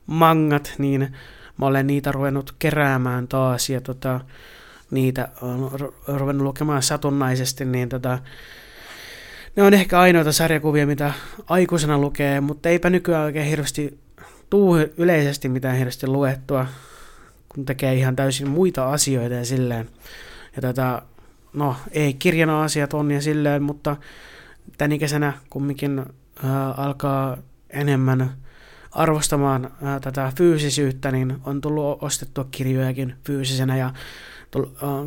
mangat, 0.06 0.74
niin 0.78 1.14
mä 1.58 1.66
olen 1.66 1.88
niitä 1.88 2.12
ruvennut 2.12 2.56
keräämään 2.60 3.28
taas 3.28 3.70
ja 3.70 3.82
tota, 3.82 4.20
niitä 4.91 5.28
on 5.41 5.72
ruvennut 6.08 6.45
lukemaan 6.45 6.84
satunnaisesti, 6.84 7.66
niin 7.66 7.90
tota, 7.90 8.20
ne 9.55 9.63
on 9.63 9.73
ehkä 9.73 9.99
ainoita 9.99 10.31
sarjakuvia, 10.31 10.88
mitä 10.88 11.13
aikuisena 11.47 11.97
lukee, 11.97 12.41
mutta 12.41 12.69
eipä 12.69 12.89
nykyään 12.89 13.23
oikein 13.23 13.47
hirveästi 13.47 13.99
tuu 14.49 14.77
yleisesti 14.97 15.49
mitään 15.49 15.77
hirveästi 15.77 16.07
luettua, 16.07 16.67
kun 17.49 17.65
tekee 17.65 17.95
ihan 17.95 18.15
täysin 18.15 18.49
muita 18.49 18.91
asioita 18.91 19.35
ja 19.35 19.45
silleen. 19.45 19.89
Ja 20.55 20.61
tätä, 20.61 21.01
no 21.53 21.75
ei 21.91 22.13
kirjana 22.13 22.63
asiat 22.63 22.93
on 22.93 23.11
ja 23.11 23.21
silleen, 23.21 23.63
mutta 23.63 23.95
tämän 24.77 24.91
ikäisenä 24.91 25.34
kumminkin 25.49 25.99
äh, 25.99 26.80
alkaa 26.80 27.38
enemmän 27.69 28.31
arvostamaan 28.91 29.65
äh, 29.65 30.01
tätä 30.01 30.31
fyysisyyttä, 30.38 31.11
niin 31.11 31.35
on 31.45 31.61
tullut 31.61 32.03
ostettua 32.03 32.47
kirjojakin 32.51 33.15
fyysisenä 33.25 33.77
ja 33.77 33.93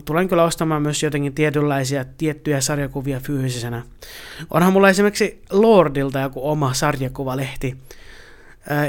tulen 0.05 0.29
kyllä 0.29 0.45
ostamaan 0.45 0.83
myös 0.83 1.03
jotenkin 1.03 1.35
tietynlaisia 1.35 2.05
tiettyjä 2.19 2.61
sarjakuvia 2.61 3.21
fyysisenä. 3.21 3.83
Onhan 4.51 4.73
mulla 4.73 4.89
esimerkiksi 4.89 5.43
Lordilta 5.51 6.21
joku 6.21 6.49
oma 6.49 6.75
sarjakuvalehti. 6.75 7.77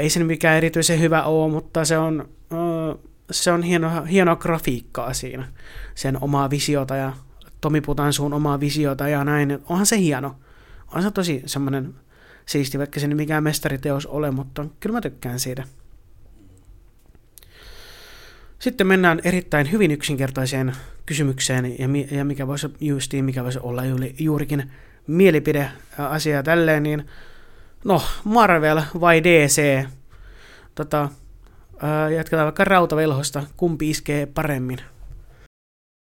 Ei 0.00 0.10
se 0.10 0.24
mikään 0.24 0.56
erityisen 0.56 1.00
hyvä 1.00 1.22
ole, 1.22 1.52
mutta 1.52 1.84
se 1.84 1.98
on, 1.98 2.28
se 3.30 3.52
on 3.52 3.62
hieno, 3.62 4.04
hieno 4.04 4.36
grafiikkaa 4.36 5.14
siinä. 5.14 5.48
Sen 5.94 6.22
omaa 6.22 6.50
visiota 6.50 6.96
ja 6.96 7.12
Tomi 7.60 7.80
Putansuun 7.80 8.32
omaa 8.32 8.60
visiota 8.60 9.08
ja 9.08 9.24
näin. 9.24 9.58
Onhan 9.68 9.86
se 9.86 9.98
hieno. 9.98 10.36
On 10.94 11.02
se 11.02 11.10
tosi 11.10 11.42
semmoinen 11.46 11.94
siisti, 12.46 12.78
vaikka 12.78 13.00
se 13.00 13.06
ei 13.06 13.14
mikään 13.14 13.44
mestariteos 13.44 14.06
ole, 14.06 14.30
mutta 14.30 14.66
kyllä 14.80 14.96
mä 14.96 15.00
tykkään 15.00 15.40
siitä. 15.40 15.64
Sitten 18.58 18.86
mennään 18.86 19.20
erittäin 19.24 19.72
hyvin 19.72 19.90
yksinkertaiseen 19.90 20.72
kysymykseen, 21.06 21.78
ja, 21.78 21.88
mi- 21.88 22.08
ja 22.10 22.24
mikä 22.24 22.46
voisi 22.46 22.66
justiin, 22.80 23.24
mikä 23.24 23.44
voisi 23.44 23.58
olla 23.62 23.84
juuri, 23.84 24.14
juurikin 24.18 24.70
mielipide 25.06 25.70
asia 25.98 26.42
tälleen, 26.42 26.82
niin 26.82 27.06
no, 27.84 28.02
Marvel 28.24 28.82
vai 29.00 29.24
DC? 29.24 29.86
Tota, 30.74 31.08
jatketaan 32.16 32.44
vaikka 32.44 32.64
rautavelhosta, 32.64 33.42
kumpi 33.56 33.90
iskee 33.90 34.26
paremmin? 34.26 34.78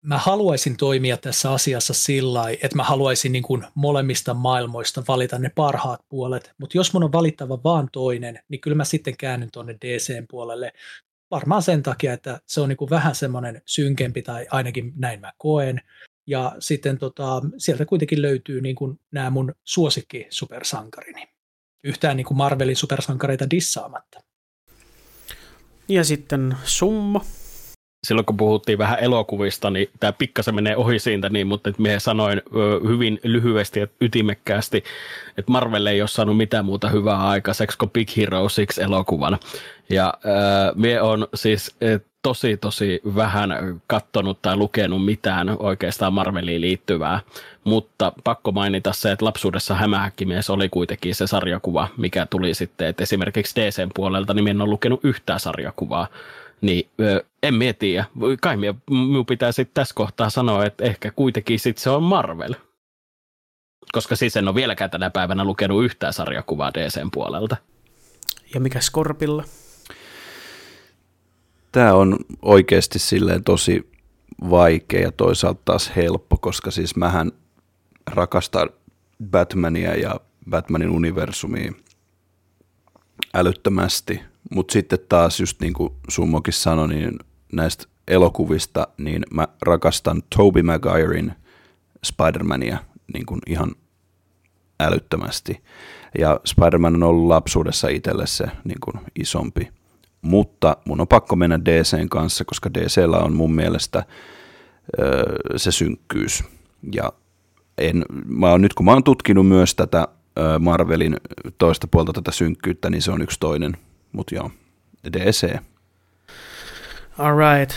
Mä 0.01 0.17
haluaisin 0.17 0.77
toimia 0.77 1.17
tässä 1.17 1.51
asiassa 1.51 1.93
sillä 1.93 2.49
että 2.49 2.75
mä 2.75 2.83
haluaisin 2.83 3.31
niin 3.31 3.43
kuin 3.43 3.63
molemmista 3.75 4.33
maailmoista 4.33 5.03
valita 5.07 5.39
ne 5.39 5.51
parhaat 5.55 6.01
puolet, 6.09 6.51
mutta 6.57 6.77
jos 6.77 6.93
mun 6.93 7.03
on 7.03 7.11
valittava 7.11 7.59
vaan 7.63 7.89
toinen, 7.91 8.39
niin 8.49 8.61
kyllä 8.61 8.75
mä 8.75 8.83
sitten 8.83 9.17
käännyn 9.17 9.51
tuonne 9.51 9.75
DCn 9.81 10.25
puolelle, 10.29 10.73
varmaan 11.35 11.61
sen 11.61 11.83
takia, 11.83 12.13
että 12.13 12.39
se 12.45 12.61
on 12.61 12.69
niin 12.69 12.77
kuin 12.77 12.89
vähän 12.89 13.15
semmoinen 13.15 13.61
synkempi 13.65 14.21
tai 14.21 14.47
ainakin 14.51 14.93
näin 14.95 15.19
mä 15.19 15.31
koen. 15.37 15.81
Ja 16.27 16.55
sitten 16.59 16.97
tota, 16.97 17.41
sieltä 17.57 17.85
kuitenkin 17.85 18.21
löytyy 18.21 18.61
niin 18.61 18.75
kuin 18.75 18.99
nämä 19.11 19.29
mun 19.29 19.53
suosikki 19.63 20.27
supersankarini. 20.29 21.27
Yhtään 21.83 22.17
niin 22.17 22.25
kuin 22.25 22.37
Marvelin 22.37 22.75
supersankareita 22.75 23.49
dissaamatta. 23.49 24.19
Ja 25.87 26.03
sitten 26.03 26.55
summa. 26.63 27.21
silloin 28.07 28.25
kun 28.25 28.37
puhuttiin 28.37 28.77
vähän 28.77 28.99
elokuvista, 28.99 29.69
niin 29.69 29.89
tämä 29.99 30.13
pikkasen 30.13 30.55
menee 30.55 30.77
ohi 30.77 30.99
siitä, 30.99 31.29
niin, 31.29 31.47
mutta 31.47 31.69
että 31.69 31.81
minä 31.81 31.99
sanoin 31.99 32.41
hyvin 32.87 33.19
lyhyesti 33.23 33.79
ja 33.79 33.87
ytimekkäästi, 34.01 34.83
että 35.37 35.51
Marvel 35.51 35.85
ei 35.85 36.01
ole 36.01 36.07
saanut 36.07 36.37
mitään 36.37 36.65
muuta 36.65 36.89
hyvää 36.89 37.27
aikaiseksi 37.27 37.77
kuin 37.77 37.91
Big 37.91 38.17
Hero 38.17 38.41
6 38.41 38.81
elokuvan. 38.81 39.39
Ja 39.89 40.13
äh, 40.25 40.75
minä 40.75 41.03
on 41.03 41.27
siis 41.33 41.75
tosi 42.25 42.57
tosi 42.57 43.01
vähän 43.15 43.81
kattonut 43.87 44.41
tai 44.41 44.57
lukenut 44.57 45.05
mitään 45.05 45.55
oikeastaan 45.59 46.13
Marveliin 46.13 46.61
liittyvää, 46.61 47.19
mutta 47.63 48.13
pakko 48.23 48.51
mainita 48.51 48.93
se, 48.93 49.11
että 49.11 49.25
lapsuudessa 49.25 49.75
Hämähäkkimies 49.75 50.49
oli 50.49 50.69
kuitenkin 50.69 51.15
se 51.15 51.27
sarjakuva, 51.27 51.87
mikä 51.97 52.25
tuli 52.25 52.53
sitten, 52.53 52.87
että 52.87 53.03
esimerkiksi 53.03 53.55
DCn 53.55 53.89
puolelta 53.95 54.33
niin 54.33 54.47
en 54.47 54.61
ole 54.61 54.69
lukenut 54.69 54.99
yhtään 55.03 55.39
sarjakuvaa, 55.39 56.07
niin 56.61 56.89
ö, 57.01 57.23
en 57.43 57.53
mieti, 57.53 57.95
kai 58.41 58.57
minun 58.89 59.25
pitää 59.25 59.51
sitten 59.51 59.73
tässä 59.73 59.95
kohtaa 59.95 60.29
sanoa, 60.29 60.65
että 60.65 60.83
ehkä 60.83 61.11
kuitenkin 61.11 61.59
sitten 61.59 61.83
se 61.83 61.89
on 61.89 62.03
Marvel. 62.03 62.53
Koska 63.91 64.15
siis 64.15 64.37
en 64.37 64.47
ole 64.47 64.55
vieläkään 64.55 64.89
tänä 64.91 65.09
päivänä 65.09 65.43
lukenut 65.43 65.83
yhtään 65.83 66.13
sarjakuvaa 66.13 66.73
DCn 66.73 67.11
puolelta. 67.11 67.57
Ja 68.53 68.59
mikä 68.59 68.79
Skorpilla? 68.81 69.43
Tämä 71.75 71.93
on 71.93 72.17
oikeasti 72.41 72.99
silleen 72.99 73.43
tosi 73.43 73.89
vaikea 74.49 75.01
ja 75.01 75.11
toisaalta 75.11 75.61
taas 75.65 75.91
helppo, 75.95 76.37
koska 76.37 76.71
siis 76.71 76.95
mähän 76.95 77.31
rakastan 78.11 78.69
Batmania 79.31 79.95
ja 79.95 80.19
Batmanin 80.49 80.89
universumia 80.89 81.73
älyttömästi, 83.33 84.21
mutta 84.51 84.71
sitten 84.71 84.99
taas 85.09 85.39
just 85.39 85.61
niin 85.61 85.73
kuin 85.73 85.93
Summokin 86.09 86.53
sanoi, 86.53 86.87
niin 86.87 87.19
näistä 87.53 87.85
elokuvista, 88.07 88.87
niin 88.97 89.23
mä 89.31 89.47
rakastan 89.61 90.23
Toby 90.37 90.61
Maguirein 90.63 91.33
Spider-Mania 92.07 92.77
niin 93.13 93.25
kuin 93.25 93.39
ihan 93.47 93.75
älyttömästi. 94.79 95.63
Ja 96.19 96.39
Spider-Man 96.45 96.95
on 96.95 97.03
ollut 97.03 97.27
lapsuudessa 97.27 97.87
itselle 97.87 98.27
se 98.27 98.45
niin 98.63 98.79
kuin 98.79 99.05
isompi 99.15 99.71
mutta 100.25 100.77
mun 100.85 101.01
on 101.01 101.07
pakko 101.07 101.35
mennä 101.35 101.59
DCn 101.65 102.09
kanssa, 102.09 102.45
koska 102.45 102.73
DCllä 102.73 103.17
on 103.17 103.33
mun 103.33 103.55
mielestä 103.55 104.03
öö, 104.99 105.23
se 105.55 105.71
synkkyys. 105.71 106.43
Ja 106.93 107.13
en, 107.77 108.05
mä 108.25 108.49
oon, 108.49 108.61
nyt 108.61 108.73
kun 108.73 108.85
mä 108.85 108.93
oon 108.93 109.03
tutkinut 109.03 109.47
myös 109.47 109.75
tätä 109.75 110.07
öö, 110.39 110.59
Marvelin 110.59 111.17
toista 111.57 111.87
puolta 111.87 112.13
tätä 112.13 112.31
synkkyyttä, 112.31 112.89
niin 112.89 113.01
se 113.01 113.11
on 113.11 113.21
yksi 113.21 113.39
toinen. 113.39 113.77
Mutta 114.11 114.35
joo, 114.35 114.51
DC. 115.13 115.55
Alright. 117.17 117.75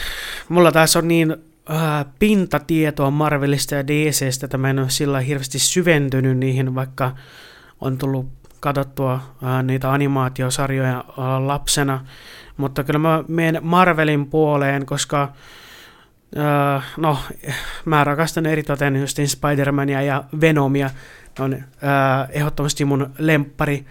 Mulla 0.48 0.72
taas 0.72 0.96
on 0.96 1.08
niin 1.08 1.36
äh, 1.70 2.06
pintatietoa 2.18 3.10
Marvelista 3.10 3.74
ja 3.74 3.86
DCstä, 3.86 4.46
että 4.46 4.58
mä 4.58 4.70
en 4.70 4.78
ole 4.78 4.90
sillä 4.90 5.20
hirveästi 5.20 5.58
syventynyt 5.58 6.38
niihin, 6.38 6.74
vaikka 6.74 7.14
on 7.80 7.98
tullut 7.98 8.37
katsottua 8.60 9.12
äh, 9.14 9.62
niitä 9.62 9.92
animaatiosarjoja 9.92 10.98
äh, 10.98 11.44
lapsena, 11.46 12.04
mutta 12.56 12.84
kyllä 12.84 12.98
mä 12.98 13.24
menen 13.28 13.64
Marvelin 13.64 14.26
puoleen, 14.26 14.86
koska 14.86 15.32
äh, 16.36 16.84
no, 16.96 17.18
mä 17.84 18.04
rakastan 18.04 18.46
eritoten 18.46 18.96
justin 18.96 19.26
Spider-Mania 19.26 20.02
ja 20.02 20.24
Venomia, 20.40 20.90
ne 21.38 21.44
on 21.44 21.54
äh, 21.54 21.62
ehdottomasti 22.30 22.84
mun 22.84 23.10
lemppari 23.18 23.86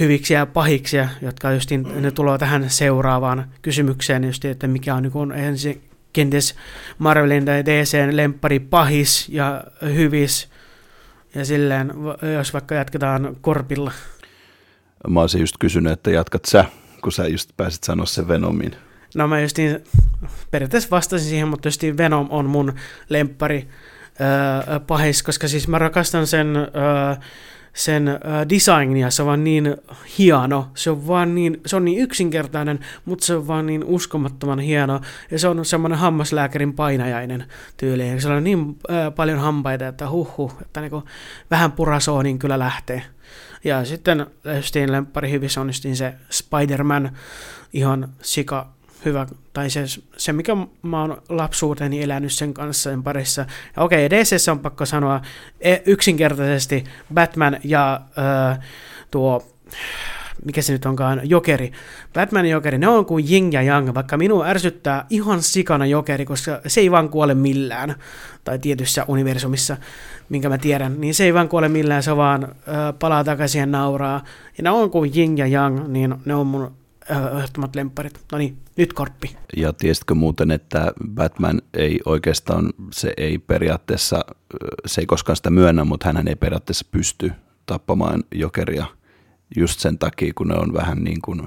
hyviksi 0.00 0.34
ja 0.34 0.46
pahiksi, 0.46 0.96
jotka 1.22 1.52
justin, 1.52 2.02
ne 2.02 2.10
tulee 2.10 2.38
tähän 2.38 2.70
seuraavaan 2.70 3.44
kysymykseen, 3.62 4.24
justin, 4.24 4.50
että 4.50 4.66
mikä 4.66 4.94
on, 4.94 5.02
niin 5.02 5.32
ensin 5.32 5.82
kenties 6.12 6.54
Marvelin 6.98 7.44
tai 7.44 7.64
DCn 7.64 8.16
lemppari 8.16 8.60
pahis 8.60 9.28
ja 9.28 9.64
hyvis, 9.82 10.48
ja 11.34 11.44
silleen, 11.44 11.92
jos 12.34 12.52
vaikka 12.52 12.74
jatketaan 12.74 13.36
korpilla. 13.40 13.92
Mä 15.08 15.20
olisin 15.20 15.40
just 15.40 15.56
kysynyt, 15.60 15.92
että 15.92 16.10
jatkat 16.10 16.44
sä, 16.44 16.64
kun 17.02 17.12
sä 17.12 17.26
just 17.26 17.50
pääsit 17.56 17.84
sanoa 17.84 18.06
sen 18.06 18.28
Venomin. 18.28 18.76
No 19.14 19.28
mä 19.28 19.40
justiin 19.40 19.84
periaatteessa 20.50 20.90
vastasin 20.90 21.28
siihen, 21.28 21.48
mutta 21.48 21.68
justiin 21.68 21.96
Venom 21.96 22.26
on 22.30 22.46
mun 22.46 22.74
lemppari 23.08 23.68
äh, 24.20 24.80
pahis, 24.86 25.22
koska 25.22 25.48
siis 25.48 25.68
mä 25.68 25.78
rakastan 25.78 26.26
sen 26.26 26.56
äh, 26.56 27.18
sen 27.78 28.08
äh, 28.08 28.18
designia, 28.48 29.10
se 29.10 29.22
on 29.22 29.26
vaan 29.26 29.44
niin 29.44 29.76
hieno, 30.18 30.68
se 30.74 30.90
on 30.90 31.06
vaan 31.06 31.34
niin, 31.34 31.60
se 31.66 31.76
on 31.76 31.84
niin 31.84 31.98
yksinkertainen, 31.98 32.78
mutta 33.04 33.24
se 33.24 33.34
on 33.34 33.46
vaan 33.46 33.66
niin 33.66 33.84
uskomattoman 33.84 34.58
hieno, 34.58 35.00
ja 35.30 35.38
se 35.38 35.48
on 35.48 35.64
semmoinen 35.64 35.98
hammaslääkärin 35.98 36.72
painajainen 36.72 37.44
tyyli, 37.76 38.08
ja 38.08 38.20
se 38.20 38.28
on 38.28 38.44
niin 38.44 38.78
äh, 38.90 39.14
paljon 39.14 39.38
hampaita, 39.38 39.88
että 39.88 40.10
huh, 40.10 40.52
että 40.62 40.80
niinku 40.80 41.04
vähän 41.50 41.72
purasoo, 41.72 42.22
niin 42.22 42.38
kyllä 42.38 42.58
lähtee. 42.58 43.02
Ja 43.64 43.84
sitten 43.84 44.26
justiin 44.56 44.92
lemppari 44.92 45.30
hyvissä 45.30 45.60
on 45.60 45.70
se 45.72 46.14
Spider-Man, 46.30 47.10
ihan 47.72 48.08
sika 48.22 48.77
hyvä, 49.04 49.26
tai 49.52 49.70
se, 49.70 49.84
se 50.16 50.32
mikä 50.32 50.56
mä 50.82 51.00
oon 51.00 51.22
lapsuuteni 51.28 52.02
elänyt 52.02 52.32
sen 52.32 52.54
kanssa 52.54 52.90
sen 52.90 53.02
parissa. 53.02 53.46
Ja 53.76 53.82
okei, 53.82 54.10
DC 54.10 54.48
on 54.50 54.58
pakko 54.58 54.86
sanoa 54.86 55.20
e, 55.60 55.76
yksinkertaisesti 55.86 56.84
Batman 57.14 57.56
ja 57.64 58.00
äh, 58.50 58.58
tuo 59.10 59.46
mikä 60.44 60.62
se 60.62 60.72
nyt 60.72 60.86
onkaan, 60.86 61.20
Jokeri. 61.24 61.72
Batman 62.14 62.46
ja 62.46 62.52
Jokeri, 62.52 62.78
ne 62.78 62.88
on 62.88 63.06
kuin 63.06 63.30
Jing 63.30 63.54
ja 63.54 63.62
Yang, 63.62 63.94
vaikka 63.94 64.16
minua 64.16 64.46
ärsyttää 64.46 65.06
ihan 65.10 65.42
sikana 65.42 65.86
Jokeri, 65.86 66.24
koska 66.24 66.60
se 66.66 66.80
ei 66.80 66.90
vaan 66.90 67.08
kuole 67.08 67.34
millään, 67.34 67.94
tai 68.44 68.58
tietyssä 68.58 69.04
universumissa, 69.08 69.76
minkä 70.28 70.48
mä 70.48 70.58
tiedän, 70.58 71.00
niin 71.00 71.14
se 71.14 71.24
ei 71.24 71.34
vaan 71.34 71.48
kuole 71.48 71.68
millään, 71.68 72.02
se 72.02 72.16
vaan 72.16 72.44
äh, 72.44 72.50
palaa 72.98 73.24
takaisin 73.24 73.58
ja 73.58 73.66
nauraa. 73.66 74.24
Ja 74.58 74.62
ne 74.62 74.70
on 74.70 74.90
kuin 74.90 75.10
Jing 75.14 75.38
ja 75.38 75.46
Yang, 75.46 75.88
niin 75.88 76.14
ne 76.24 76.34
on 76.34 76.46
mun 76.46 76.72
ehdottomat 77.36 77.76
lemparit. 77.76 78.20
No 78.32 78.38
niin, 78.38 78.58
nyt 78.76 78.92
korppi. 78.92 79.36
Ja 79.56 79.72
tiesitkö 79.72 80.14
muuten, 80.14 80.50
että 80.50 80.92
Batman 81.14 81.62
ei 81.74 82.00
oikeastaan, 82.04 82.72
se 82.92 83.14
ei 83.16 83.38
periaatteessa, 83.38 84.24
se 84.86 85.00
ei 85.00 85.06
koskaan 85.06 85.36
sitä 85.36 85.50
myönnä, 85.50 85.84
mutta 85.84 86.12
hän 86.12 86.28
ei 86.28 86.36
periaatteessa 86.36 86.86
pysty 86.90 87.32
tappamaan 87.66 88.24
jokeria 88.34 88.86
just 89.56 89.80
sen 89.80 89.98
takia, 89.98 90.32
kun 90.34 90.48
ne 90.48 90.54
on 90.54 90.72
vähän 90.72 91.04
niin 91.04 91.22
kuin 91.22 91.42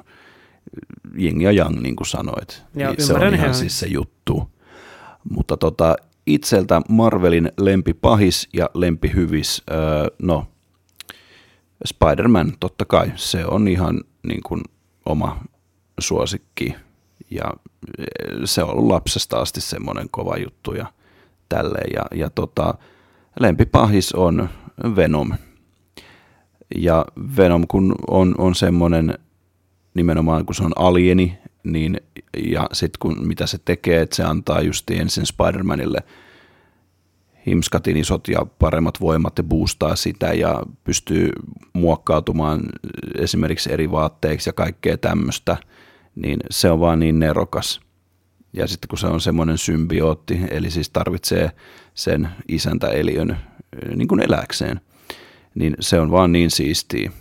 jing 1.15 1.43
ja 1.43 1.51
yang, 1.51 1.81
niin 1.81 1.95
kuin 1.95 2.07
sanoit. 2.07 2.63
Ja 2.75 2.89
niin 2.89 3.05
se 3.05 3.13
on 3.13 3.33
ihan 3.33 3.55
siis 3.55 3.79
se 3.79 3.87
juttu. 3.87 4.49
Mutta 5.29 5.57
tota, 5.57 5.95
itseltä 6.25 6.81
Marvelin 6.89 7.51
lempipahis 7.57 8.49
ja 8.53 8.69
lempihyvis, 8.73 9.63
öö, 9.71 10.07
no 10.21 10.47
Spider-Man 11.85 12.53
totta 12.59 12.85
kai, 12.85 13.11
se 13.15 13.45
on 13.45 13.67
ihan 13.67 14.01
niin 14.27 14.43
kuin 14.43 14.61
oma 15.05 15.43
suosikki 15.99 16.75
ja 17.31 17.53
e, 17.97 18.05
se 18.45 18.63
on 18.63 18.69
ollut 18.69 18.87
lapsesta 18.87 19.37
asti 19.37 19.61
semmoinen 19.61 20.07
kova 20.11 20.37
juttu 20.37 20.73
ja 20.73 20.85
tälleen. 21.49 21.93
Ja, 21.93 22.05
ja 22.15 22.29
tota, 22.29 22.73
lempipahis 23.39 24.13
on 24.13 24.49
Venom. 24.95 25.33
Ja 26.75 27.05
Venom 27.37 27.67
kun 27.67 27.95
on, 28.07 28.35
on 28.37 28.55
semmoinen 28.55 29.17
nimenomaan 29.93 30.45
kun 30.45 30.55
se 30.55 30.63
on 30.63 30.73
alieni, 30.75 31.37
niin 31.63 32.01
ja 32.37 32.69
sitten 32.73 32.99
kun 32.99 33.27
mitä 33.27 33.47
se 33.47 33.57
tekee, 33.65 34.01
että 34.01 34.15
se 34.15 34.23
antaa 34.23 34.61
just 34.61 34.89
ensin 34.91 35.23
Spider-Manille 35.23 36.01
himskatin 37.47 37.97
isot 37.97 38.27
ja 38.27 38.45
paremmat 38.59 39.01
voimat 39.01 39.37
ja 39.37 39.43
boostaa 39.43 39.95
sitä 39.95 40.33
ja 40.33 40.63
pystyy 40.83 41.29
muokkautumaan 41.73 42.61
esimerkiksi 43.17 43.73
eri 43.73 43.91
vaatteiksi 43.91 44.49
ja 44.49 44.53
kaikkea 44.53 44.97
tämmöistä– 44.97 45.57
niin 46.15 46.39
se 46.49 46.71
on 46.71 46.79
vaan 46.79 46.99
niin 46.99 47.19
nerokas. 47.19 47.81
Ja 48.53 48.67
sitten 48.67 48.87
kun 48.87 48.97
se 48.97 49.07
on 49.07 49.21
semmoinen 49.21 49.57
symbiootti, 49.57 50.39
eli 50.51 50.71
siis 50.71 50.89
tarvitsee 50.89 51.51
sen 51.93 52.29
isäntäeliön 52.47 53.37
niin 53.95 54.07
kuin 54.07 54.21
eläkseen, 54.21 54.81
niin 55.55 55.75
se 55.79 55.99
on 55.99 56.11
vaan 56.11 56.31
niin 56.31 56.51
siistiä. 56.51 57.11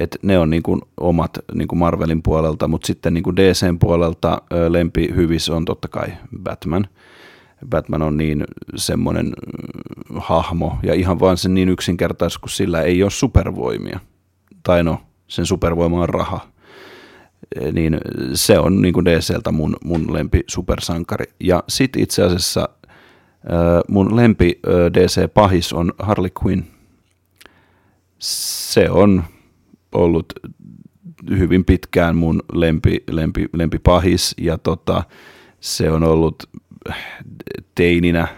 Et 0.00 0.16
ne 0.22 0.38
on 0.38 0.50
niin 0.50 0.62
kuin 0.62 0.80
omat 1.00 1.38
niin 1.54 1.68
kuin 1.68 1.78
Marvelin 1.78 2.22
puolelta, 2.22 2.68
mutta 2.68 2.86
sitten 2.86 3.14
niin 3.14 3.24
kuin 3.24 3.36
DCn 3.36 3.78
puolelta 3.78 4.42
lempi 4.68 5.08
hyvis 5.14 5.48
on 5.48 5.64
totta 5.64 5.88
kai 5.88 6.08
Batman. 6.42 6.88
Batman 7.68 8.02
on 8.02 8.16
niin 8.16 8.44
semmoinen 8.76 9.32
hahmo 10.16 10.78
ja 10.82 10.94
ihan 10.94 11.20
vaan 11.20 11.36
sen 11.36 11.54
niin 11.54 11.68
yksinkertaisesti, 11.68 12.40
kun 12.40 12.50
sillä 12.50 12.82
ei 12.82 13.02
ole 13.02 13.10
supervoimia. 13.10 14.00
Tai 14.62 14.84
no, 14.84 15.00
sen 15.28 15.46
supervoima 15.46 16.02
on 16.02 16.08
raha 16.08 16.40
niin 17.72 18.00
se 18.34 18.58
on 18.58 18.82
niin 18.82 18.94
kuin 18.94 19.04
DCltä 19.04 19.52
mun, 19.52 19.76
mun 19.84 20.12
lempi 20.12 20.44
supersankari. 20.46 21.24
Ja 21.40 21.64
sit 21.68 21.96
itse 21.96 22.22
asiassa 22.22 22.68
mun 23.88 24.16
lempi 24.16 24.60
DC-pahis 24.92 25.72
on 25.72 25.92
Harley 25.98 26.30
Quinn. 26.44 26.64
Se 28.18 28.90
on 28.90 29.24
ollut 29.92 30.32
hyvin 31.38 31.64
pitkään 31.64 32.16
mun 32.16 32.42
lempi, 32.52 33.04
lempi, 33.10 33.48
lempi 33.52 33.78
pahis 33.78 34.34
ja 34.40 34.58
tota, 34.58 35.02
se 35.60 35.90
on 35.90 36.02
ollut 36.02 36.42
teininä, 37.74 38.28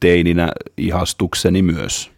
teininä 0.00 0.48
ihastukseni 0.76 1.62
myös. 1.62 2.10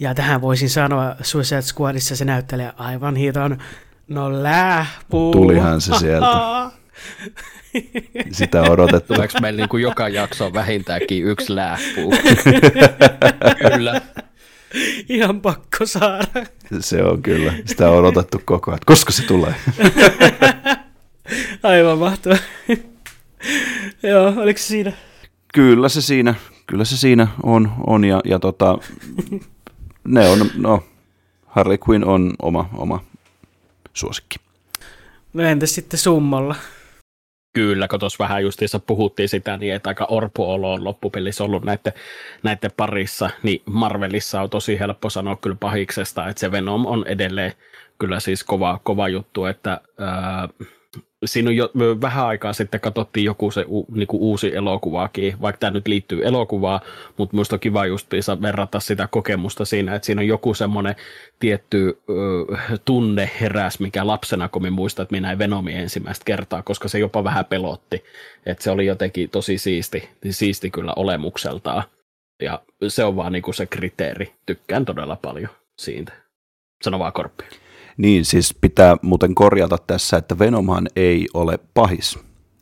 Ja 0.00 0.14
tähän 0.14 0.40
voisin 0.40 0.70
sanoa, 0.70 1.16
Suicide 1.22 1.62
Squadissa 1.62 2.16
se 2.16 2.24
näyttelee 2.24 2.72
aivan 2.76 3.16
hiton 3.16 3.58
no 4.08 4.42
lähpuu. 4.42 5.32
Tulihan 5.32 5.80
se 5.80 5.92
sieltä. 5.98 6.26
Sitä 8.32 8.62
on 8.62 8.70
odotettu. 8.70 9.14
Tuleeko 9.14 9.38
meillä 9.40 9.56
niin 9.56 9.68
kuin 9.68 9.82
joka 9.82 10.08
jakso 10.08 10.52
vähintäänkin 10.52 11.24
yksi 11.24 11.54
lähpuu? 11.54 12.14
Kyllä. 13.72 14.00
Ihan 15.08 15.40
pakko 15.40 15.86
saada. 15.86 16.46
Se 16.80 17.02
on 17.02 17.22
kyllä. 17.22 17.52
Sitä 17.64 17.90
on 17.90 17.98
odotettu 17.98 18.40
koko 18.44 18.70
ajan. 18.70 18.80
Koska 18.86 19.12
se 19.12 19.22
tulee? 19.22 19.54
Aivan 21.62 21.98
mahtavaa. 21.98 22.38
Joo, 24.02 24.32
oliko 24.36 24.58
se 24.58 24.64
siinä? 24.64 24.92
Kyllä 25.54 25.88
se 25.88 26.00
siinä, 26.00 26.34
kyllä 26.66 26.84
se 26.84 26.96
siinä 26.96 27.28
on, 27.42 27.72
on 27.86 28.04
ja, 28.04 28.20
ja 28.24 28.38
tota, 28.38 28.78
ne 30.04 30.28
on, 30.28 30.50
no, 30.56 30.84
Harley 31.46 31.78
Quinn 31.88 32.04
on 32.04 32.32
oma, 32.42 32.68
oma 32.76 33.04
suosikki. 33.92 34.36
No 35.32 35.42
entäs 35.42 35.74
sitten 35.74 35.98
summalla? 35.98 36.56
Kyllä, 37.52 37.88
kun 37.88 38.00
tuossa 38.00 38.24
vähän 38.24 38.42
justiinsa 38.42 38.78
puhuttiin 38.78 39.28
sitä, 39.28 39.56
niin 39.56 39.74
että 39.74 39.90
aika 39.90 40.06
orpo-olo 40.10 40.72
on 40.72 40.84
loppupelissä 40.84 41.44
ollut 41.44 41.64
näiden, 41.64 41.92
näiden 42.42 42.70
parissa, 42.76 43.30
niin 43.42 43.62
Marvelissa 43.66 44.42
on 44.42 44.50
tosi 44.50 44.78
helppo 44.78 45.10
sanoa 45.10 45.36
kyllä 45.36 45.56
pahiksesta, 45.60 46.28
että 46.28 46.40
se 46.40 46.52
Venom 46.52 46.86
on 46.86 47.04
edelleen 47.06 47.52
kyllä 47.98 48.20
siis 48.20 48.44
kova, 48.44 48.80
kova 48.84 49.08
juttu, 49.08 49.44
että 49.44 49.80
ää, 49.98 50.48
siinä 51.24 51.50
on 51.50 51.56
jo 51.56 51.70
vähän 52.00 52.26
aikaa 52.26 52.52
sitten 52.52 52.80
katsottiin 52.80 53.24
joku 53.24 53.50
se 53.50 53.64
u, 53.68 53.86
niin 53.94 54.06
kuin 54.06 54.20
uusi 54.20 54.56
elokuvaakin, 54.56 55.40
vaikka 55.40 55.60
tämä 55.60 55.70
nyt 55.70 55.88
liittyy 55.88 56.26
elokuvaan, 56.26 56.80
mutta 57.16 57.34
minusta 57.34 57.56
on 57.56 57.60
kiva 57.60 57.86
just 57.86 58.08
verrata 58.42 58.80
sitä 58.80 59.08
kokemusta 59.10 59.64
siinä, 59.64 59.94
että 59.94 60.06
siinä 60.06 60.20
on 60.20 60.26
joku 60.26 60.54
semmoinen 60.54 60.96
tietty 61.38 62.02
ö, 62.10 62.56
tunne 62.84 63.30
heräs, 63.40 63.80
mikä 63.80 64.06
lapsena, 64.06 64.48
kun 64.48 64.62
minä 64.62 64.70
muistan, 64.70 65.02
että 65.02 65.12
minä 65.12 65.28
näin 65.28 65.38
Venomi 65.38 65.74
ensimmäistä 65.74 66.24
kertaa, 66.24 66.62
koska 66.62 66.88
se 66.88 66.98
jopa 66.98 67.24
vähän 67.24 67.44
pelotti, 67.44 68.04
että 68.46 68.64
se 68.64 68.70
oli 68.70 68.86
jotenkin 68.86 69.30
tosi 69.30 69.58
siisti, 69.58 70.08
siisti 70.30 70.70
kyllä 70.70 70.92
olemukseltaan. 70.96 71.82
Ja 72.42 72.62
se 72.88 73.04
on 73.04 73.16
vaan 73.16 73.32
niin 73.32 73.42
kuin 73.42 73.54
se 73.54 73.66
kriteeri. 73.66 74.32
Tykkään 74.46 74.84
todella 74.84 75.16
paljon 75.16 75.50
siitä. 75.78 76.12
Sano 76.84 76.98
vaan 76.98 77.12
Korppi. 77.12 77.44
Niin, 77.96 78.24
siis 78.24 78.54
pitää 78.60 78.96
muuten 79.02 79.34
korjata 79.34 79.78
tässä, 79.86 80.16
että 80.16 80.38
Venomhan 80.38 80.88
ei 80.96 81.26
ole 81.34 81.58
pahis. 81.74 82.18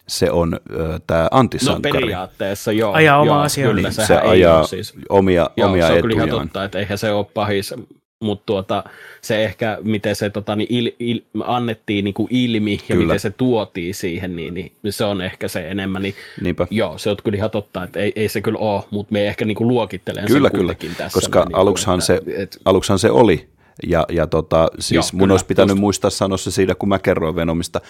Se 0.09 0.31
on 0.31 0.61
tämä 1.07 1.29
antisankari. 1.31 1.93
No 1.93 2.01
periaatteessa 2.01 2.73
joo. 2.73 2.93
Ajaa 2.93 3.21
oma 3.21 3.43
asia. 3.43 3.69
Kyllä, 3.69 3.83
niin, 3.83 4.07
se 4.07 4.17
ajaa 4.17 4.67
siis. 4.67 4.95
omia, 5.09 5.51
joo, 5.57 5.69
omia 5.69 5.87
se 5.87 5.93
on 5.93 5.99
etujaan. 5.99 6.29
kyllä 6.29 6.33
ihan 6.33 6.47
totta, 6.49 6.65
että 6.65 6.79
eihän 6.79 6.99
se 6.99 7.13
ole 7.13 7.27
pahis, 7.35 7.75
mutta 8.23 8.47
tuota, 8.47 8.85
se 9.21 9.45
ehkä, 9.45 9.79
miten 9.83 10.17
se 10.17 10.31
tota, 10.31 10.57
niin 10.57 10.67
il, 10.71 10.91
il, 10.99 11.21
annettiin 11.45 12.05
niin 12.05 12.15
kuin 12.15 12.29
ilmi 12.31 12.73
ja 12.73 12.79
kyllä. 12.89 13.05
miten 13.05 13.21
se 13.21 13.31
tuotiin 13.31 13.95
siihen, 13.95 14.37
niin, 14.37 14.55
niin 14.55 14.73
se 14.91 15.05
on 15.05 15.21
ehkä 15.21 15.49
se 15.49 15.69
enemmän. 15.69 16.03
Niin, 16.03 16.15
Niinpä. 16.41 16.67
Joo, 16.71 16.99
se 16.99 17.11
on 17.11 17.17
kyllä 17.25 17.37
ihan 17.37 17.51
totta, 17.51 17.85
että 17.85 18.01
ei, 18.01 18.13
ei 18.17 18.29
se 18.29 18.41
kyllä 18.41 18.59
ole, 18.59 18.83
mutta 18.91 19.13
me 19.13 19.27
ehkä 19.27 19.45
niin 19.45 19.57
kuin 19.57 19.69
luokittelen 19.69 20.25
kyllä, 20.27 20.49
sen 20.49 20.61
kyllä. 20.61 20.75
tässä. 20.97 21.15
Koska 21.15 21.45
niin 21.45 21.57
aluksihan, 21.57 21.99
että, 21.99 22.07
se, 22.07 22.21
et, 22.37 22.59
aluksihan 22.65 22.99
se 22.99 23.11
oli 23.11 23.49
ja, 23.87 24.07
ja 24.11 24.27
tota, 24.27 24.69
siis 24.79 25.13
Joo, 25.13 25.19
mun 25.19 25.21
kyllä, 25.21 25.33
olisi 25.33 25.47
pitänyt 25.47 25.69
tosta. 25.69 25.81
muistaa 25.81 26.11
sanoa 26.11 26.37
se 26.37 26.51
siitä, 26.51 26.75
kun 26.75 26.89
mä 26.89 26.99
kerroin 26.99 27.37
Venomista. 27.37 27.81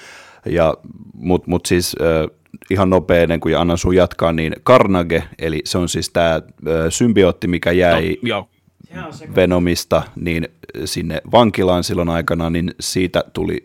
Ja, 0.47 0.75
Mutta 1.15 1.51
mut 1.51 1.67
siis 1.67 1.97
äh, 2.01 2.39
ihan 2.71 2.91
nopea 2.91 3.23
ennen 3.23 3.41
kuin 3.41 3.59
annan 3.59 3.79
sun 3.79 3.97
jatkaa, 3.97 4.33
niin 4.33 4.53
Carnage, 4.67 5.25
eli 5.39 5.61
se 5.65 5.79
on 5.79 5.89
siis 5.89 6.11
tämä 6.11 6.35
äh, 6.35 6.43
symbiootti, 6.89 7.49
mikä 7.49 7.73
jäi 7.73 8.19
no, 8.23 8.29
joo, 8.29 8.49
Venomista 9.35 10.03
niin 10.17 10.49
sinne 10.85 11.23
vankilaan 11.33 11.85
silloin 11.85 12.09
aikana, 12.09 12.51
niin 12.51 12.75
siitä 12.81 13.25
tuli, 13.33 13.63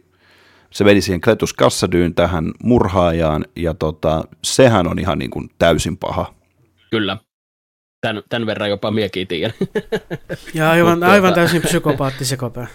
se 0.71 0.83
meni 0.83 1.01
siihen 1.01 1.21
Kletus 1.21 1.53
Kassadyyn 1.53 2.15
tähän 2.15 2.51
murhaajaan, 2.63 3.45
ja 3.55 3.73
tota, 3.73 4.23
sehän 4.43 4.87
on 4.87 4.99
ihan 4.99 5.19
niin 5.19 5.31
kuin 5.31 5.49
täysin 5.59 5.97
paha. 5.97 6.33
kyllä. 6.91 7.17
Tän, 8.07 8.23
tän 8.29 8.45
verran 8.45 8.69
jopa 8.69 8.91
miekin 8.91 9.27
tiedän. 9.27 9.53
Ja 10.53 10.71
aivan, 10.71 10.99
Mut 10.99 11.09
aivan 11.09 11.29
tuota- 11.29 11.35
täysin 11.35 11.61
psykopaatti 11.61 12.25
sekopää. 12.25 12.67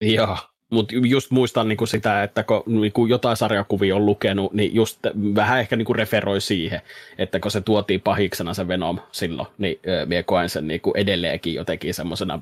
Joo, 0.00 0.38
mutta 0.70 0.94
just 1.04 1.30
muistan 1.30 1.68
niinku 1.68 1.86
sitä, 1.86 2.22
että 2.22 2.42
kun 2.42 2.62
niinku 2.66 3.06
jotain 3.06 3.36
sarjakuvia 3.36 3.96
on 3.96 4.06
lukenut, 4.06 4.52
niin 4.52 4.74
just 4.74 4.98
vähän 5.34 5.60
ehkä 5.60 5.76
niinku 5.76 5.92
referoi 5.92 6.40
siihen, 6.40 6.80
että 7.18 7.40
kun 7.40 7.50
se 7.50 7.60
tuotiin 7.60 8.00
pahiksena 8.00 8.54
se 8.54 8.68
Venom 8.68 8.98
silloin, 9.12 9.48
niin 9.58 9.80
mie 10.06 10.22
koen 10.22 10.48
sen 10.48 10.66
niinku 10.66 10.92
edelleenkin 10.96 11.54
jotenkin 11.54 11.94
semmoisena, 11.94 12.40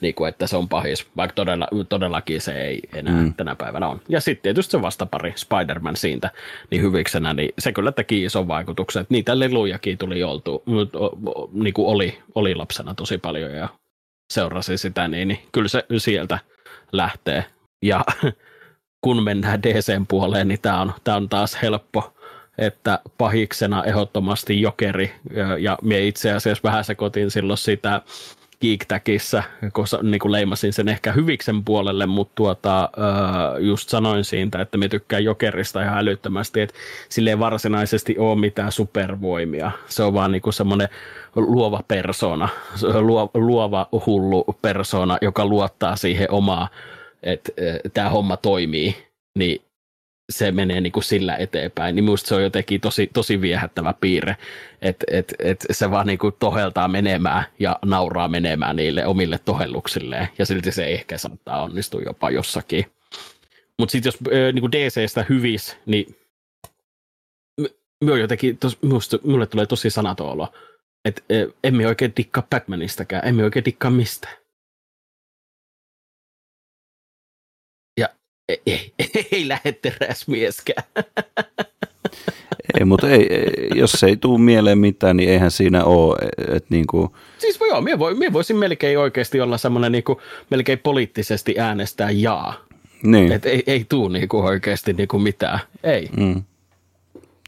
niinku, 0.00 0.24
että 0.24 0.46
se 0.46 0.56
on 0.56 0.68
pahis, 0.68 1.06
vaikka 1.16 1.34
todella, 1.34 1.68
todellakin 1.88 2.40
se 2.40 2.52
ei 2.62 2.80
enää 2.94 3.20
Mm. 3.22 3.34
tänä 3.34 3.54
päivänä 3.54 3.88
on. 3.88 4.00
Ja 4.08 4.20
sitten 4.20 4.42
tietysti 4.42 4.70
se 4.70 4.82
vastapari 4.82 5.32
Spider-Man 5.36 5.96
siitä 5.96 6.30
niin 6.70 6.82
hyviksenä, 6.82 7.34
niin 7.34 7.54
se 7.58 7.72
kyllä 7.72 7.92
teki 7.92 8.24
ison 8.24 8.48
vaikutuksen, 8.48 9.00
että 9.00 9.14
niitä 9.14 9.38
lelujakin 9.38 9.98
tuli 9.98 10.22
oltu, 10.22 10.62
niinku 11.52 11.90
oli, 11.90 12.18
oli 12.34 12.54
lapsena 12.54 12.94
tosi 12.94 13.18
paljon 13.18 13.50
ja 13.50 13.68
seurasi 14.32 14.78
sitä, 14.78 15.08
niin, 15.08 15.28
niin 15.28 15.40
kyllä 15.52 15.68
se 15.68 15.84
sieltä 15.98 16.38
lähtee. 16.92 17.44
Ja 17.82 18.04
kun 19.04 19.22
mennään 19.22 19.62
DCn 19.62 20.06
puoleen, 20.06 20.48
niin 20.48 20.60
tämä 20.62 20.80
on, 20.80 20.92
on 21.16 21.28
taas 21.28 21.58
helppo, 21.62 22.14
että 22.58 22.98
pahiksena 23.18 23.84
ehdottomasti 23.84 24.60
jokeri, 24.60 25.12
ja, 25.58 25.78
minä 25.82 26.00
itse 26.00 26.32
asiassa 26.32 26.68
vähän 26.68 26.84
sekoitin 26.84 27.30
silloin 27.30 27.58
sitä 27.58 28.02
Geektäkissä, 28.60 29.42
sa- 29.84 30.02
niin 30.02 30.18
kuin 30.18 30.32
leimasin 30.32 30.72
sen 30.72 30.88
ehkä 30.88 31.12
hyviksen 31.12 31.64
puolelle, 31.64 32.06
mutta 32.06 32.32
tuota, 32.34 32.90
just 33.58 33.88
sanoin 33.88 34.24
siitä, 34.24 34.60
että 34.60 34.78
me 34.78 34.88
tykkään 34.88 35.24
jokerista 35.24 35.82
ihan 35.82 35.98
älyttömästi, 35.98 36.60
että 36.60 36.74
sille 37.08 37.30
ei 37.30 37.38
varsinaisesti 37.38 38.18
ole 38.18 38.40
mitään 38.40 38.72
supervoimia. 38.72 39.70
Se 39.86 40.02
on 40.02 40.14
vaan 40.14 40.32
niin 40.32 40.42
kuin 40.42 40.52
semmoinen 40.52 40.88
luova 41.36 41.80
persona, 41.88 42.48
luova 43.34 43.88
hullu 44.06 44.44
persona, 44.62 45.18
joka 45.22 45.46
luottaa 45.46 45.96
siihen 45.96 46.30
omaa, 46.30 46.68
että 47.22 47.52
tämä 47.94 48.08
homma 48.08 48.36
toimii, 48.36 48.96
niin 49.38 49.62
se 50.30 50.52
menee 50.52 50.80
niin 50.80 50.92
kuin 50.92 51.04
sillä 51.04 51.36
eteenpäin, 51.36 51.94
niin 51.94 52.04
minusta 52.04 52.28
se 52.28 52.34
on 52.34 52.42
jotenkin 52.42 52.80
tosi, 52.80 53.10
tosi 53.12 53.40
viehättävä 53.40 53.94
piirre, 54.00 54.36
että 54.82 55.06
et, 55.10 55.34
et 55.38 55.66
se 55.70 55.90
vaan 55.90 56.06
niin 56.06 56.18
kuin 56.18 56.34
toheltaa 56.38 56.88
menemään 56.88 57.44
ja 57.58 57.78
nauraa 57.84 58.28
menemään 58.28 58.76
niille 58.76 59.06
omille 59.06 59.40
tohelluksilleen, 59.44 60.28
ja 60.38 60.46
silti 60.46 60.72
se 60.72 60.84
ehkä 60.84 61.18
saattaa 61.18 61.62
onnistua 61.62 62.00
jopa 62.00 62.30
jossakin. 62.30 62.86
Mutta 63.78 63.92
sitten 63.92 64.08
jos 64.08 64.18
niin 64.52 64.60
kuin 64.60 64.72
DCstä 64.72 65.26
hyvis, 65.28 65.76
niin 65.86 66.16
myö 68.04 68.18
jotenkin, 68.18 68.58
tos, 68.58 68.82
musta, 68.82 69.18
mulle 69.24 69.46
tulee 69.46 69.66
tosi 69.66 69.90
sanaton 69.90 70.30
olo, 70.30 70.52
että 71.04 71.22
emme 71.64 71.86
oikein 71.86 72.12
dikkaa 72.16 72.46
Batmanistäkään, 72.50 73.28
emme 73.28 73.44
oikein 73.44 73.64
dikkaa 73.64 73.90
mistään. 73.90 74.39
Ei, 78.66 78.92
ei, 78.98 79.26
ei 79.32 79.48
lähde 79.48 79.72
teräsmieskään. 79.72 80.84
Ei, 82.78 82.84
mutta 82.84 83.10
ei, 83.10 83.34
ei, 83.34 83.68
jos 83.74 84.02
ei 84.04 84.16
tule 84.16 84.38
mieleen 84.40 84.78
mitään, 84.78 85.16
niin 85.16 85.28
eihän 85.30 85.50
siinä 85.50 85.84
ole. 85.84 86.16
Et 86.56 86.70
niin 86.70 86.86
kuin, 86.86 87.10
Siis 87.38 87.60
voi 87.60 87.68
joo, 87.68 87.80
mie, 87.80 87.98
voi, 87.98 88.14
mie 88.14 88.32
voisin 88.32 88.56
melkein 88.56 88.98
oikeasti 88.98 89.40
olla 89.40 89.58
semmoinen 89.58 89.92
niinku, 89.92 90.20
melkein 90.50 90.78
poliittisesti 90.78 91.54
äänestää 91.58 92.10
jaa. 92.10 92.54
niin, 93.02 93.32
Että 93.32 93.48
ei, 93.48 93.62
ei 93.66 93.84
tuu 93.88 94.08
niinku 94.08 94.38
oikeasti 94.40 94.92
niinku 94.92 95.18
mitään. 95.18 95.58
Ei. 95.82 96.08
mm. 96.16 96.42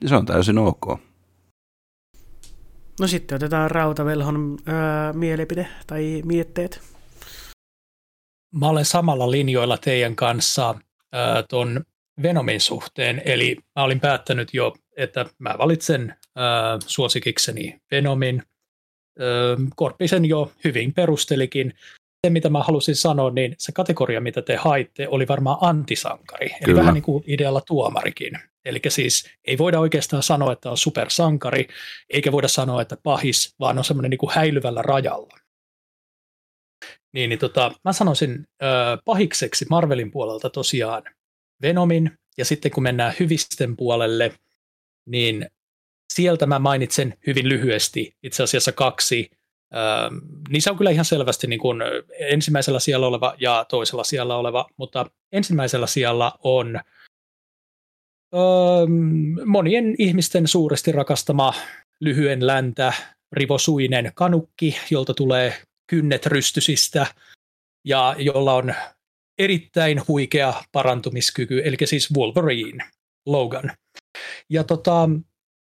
Se 0.07 0.15
on 0.15 0.27
täysin 0.27 0.59
ok. 0.59 0.87
No 3.01 3.07
sitten 3.07 3.37
otetaan 3.37 3.71
Rautavelhon 3.71 4.59
ää, 4.67 5.13
mielipide 5.13 5.69
tai 5.87 6.23
mietteet. 6.25 6.81
Mä 8.55 8.69
olen 8.69 8.85
samalla 8.85 9.31
linjoilla 9.31 9.79
teidän 9.79 10.17
kanssa 10.17 10.75
ton 11.49 11.85
Venomin 12.23 12.61
suhteen, 12.61 13.23
eli 13.25 13.57
mä 13.77 13.85
olin 13.85 14.01
päättänyt 14.01 14.55
jo, 14.55 14.75
että 14.97 15.27
mä 15.39 15.55
valitsen 15.59 16.15
ää, 16.37 16.79
suosikikseni 16.87 17.81
Venomin. 17.91 18.43
Ää, 19.19 19.27
Korppisen 19.77 20.25
jo 20.25 20.53
hyvin 20.65 20.95
perustelikin. 20.95 21.75
Se, 22.27 22.31
mitä 22.31 22.49
mä 22.51 22.63
halusin 22.63 22.97
sanoa, 22.97 23.31
niin 23.31 23.55
se 23.59 23.73
kategoria, 23.73 24.21
mitä 24.21 24.43
te 24.43 24.57
haitte, 24.57 25.09
oli 25.09 25.29
varmaan 25.29 25.59
antisankari, 25.61 26.47
eli 26.47 26.59
Kyllä. 26.65 26.81
vähän 26.81 26.95
niin 26.95 27.03
kuin 27.03 27.25
idealla 27.27 27.61
tuomarikin. 27.61 28.33
Eli 28.65 28.81
siis 28.89 29.31
ei 29.45 29.59
voida 29.59 29.81
oikeastaan 29.81 30.23
sanoa, 30.23 30.53
että 30.53 30.71
on 30.71 30.77
supersankari, 30.77 31.69
eikä 32.11 32.33
voida 32.33 32.49
sanoa, 32.49 32.83
että 32.83 32.97
pahis, 33.03 33.55
vaan 33.61 33.79
on 33.79 33.85
semmoinen 33.85 34.11
niin 34.11 34.19
kuin 34.19 34.35
häilyvällä 34.35 34.83
rajalla. 34.83 35.42
Niin, 37.13 37.29
niin 37.29 37.39
tota, 37.39 37.73
mä 37.85 37.93
sanoisin 37.93 38.47
ö, 38.63 38.67
pahikseksi 39.05 39.67
Marvelin 39.71 40.11
puolelta 40.11 40.51
tosiaan 40.51 41.03
Venomin, 41.63 42.19
ja 42.39 42.45
sitten 42.45 42.71
kun 42.71 42.83
mennään 42.83 43.15
hyvisten 43.21 43.77
puolelle, 43.77 44.33
niin 45.07 45.47
sieltä 46.13 46.47
mä 46.47 46.59
mainitsen 46.59 47.15
hyvin 47.27 47.49
lyhyesti 47.49 48.17
itse 48.23 48.43
asiassa 48.43 48.73
kaksi. 48.73 49.31
Ö, 49.75 49.77
niissä 50.49 50.71
on 50.71 50.77
kyllä 50.77 50.91
ihan 50.91 51.05
selvästi 51.05 51.47
niin 51.47 51.61
kuin 51.61 51.79
ensimmäisellä 52.19 52.81
siellä 52.81 53.07
oleva 53.07 53.35
ja 53.39 53.67
toisella 53.69 54.05
siellä 54.05 54.37
oleva, 54.37 54.67
mutta 54.77 55.07
ensimmäisellä 55.33 55.87
siellä 55.87 56.33
on 56.43 56.81
ö, 58.35 58.39
monien 59.45 59.95
ihmisten 59.99 60.49
suuresti 60.49 60.93
rakastama 60.93 61.55
lyhyen 62.01 62.47
läntä, 62.47 62.93
rivosuinen 63.33 64.13
kanukki, 64.15 64.77
jolta 64.91 65.15
tulee 65.15 65.63
kynnet 65.93 66.27
rystysistä 66.27 67.07
ja 67.85 68.15
jolla 68.19 68.55
on 68.55 68.75
erittäin 69.39 70.01
huikea 70.09 70.55
parantumiskyky, 70.73 71.63
eli 71.65 71.77
siis 71.85 72.15
Wolverine, 72.15 72.85
Logan. 73.27 73.71
Ja 74.51 74.65
tota, 74.65 75.11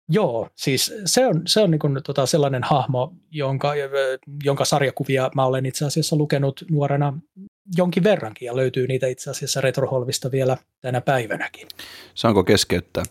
joo, 0.08 0.48
siis 0.56 0.94
se 1.04 1.26
on, 1.26 1.42
se 1.46 1.60
on 1.60 1.70
niin 1.70 1.78
kuin, 1.78 1.98
tota, 2.04 2.26
sellainen 2.26 2.62
hahmo, 2.64 3.14
jonka, 3.30 3.72
jonka 4.44 4.64
sarjakuvia 4.64 5.30
mä 5.34 5.44
olen 5.44 5.66
itse 5.66 5.84
asiassa 5.84 6.16
lukenut 6.16 6.64
nuorena 6.70 7.18
jonkin 7.76 8.04
verrankin, 8.04 8.46
ja 8.46 8.56
löytyy 8.56 8.86
niitä 8.86 9.06
itse 9.06 9.30
asiassa 9.30 9.60
Retroholvista 9.60 10.30
vielä 10.30 10.56
tänä 10.80 11.00
päivänäkin. 11.00 11.68
Saanko 12.14 12.44
keskeyttää? 12.44 13.04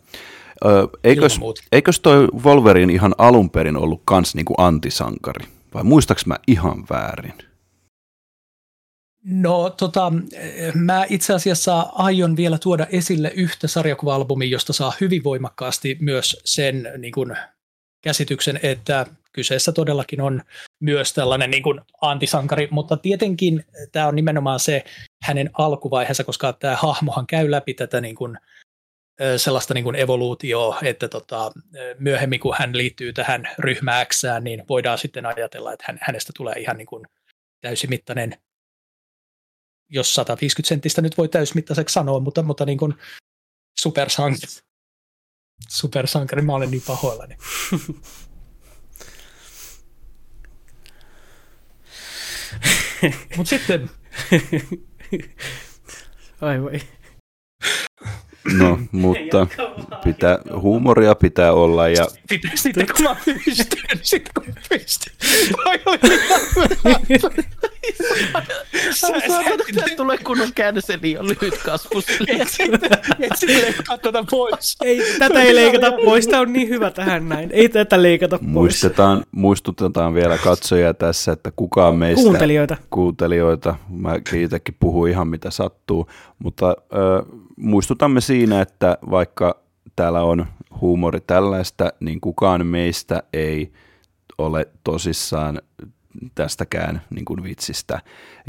Ö, 0.65 0.87
eikös, 1.03 1.39
eikös 1.71 1.99
toi 1.99 2.27
Wolverine 2.43 2.93
ihan 2.93 3.15
alun 3.17 3.49
perin 3.49 3.77
ollut 3.77 4.01
kans 4.05 4.35
niinku 4.35 4.53
antisankari? 4.57 5.54
Vai 5.75 5.83
muistaks 5.83 6.25
mä 6.25 6.35
ihan 6.47 6.85
väärin? 6.89 7.33
No 9.23 9.69
tota, 9.69 10.11
mä 10.75 11.05
itse 11.09 11.33
asiassa 11.33 11.81
aion 11.93 12.35
vielä 12.35 12.57
tuoda 12.57 12.87
esille 12.91 13.31
yhtä 13.35 13.67
sarjakuva-albumia, 13.67 14.49
josta 14.49 14.73
saa 14.73 14.93
hyvin 15.01 15.23
voimakkaasti 15.23 15.97
myös 16.01 16.41
sen 16.45 16.91
niin 16.97 17.11
kuin, 17.11 17.37
käsityksen, 18.01 18.59
että 18.63 19.05
kyseessä 19.33 19.71
todellakin 19.71 20.21
on 20.21 20.41
myös 20.79 21.13
tällainen 21.13 21.51
niin 21.51 21.63
kuin 21.63 21.81
antisankari, 22.01 22.67
mutta 22.71 22.97
tietenkin 22.97 23.65
tämä 23.91 24.07
on 24.07 24.15
nimenomaan 24.15 24.59
se 24.59 24.85
hänen 25.23 25.49
alkuvaiheensa, 25.53 26.23
koska 26.23 26.53
tämä 26.53 26.75
hahmohan 26.75 27.27
käy 27.27 27.51
läpi 27.51 27.73
tätä 27.73 28.01
niin 28.01 28.15
kuin, 28.15 28.37
sellaista 29.37 29.73
niin 29.73 29.83
kuin 29.83 29.95
evoluutioa, 29.95 30.79
että 30.83 31.07
tota, 31.07 31.51
myöhemmin 31.99 32.39
kun 32.39 32.55
hän 32.59 32.77
liittyy 32.77 33.13
tähän 33.13 33.49
ryhmään 33.59 34.07
X, 34.07 34.21
niin 34.41 34.63
voidaan 34.69 34.97
sitten 34.97 35.25
ajatella, 35.25 35.73
että 35.73 35.85
hän, 35.87 35.99
hänestä 36.01 36.33
tulee 36.35 36.59
ihan 36.59 36.77
niin 36.77 36.85
kuin 36.85 37.05
täysimittainen, 37.61 38.37
jos 39.89 40.15
150 40.15 40.67
senttistä 40.67 41.01
nyt 41.01 41.17
voi 41.17 41.27
täysmittaiseksi 41.27 41.93
sanoa, 41.93 42.19
mutta, 42.19 42.43
mutta 42.43 42.65
niin 42.65 42.77
kuin 42.77 42.93
supersankari. 43.79 44.51
Supersankari, 45.69 46.41
mä 46.41 46.53
olen 46.53 46.71
niin 46.71 46.83
pahoillani. 46.87 47.37
mutta 53.37 53.49
sitten... 53.49 53.89
Ai 56.41 56.61
voi. 56.61 56.81
No, 58.53 58.79
mutta 58.91 59.47
pitää, 60.03 60.39
huumoria 60.61 61.15
pitää 61.15 61.53
olla. 61.53 61.87
Ja... 61.87 62.07
Sitten 62.55 62.87
kun 62.95 63.03
mä 63.03 63.15
pystyn, 63.25 63.99
sitten 64.01 64.33
kun 64.33 64.53
pystyn. 64.69 65.13
Tästä 69.75 69.95
tulee 69.97 70.17
kunnon 70.17 70.49
käännös, 70.55 70.89
eli 70.89 71.17
on 71.17 71.27
lyhyt 71.27 71.57
kasvu. 71.65 72.01
Et 72.27 72.47
sitten 72.47 73.61
leikkaa 73.61 73.97
tätä 73.97 74.23
pois. 74.31 74.77
Ei, 74.83 75.01
tätä 75.19 75.41
ei 75.41 75.55
leikata 75.55 75.91
pois, 75.91 76.27
tämä 76.27 76.41
on 76.41 76.53
niin 76.53 76.69
hyvä 76.69 76.91
tähän 76.91 77.29
näin. 77.29 77.49
Ei 77.53 77.69
tätä 77.69 78.01
leikata 78.01 78.37
pois. 78.37 78.49
Muistetaan, 78.51 79.23
muistutetaan 79.31 80.13
vielä 80.13 80.37
katsojia 80.37 80.93
tässä, 80.93 81.31
että 81.31 81.51
kukaan 81.55 81.95
meistä... 81.95 82.23
Kuuntelijoita. 82.23 82.77
Kuuntelijoita. 82.89 83.75
Mä 83.89 84.15
itsekin 84.33 84.75
puhun 84.79 85.09
ihan 85.09 85.27
mitä 85.27 85.51
sattuu, 85.51 86.09
mutta 86.39 86.69
äh, 86.69 87.44
muistutamme 87.55 88.21
siinä, 88.21 88.61
että 88.61 88.97
vaikka 89.09 89.61
täällä 89.95 90.23
on 90.23 90.45
huumori 90.81 91.19
tällaista, 91.27 91.93
niin 91.99 92.21
kukaan 92.21 92.67
meistä 92.67 93.23
ei 93.33 93.71
ole 94.37 94.67
tosissaan 94.83 95.61
tästäkään 96.35 97.01
niin 97.09 97.25
kuin 97.25 97.43
vitsistä. 97.43 98.01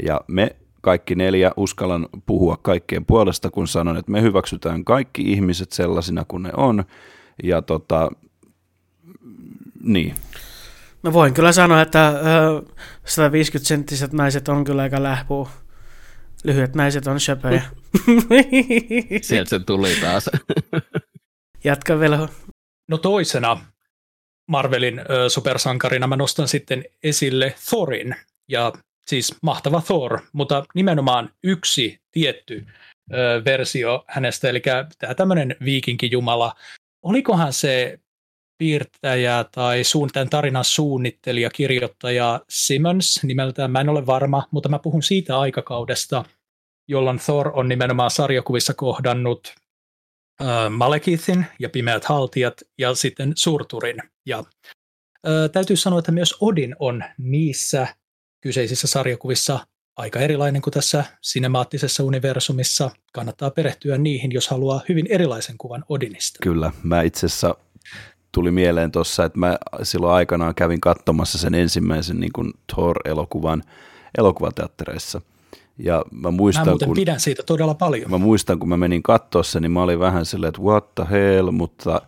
Ja 0.03 0.21
me 0.27 0.55
kaikki 0.81 1.15
neljä 1.15 1.51
uskallan 1.57 2.07
puhua 2.25 2.57
kaikkien 2.61 3.05
puolesta, 3.05 3.49
kun 3.49 3.67
sanon, 3.67 3.97
että 3.97 4.11
me 4.11 4.21
hyväksytään 4.21 4.85
kaikki 4.85 5.21
ihmiset 5.21 5.71
sellaisina 5.71 6.25
kuin 6.27 6.43
ne 6.43 6.51
on. 6.57 6.83
Ja 7.43 7.61
tota, 7.61 8.11
niin. 9.83 10.15
Mä 11.03 11.13
voin 11.13 11.33
kyllä 11.33 11.51
sanoa, 11.51 11.81
että 11.81 12.13
150-senttiset 13.05 14.13
naiset 14.13 14.49
on 14.49 14.63
kyllä 14.63 14.81
aika 14.81 15.03
lähpuu. 15.03 15.47
Lyhyet 16.47 16.75
naiset 16.75 17.07
on 17.07 17.19
söpöjä. 17.19 17.61
Sieltä 19.21 19.49
se 19.49 19.59
tuli 19.59 19.95
taas. 20.01 20.29
Jatka 21.63 21.99
vielä. 21.99 22.27
No 22.89 22.97
toisena 22.97 23.65
Marvelin 24.49 24.99
ö, 24.99 25.29
supersankarina 25.29 26.07
mä 26.07 26.15
nostan 26.15 26.47
sitten 26.47 26.85
esille 27.03 27.55
Thorin. 27.69 28.15
Ja 28.49 28.73
siis 29.07 29.35
mahtava 29.41 29.81
Thor, 29.81 30.19
mutta 30.33 30.65
nimenomaan 30.75 31.29
yksi 31.43 31.99
tietty 32.11 32.65
ö, 33.13 33.41
versio 33.45 34.05
hänestä, 34.07 34.49
eli 34.49 34.61
tämä 34.97 35.15
tämmöinen 35.15 35.55
viikinkijumala. 35.65 36.55
Olikohan 37.03 37.53
se 37.53 37.99
piirtäjä 38.57 39.45
tai 39.51 39.83
suun, 39.83 40.09
tämän 40.13 40.29
tarinan 40.29 40.65
suunnittelija, 40.65 41.49
kirjoittaja 41.49 42.41
Simmons 42.49 43.23
nimeltään, 43.23 43.71
mä 43.71 43.81
en 43.81 43.89
ole 43.89 44.05
varma, 44.05 44.47
mutta 44.51 44.69
mä 44.69 44.79
puhun 44.79 45.03
siitä 45.03 45.39
aikakaudesta, 45.39 46.25
jolloin 46.87 47.19
Thor 47.19 47.51
on 47.53 47.69
nimenomaan 47.69 48.11
sarjakuvissa 48.11 48.73
kohdannut 48.73 49.55
äh, 50.41 50.47
Malekithin 50.69 51.45
ja 51.59 51.69
Pimeät 51.69 52.05
haltijat 52.05 52.61
ja 52.77 52.95
sitten 52.95 53.33
Surturin. 53.35 53.97
Ja 54.25 54.37
äh, 54.37 55.49
täytyy 55.51 55.75
sanoa, 55.75 55.99
että 55.99 56.11
myös 56.11 56.35
Odin 56.41 56.75
on 56.79 57.03
niissä 57.17 57.87
kyseisissä 58.41 58.87
sarjakuvissa 58.87 59.59
aika 59.97 60.19
erilainen 60.19 60.61
kuin 60.61 60.73
tässä 60.73 61.03
sinemaattisessa 61.21 62.03
universumissa. 62.03 62.91
Kannattaa 63.13 63.51
perehtyä 63.51 63.97
niihin, 63.97 64.31
jos 64.31 64.47
haluaa 64.47 64.81
hyvin 64.89 65.07
erilaisen 65.09 65.57
kuvan 65.57 65.85
Odinista. 65.89 66.39
Kyllä, 66.41 66.71
mä 66.83 67.01
itse 67.01 67.25
asiassa 67.25 67.55
tuli 68.31 68.51
mieleen 68.51 68.91
tuossa, 68.91 69.25
että 69.25 69.39
mä 69.39 69.57
silloin 69.83 70.13
aikanaan 70.13 70.55
kävin 70.55 70.81
katsomassa 70.81 71.37
sen 71.37 71.55
ensimmäisen 71.55 72.19
niin 72.19 72.53
Thor-elokuvan 72.75 73.63
elokuvateattereissa. 74.17 75.21
Ja 75.79 76.05
mä 76.11 76.31
muistan, 76.31 76.67
mä 76.67 76.85
kun, 76.85 76.95
pidän 76.95 77.19
siitä 77.19 77.43
todella 77.43 77.73
paljon. 77.73 78.11
Mä 78.11 78.17
muistan, 78.17 78.59
kun 78.59 78.69
mä 78.69 78.77
menin 78.77 79.03
katsoa 79.03 79.43
sen, 79.43 79.61
niin 79.61 79.71
mä 79.71 79.83
olin 79.83 79.99
vähän 79.99 80.25
silleen, 80.25 80.49
että 80.49 80.61
what 80.61 80.95
the 80.95 81.05
hell, 81.11 81.51
mutta, 81.51 82.01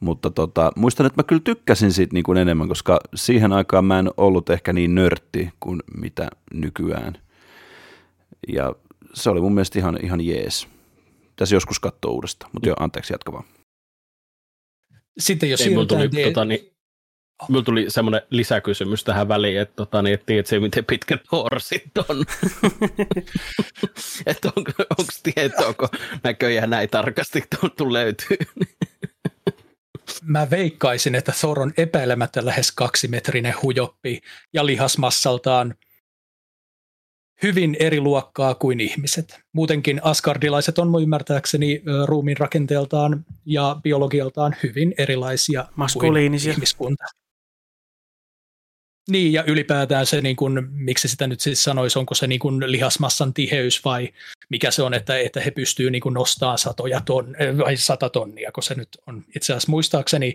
mutta 0.00 0.30
tota, 0.30 0.72
muistan, 0.76 1.06
että 1.06 1.18
mä 1.18 1.24
kyllä 1.24 1.42
tykkäsin 1.44 1.92
siitä 1.92 2.14
niin 2.14 2.24
kuin 2.24 2.38
enemmän, 2.38 2.68
koska 2.68 3.00
siihen 3.14 3.52
aikaan 3.52 3.84
mä 3.84 3.98
en 3.98 4.10
ollut 4.16 4.50
ehkä 4.50 4.72
niin 4.72 4.94
nörtti 4.94 5.50
kuin 5.60 5.82
mitä 5.96 6.28
nykyään. 6.54 7.18
Ja 8.48 8.74
se 9.14 9.30
oli 9.30 9.40
mun 9.40 9.54
mielestä 9.54 9.78
ihan, 9.78 9.98
ihan 10.02 10.20
jees. 10.20 10.68
Tässä 11.36 11.54
joskus 11.54 11.80
katsoa 11.80 12.10
uudestaan, 12.10 12.50
mutta 12.54 12.68
joo, 12.68 12.76
anteeksi, 12.80 13.12
jatka 13.12 13.32
vaan. 13.32 13.44
Sitten 15.18 15.50
jos 15.50 15.60
Ei, 15.60 15.70
mulla 15.70 15.86
tuli, 15.86 16.08
niin... 16.08 16.28
tota, 16.28 16.44
niin, 16.44 16.75
mulla 17.48 17.62
tuli 17.64 17.84
semmoinen 17.88 18.22
lisäkysymys 18.30 19.04
tähän 19.04 19.28
väliin, 19.28 19.60
että, 19.60 19.76
tota, 19.76 20.02
niin, 20.02 20.14
että 20.14 20.26
tiedätkö, 20.26 20.60
miten 20.60 20.84
pitkä 20.84 21.18
torsit 21.30 21.98
on? 22.08 22.24
että 24.26 24.52
onko, 24.56 24.72
onko 24.78 25.12
tietoa, 25.22 25.66
onko 25.66 25.88
näköjään 26.22 26.70
näin 26.70 26.88
tarkasti 26.88 27.44
tullut 27.60 27.92
löytyy? 27.92 28.36
Mä 30.22 30.50
veikkaisin, 30.50 31.14
että 31.14 31.32
Thor 31.40 31.60
on 31.60 31.72
epäilemättä 31.76 32.44
lähes 32.44 32.72
kaksimetrinen 32.72 33.54
hujoppi 33.62 34.20
ja 34.52 34.66
lihasmassaltaan 34.66 35.74
hyvin 37.42 37.76
eri 37.80 38.00
luokkaa 38.00 38.54
kuin 38.54 38.80
ihmiset. 38.80 39.40
Muutenkin 39.52 40.00
askardilaiset 40.04 40.78
on 40.78 41.02
ymmärtääkseni 41.02 41.82
ruumiin 42.04 42.36
rakenteeltaan 42.36 43.24
ja 43.44 43.76
biologialtaan 43.82 44.56
hyvin 44.62 44.94
erilaisia 44.98 45.66
Maskuliinisia. 45.76 46.52
kuin 46.52 46.56
ihmiskunta. 46.56 47.04
Niin, 49.10 49.32
ja 49.32 49.44
ylipäätään 49.46 50.06
se, 50.06 50.20
niin 50.20 50.36
kuin, 50.36 50.68
miksi 50.70 51.08
sitä 51.08 51.26
nyt 51.26 51.40
siis 51.40 51.64
sanoisi, 51.64 51.98
onko 51.98 52.14
se 52.14 52.26
niin 52.26 52.38
kuin 52.38 52.72
lihasmassan 52.72 53.34
tiheys 53.34 53.84
vai 53.84 54.08
mikä 54.48 54.70
se 54.70 54.82
on, 54.82 54.94
että, 54.94 55.18
että 55.18 55.40
he 55.40 55.50
pystyvät 55.50 55.92
niin 55.92 56.02
nostamaan 56.14 56.58
satoja 56.58 57.00
ton, 57.00 57.36
vai 57.58 57.76
sata 57.76 58.08
tonnia, 58.08 58.52
kun 58.52 58.62
se 58.62 58.74
nyt 58.74 58.88
on 59.06 59.24
itse 59.36 59.52
asiassa 59.52 59.70
muistaakseni, 59.70 60.34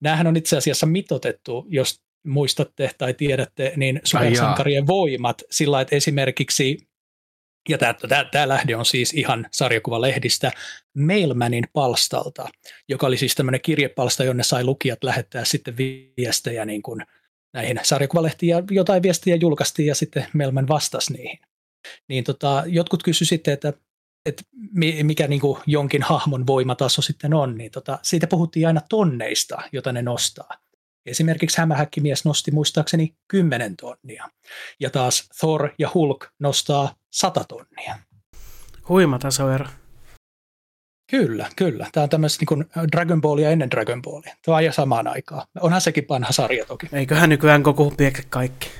näähän 0.00 0.26
on 0.26 0.36
itse 0.36 0.56
asiassa 0.56 0.86
mitotettu, 0.86 1.66
jos 1.68 2.00
muistatte 2.26 2.90
tai 2.98 3.14
tiedätte, 3.14 3.72
niin 3.76 4.00
supersankarien 4.04 4.86
voimat. 4.86 5.42
Sillä 5.50 5.80
että 5.80 5.96
esimerkiksi 5.96 6.88
ja 7.68 7.78
tämä 8.30 8.48
lähde 8.48 8.76
on 8.76 8.86
siis 8.86 9.14
ihan 9.14 9.46
sarjakuvalehdistä 9.52 10.50
Mailmanin 10.98 11.64
palstalta, 11.72 12.48
joka 12.88 13.06
oli 13.06 13.16
siis 13.16 13.34
tämmöinen 13.34 13.60
kirjepalsta, 13.60 14.24
jonne 14.24 14.42
sai 14.42 14.64
lukijat 14.64 15.04
lähettää 15.04 15.44
sitten 15.44 15.76
viestejä 16.16 16.64
niin 16.64 16.82
kuin 16.82 17.02
näihin 17.52 17.80
sarjakuvalehtiin 17.82 18.50
ja 18.50 18.62
jotain 18.70 19.02
viestiä 19.02 19.36
julkaistiin 19.36 19.86
ja 19.86 19.94
sitten 19.94 20.26
Mailman 20.32 20.68
vastasi 20.68 21.12
niihin. 21.12 21.38
Niin 22.08 22.24
tota, 22.24 22.64
jotkut 22.66 23.02
kysy 23.02 23.24
sitten, 23.24 23.54
että, 23.54 23.72
että 24.26 24.42
mikä 25.02 25.28
niin 25.28 25.40
kuin 25.40 25.58
jonkin 25.66 26.02
hahmon 26.02 26.46
voimataso 26.46 27.02
sitten 27.02 27.34
on, 27.34 27.58
niin 27.58 27.70
tota, 27.70 27.98
siitä 28.02 28.26
puhuttiin 28.26 28.66
aina 28.66 28.80
tonneista, 28.88 29.62
jota 29.72 29.92
ne 29.92 30.02
nostaa. 30.02 30.50
Esimerkiksi 31.06 31.58
hämähäkkimies 31.58 32.24
nosti 32.24 32.50
muistaakseni 32.50 33.14
10 33.28 33.76
tonnia. 33.76 34.28
Ja 34.80 34.90
taas 34.90 35.28
Thor 35.38 35.70
ja 35.78 35.90
Hulk 35.94 36.26
nostaa 36.38 36.94
100 37.10 37.44
tonnia. 37.44 37.98
Huima 38.88 39.18
tasoero. 39.18 39.66
Kyllä, 41.10 41.46
kyllä. 41.56 41.86
Tämä 41.92 42.04
on 42.04 42.10
tämmöistä 42.10 42.44
niin 42.50 42.90
Dragon 42.92 43.20
Ballia 43.20 43.50
ennen 43.50 43.70
Dragon 43.70 44.02
Ballia. 44.02 44.36
Tämä 44.42 44.54
on 44.54 44.56
ajan 44.56 44.72
samaan 44.72 45.06
aikaan. 45.06 45.46
Onhan 45.60 45.80
sekin 45.80 46.06
vanha 46.08 46.32
sarja 46.32 46.64
toki. 46.64 46.86
Eiköhän 46.92 47.28
nykyään 47.28 47.62
koko 47.62 47.90
piekkä 47.96 48.22
kaikki. 48.28 48.70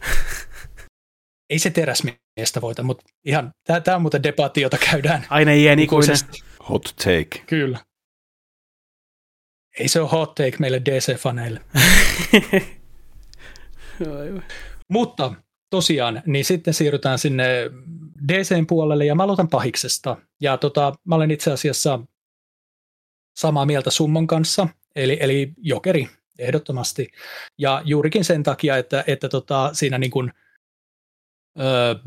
Ei 1.50 1.58
se 1.58 1.70
teräsmiestä 1.70 2.60
voita, 2.60 2.82
mutta 2.82 3.04
ihan, 3.24 3.52
tämä, 3.64 3.80
tämä 3.80 3.94
on 3.94 4.02
muuten 4.02 4.22
debatti, 4.22 4.60
jota 4.60 4.78
käydään. 4.90 5.26
Aina 5.30 5.52
iän 5.52 5.78
ikuinen. 5.78 6.16
Hot 6.68 6.84
take. 6.84 7.44
Kyllä. 7.46 7.78
Ei 9.78 9.88
se 9.88 10.00
ole 10.00 10.08
hot 10.08 10.34
take 10.34 10.56
meille 10.58 10.82
DC-faneille. 10.84 11.60
Mutta 14.92 15.34
tosiaan, 15.70 16.22
niin 16.26 16.44
sitten 16.44 16.74
siirrytään 16.74 17.18
sinne 17.18 17.70
DCn 18.28 18.66
puolelle 18.66 19.04
ja 19.04 19.14
mä 19.14 19.22
aloitan 19.22 19.48
pahiksesta. 19.48 20.16
Ja 20.40 20.56
tota, 20.56 20.94
mä 21.04 21.14
olen 21.14 21.30
itse 21.30 21.52
asiassa 21.52 22.00
samaa 23.36 23.66
mieltä 23.66 23.90
Summon 23.90 24.26
kanssa, 24.26 24.68
eli, 24.96 25.16
eli 25.20 25.52
jokeri 25.56 26.08
ehdottomasti. 26.38 27.08
Ja 27.58 27.82
juurikin 27.84 28.24
sen 28.24 28.42
takia, 28.42 28.76
että, 28.76 29.04
että 29.06 29.28
tota, 29.28 29.70
siinä 29.72 29.98
niin 29.98 30.10
kuin, 30.10 30.32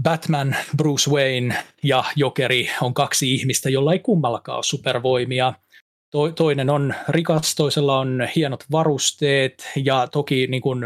Batman, 0.03 0.56
Bruce 0.77 1.11
Wayne 1.11 1.64
ja 1.84 2.03
Jokeri 2.15 2.69
on 2.81 2.94
kaksi 2.94 3.34
ihmistä, 3.34 3.69
jolla 3.69 3.94
ei 3.94 3.99
kummallakaan 3.99 4.56
ole 4.56 4.64
supervoimia– 4.64 5.53
To, 6.11 6.31
toinen 6.31 6.69
on 6.69 6.94
rikas, 7.10 7.56
toisella 7.56 7.99
on 7.99 8.27
hienot 8.36 8.65
varusteet 8.72 9.69
ja 9.76 10.07
toki 10.07 10.48
niin 10.48 10.61
kuin, 10.61 10.84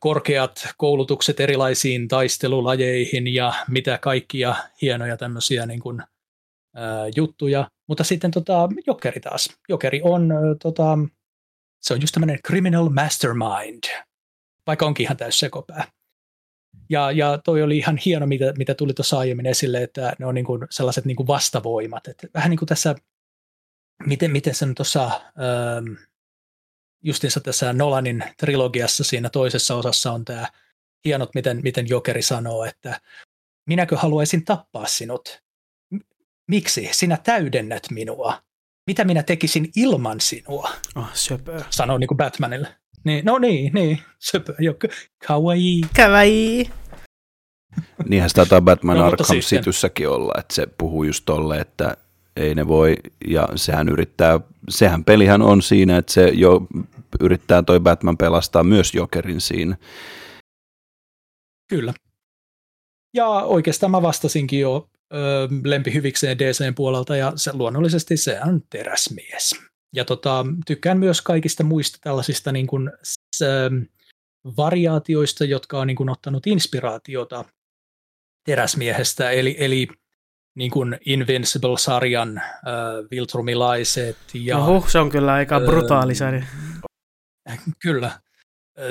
korkeat 0.00 0.68
koulutukset 0.76 1.40
erilaisiin 1.40 2.08
taistelulajeihin 2.08 3.34
ja 3.34 3.52
mitä 3.68 3.98
kaikkia 3.98 4.54
hienoja 4.82 5.16
tämmöisiä 5.16 5.66
niin 5.66 5.80
kuin, 5.80 6.02
juttuja. 7.16 7.70
Mutta 7.86 8.04
sitten 8.04 8.30
tota, 8.30 8.68
Jokeri 8.86 9.20
taas. 9.20 9.56
Jokeri 9.68 10.00
on, 10.04 10.30
tota, 10.62 10.98
se 11.80 11.94
on 11.94 12.00
just 12.00 12.12
tämmöinen 12.12 12.38
criminal 12.46 12.88
mastermind, 12.88 13.84
vaikka 14.66 14.86
onkin 14.86 15.04
ihan 15.04 15.16
täys 15.16 15.40
sekopää. 15.40 15.84
Ja, 16.90 17.10
ja 17.10 17.38
toi 17.44 17.62
oli 17.62 17.76
ihan 17.76 17.98
hieno, 18.04 18.26
mitä, 18.26 18.52
mitä 18.58 18.74
tuli 18.74 18.94
tuossa 18.94 19.18
aiemmin 19.18 19.46
esille, 19.46 19.82
että 19.82 20.12
ne 20.18 20.26
on 20.26 20.34
niin 20.34 20.44
kuin 20.44 20.66
sellaiset 20.70 21.04
niin 21.04 21.16
kuin 21.16 21.26
vastavoimat. 21.26 22.08
Että 22.08 22.28
vähän 22.34 22.50
niin 22.50 22.58
kuin 22.58 22.68
tässä, 22.68 22.94
miten, 24.06 24.30
miten 24.30 24.54
se 24.54 24.66
tuossa, 24.76 25.04
ähm, 25.06 25.94
justiinsa 27.02 27.40
tässä 27.40 27.72
Nolanin 27.72 28.24
trilogiassa 28.36 29.04
siinä 29.04 29.30
toisessa 29.30 29.74
osassa 29.74 30.12
on 30.12 30.24
tämä 30.24 30.46
hienot, 31.04 31.34
miten, 31.34 31.60
miten 31.62 31.88
Jokeri 31.88 32.22
sanoo, 32.22 32.64
että 32.64 33.00
minäkö 33.66 33.96
haluaisin 33.96 34.44
tappaa 34.44 34.86
sinut? 34.86 35.42
Miksi? 36.48 36.88
Sinä 36.92 37.16
täydennät 37.16 37.82
minua. 37.90 38.42
Mitä 38.86 39.04
minä 39.04 39.22
tekisin 39.22 39.70
ilman 39.76 40.20
sinua? 40.20 40.70
Oh, 40.94 41.10
söpö. 41.14 41.64
Sanoo 41.70 41.98
niin 41.98 42.08
kuin 42.08 42.18
Batmanille. 42.18 42.68
Niin, 43.04 43.24
no 43.24 43.38
niin, 43.38 43.72
niin. 43.72 43.98
Söpö, 44.18 44.54
joku. 44.58 44.86
Kawaii. 45.26 45.80
Kawaii. 45.96 46.70
Niinhän 48.08 48.30
sitä 48.30 48.40
taitaa 48.40 48.60
Batman 48.60 48.96
no, 48.96 49.06
Arkham 49.06 49.38
Cityssäkin 49.38 50.08
olla, 50.08 50.32
että 50.38 50.54
se 50.54 50.66
puhuu 50.78 51.04
just 51.04 51.24
tolle, 51.26 51.58
että 51.58 51.96
ei 52.36 52.54
ne 52.54 52.68
voi, 52.68 52.96
ja 53.28 53.48
sehän 53.56 53.88
yrittää, 53.88 54.40
sehän 54.68 55.04
pelihän 55.04 55.42
on 55.42 55.62
siinä, 55.62 55.98
että 55.98 56.12
se 56.12 56.28
jo 56.28 56.66
yrittää 57.20 57.62
toi 57.62 57.80
Batman 57.80 58.16
pelastaa 58.16 58.64
myös 58.64 58.94
Jokerin 58.94 59.40
siinä. 59.40 59.76
Kyllä. 61.68 61.94
Ja 63.14 63.28
oikeastaan 63.28 63.90
mä 63.90 64.02
vastasinkin 64.02 64.60
jo 64.60 64.88
ö, 65.14 65.48
lempihyvikseen 65.64 66.38
DCn 66.38 66.74
puolelta, 66.74 67.16
ja 67.16 67.32
se, 67.36 67.52
luonnollisesti 67.52 68.16
se 68.16 68.40
on 68.46 68.62
teräsmies. 68.70 69.60
Ja 69.94 70.04
tota, 70.04 70.46
tykkään 70.66 70.98
myös 70.98 71.22
kaikista 71.22 71.64
muista 71.64 71.98
tällaisista 72.00 72.52
niin 72.52 72.66
kuin, 72.66 72.90
s, 73.04 73.44
variaatioista, 74.56 75.44
jotka 75.44 75.80
on 75.80 75.86
niin 75.86 75.96
kuin, 75.96 76.08
ottanut 76.08 76.46
inspiraatiota 76.46 77.44
teräsmiehestä, 78.46 79.30
eli, 79.30 79.56
eli 79.58 79.88
niin 80.60 80.70
kuin 80.70 80.98
Invincible-sarjan 81.06 82.38
äh, 82.38 82.44
viltrumilaiset. 83.10 84.16
Ja, 84.34 84.58
Oho, 84.58 84.84
se 84.88 84.98
on 84.98 85.10
kyllä 85.10 85.32
aika 85.32 85.60
brutaali 85.60 86.14
sarja. 86.14 86.42
Äh, 87.50 87.58
kyllä. 87.78 88.10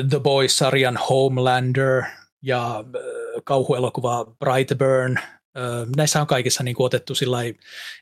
The 0.10 0.20
Boys-sarjan 0.20 1.00
Homelander 1.10 2.04
ja 2.42 2.80
äh, 2.80 2.84
kauhuelokuva 3.44 4.26
Brightburn. 4.40 5.18
Äh, 5.18 5.24
näissä 5.96 6.22
on 6.22 6.28
kaikissa 6.28 6.64
niin 6.64 6.76
kuin 6.76 6.86
otettu 6.86 7.16
sillä 7.16 7.38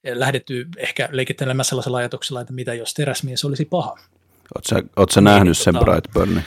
lähdetty 0.04 0.68
ehkä 0.78 1.10
leikittelemään 1.12 1.66
sellaisella 1.66 1.98
ajatuksella, 1.98 2.42
että 2.42 2.54
mitä 2.54 2.74
jos 2.74 2.94
teräsmies 2.94 3.46
olisi 3.46 3.66
paha. 3.66 3.98
Oletko 4.56 5.14
sä 5.14 5.22
nähnyt 5.22 5.46
niin, 5.46 5.56
sen 5.56 5.74
tota, 5.74 5.86
Brightburnin? 5.86 6.44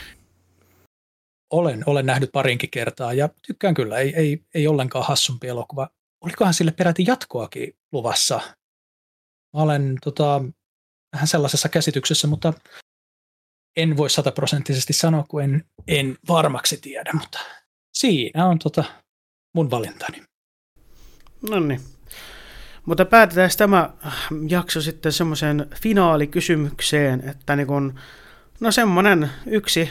Olen, 1.49 1.83
olen 1.85 2.05
nähnyt 2.05 2.31
parinkin 2.31 2.69
kertaa 2.69 3.13
ja 3.13 3.29
tykkään 3.47 3.73
kyllä, 3.73 3.97
ei, 3.97 4.13
ei, 4.15 4.43
ei 4.53 4.67
ollenkaan 4.67 5.05
hassumpi 5.05 5.47
elokuva. 5.47 5.89
Olikohan 6.21 6.53
sille 6.53 6.71
peräti 6.71 7.03
jatkoakin 7.07 7.73
luvassa? 7.91 8.35
Mä 9.53 9.61
olen 9.61 9.97
tota, 10.03 10.43
vähän 11.13 11.27
sellaisessa 11.27 11.69
käsityksessä, 11.69 12.27
mutta 12.27 12.53
en 13.77 13.97
voi 13.97 14.09
sataprosenttisesti 14.09 14.93
sanoa, 14.93 15.25
kun 15.29 15.43
en, 15.43 15.65
en 15.87 16.17
varmaksi 16.27 16.77
tiedä, 16.77 17.11
mutta 17.13 17.39
siinä 17.93 18.47
on 18.47 18.59
tota 18.59 18.83
mun 19.55 19.71
valintani. 19.71 20.23
No 21.49 21.59
niin. 21.59 21.81
Mutta 22.85 23.05
päätetään 23.05 23.49
tämä 23.57 23.89
jakso 24.47 24.81
sitten 24.81 25.11
semmoiseen 25.11 25.67
finaalikysymykseen, 25.81 27.29
että 27.29 27.55
niin 27.55 27.67
kun, 27.67 27.99
no 28.59 28.71
semmoinen 28.71 29.31
yksi 29.45 29.89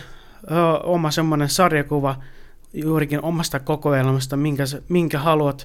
oma 0.83 1.11
semmoinen 1.11 1.49
sarjakuva 1.49 2.23
juurikin 2.73 3.23
omasta 3.23 3.61
kokoelmasta, 3.61 4.37
minkä, 4.37 4.65
minkä 4.89 5.19
haluat 5.19 5.65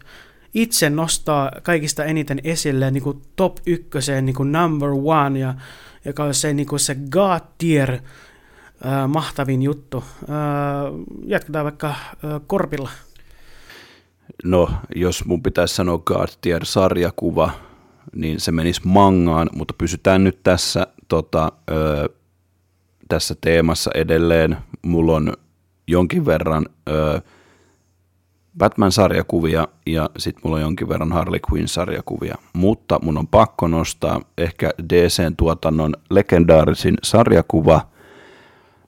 itse 0.55 0.89
nostaa 0.89 1.51
kaikista 1.63 2.05
eniten 2.05 2.39
esille 2.43 2.91
niin 2.91 3.03
kuin 3.03 3.21
top 3.35 3.57
ykköseen, 3.65 4.25
niin 4.25 4.35
kuin 4.35 4.51
number 4.51 4.89
one, 4.89 5.39
ja, 5.39 5.53
joka 6.05 6.23
on 6.23 6.33
se, 6.33 6.53
niin 6.53 6.67
kuin 6.67 6.79
se 6.79 6.95
God 7.09 7.41
tier 7.57 7.91
äh, 7.91 8.01
mahtavin 9.07 9.61
juttu. 9.61 10.03
Äh, 10.21 11.07
jatketaan 11.25 11.65
vaikka 11.65 11.87
äh, 11.87 11.95
Korpilla. 12.47 12.89
No, 14.43 14.71
jos 14.95 15.25
mun 15.25 15.43
pitäisi 15.43 15.75
sanoa 15.75 15.97
God 15.97 16.27
tier 16.41 16.65
sarjakuva, 16.65 17.51
niin 18.15 18.39
se 18.39 18.51
menisi 18.51 18.81
mangaan, 18.83 19.49
mutta 19.55 19.73
pysytään 19.77 20.23
nyt 20.23 20.43
tässä 20.43 20.87
tota, 21.07 21.51
ö, 21.71 22.09
tässä 23.07 23.35
teemassa 23.41 23.91
edelleen. 23.93 24.57
Mulla 24.81 25.15
on 25.15 25.33
jonkin 25.87 26.25
verran 26.25 26.65
ö, 26.89 27.21
Batman-sarjakuvia 28.57 29.67
ja 29.85 30.09
sitten 30.17 30.41
mulla 30.43 30.55
on 30.55 30.61
jonkin 30.61 30.89
verran 30.89 31.11
Harley 31.11 31.39
Quinn-sarjakuvia. 31.51 32.35
Mutta 32.53 32.99
mun 33.03 33.17
on 33.17 33.27
pakko 33.27 33.67
nostaa 33.67 34.21
ehkä 34.37 34.71
DCn 34.93 35.35
tuotannon 35.37 35.93
legendaarisin 36.09 36.95
sarjakuva 37.03 37.87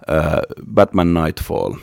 ö, 0.10 0.14
Batman 0.74 1.14
Nightfall. 1.14 1.74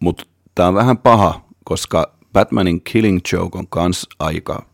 Mutta 0.00 0.24
tämä 0.54 0.68
on 0.68 0.74
vähän 0.74 0.98
paha, 0.98 1.44
koska 1.64 2.14
Batmanin 2.32 2.82
Killing 2.84 3.20
Joke 3.32 3.58
on 3.58 3.68
kans 3.68 4.08
aika 4.18 4.66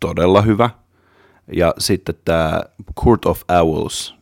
todella 0.00 0.42
hyvä. 0.42 0.70
Ja 1.56 1.74
sitten 1.78 2.14
tämä 2.24 2.60
Court 3.04 3.24
of 3.26 3.42
Owls, 3.60 4.14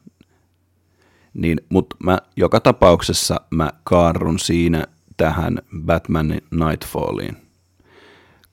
niin, 1.35 1.61
mutta 1.69 1.97
mä 2.05 2.19
joka 2.37 2.61
tapauksessa 2.61 3.41
mä 3.51 3.71
kaarrun 3.85 4.39
siinä 4.39 4.87
tähän 5.17 5.59
Batman 5.87 6.29
Nightfalliin, 6.51 7.37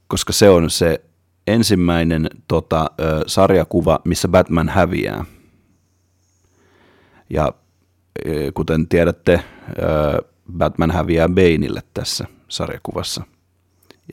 koska 0.07 0.33
se 0.33 0.49
on 0.49 0.69
se 0.69 1.01
ensimmäinen 1.47 2.29
tota, 2.47 2.91
ö, 2.99 3.23
sarjakuva, 3.27 3.99
missä 4.05 4.27
Batman 4.27 4.69
häviää. 4.69 5.25
Ja 7.29 7.53
e, 8.25 8.51
kuten 8.51 8.87
tiedätte, 8.87 9.43
Batman 10.57 10.91
häviää 10.91 11.27
Baneille 11.27 11.81
tässä 11.93 12.25
sarjakuvassa 12.49 13.23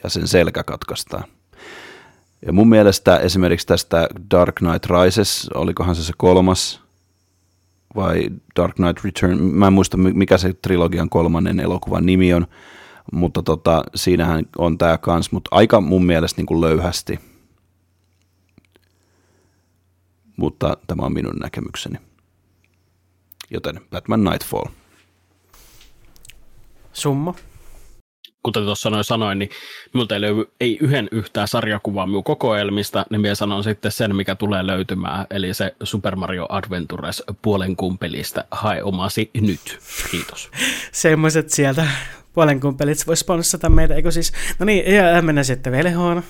ja 0.03 0.11
sen 0.11 0.29
selkä 0.29 0.65
katkaistaan. 0.65 1.25
Ja 2.47 2.53
mun 2.53 2.69
mielestä 2.69 3.17
esimerkiksi 3.17 3.67
tästä 3.67 4.09
Dark 4.31 4.55
Knight 4.55 4.87
Rises, 4.87 5.49
olikohan 5.55 5.95
se 5.97 6.05
se 6.05 6.13
kolmas 6.17 6.81
vai 7.97 8.31
Dark 8.57 8.75
Knight 8.75 9.05
Return, 9.05 9.43
mä 9.43 9.67
en 9.67 9.73
muista 9.73 9.97
mikä 9.97 10.39
se 10.39 10.53
trilogian 10.53 11.09
kolmannen 11.09 11.61
elokuvan 11.61 12.07
nimi 12.07 12.35
on, 12.35 12.47
mutta 13.13 13.43
tota, 13.43 13.85
siinähän 13.95 14.45
on 14.59 14.79
tämä 14.79 14.99
kans, 14.99 15.33
mutta 15.33 15.49
aika 15.53 15.81
mun 15.81 16.07
mielestä 16.07 16.39
niin 16.39 16.47
kuin 16.47 16.61
löyhästi. 16.61 17.21
Mutta 20.37 20.77
tämä 20.87 21.07
on 21.07 21.13
minun 21.13 21.37
näkemykseni. 21.43 21.99
Joten 23.51 23.81
Batman 23.91 24.25
Nightfall. 24.25 24.65
Summa 26.93 27.35
kuten 28.43 28.65
tuossa 28.65 28.91
noin 28.91 29.05
sanoin, 29.05 29.39
niin 29.39 29.51
minulta 29.95 30.15
ei 30.15 30.21
löydy 30.21 30.45
ei 30.61 30.79
yhden 30.81 31.09
yhtään 31.13 31.49
sarjakuvaa 31.49 32.07
minun 32.07 32.25
kokoelmista, 32.25 33.07
niin 33.11 33.21
minä 33.21 33.35
sanon 33.35 33.65
sitten 33.65 33.93
sen, 33.93 34.17
mikä 34.17 34.35
tulee 34.35 34.67
löytymään, 34.67 35.27
eli 35.31 35.55
se 35.55 35.75
Super 35.83 36.17
Mario 36.17 36.47
Adventures 36.49 37.23
puolen 37.43 37.77
kumpelista. 37.77 38.45
Hae 38.51 38.83
omasi 38.83 39.31
nyt. 39.41 39.79
Kiitos. 40.11 40.51
Semmoiset 40.93 41.51
sieltä 41.51 41.87
puolen 42.33 42.61
kumpelit 42.61 43.07
voisi 43.07 43.21
sponsata 43.21 43.69
meitä, 43.69 43.95
eikö 43.95 44.11
siis? 44.11 44.33
No 44.59 44.67
niin, 44.67 44.95
ja 44.95 45.23
mennään 45.23 45.45
sitten 45.45 45.73
velhoon. 45.73 46.23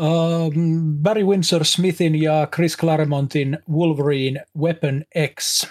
Uh, 0.00 0.52
Barry 1.02 1.24
Windsor 1.24 1.64
Smithin 1.64 2.22
ja 2.22 2.48
Chris 2.54 2.76
Claremontin 2.76 3.58
Wolverine 3.72 4.44
Weapon 4.58 5.04
X. 5.40 5.66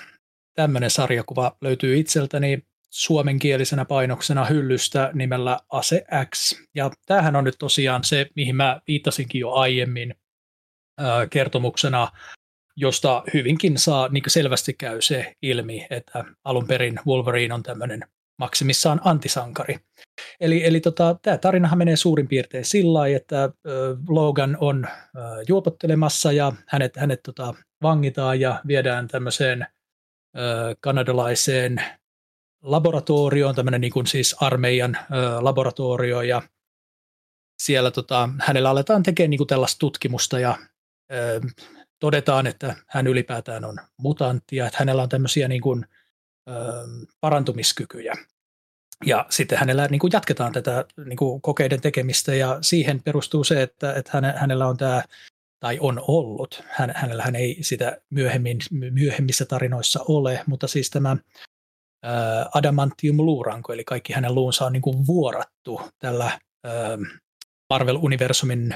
Tämmöinen 0.56 0.90
sarjakuva 0.90 1.58
löytyy 1.62 2.00
itseltäni 2.00 2.67
suomenkielisenä 2.90 3.86
painoksena 3.86 4.46
hyllystä 4.46 5.12
nimellä 5.14 5.60
Ase 5.70 6.06
X. 6.36 6.56
Ja 6.76 6.92
tämähän 7.06 7.36
on 7.36 7.44
nyt 7.44 7.56
tosiaan 7.60 8.04
se, 8.04 8.28
mihin 8.36 8.56
mä 8.56 8.82
viittasinkin 8.88 9.40
jo 9.40 9.52
aiemmin 9.52 10.16
kertomuksena, 11.30 12.08
josta 12.76 13.24
hyvinkin 13.34 13.78
saa, 13.78 14.08
niin 14.08 14.24
selvästi 14.28 14.74
käy 14.74 15.02
se 15.02 15.36
ilmi, 15.42 15.88
että 15.90 16.26
alun 16.44 16.68
perin 16.68 17.00
Wolverine 17.08 17.54
on 17.54 17.64
tämmöinen 17.64 18.02
maksimissaan 18.40 19.02
antisankari. 19.04 19.80
Eli, 20.40 20.66
eli 20.66 20.80
tota, 20.80 21.16
tämä 21.22 21.38
tarinahan 21.38 21.78
menee 21.78 21.96
suurin 21.96 22.28
piirtein 22.28 22.66
sillä 22.66 23.00
lailla, 23.00 23.18
että 23.18 23.44
äh, 23.44 23.52
Logan 24.10 24.58
on 24.60 24.86
äh, 24.86 24.92
juopottelemassa 25.48 26.32
ja 26.32 26.54
hänet, 26.68 26.98
hänet 26.98 27.20
tota, 27.24 27.54
vangitaan 27.84 28.40
ja 28.40 28.62
viedään 28.68 29.08
tämmöiseen 29.08 29.62
äh, 29.62 30.76
kanadalaiseen 30.80 31.82
laboratorio, 32.62 33.48
on 33.48 33.56
tämmöinen 33.56 33.82
niin 33.82 33.94
kuin 33.94 34.08
siis 34.08 34.36
armeijan 34.42 34.98
ö, 34.98 35.44
laboratorio 35.44 36.22
ja 36.22 36.42
siellä 37.62 37.92
tota, 37.92 38.30
hänellä 38.40 38.70
aletaan 38.70 39.04
tekemään 39.04 39.30
niin 39.30 39.38
kuin 39.38 39.48
tällaista 39.48 39.80
tutkimusta 39.80 40.40
ja 40.40 40.58
ö, 41.14 41.42
todetaan, 42.00 42.48
että 42.48 42.76
hän 42.88 43.08
ylipäätään 43.08 43.66
on 43.66 43.78
mutantti 43.98 44.56
ja 44.56 44.66
että 44.68 44.78
hänellä 44.80 45.04
on 45.04 45.10
tämmöisiä 45.10 45.48
niin 45.48 45.62
kuin, 45.62 45.86
ö, 46.50 46.54
parantumiskykyjä. 47.22 48.14
Ja 49.06 49.26
sitten 49.30 49.58
hänellä 49.58 49.88
niin 49.88 50.00
kuin 50.00 50.12
jatketaan 50.14 50.52
tätä 50.52 50.86
niin 51.06 51.18
kuin 51.18 51.42
kokeiden 51.42 51.82
tekemistä 51.82 52.36
ja 52.36 52.58
siihen 52.62 53.04
perustuu 53.04 53.44
se, 53.44 53.62
että, 53.62 53.94
että 53.94 54.12
hänellä 54.36 54.68
on 54.68 54.78
tämä 54.78 55.04
tai 55.60 55.78
on 55.82 56.04
ollut. 56.08 56.64
Hän, 56.68 56.94
hänellä 56.96 57.24
hän 57.24 57.36
ei 57.36 57.58
sitä 57.62 58.02
myöhemmin, 58.10 58.58
myöhemmissä 58.92 59.46
tarinoissa 59.46 60.06
ole, 60.08 60.44
mutta 60.46 60.68
siis 60.68 60.90
tämä 60.90 61.18
adamantium-luuranko, 62.54 63.74
eli 63.74 63.84
kaikki 63.84 64.14
hänen 64.14 64.36
luunsa 64.36 64.66
on 64.66 64.74
niin 64.74 64.82
kuin 64.82 65.08
vuorattu 65.08 65.82
tällä 66.00 66.40
Marvel-universumin 67.74 68.76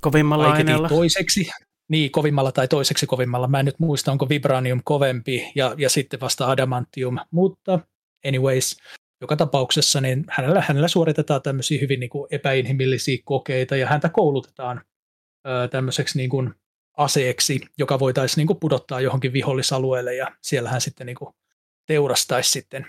kovimmalla 0.00 0.52
aineella. 0.52 0.88
toiseksi, 0.88 1.50
niin, 1.88 2.10
kovimmalla 2.10 2.52
tai 2.52 2.68
toiseksi 2.68 3.06
kovimmalla. 3.06 3.48
Mä 3.48 3.58
en 3.58 3.64
nyt 3.64 3.78
muista, 3.78 4.12
onko 4.12 4.28
vibranium 4.28 4.80
kovempi 4.84 5.52
ja, 5.54 5.74
ja 5.78 5.90
sitten 5.90 6.20
vasta 6.20 6.50
adamantium, 6.50 7.18
mutta 7.30 7.80
anyways, 8.26 8.76
joka 9.20 9.36
tapauksessa 9.36 10.00
niin 10.00 10.24
hänellä, 10.28 10.64
hänellä 10.68 10.88
suoritetaan 10.88 11.42
tämmöisiä 11.42 11.80
hyvin 11.80 12.00
niin 12.00 12.10
kuin 12.10 12.28
epäinhimillisiä 12.30 13.18
kokeita 13.24 13.76
ja 13.76 13.86
häntä 13.86 14.08
koulutetaan 14.08 14.80
ö, 15.46 15.68
tämmöiseksi 15.68 16.18
niin 16.18 16.30
kuin 16.30 16.54
aseeksi, 16.96 17.60
joka 17.78 17.98
voitaisiin 17.98 18.36
niin 18.36 18.46
kuin 18.46 18.60
pudottaa 18.60 19.00
johonkin 19.00 19.32
vihollisalueelle 19.32 20.14
ja 20.14 20.36
siellähän 20.42 20.80
sitten 20.80 21.06
niin 21.06 21.16
kuin 21.16 21.34
teurastaisi 21.88 22.50
sitten 22.50 22.86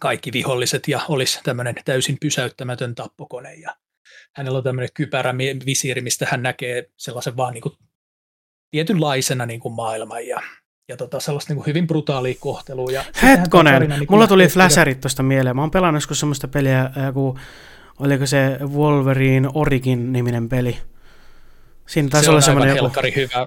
kaikki 0.00 0.32
viholliset 0.32 0.88
ja 0.88 1.00
olisi 1.08 1.40
tämmöinen 1.44 1.74
täysin 1.84 2.16
pysäyttämätön 2.20 2.94
tappokone. 2.94 3.54
Ja 3.54 3.76
hänellä 4.36 4.56
on 4.56 4.64
tämmöinen 4.64 4.88
kypärä 4.94 5.34
visiiri, 5.66 6.00
mistä 6.00 6.26
hän 6.30 6.42
näkee 6.42 6.90
sellaisen 6.96 7.36
vaan 7.36 7.54
niin 7.54 7.62
kuin 7.62 7.74
tietynlaisena 8.70 9.46
niin 9.46 9.60
kuin 9.60 9.74
maailman 9.74 10.26
ja, 10.26 10.42
ja 10.88 10.96
tota, 10.96 11.20
sellaista 11.20 11.52
niin 11.52 11.56
kuin 11.56 11.66
hyvin 11.66 11.86
brutaalia 11.86 12.34
kohtelua. 12.40 12.90
Ja 12.90 13.04
Hetkonen, 13.22 13.74
tarina, 13.74 13.98
niin 13.98 14.06
mulla 14.10 14.26
tuli 14.26 14.48
flasherit 14.48 15.00
tuosta 15.00 15.22
mieleen. 15.22 15.56
Mä 15.56 15.62
oon 15.62 15.70
pelannut 15.70 15.96
joskus 15.96 16.20
semmoista 16.20 16.48
peliä, 16.48 16.90
joku, 17.06 17.38
oliko 17.98 18.26
se 18.26 18.58
Wolverine 18.60 19.48
Origin-niminen 19.54 20.48
peli. 20.48 20.78
Siinä 21.86 22.08
taisi 22.08 22.24
se 22.24 22.30
olla 22.30 22.40
semmoinen 22.40 22.76
joku... 22.76 22.90
hyvä 23.16 23.46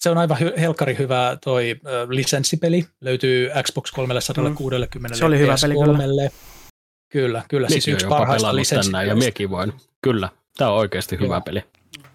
se 0.00 0.10
on 0.10 0.18
aivan 0.18 0.38
hy- 0.38 0.60
helkari 0.60 0.98
hyvä 0.98 1.38
toi 1.44 1.76
ö, 1.86 2.06
lisenssipeli. 2.08 2.86
Löytyy 3.00 3.50
Xbox 3.62 3.90
360. 3.92 5.14
Mm. 5.14 5.18
Se 5.18 5.24
oli 5.24 5.38
hyvä 5.38 5.54
peli 5.62 5.74
kyllä. 5.74 6.30
Kyllä, 7.12 7.42
kyllä. 7.48 7.68
Siis 7.68 7.88
yksi 7.88 8.06
parhaista 8.06 8.56
lisenssipelistä. 8.56 9.10
Ja 9.10 9.16
miekin 9.16 9.50
voin. 9.50 9.72
Kyllä, 10.02 10.28
tämä 10.56 10.70
on 10.70 10.76
oikeasti 10.76 11.18
hyvä 11.20 11.40
peli. 11.40 11.62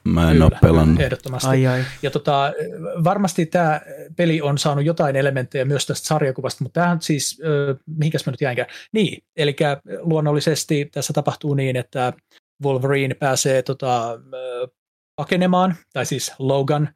Mä 0.04 0.28
en 0.28 0.32
Kyllä, 0.32 0.46
ole 0.46 0.58
pelannut. 0.62 1.02
Ehdottomasti. 1.02 1.48
Ai, 1.50 1.68
ai. 1.68 1.84
Ja 2.02 2.12
tota, 2.12 2.54
varmasti 3.04 3.46
tämä 3.46 3.82
peli 4.16 4.42
on 4.42 4.58
saanut 4.58 4.86
jotain 4.86 5.16
elementtejä 5.16 5.66
myös 5.66 5.86
tästä 5.86 6.08
sarjakuvasta, 6.08 6.64
mutta 6.64 6.80
tämähän 6.80 7.02
siis, 7.02 7.42
äh, 7.44 7.78
mihinkäs 7.98 8.26
mä 8.26 8.32
nyt 8.32 8.42
jäinkään. 8.42 8.68
Niin, 8.94 9.24
eli 9.38 9.56
luonnollisesti 10.00 10.90
tässä 10.92 11.14
tapahtuu 11.14 11.54
niin, 11.54 11.76
että 11.76 12.14
Wolverine 12.64 13.16
pääsee 13.16 13.62
tota, 13.62 14.12
äh, 14.12 14.70
pakenemaan, 15.16 15.76
tai 15.94 16.06
siis 16.06 16.34
Logan 16.40 16.90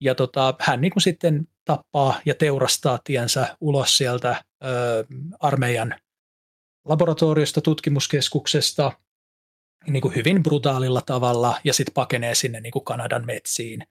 ja 0.00 0.14
tota, 0.14 0.54
hän 0.60 0.80
niin 0.80 0.92
kuin 0.92 1.02
sitten 1.02 1.48
tappaa 1.64 2.20
ja 2.26 2.34
teurastaa 2.34 2.98
tiensä 3.04 3.56
ulos 3.60 3.96
sieltä 3.96 4.44
ö, 4.64 4.68
armeijan 5.40 5.94
laboratoriosta, 6.84 7.60
tutkimuskeskuksesta 7.60 8.92
niin 9.86 10.00
kuin 10.00 10.14
hyvin 10.14 10.42
brutaalilla 10.42 11.00
tavalla 11.06 11.60
ja 11.64 11.74
sitten 11.74 11.94
pakenee 11.94 12.34
sinne 12.34 12.60
niin 12.60 12.70
kuin 12.70 12.84
Kanadan 12.84 13.26
metsiin. 13.26 13.82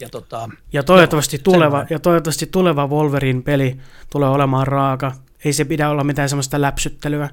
Ja, 0.00 0.08
tota, 0.08 0.48
ja, 0.72 0.82
toivottavasti 0.82 1.36
joo, 1.36 1.42
tuleva, 1.42 1.86
ja 1.90 1.98
toivottavasti 1.98 2.46
tuleva 2.46 2.86
Wolverine-peli 2.86 3.80
tulee 4.10 4.28
olemaan 4.28 4.66
raaka. 4.66 5.12
Ei 5.44 5.52
se 5.52 5.64
pidä 5.64 5.90
olla 5.90 6.04
mitään 6.04 6.28
semmoista 6.28 6.60
läpsyttelyä 6.60 7.28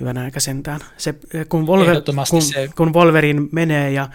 hyvänä 0.00 0.20
aika 0.24 0.40
sentään. 0.40 0.80
Se, 0.96 1.14
kun, 1.48 1.66
Wolver, 1.66 2.02
kun, 2.30 2.42
se... 2.42 2.68
kun 2.76 2.94
Wolverine 2.94 3.42
menee 3.52 3.90
ja 3.90 4.08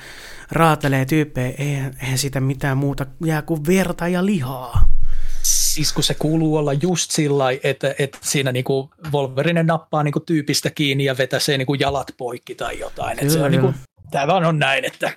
raatelee 0.52 1.06
tyyppejä, 1.06 1.54
eihän, 1.58 1.98
eihän 2.02 2.18
sitä 2.18 2.40
mitään 2.40 2.78
muuta 2.78 3.06
jää 3.26 3.42
kuin 3.42 3.66
verta 3.68 4.08
ja 4.08 4.26
lihaa. 4.26 4.90
Siis 5.44 5.94
kun 5.94 6.04
se 6.04 6.14
kuuluu 6.14 6.56
olla 6.56 6.74
just 6.74 7.12
sillä 7.12 7.46
että, 7.64 7.96
että 8.00 8.18
siinä 8.22 8.52
niinku 8.52 8.90
Wolverine 9.12 9.64
nappaa 9.64 10.04
niinku 10.04 10.20
tyypistä 10.20 10.70
kiinni 10.70 11.06
ja 11.06 11.18
vetäsee 11.18 11.58
niinku 11.58 11.74
jalat 11.74 12.08
poikki 12.18 12.56
tai 12.56 12.80
jotain. 12.80 13.18
Kyllä, 13.18 13.34
se 13.34 13.42
on 13.42 13.52
niinku, 13.52 13.74
tämä 14.12 14.28
vaan 14.28 14.46
on 14.46 14.60
näin, 14.60 14.86
että 14.86 15.12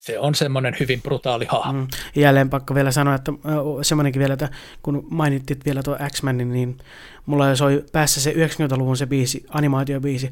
se 0.00 0.18
on 0.18 0.34
semmoinen 0.34 0.76
hyvin 0.80 1.02
brutaali 1.02 1.46
hahmo. 1.48 1.80
Mm. 1.80 1.88
Jälleen 2.14 2.50
pakko 2.50 2.74
vielä 2.74 2.92
sanoa, 2.92 3.14
että 3.14 3.32
semmoinenkin 3.82 4.20
vielä, 4.20 4.32
että 4.32 4.48
kun 4.82 5.06
mainittit 5.10 5.64
vielä 5.64 5.82
tuo 5.82 5.96
X-Menin, 6.12 6.52
niin 6.52 6.78
mulla 7.26 7.56
soi 7.56 7.84
päässä 7.92 8.20
se 8.20 8.32
90-luvun 8.32 8.96
se 8.96 9.06
biisi, 9.06 9.44
animaatiobiisi. 9.48 10.30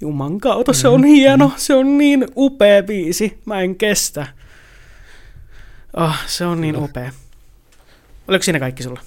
Juman 0.00 0.40
kautta, 0.40 0.72
se 0.72 0.88
on 0.88 1.00
mm. 1.00 1.06
hieno, 1.06 1.52
se 1.56 1.74
on 1.74 1.98
niin 1.98 2.26
upea 2.36 2.82
biisi, 2.82 3.38
mä 3.44 3.60
en 3.60 3.76
kestä. 3.76 4.26
Oh, 5.96 6.16
se 6.26 6.46
on 6.46 6.60
niin 6.60 6.76
upea. 6.76 7.12
Oliko 8.28 8.42
siinä 8.42 8.60
kaikki 8.60 8.82
sulla? 8.82 9.00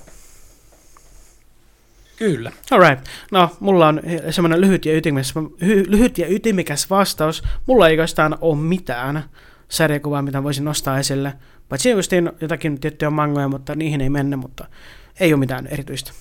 Kyllä. 2.18 2.52
Alright. 2.72 3.06
No, 3.31 3.49
mulla 3.60 3.88
on 3.88 4.02
semmoinen 4.30 4.61
lyhyt 4.61 4.85
ja, 4.85 4.98
ytimekäs, 4.98 5.34
lyhyt 5.88 6.18
ja 6.18 6.27
ytimekäs 6.27 6.89
vastaus. 6.89 7.44
Mulla 7.65 7.88
ei 7.88 7.94
oikeastaan 7.94 8.38
ole 8.41 8.57
mitään 8.57 9.23
sarjakuvaa, 9.69 10.22
mitä 10.22 10.44
voisin 10.44 10.65
nostaa 10.65 10.99
esille. 10.99 11.34
Paitsi 11.69 11.89
justiin 11.89 12.31
jotakin 12.41 12.80
tiettyjä 12.80 13.10
mangoja, 13.10 13.48
mutta 13.48 13.76
niihin 13.76 14.02
ei 14.02 14.10
mennä, 14.10 14.38
mutta 14.38 14.68
ei 15.19 15.34
ole 15.34 15.39
mitään 15.39 15.68
erityistä. 15.68 16.11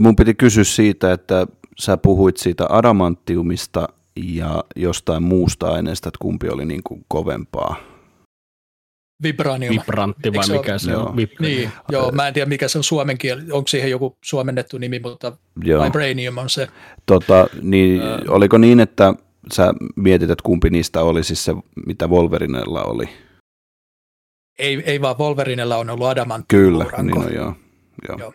Mun 0.00 0.16
piti 0.16 0.34
kysyä 0.34 0.64
siitä, 0.64 1.12
että 1.12 1.46
sä 1.78 1.96
puhuit 1.96 2.36
siitä 2.36 2.66
adamantiumista, 2.68 3.88
ja 4.16 4.64
jostain 4.76 5.22
muusta 5.22 5.68
aineesta, 5.68 6.08
että 6.08 6.18
kumpi 6.22 6.48
oli 6.48 6.64
niin 6.64 6.80
kuin 6.84 7.04
kovempaa. 7.08 7.76
Vibranium. 9.22 9.74
Vibrantti 9.74 10.32
vai 10.34 10.48
mikä 10.58 10.78
se 10.78 10.96
on? 10.96 11.16
Vib- 11.16 11.40
Niin, 11.40 11.70
joo, 11.88 12.12
mä 12.12 12.28
en 12.28 12.34
tiedä 12.34 12.48
mikä 12.48 12.68
se 12.68 12.78
on 12.78 12.84
suomen 12.84 13.18
kieli, 13.18 13.42
onko 13.52 13.68
siihen 13.68 13.90
joku 13.90 14.18
suomennettu 14.24 14.78
nimi, 14.78 15.00
mutta 15.04 15.32
Joo. 15.64 15.84
Vibranium 15.84 16.38
on 16.38 16.50
se. 16.50 16.68
Tota, 17.06 17.46
niin, 17.62 18.02
oliko 18.28 18.58
niin, 18.58 18.80
että 18.80 19.14
sä 19.52 19.74
mietit, 19.96 20.30
että 20.30 20.42
kumpi 20.42 20.70
niistä 20.70 21.02
oli 21.02 21.24
siis 21.24 21.44
se, 21.44 21.54
mitä 21.86 22.06
Wolverinella 22.06 22.82
oli? 22.82 23.08
Ei, 24.58 24.82
ei 24.86 25.00
vaan 25.00 25.18
Wolverinella 25.18 25.76
on 25.76 25.90
ollut 25.90 26.06
adamantti. 26.06 26.56
Kyllä, 26.56 26.86
niin 27.02 27.18
on 27.18 27.34
joo. 27.34 27.54
joo. 28.08 28.18
Joo. 28.18 28.32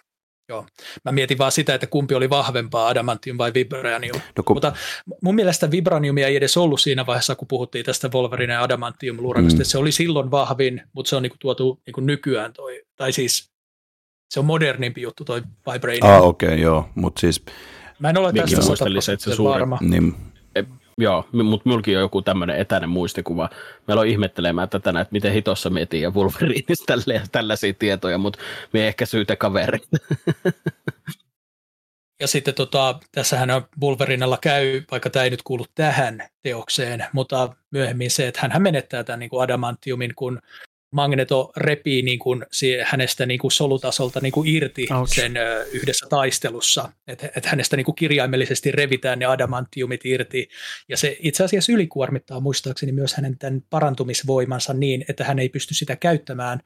Mä 1.05 1.11
mietin 1.11 1.37
vaan 1.37 1.51
sitä, 1.51 1.73
että 1.75 1.87
kumpi 1.87 2.15
oli 2.15 2.29
vahvempaa, 2.29 2.87
adamantium 2.87 3.37
vai 3.37 3.53
vibranium. 3.53 4.21
No, 4.37 4.43
kun, 4.43 4.55
Mutta 4.55 4.73
mun 5.21 5.35
mielestä 5.35 5.71
vibraniumia 5.71 6.27
ei 6.27 6.35
edes 6.35 6.57
ollut 6.57 6.81
siinä 6.81 7.05
vaiheessa, 7.05 7.35
kun 7.35 7.47
puhuttiin 7.47 7.85
tästä 7.85 8.09
Wolverine 8.13 8.53
ja 8.53 8.63
adamantium 8.63 9.17
luurangosta. 9.19 9.59
Mm. 9.59 9.65
Se 9.65 9.77
oli 9.77 9.91
silloin 9.91 10.31
vahvin, 10.31 10.81
mutta 10.93 11.09
se 11.09 11.15
on 11.15 11.23
niinku 11.23 11.37
tuotu 11.39 11.81
niinku 11.85 12.01
nykyään 12.01 12.53
toi, 12.53 12.81
tai 12.95 13.11
siis 13.11 13.51
se 14.29 14.39
on 14.39 14.45
modernimpi 14.45 15.01
juttu 15.01 15.25
toi 15.25 15.41
vibranium. 15.73 16.09
ah, 16.09 16.21
okei, 16.23 16.47
okay, 16.49 16.59
joo, 16.59 16.89
mutta 16.95 17.19
siis, 17.21 17.43
Mä 17.99 18.09
en 18.09 18.17
ole 18.17 18.33
tästä 18.33 18.61
se 18.61 19.31
100% 19.31 19.35
suuri- 19.35 19.53
varma. 19.53 19.77
niin, 19.81 20.15
Joo, 20.97 21.25
mutta 21.31 21.69
minullakin 21.69 21.97
on 21.97 22.01
joku 22.01 22.21
tämmöinen 22.21 22.57
etäinen 22.57 22.89
muistikuva. 22.89 23.49
Meillä 23.87 24.01
on 24.01 24.07
ihmettelemään 24.07 24.69
tätä, 24.69 24.89
että 24.89 25.11
miten 25.11 25.33
hitossa 25.33 25.69
mietin 25.69 26.01
ja 26.01 26.11
Wolverinista 26.11 26.83
tälle, 26.85 27.21
tällaisia 27.31 27.73
tietoja, 27.73 28.17
mutta 28.17 28.39
me 28.73 28.87
ehkä 28.87 29.05
syytä 29.05 29.35
kavereita. 29.35 29.97
Ja 32.19 32.27
sitten 32.27 32.53
tota, 32.53 32.99
tässähän 33.11 33.51
on 33.51 33.67
Wolverinella 33.81 34.37
käy, 34.41 34.81
vaikka 34.91 35.09
tämä 35.09 35.23
ei 35.23 35.29
nyt 35.29 35.43
kuulu 35.43 35.65
tähän 35.75 36.27
teokseen, 36.43 37.05
mutta 37.13 37.55
myöhemmin 37.71 38.11
se, 38.11 38.27
että 38.27 38.49
hän 38.51 38.61
menettää 38.61 39.03
tämän 39.03 39.19
niin 39.19 39.29
kuin 39.29 39.43
adamantiumin, 39.43 40.15
kun 40.15 40.41
Magneto 40.95 41.51
repii 41.57 42.01
niin 42.01 42.19
kuin 42.19 42.45
hänestä 42.83 43.25
niin 43.25 43.39
kuin 43.39 43.51
solutasolta 43.51 44.19
niin 44.19 44.31
kuin 44.31 44.47
irti 44.47 44.87
Ouch. 44.91 45.15
sen 45.15 45.33
yhdessä 45.71 46.05
taistelussa. 46.09 46.89
Että 47.07 47.29
et 47.35 47.45
hänestä 47.45 47.77
niin 47.77 47.85
kuin 47.85 47.95
kirjaimellisesti 47.95 48.71
revitään 48.71 49.19
ne 49.19 49.25
adamantiumit 49.25 50.05
irti. 50.05 50.47
Ja 50.89 50.97
se 50.97 51.17
itse 51.19 51.43
asiassa 51.43 51.71
ylikuormittaa 51.71 52.39
muistaakseni 52.39 52.91
myös 52.91 53.13
hänen 53.13 53.37
tämän 53.37 53.61
parantumisvoimansa 53.69 54.73
niin, 54.73 55.05
että 55.09 55.23
hän 55.23 55.39
ei 55.39 55.49
pysty 55.49 55.73
sitä 55.73 55.95
käyttämään 55.95 56.59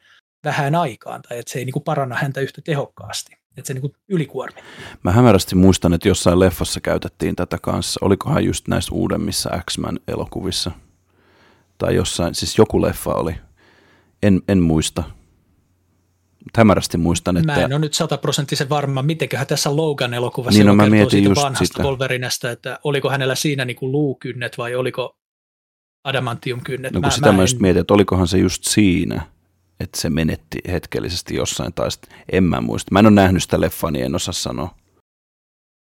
vähän 0.44 0.76
aikaan, 0.76 1.22
tai 1.22 1.40
että 1.40 1.52
se 1.52 1.60
ei 1.60 1.66
niin 1.66 1.74
kuin 1.74 1.84
paranna 1.84 2.16
häntä 2.16 2.42
yhtä 2.42 2.62
tehokkaasti. 2.62 3.34
Että 3.58 3.68
se 3.68 3.74
niin 3.74 3.82
kuin 3.82 3.94
ylikuormittaa. 4.10 4.72
mä 5.04 5.12
hämärästi 5.12 5.56
muistan, 5.56 5.94
että 5.94 6.08
jossain 6.08 6.40
leffassa 6.40 6.82
käytettiin 6.82 7.36
tätä 7.36 7.58
kanssa. 7.62 8.00
Olikohan 8.04 8.46
just 8.46 8.68
näissä 8.68 8.96
uudemmissa 8.96 9.50
X-Men 9.70 10.00
elokuvissa? 10.08 10.72
Tai 11.78 11.96
jossain, 11.96 12.36
siis 12.36 12.58
joku 12.58 12.82
leffa 12.82 13.14
oli. 13.14 13.36
En, 14.24 14.42
en 14.48 14.60
muista. 14.62 15.04
Hämärästi 16.58 16.98
muistan, 16.98 17.38
että... 17.38 17.54
Mä 17.54 17.66
en 17.66 17.74
ole 17.74 17.80
nyt 17.80 17.94
sataprosenttisen 17.94 18.70
varma, 18.70 19.02
mitenköhän 19.02 19.48
tässä 19.48 19.70
Logan-elokuvassa 19.76 20.58
Niin, 20.58 20.68
no 20.68 20.76
mä 20.76 20.90
mietin 20.90 21.24
just 21.24 21.42
vanhasta 21.42 21.66
sitä. 21.66 21.84
Wolverinesta, 21.84 22.52
että 22.52 22.80
oliko 22.84 23.10
hänellä 23.10 23.36
siinä 23.36 23.66
niinku 23.66 23.92
luukynnet 23.92 24.58
vai 24.58 24.76
oliko 24.76 25.18
adamantiumkynnet. 26.04 26.94
No 26.94 27.02
kun 27.02 27.12
sitä 27.12 27.32
mä, 27.32 27.44
just 27.44 27.60
mietin, 27.60 27.82
että 27.82 27.94
olikohan 27.94 28.28
se 28.28 28.38
just 28.38 28.64
siinä, 28.64 29.22
että 29.80 30.02
se 30.02 30.10
menetti 30.10 30.60
hetkellisesti 30.68 31.36
jossain, 31.36 31.74
tai 31.74 31.88
en 32.32 32.44
mä 32.44 32.62
muista. 32.62 32.92
Mä 32.92 33.00
en 33.00 33.06
ole 33.06 33.14
nähnyt 33.14 33.44
sitä 33.44 33.62
leffaa, 33.62 33.92
niin 33.92 34.06
en 34.06 34.16
osaa 34.16 34.34
sanoa. 34.34 34.76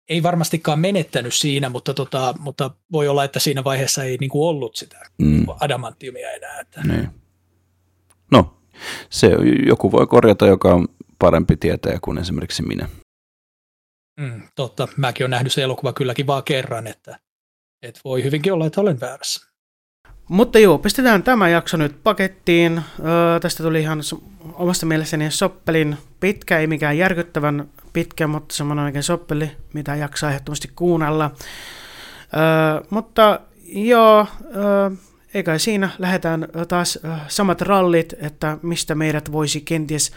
ei 0.09 0.23
varmastikaan 0.23 0.79
menettänyt 0.79 1.33
siinä, 1.33 1.69
mutta, 1.69 1.93
tota, 1.93 2.33
mutta 2.39 2.71
voi 2.91 3.07
olla, 3.07 3.23
että 3.23 3.39
siinä 3.39 3.63
vaiheessa 3.63 4.03
ei 4.03 4.17
niinku 4.19 4.47
ollut 4.47 4.75
sitä 4.75 4.97
Mm, 5.17 5.45
adamantiumia 5.59 6.31
enää. 6.31 6.59
Että. 6.59 6.81
niin. 6.83 7.09
No, 8.33 8.57
se 9.09 9.31
joku 9.67 9.91
voi 9.91 10.07
korjata, 10.07 10.47
joka 10.47 10.73
on 10.73 10.87
parempi 11.19 11.57
tietäjä 11.57 11.99
kuin 12.01 12.17
esimerkiksi 12.17 12.63
minä. 12.63 12.89
Mm, 14.19 14.41
totta, 14.55 14.87
mäkin 14.97 15.23
olen 15.23 15.31
nähnyt 15.31 15.53
se 15.53 15.63
elokuva 15.63 15.93
kylläkin 15.93 16.27
vaan 16.27 16.43
kerran, 16.43 16.87
että, 16.87 17.19
että 17.83 18.01
voi 18.05 18.23
hyvinkin 18.23 18.53
olla, 18.53 18.65
että 18.65 18.81
olen 18.81 18.99
väärässä. 18.99 19.53
Mutta 20.29 20.59
joo, 20.59 20.77
pistetään 20.77 21.23
tämä 21.23 21.49
jakso 21.49 21.77
nyt 21.77 22.03
pakettiin. 22.03 22.81
Öö, 22.99 23.39
tästä 23.39 23.63
tuli 23.63 23.81
ihan 23.81 23.99
omasta 24.53 24.85
mielestäni 24.85 25.31
soppelin 25.31 25.97
pitkä, 26.19 26.59
ei 26.59 26.67
mikään 26.67 26.97
järkyttävän 26.97 27.69
pitkä, 27.93 28.27
mutta 28.27 28.55
semmoinen 28.55 28.85
oikein 28.85 29.03
soppeli, 29.03 29.51
mitä 29.73 29.95
jaksaa 29.95 30.29
ehdottomasti 30.29 30.69
kuunnella. 30.75 31.31
Öö, 32.33 32.83
mutta 32.89 33.39
joo, 33.65 34.27
öö, 34.55 34.89
ei 35.33 35.43
kai 35.43 35.59
siinä. 35.59 35.89
Lähdetään 35.99 36.47
taas 36.67 36.99
ö, 37.05 37.07
samat 37.27 37.61
rallit, 37.61 38.13
että 38.17 38.57
mistä 38.61 38.95
meidät 38.95 39.31
voisi 39.31 39.61
kenties 39.61 40.11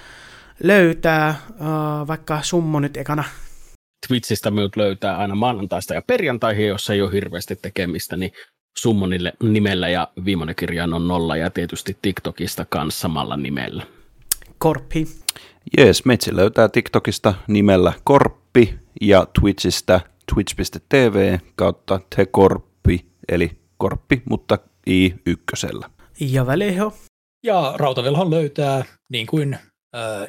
löytää, 0.63 1.35
öö, 1.51 1.67
vaikka 2.07 2.43
summo 2.43 2.81
nyt 2.81 2.97
ekana. 2.97 3.25
Twitchistä 4.09 4.51
minut 4.51 4.77
löytää 4.77 5.17
aina 5.17 5.35
maanantaista 5.35 5.95
ja 5.95 6.03
perjantaihin, 6.07 6.67
jossa 6.67 6.93
ei 6.93 7.03
ole 7.03 7.13
hirveästi 7.13 7.57
tekemistä, 7.57 8.17
niin 8.17 8.33
Summonille 8.79 9.33
nimellä 9.43 9.89
ja 9.89 10.09
viimeinen 10.25 10.55
kirjain 10.55 10.95
on 10.95 11.09
nolla 11.09 11.37
ja 11.37 11.51
tietysti 11.51 11.97
TikTokista 12.03 12.67
kanssa 12.69 13.01
samalla 13.01 13.37
nimellä. 13.37 13.83
Korppi. 14.59 15.07
Jees, 15.79 16.05
meitsi 16.05 16.37
löytää 16.37 16.69
TikTokista 16.69 17.35
nimellä 17.47 17.93
Korppi 18.05 18.75
ja 19.01 19.27
Twitchistä 19.41 20.01
twitch.tv 20.35 21.39
kautta 21.57 22.01
tekorppi, 22.17 23.07
eli 23.29 23.51
korppi, 23.79 24.23
mutta 24.31 24.59
i 24.91 25.15
ykkösellä. 25.27 25.91
Ja 26.21 26.47
Väliho. 26.47 26.93
Ja 27.43 27.75
Rautavelhon 27.77 28.31
löytää, 28.31 28.85
niin 29.09 29.27
kuin 29.27 29.55
äh, 29.55 29.61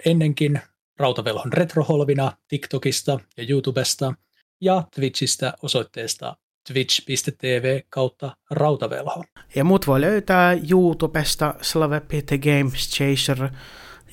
ennenkin, 0.05 0.61
Rautavelhon 0.99 1.53
retroholvina 1.53 2.31
TikTokista 2.47 3.19
ja 3.37 3.45
YouTubesta 3.49 4.13
ja 4.61 4.83
Twitchistä 4.95 5.53
osoitteesta 5.61 6.37
twitch.tv 6.67 7.81
kautta 7.89 8.37
Rautavelho. 8.51 9.23
Ja 9.55 9.63
muut 9.63 9.87
voi 9.87 10.01
löytää 10.01 10.57
YouTubesta 10.71 11.55
Slavepi 11.61 12.21
The 12.21 12.37
Games 12.37 12.89
Chaser 12.89 13.49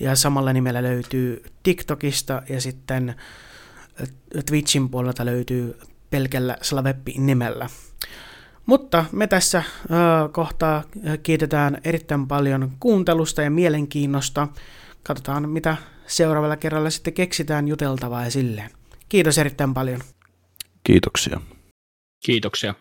ja 0.00 0.16
samalla 0.16 0.52
nimellä 0.52 0.82
löytyy 0.82 1.44
TikTokista 1.62 2.42
ja 2.48 2.60
sitten 2.60 3.14
Twitchin 4.46 4.88
puolelta 4.88 5.24
löytyy 5.24 5.78
pelkällä 6.10 6.56
Slaveppi 6.62 7.14
nimellä. 7.18 7.68
Mutta 8.66 9.04
me 9.12 9.26
tässä 9.26 9.58
äh, 9.58 9.64
kohtaa 10.32 10.82
kiitetään 11.22 11.80
erittäin 11.84 12.28
paljon 12.28 12.72
kuuntelusta 12.80 13.42
ja 13.42 13.50
mielenkiinnosta. 13.50 14.48
Katsotaan, 15.02 15.48
mitä 15.48 15.76
seuraavalla 16.06 16.56
kerralla 16.56 16.90
sitten 16.90 17.12
keksitään 17.12 17.68
juteltavaa 17.68 18.24
ja 18.24 18.30
silleen. 18.30 18.70
Kiitos 19.08 19.38
erittäin 19.38 19.74
paljon. 19.74 20.00
Kiitoksia. 20.84 21.40
Kiitoksia. 22.26 22.74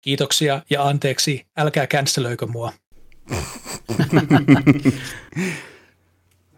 Kiitoksia 0.00 0.62
ja 0.70 0.84
anteeksi, 0.88 1.46
älkää 1.56 1.86
cancelöikö 1.86 2.46
mua. 2.46 2.72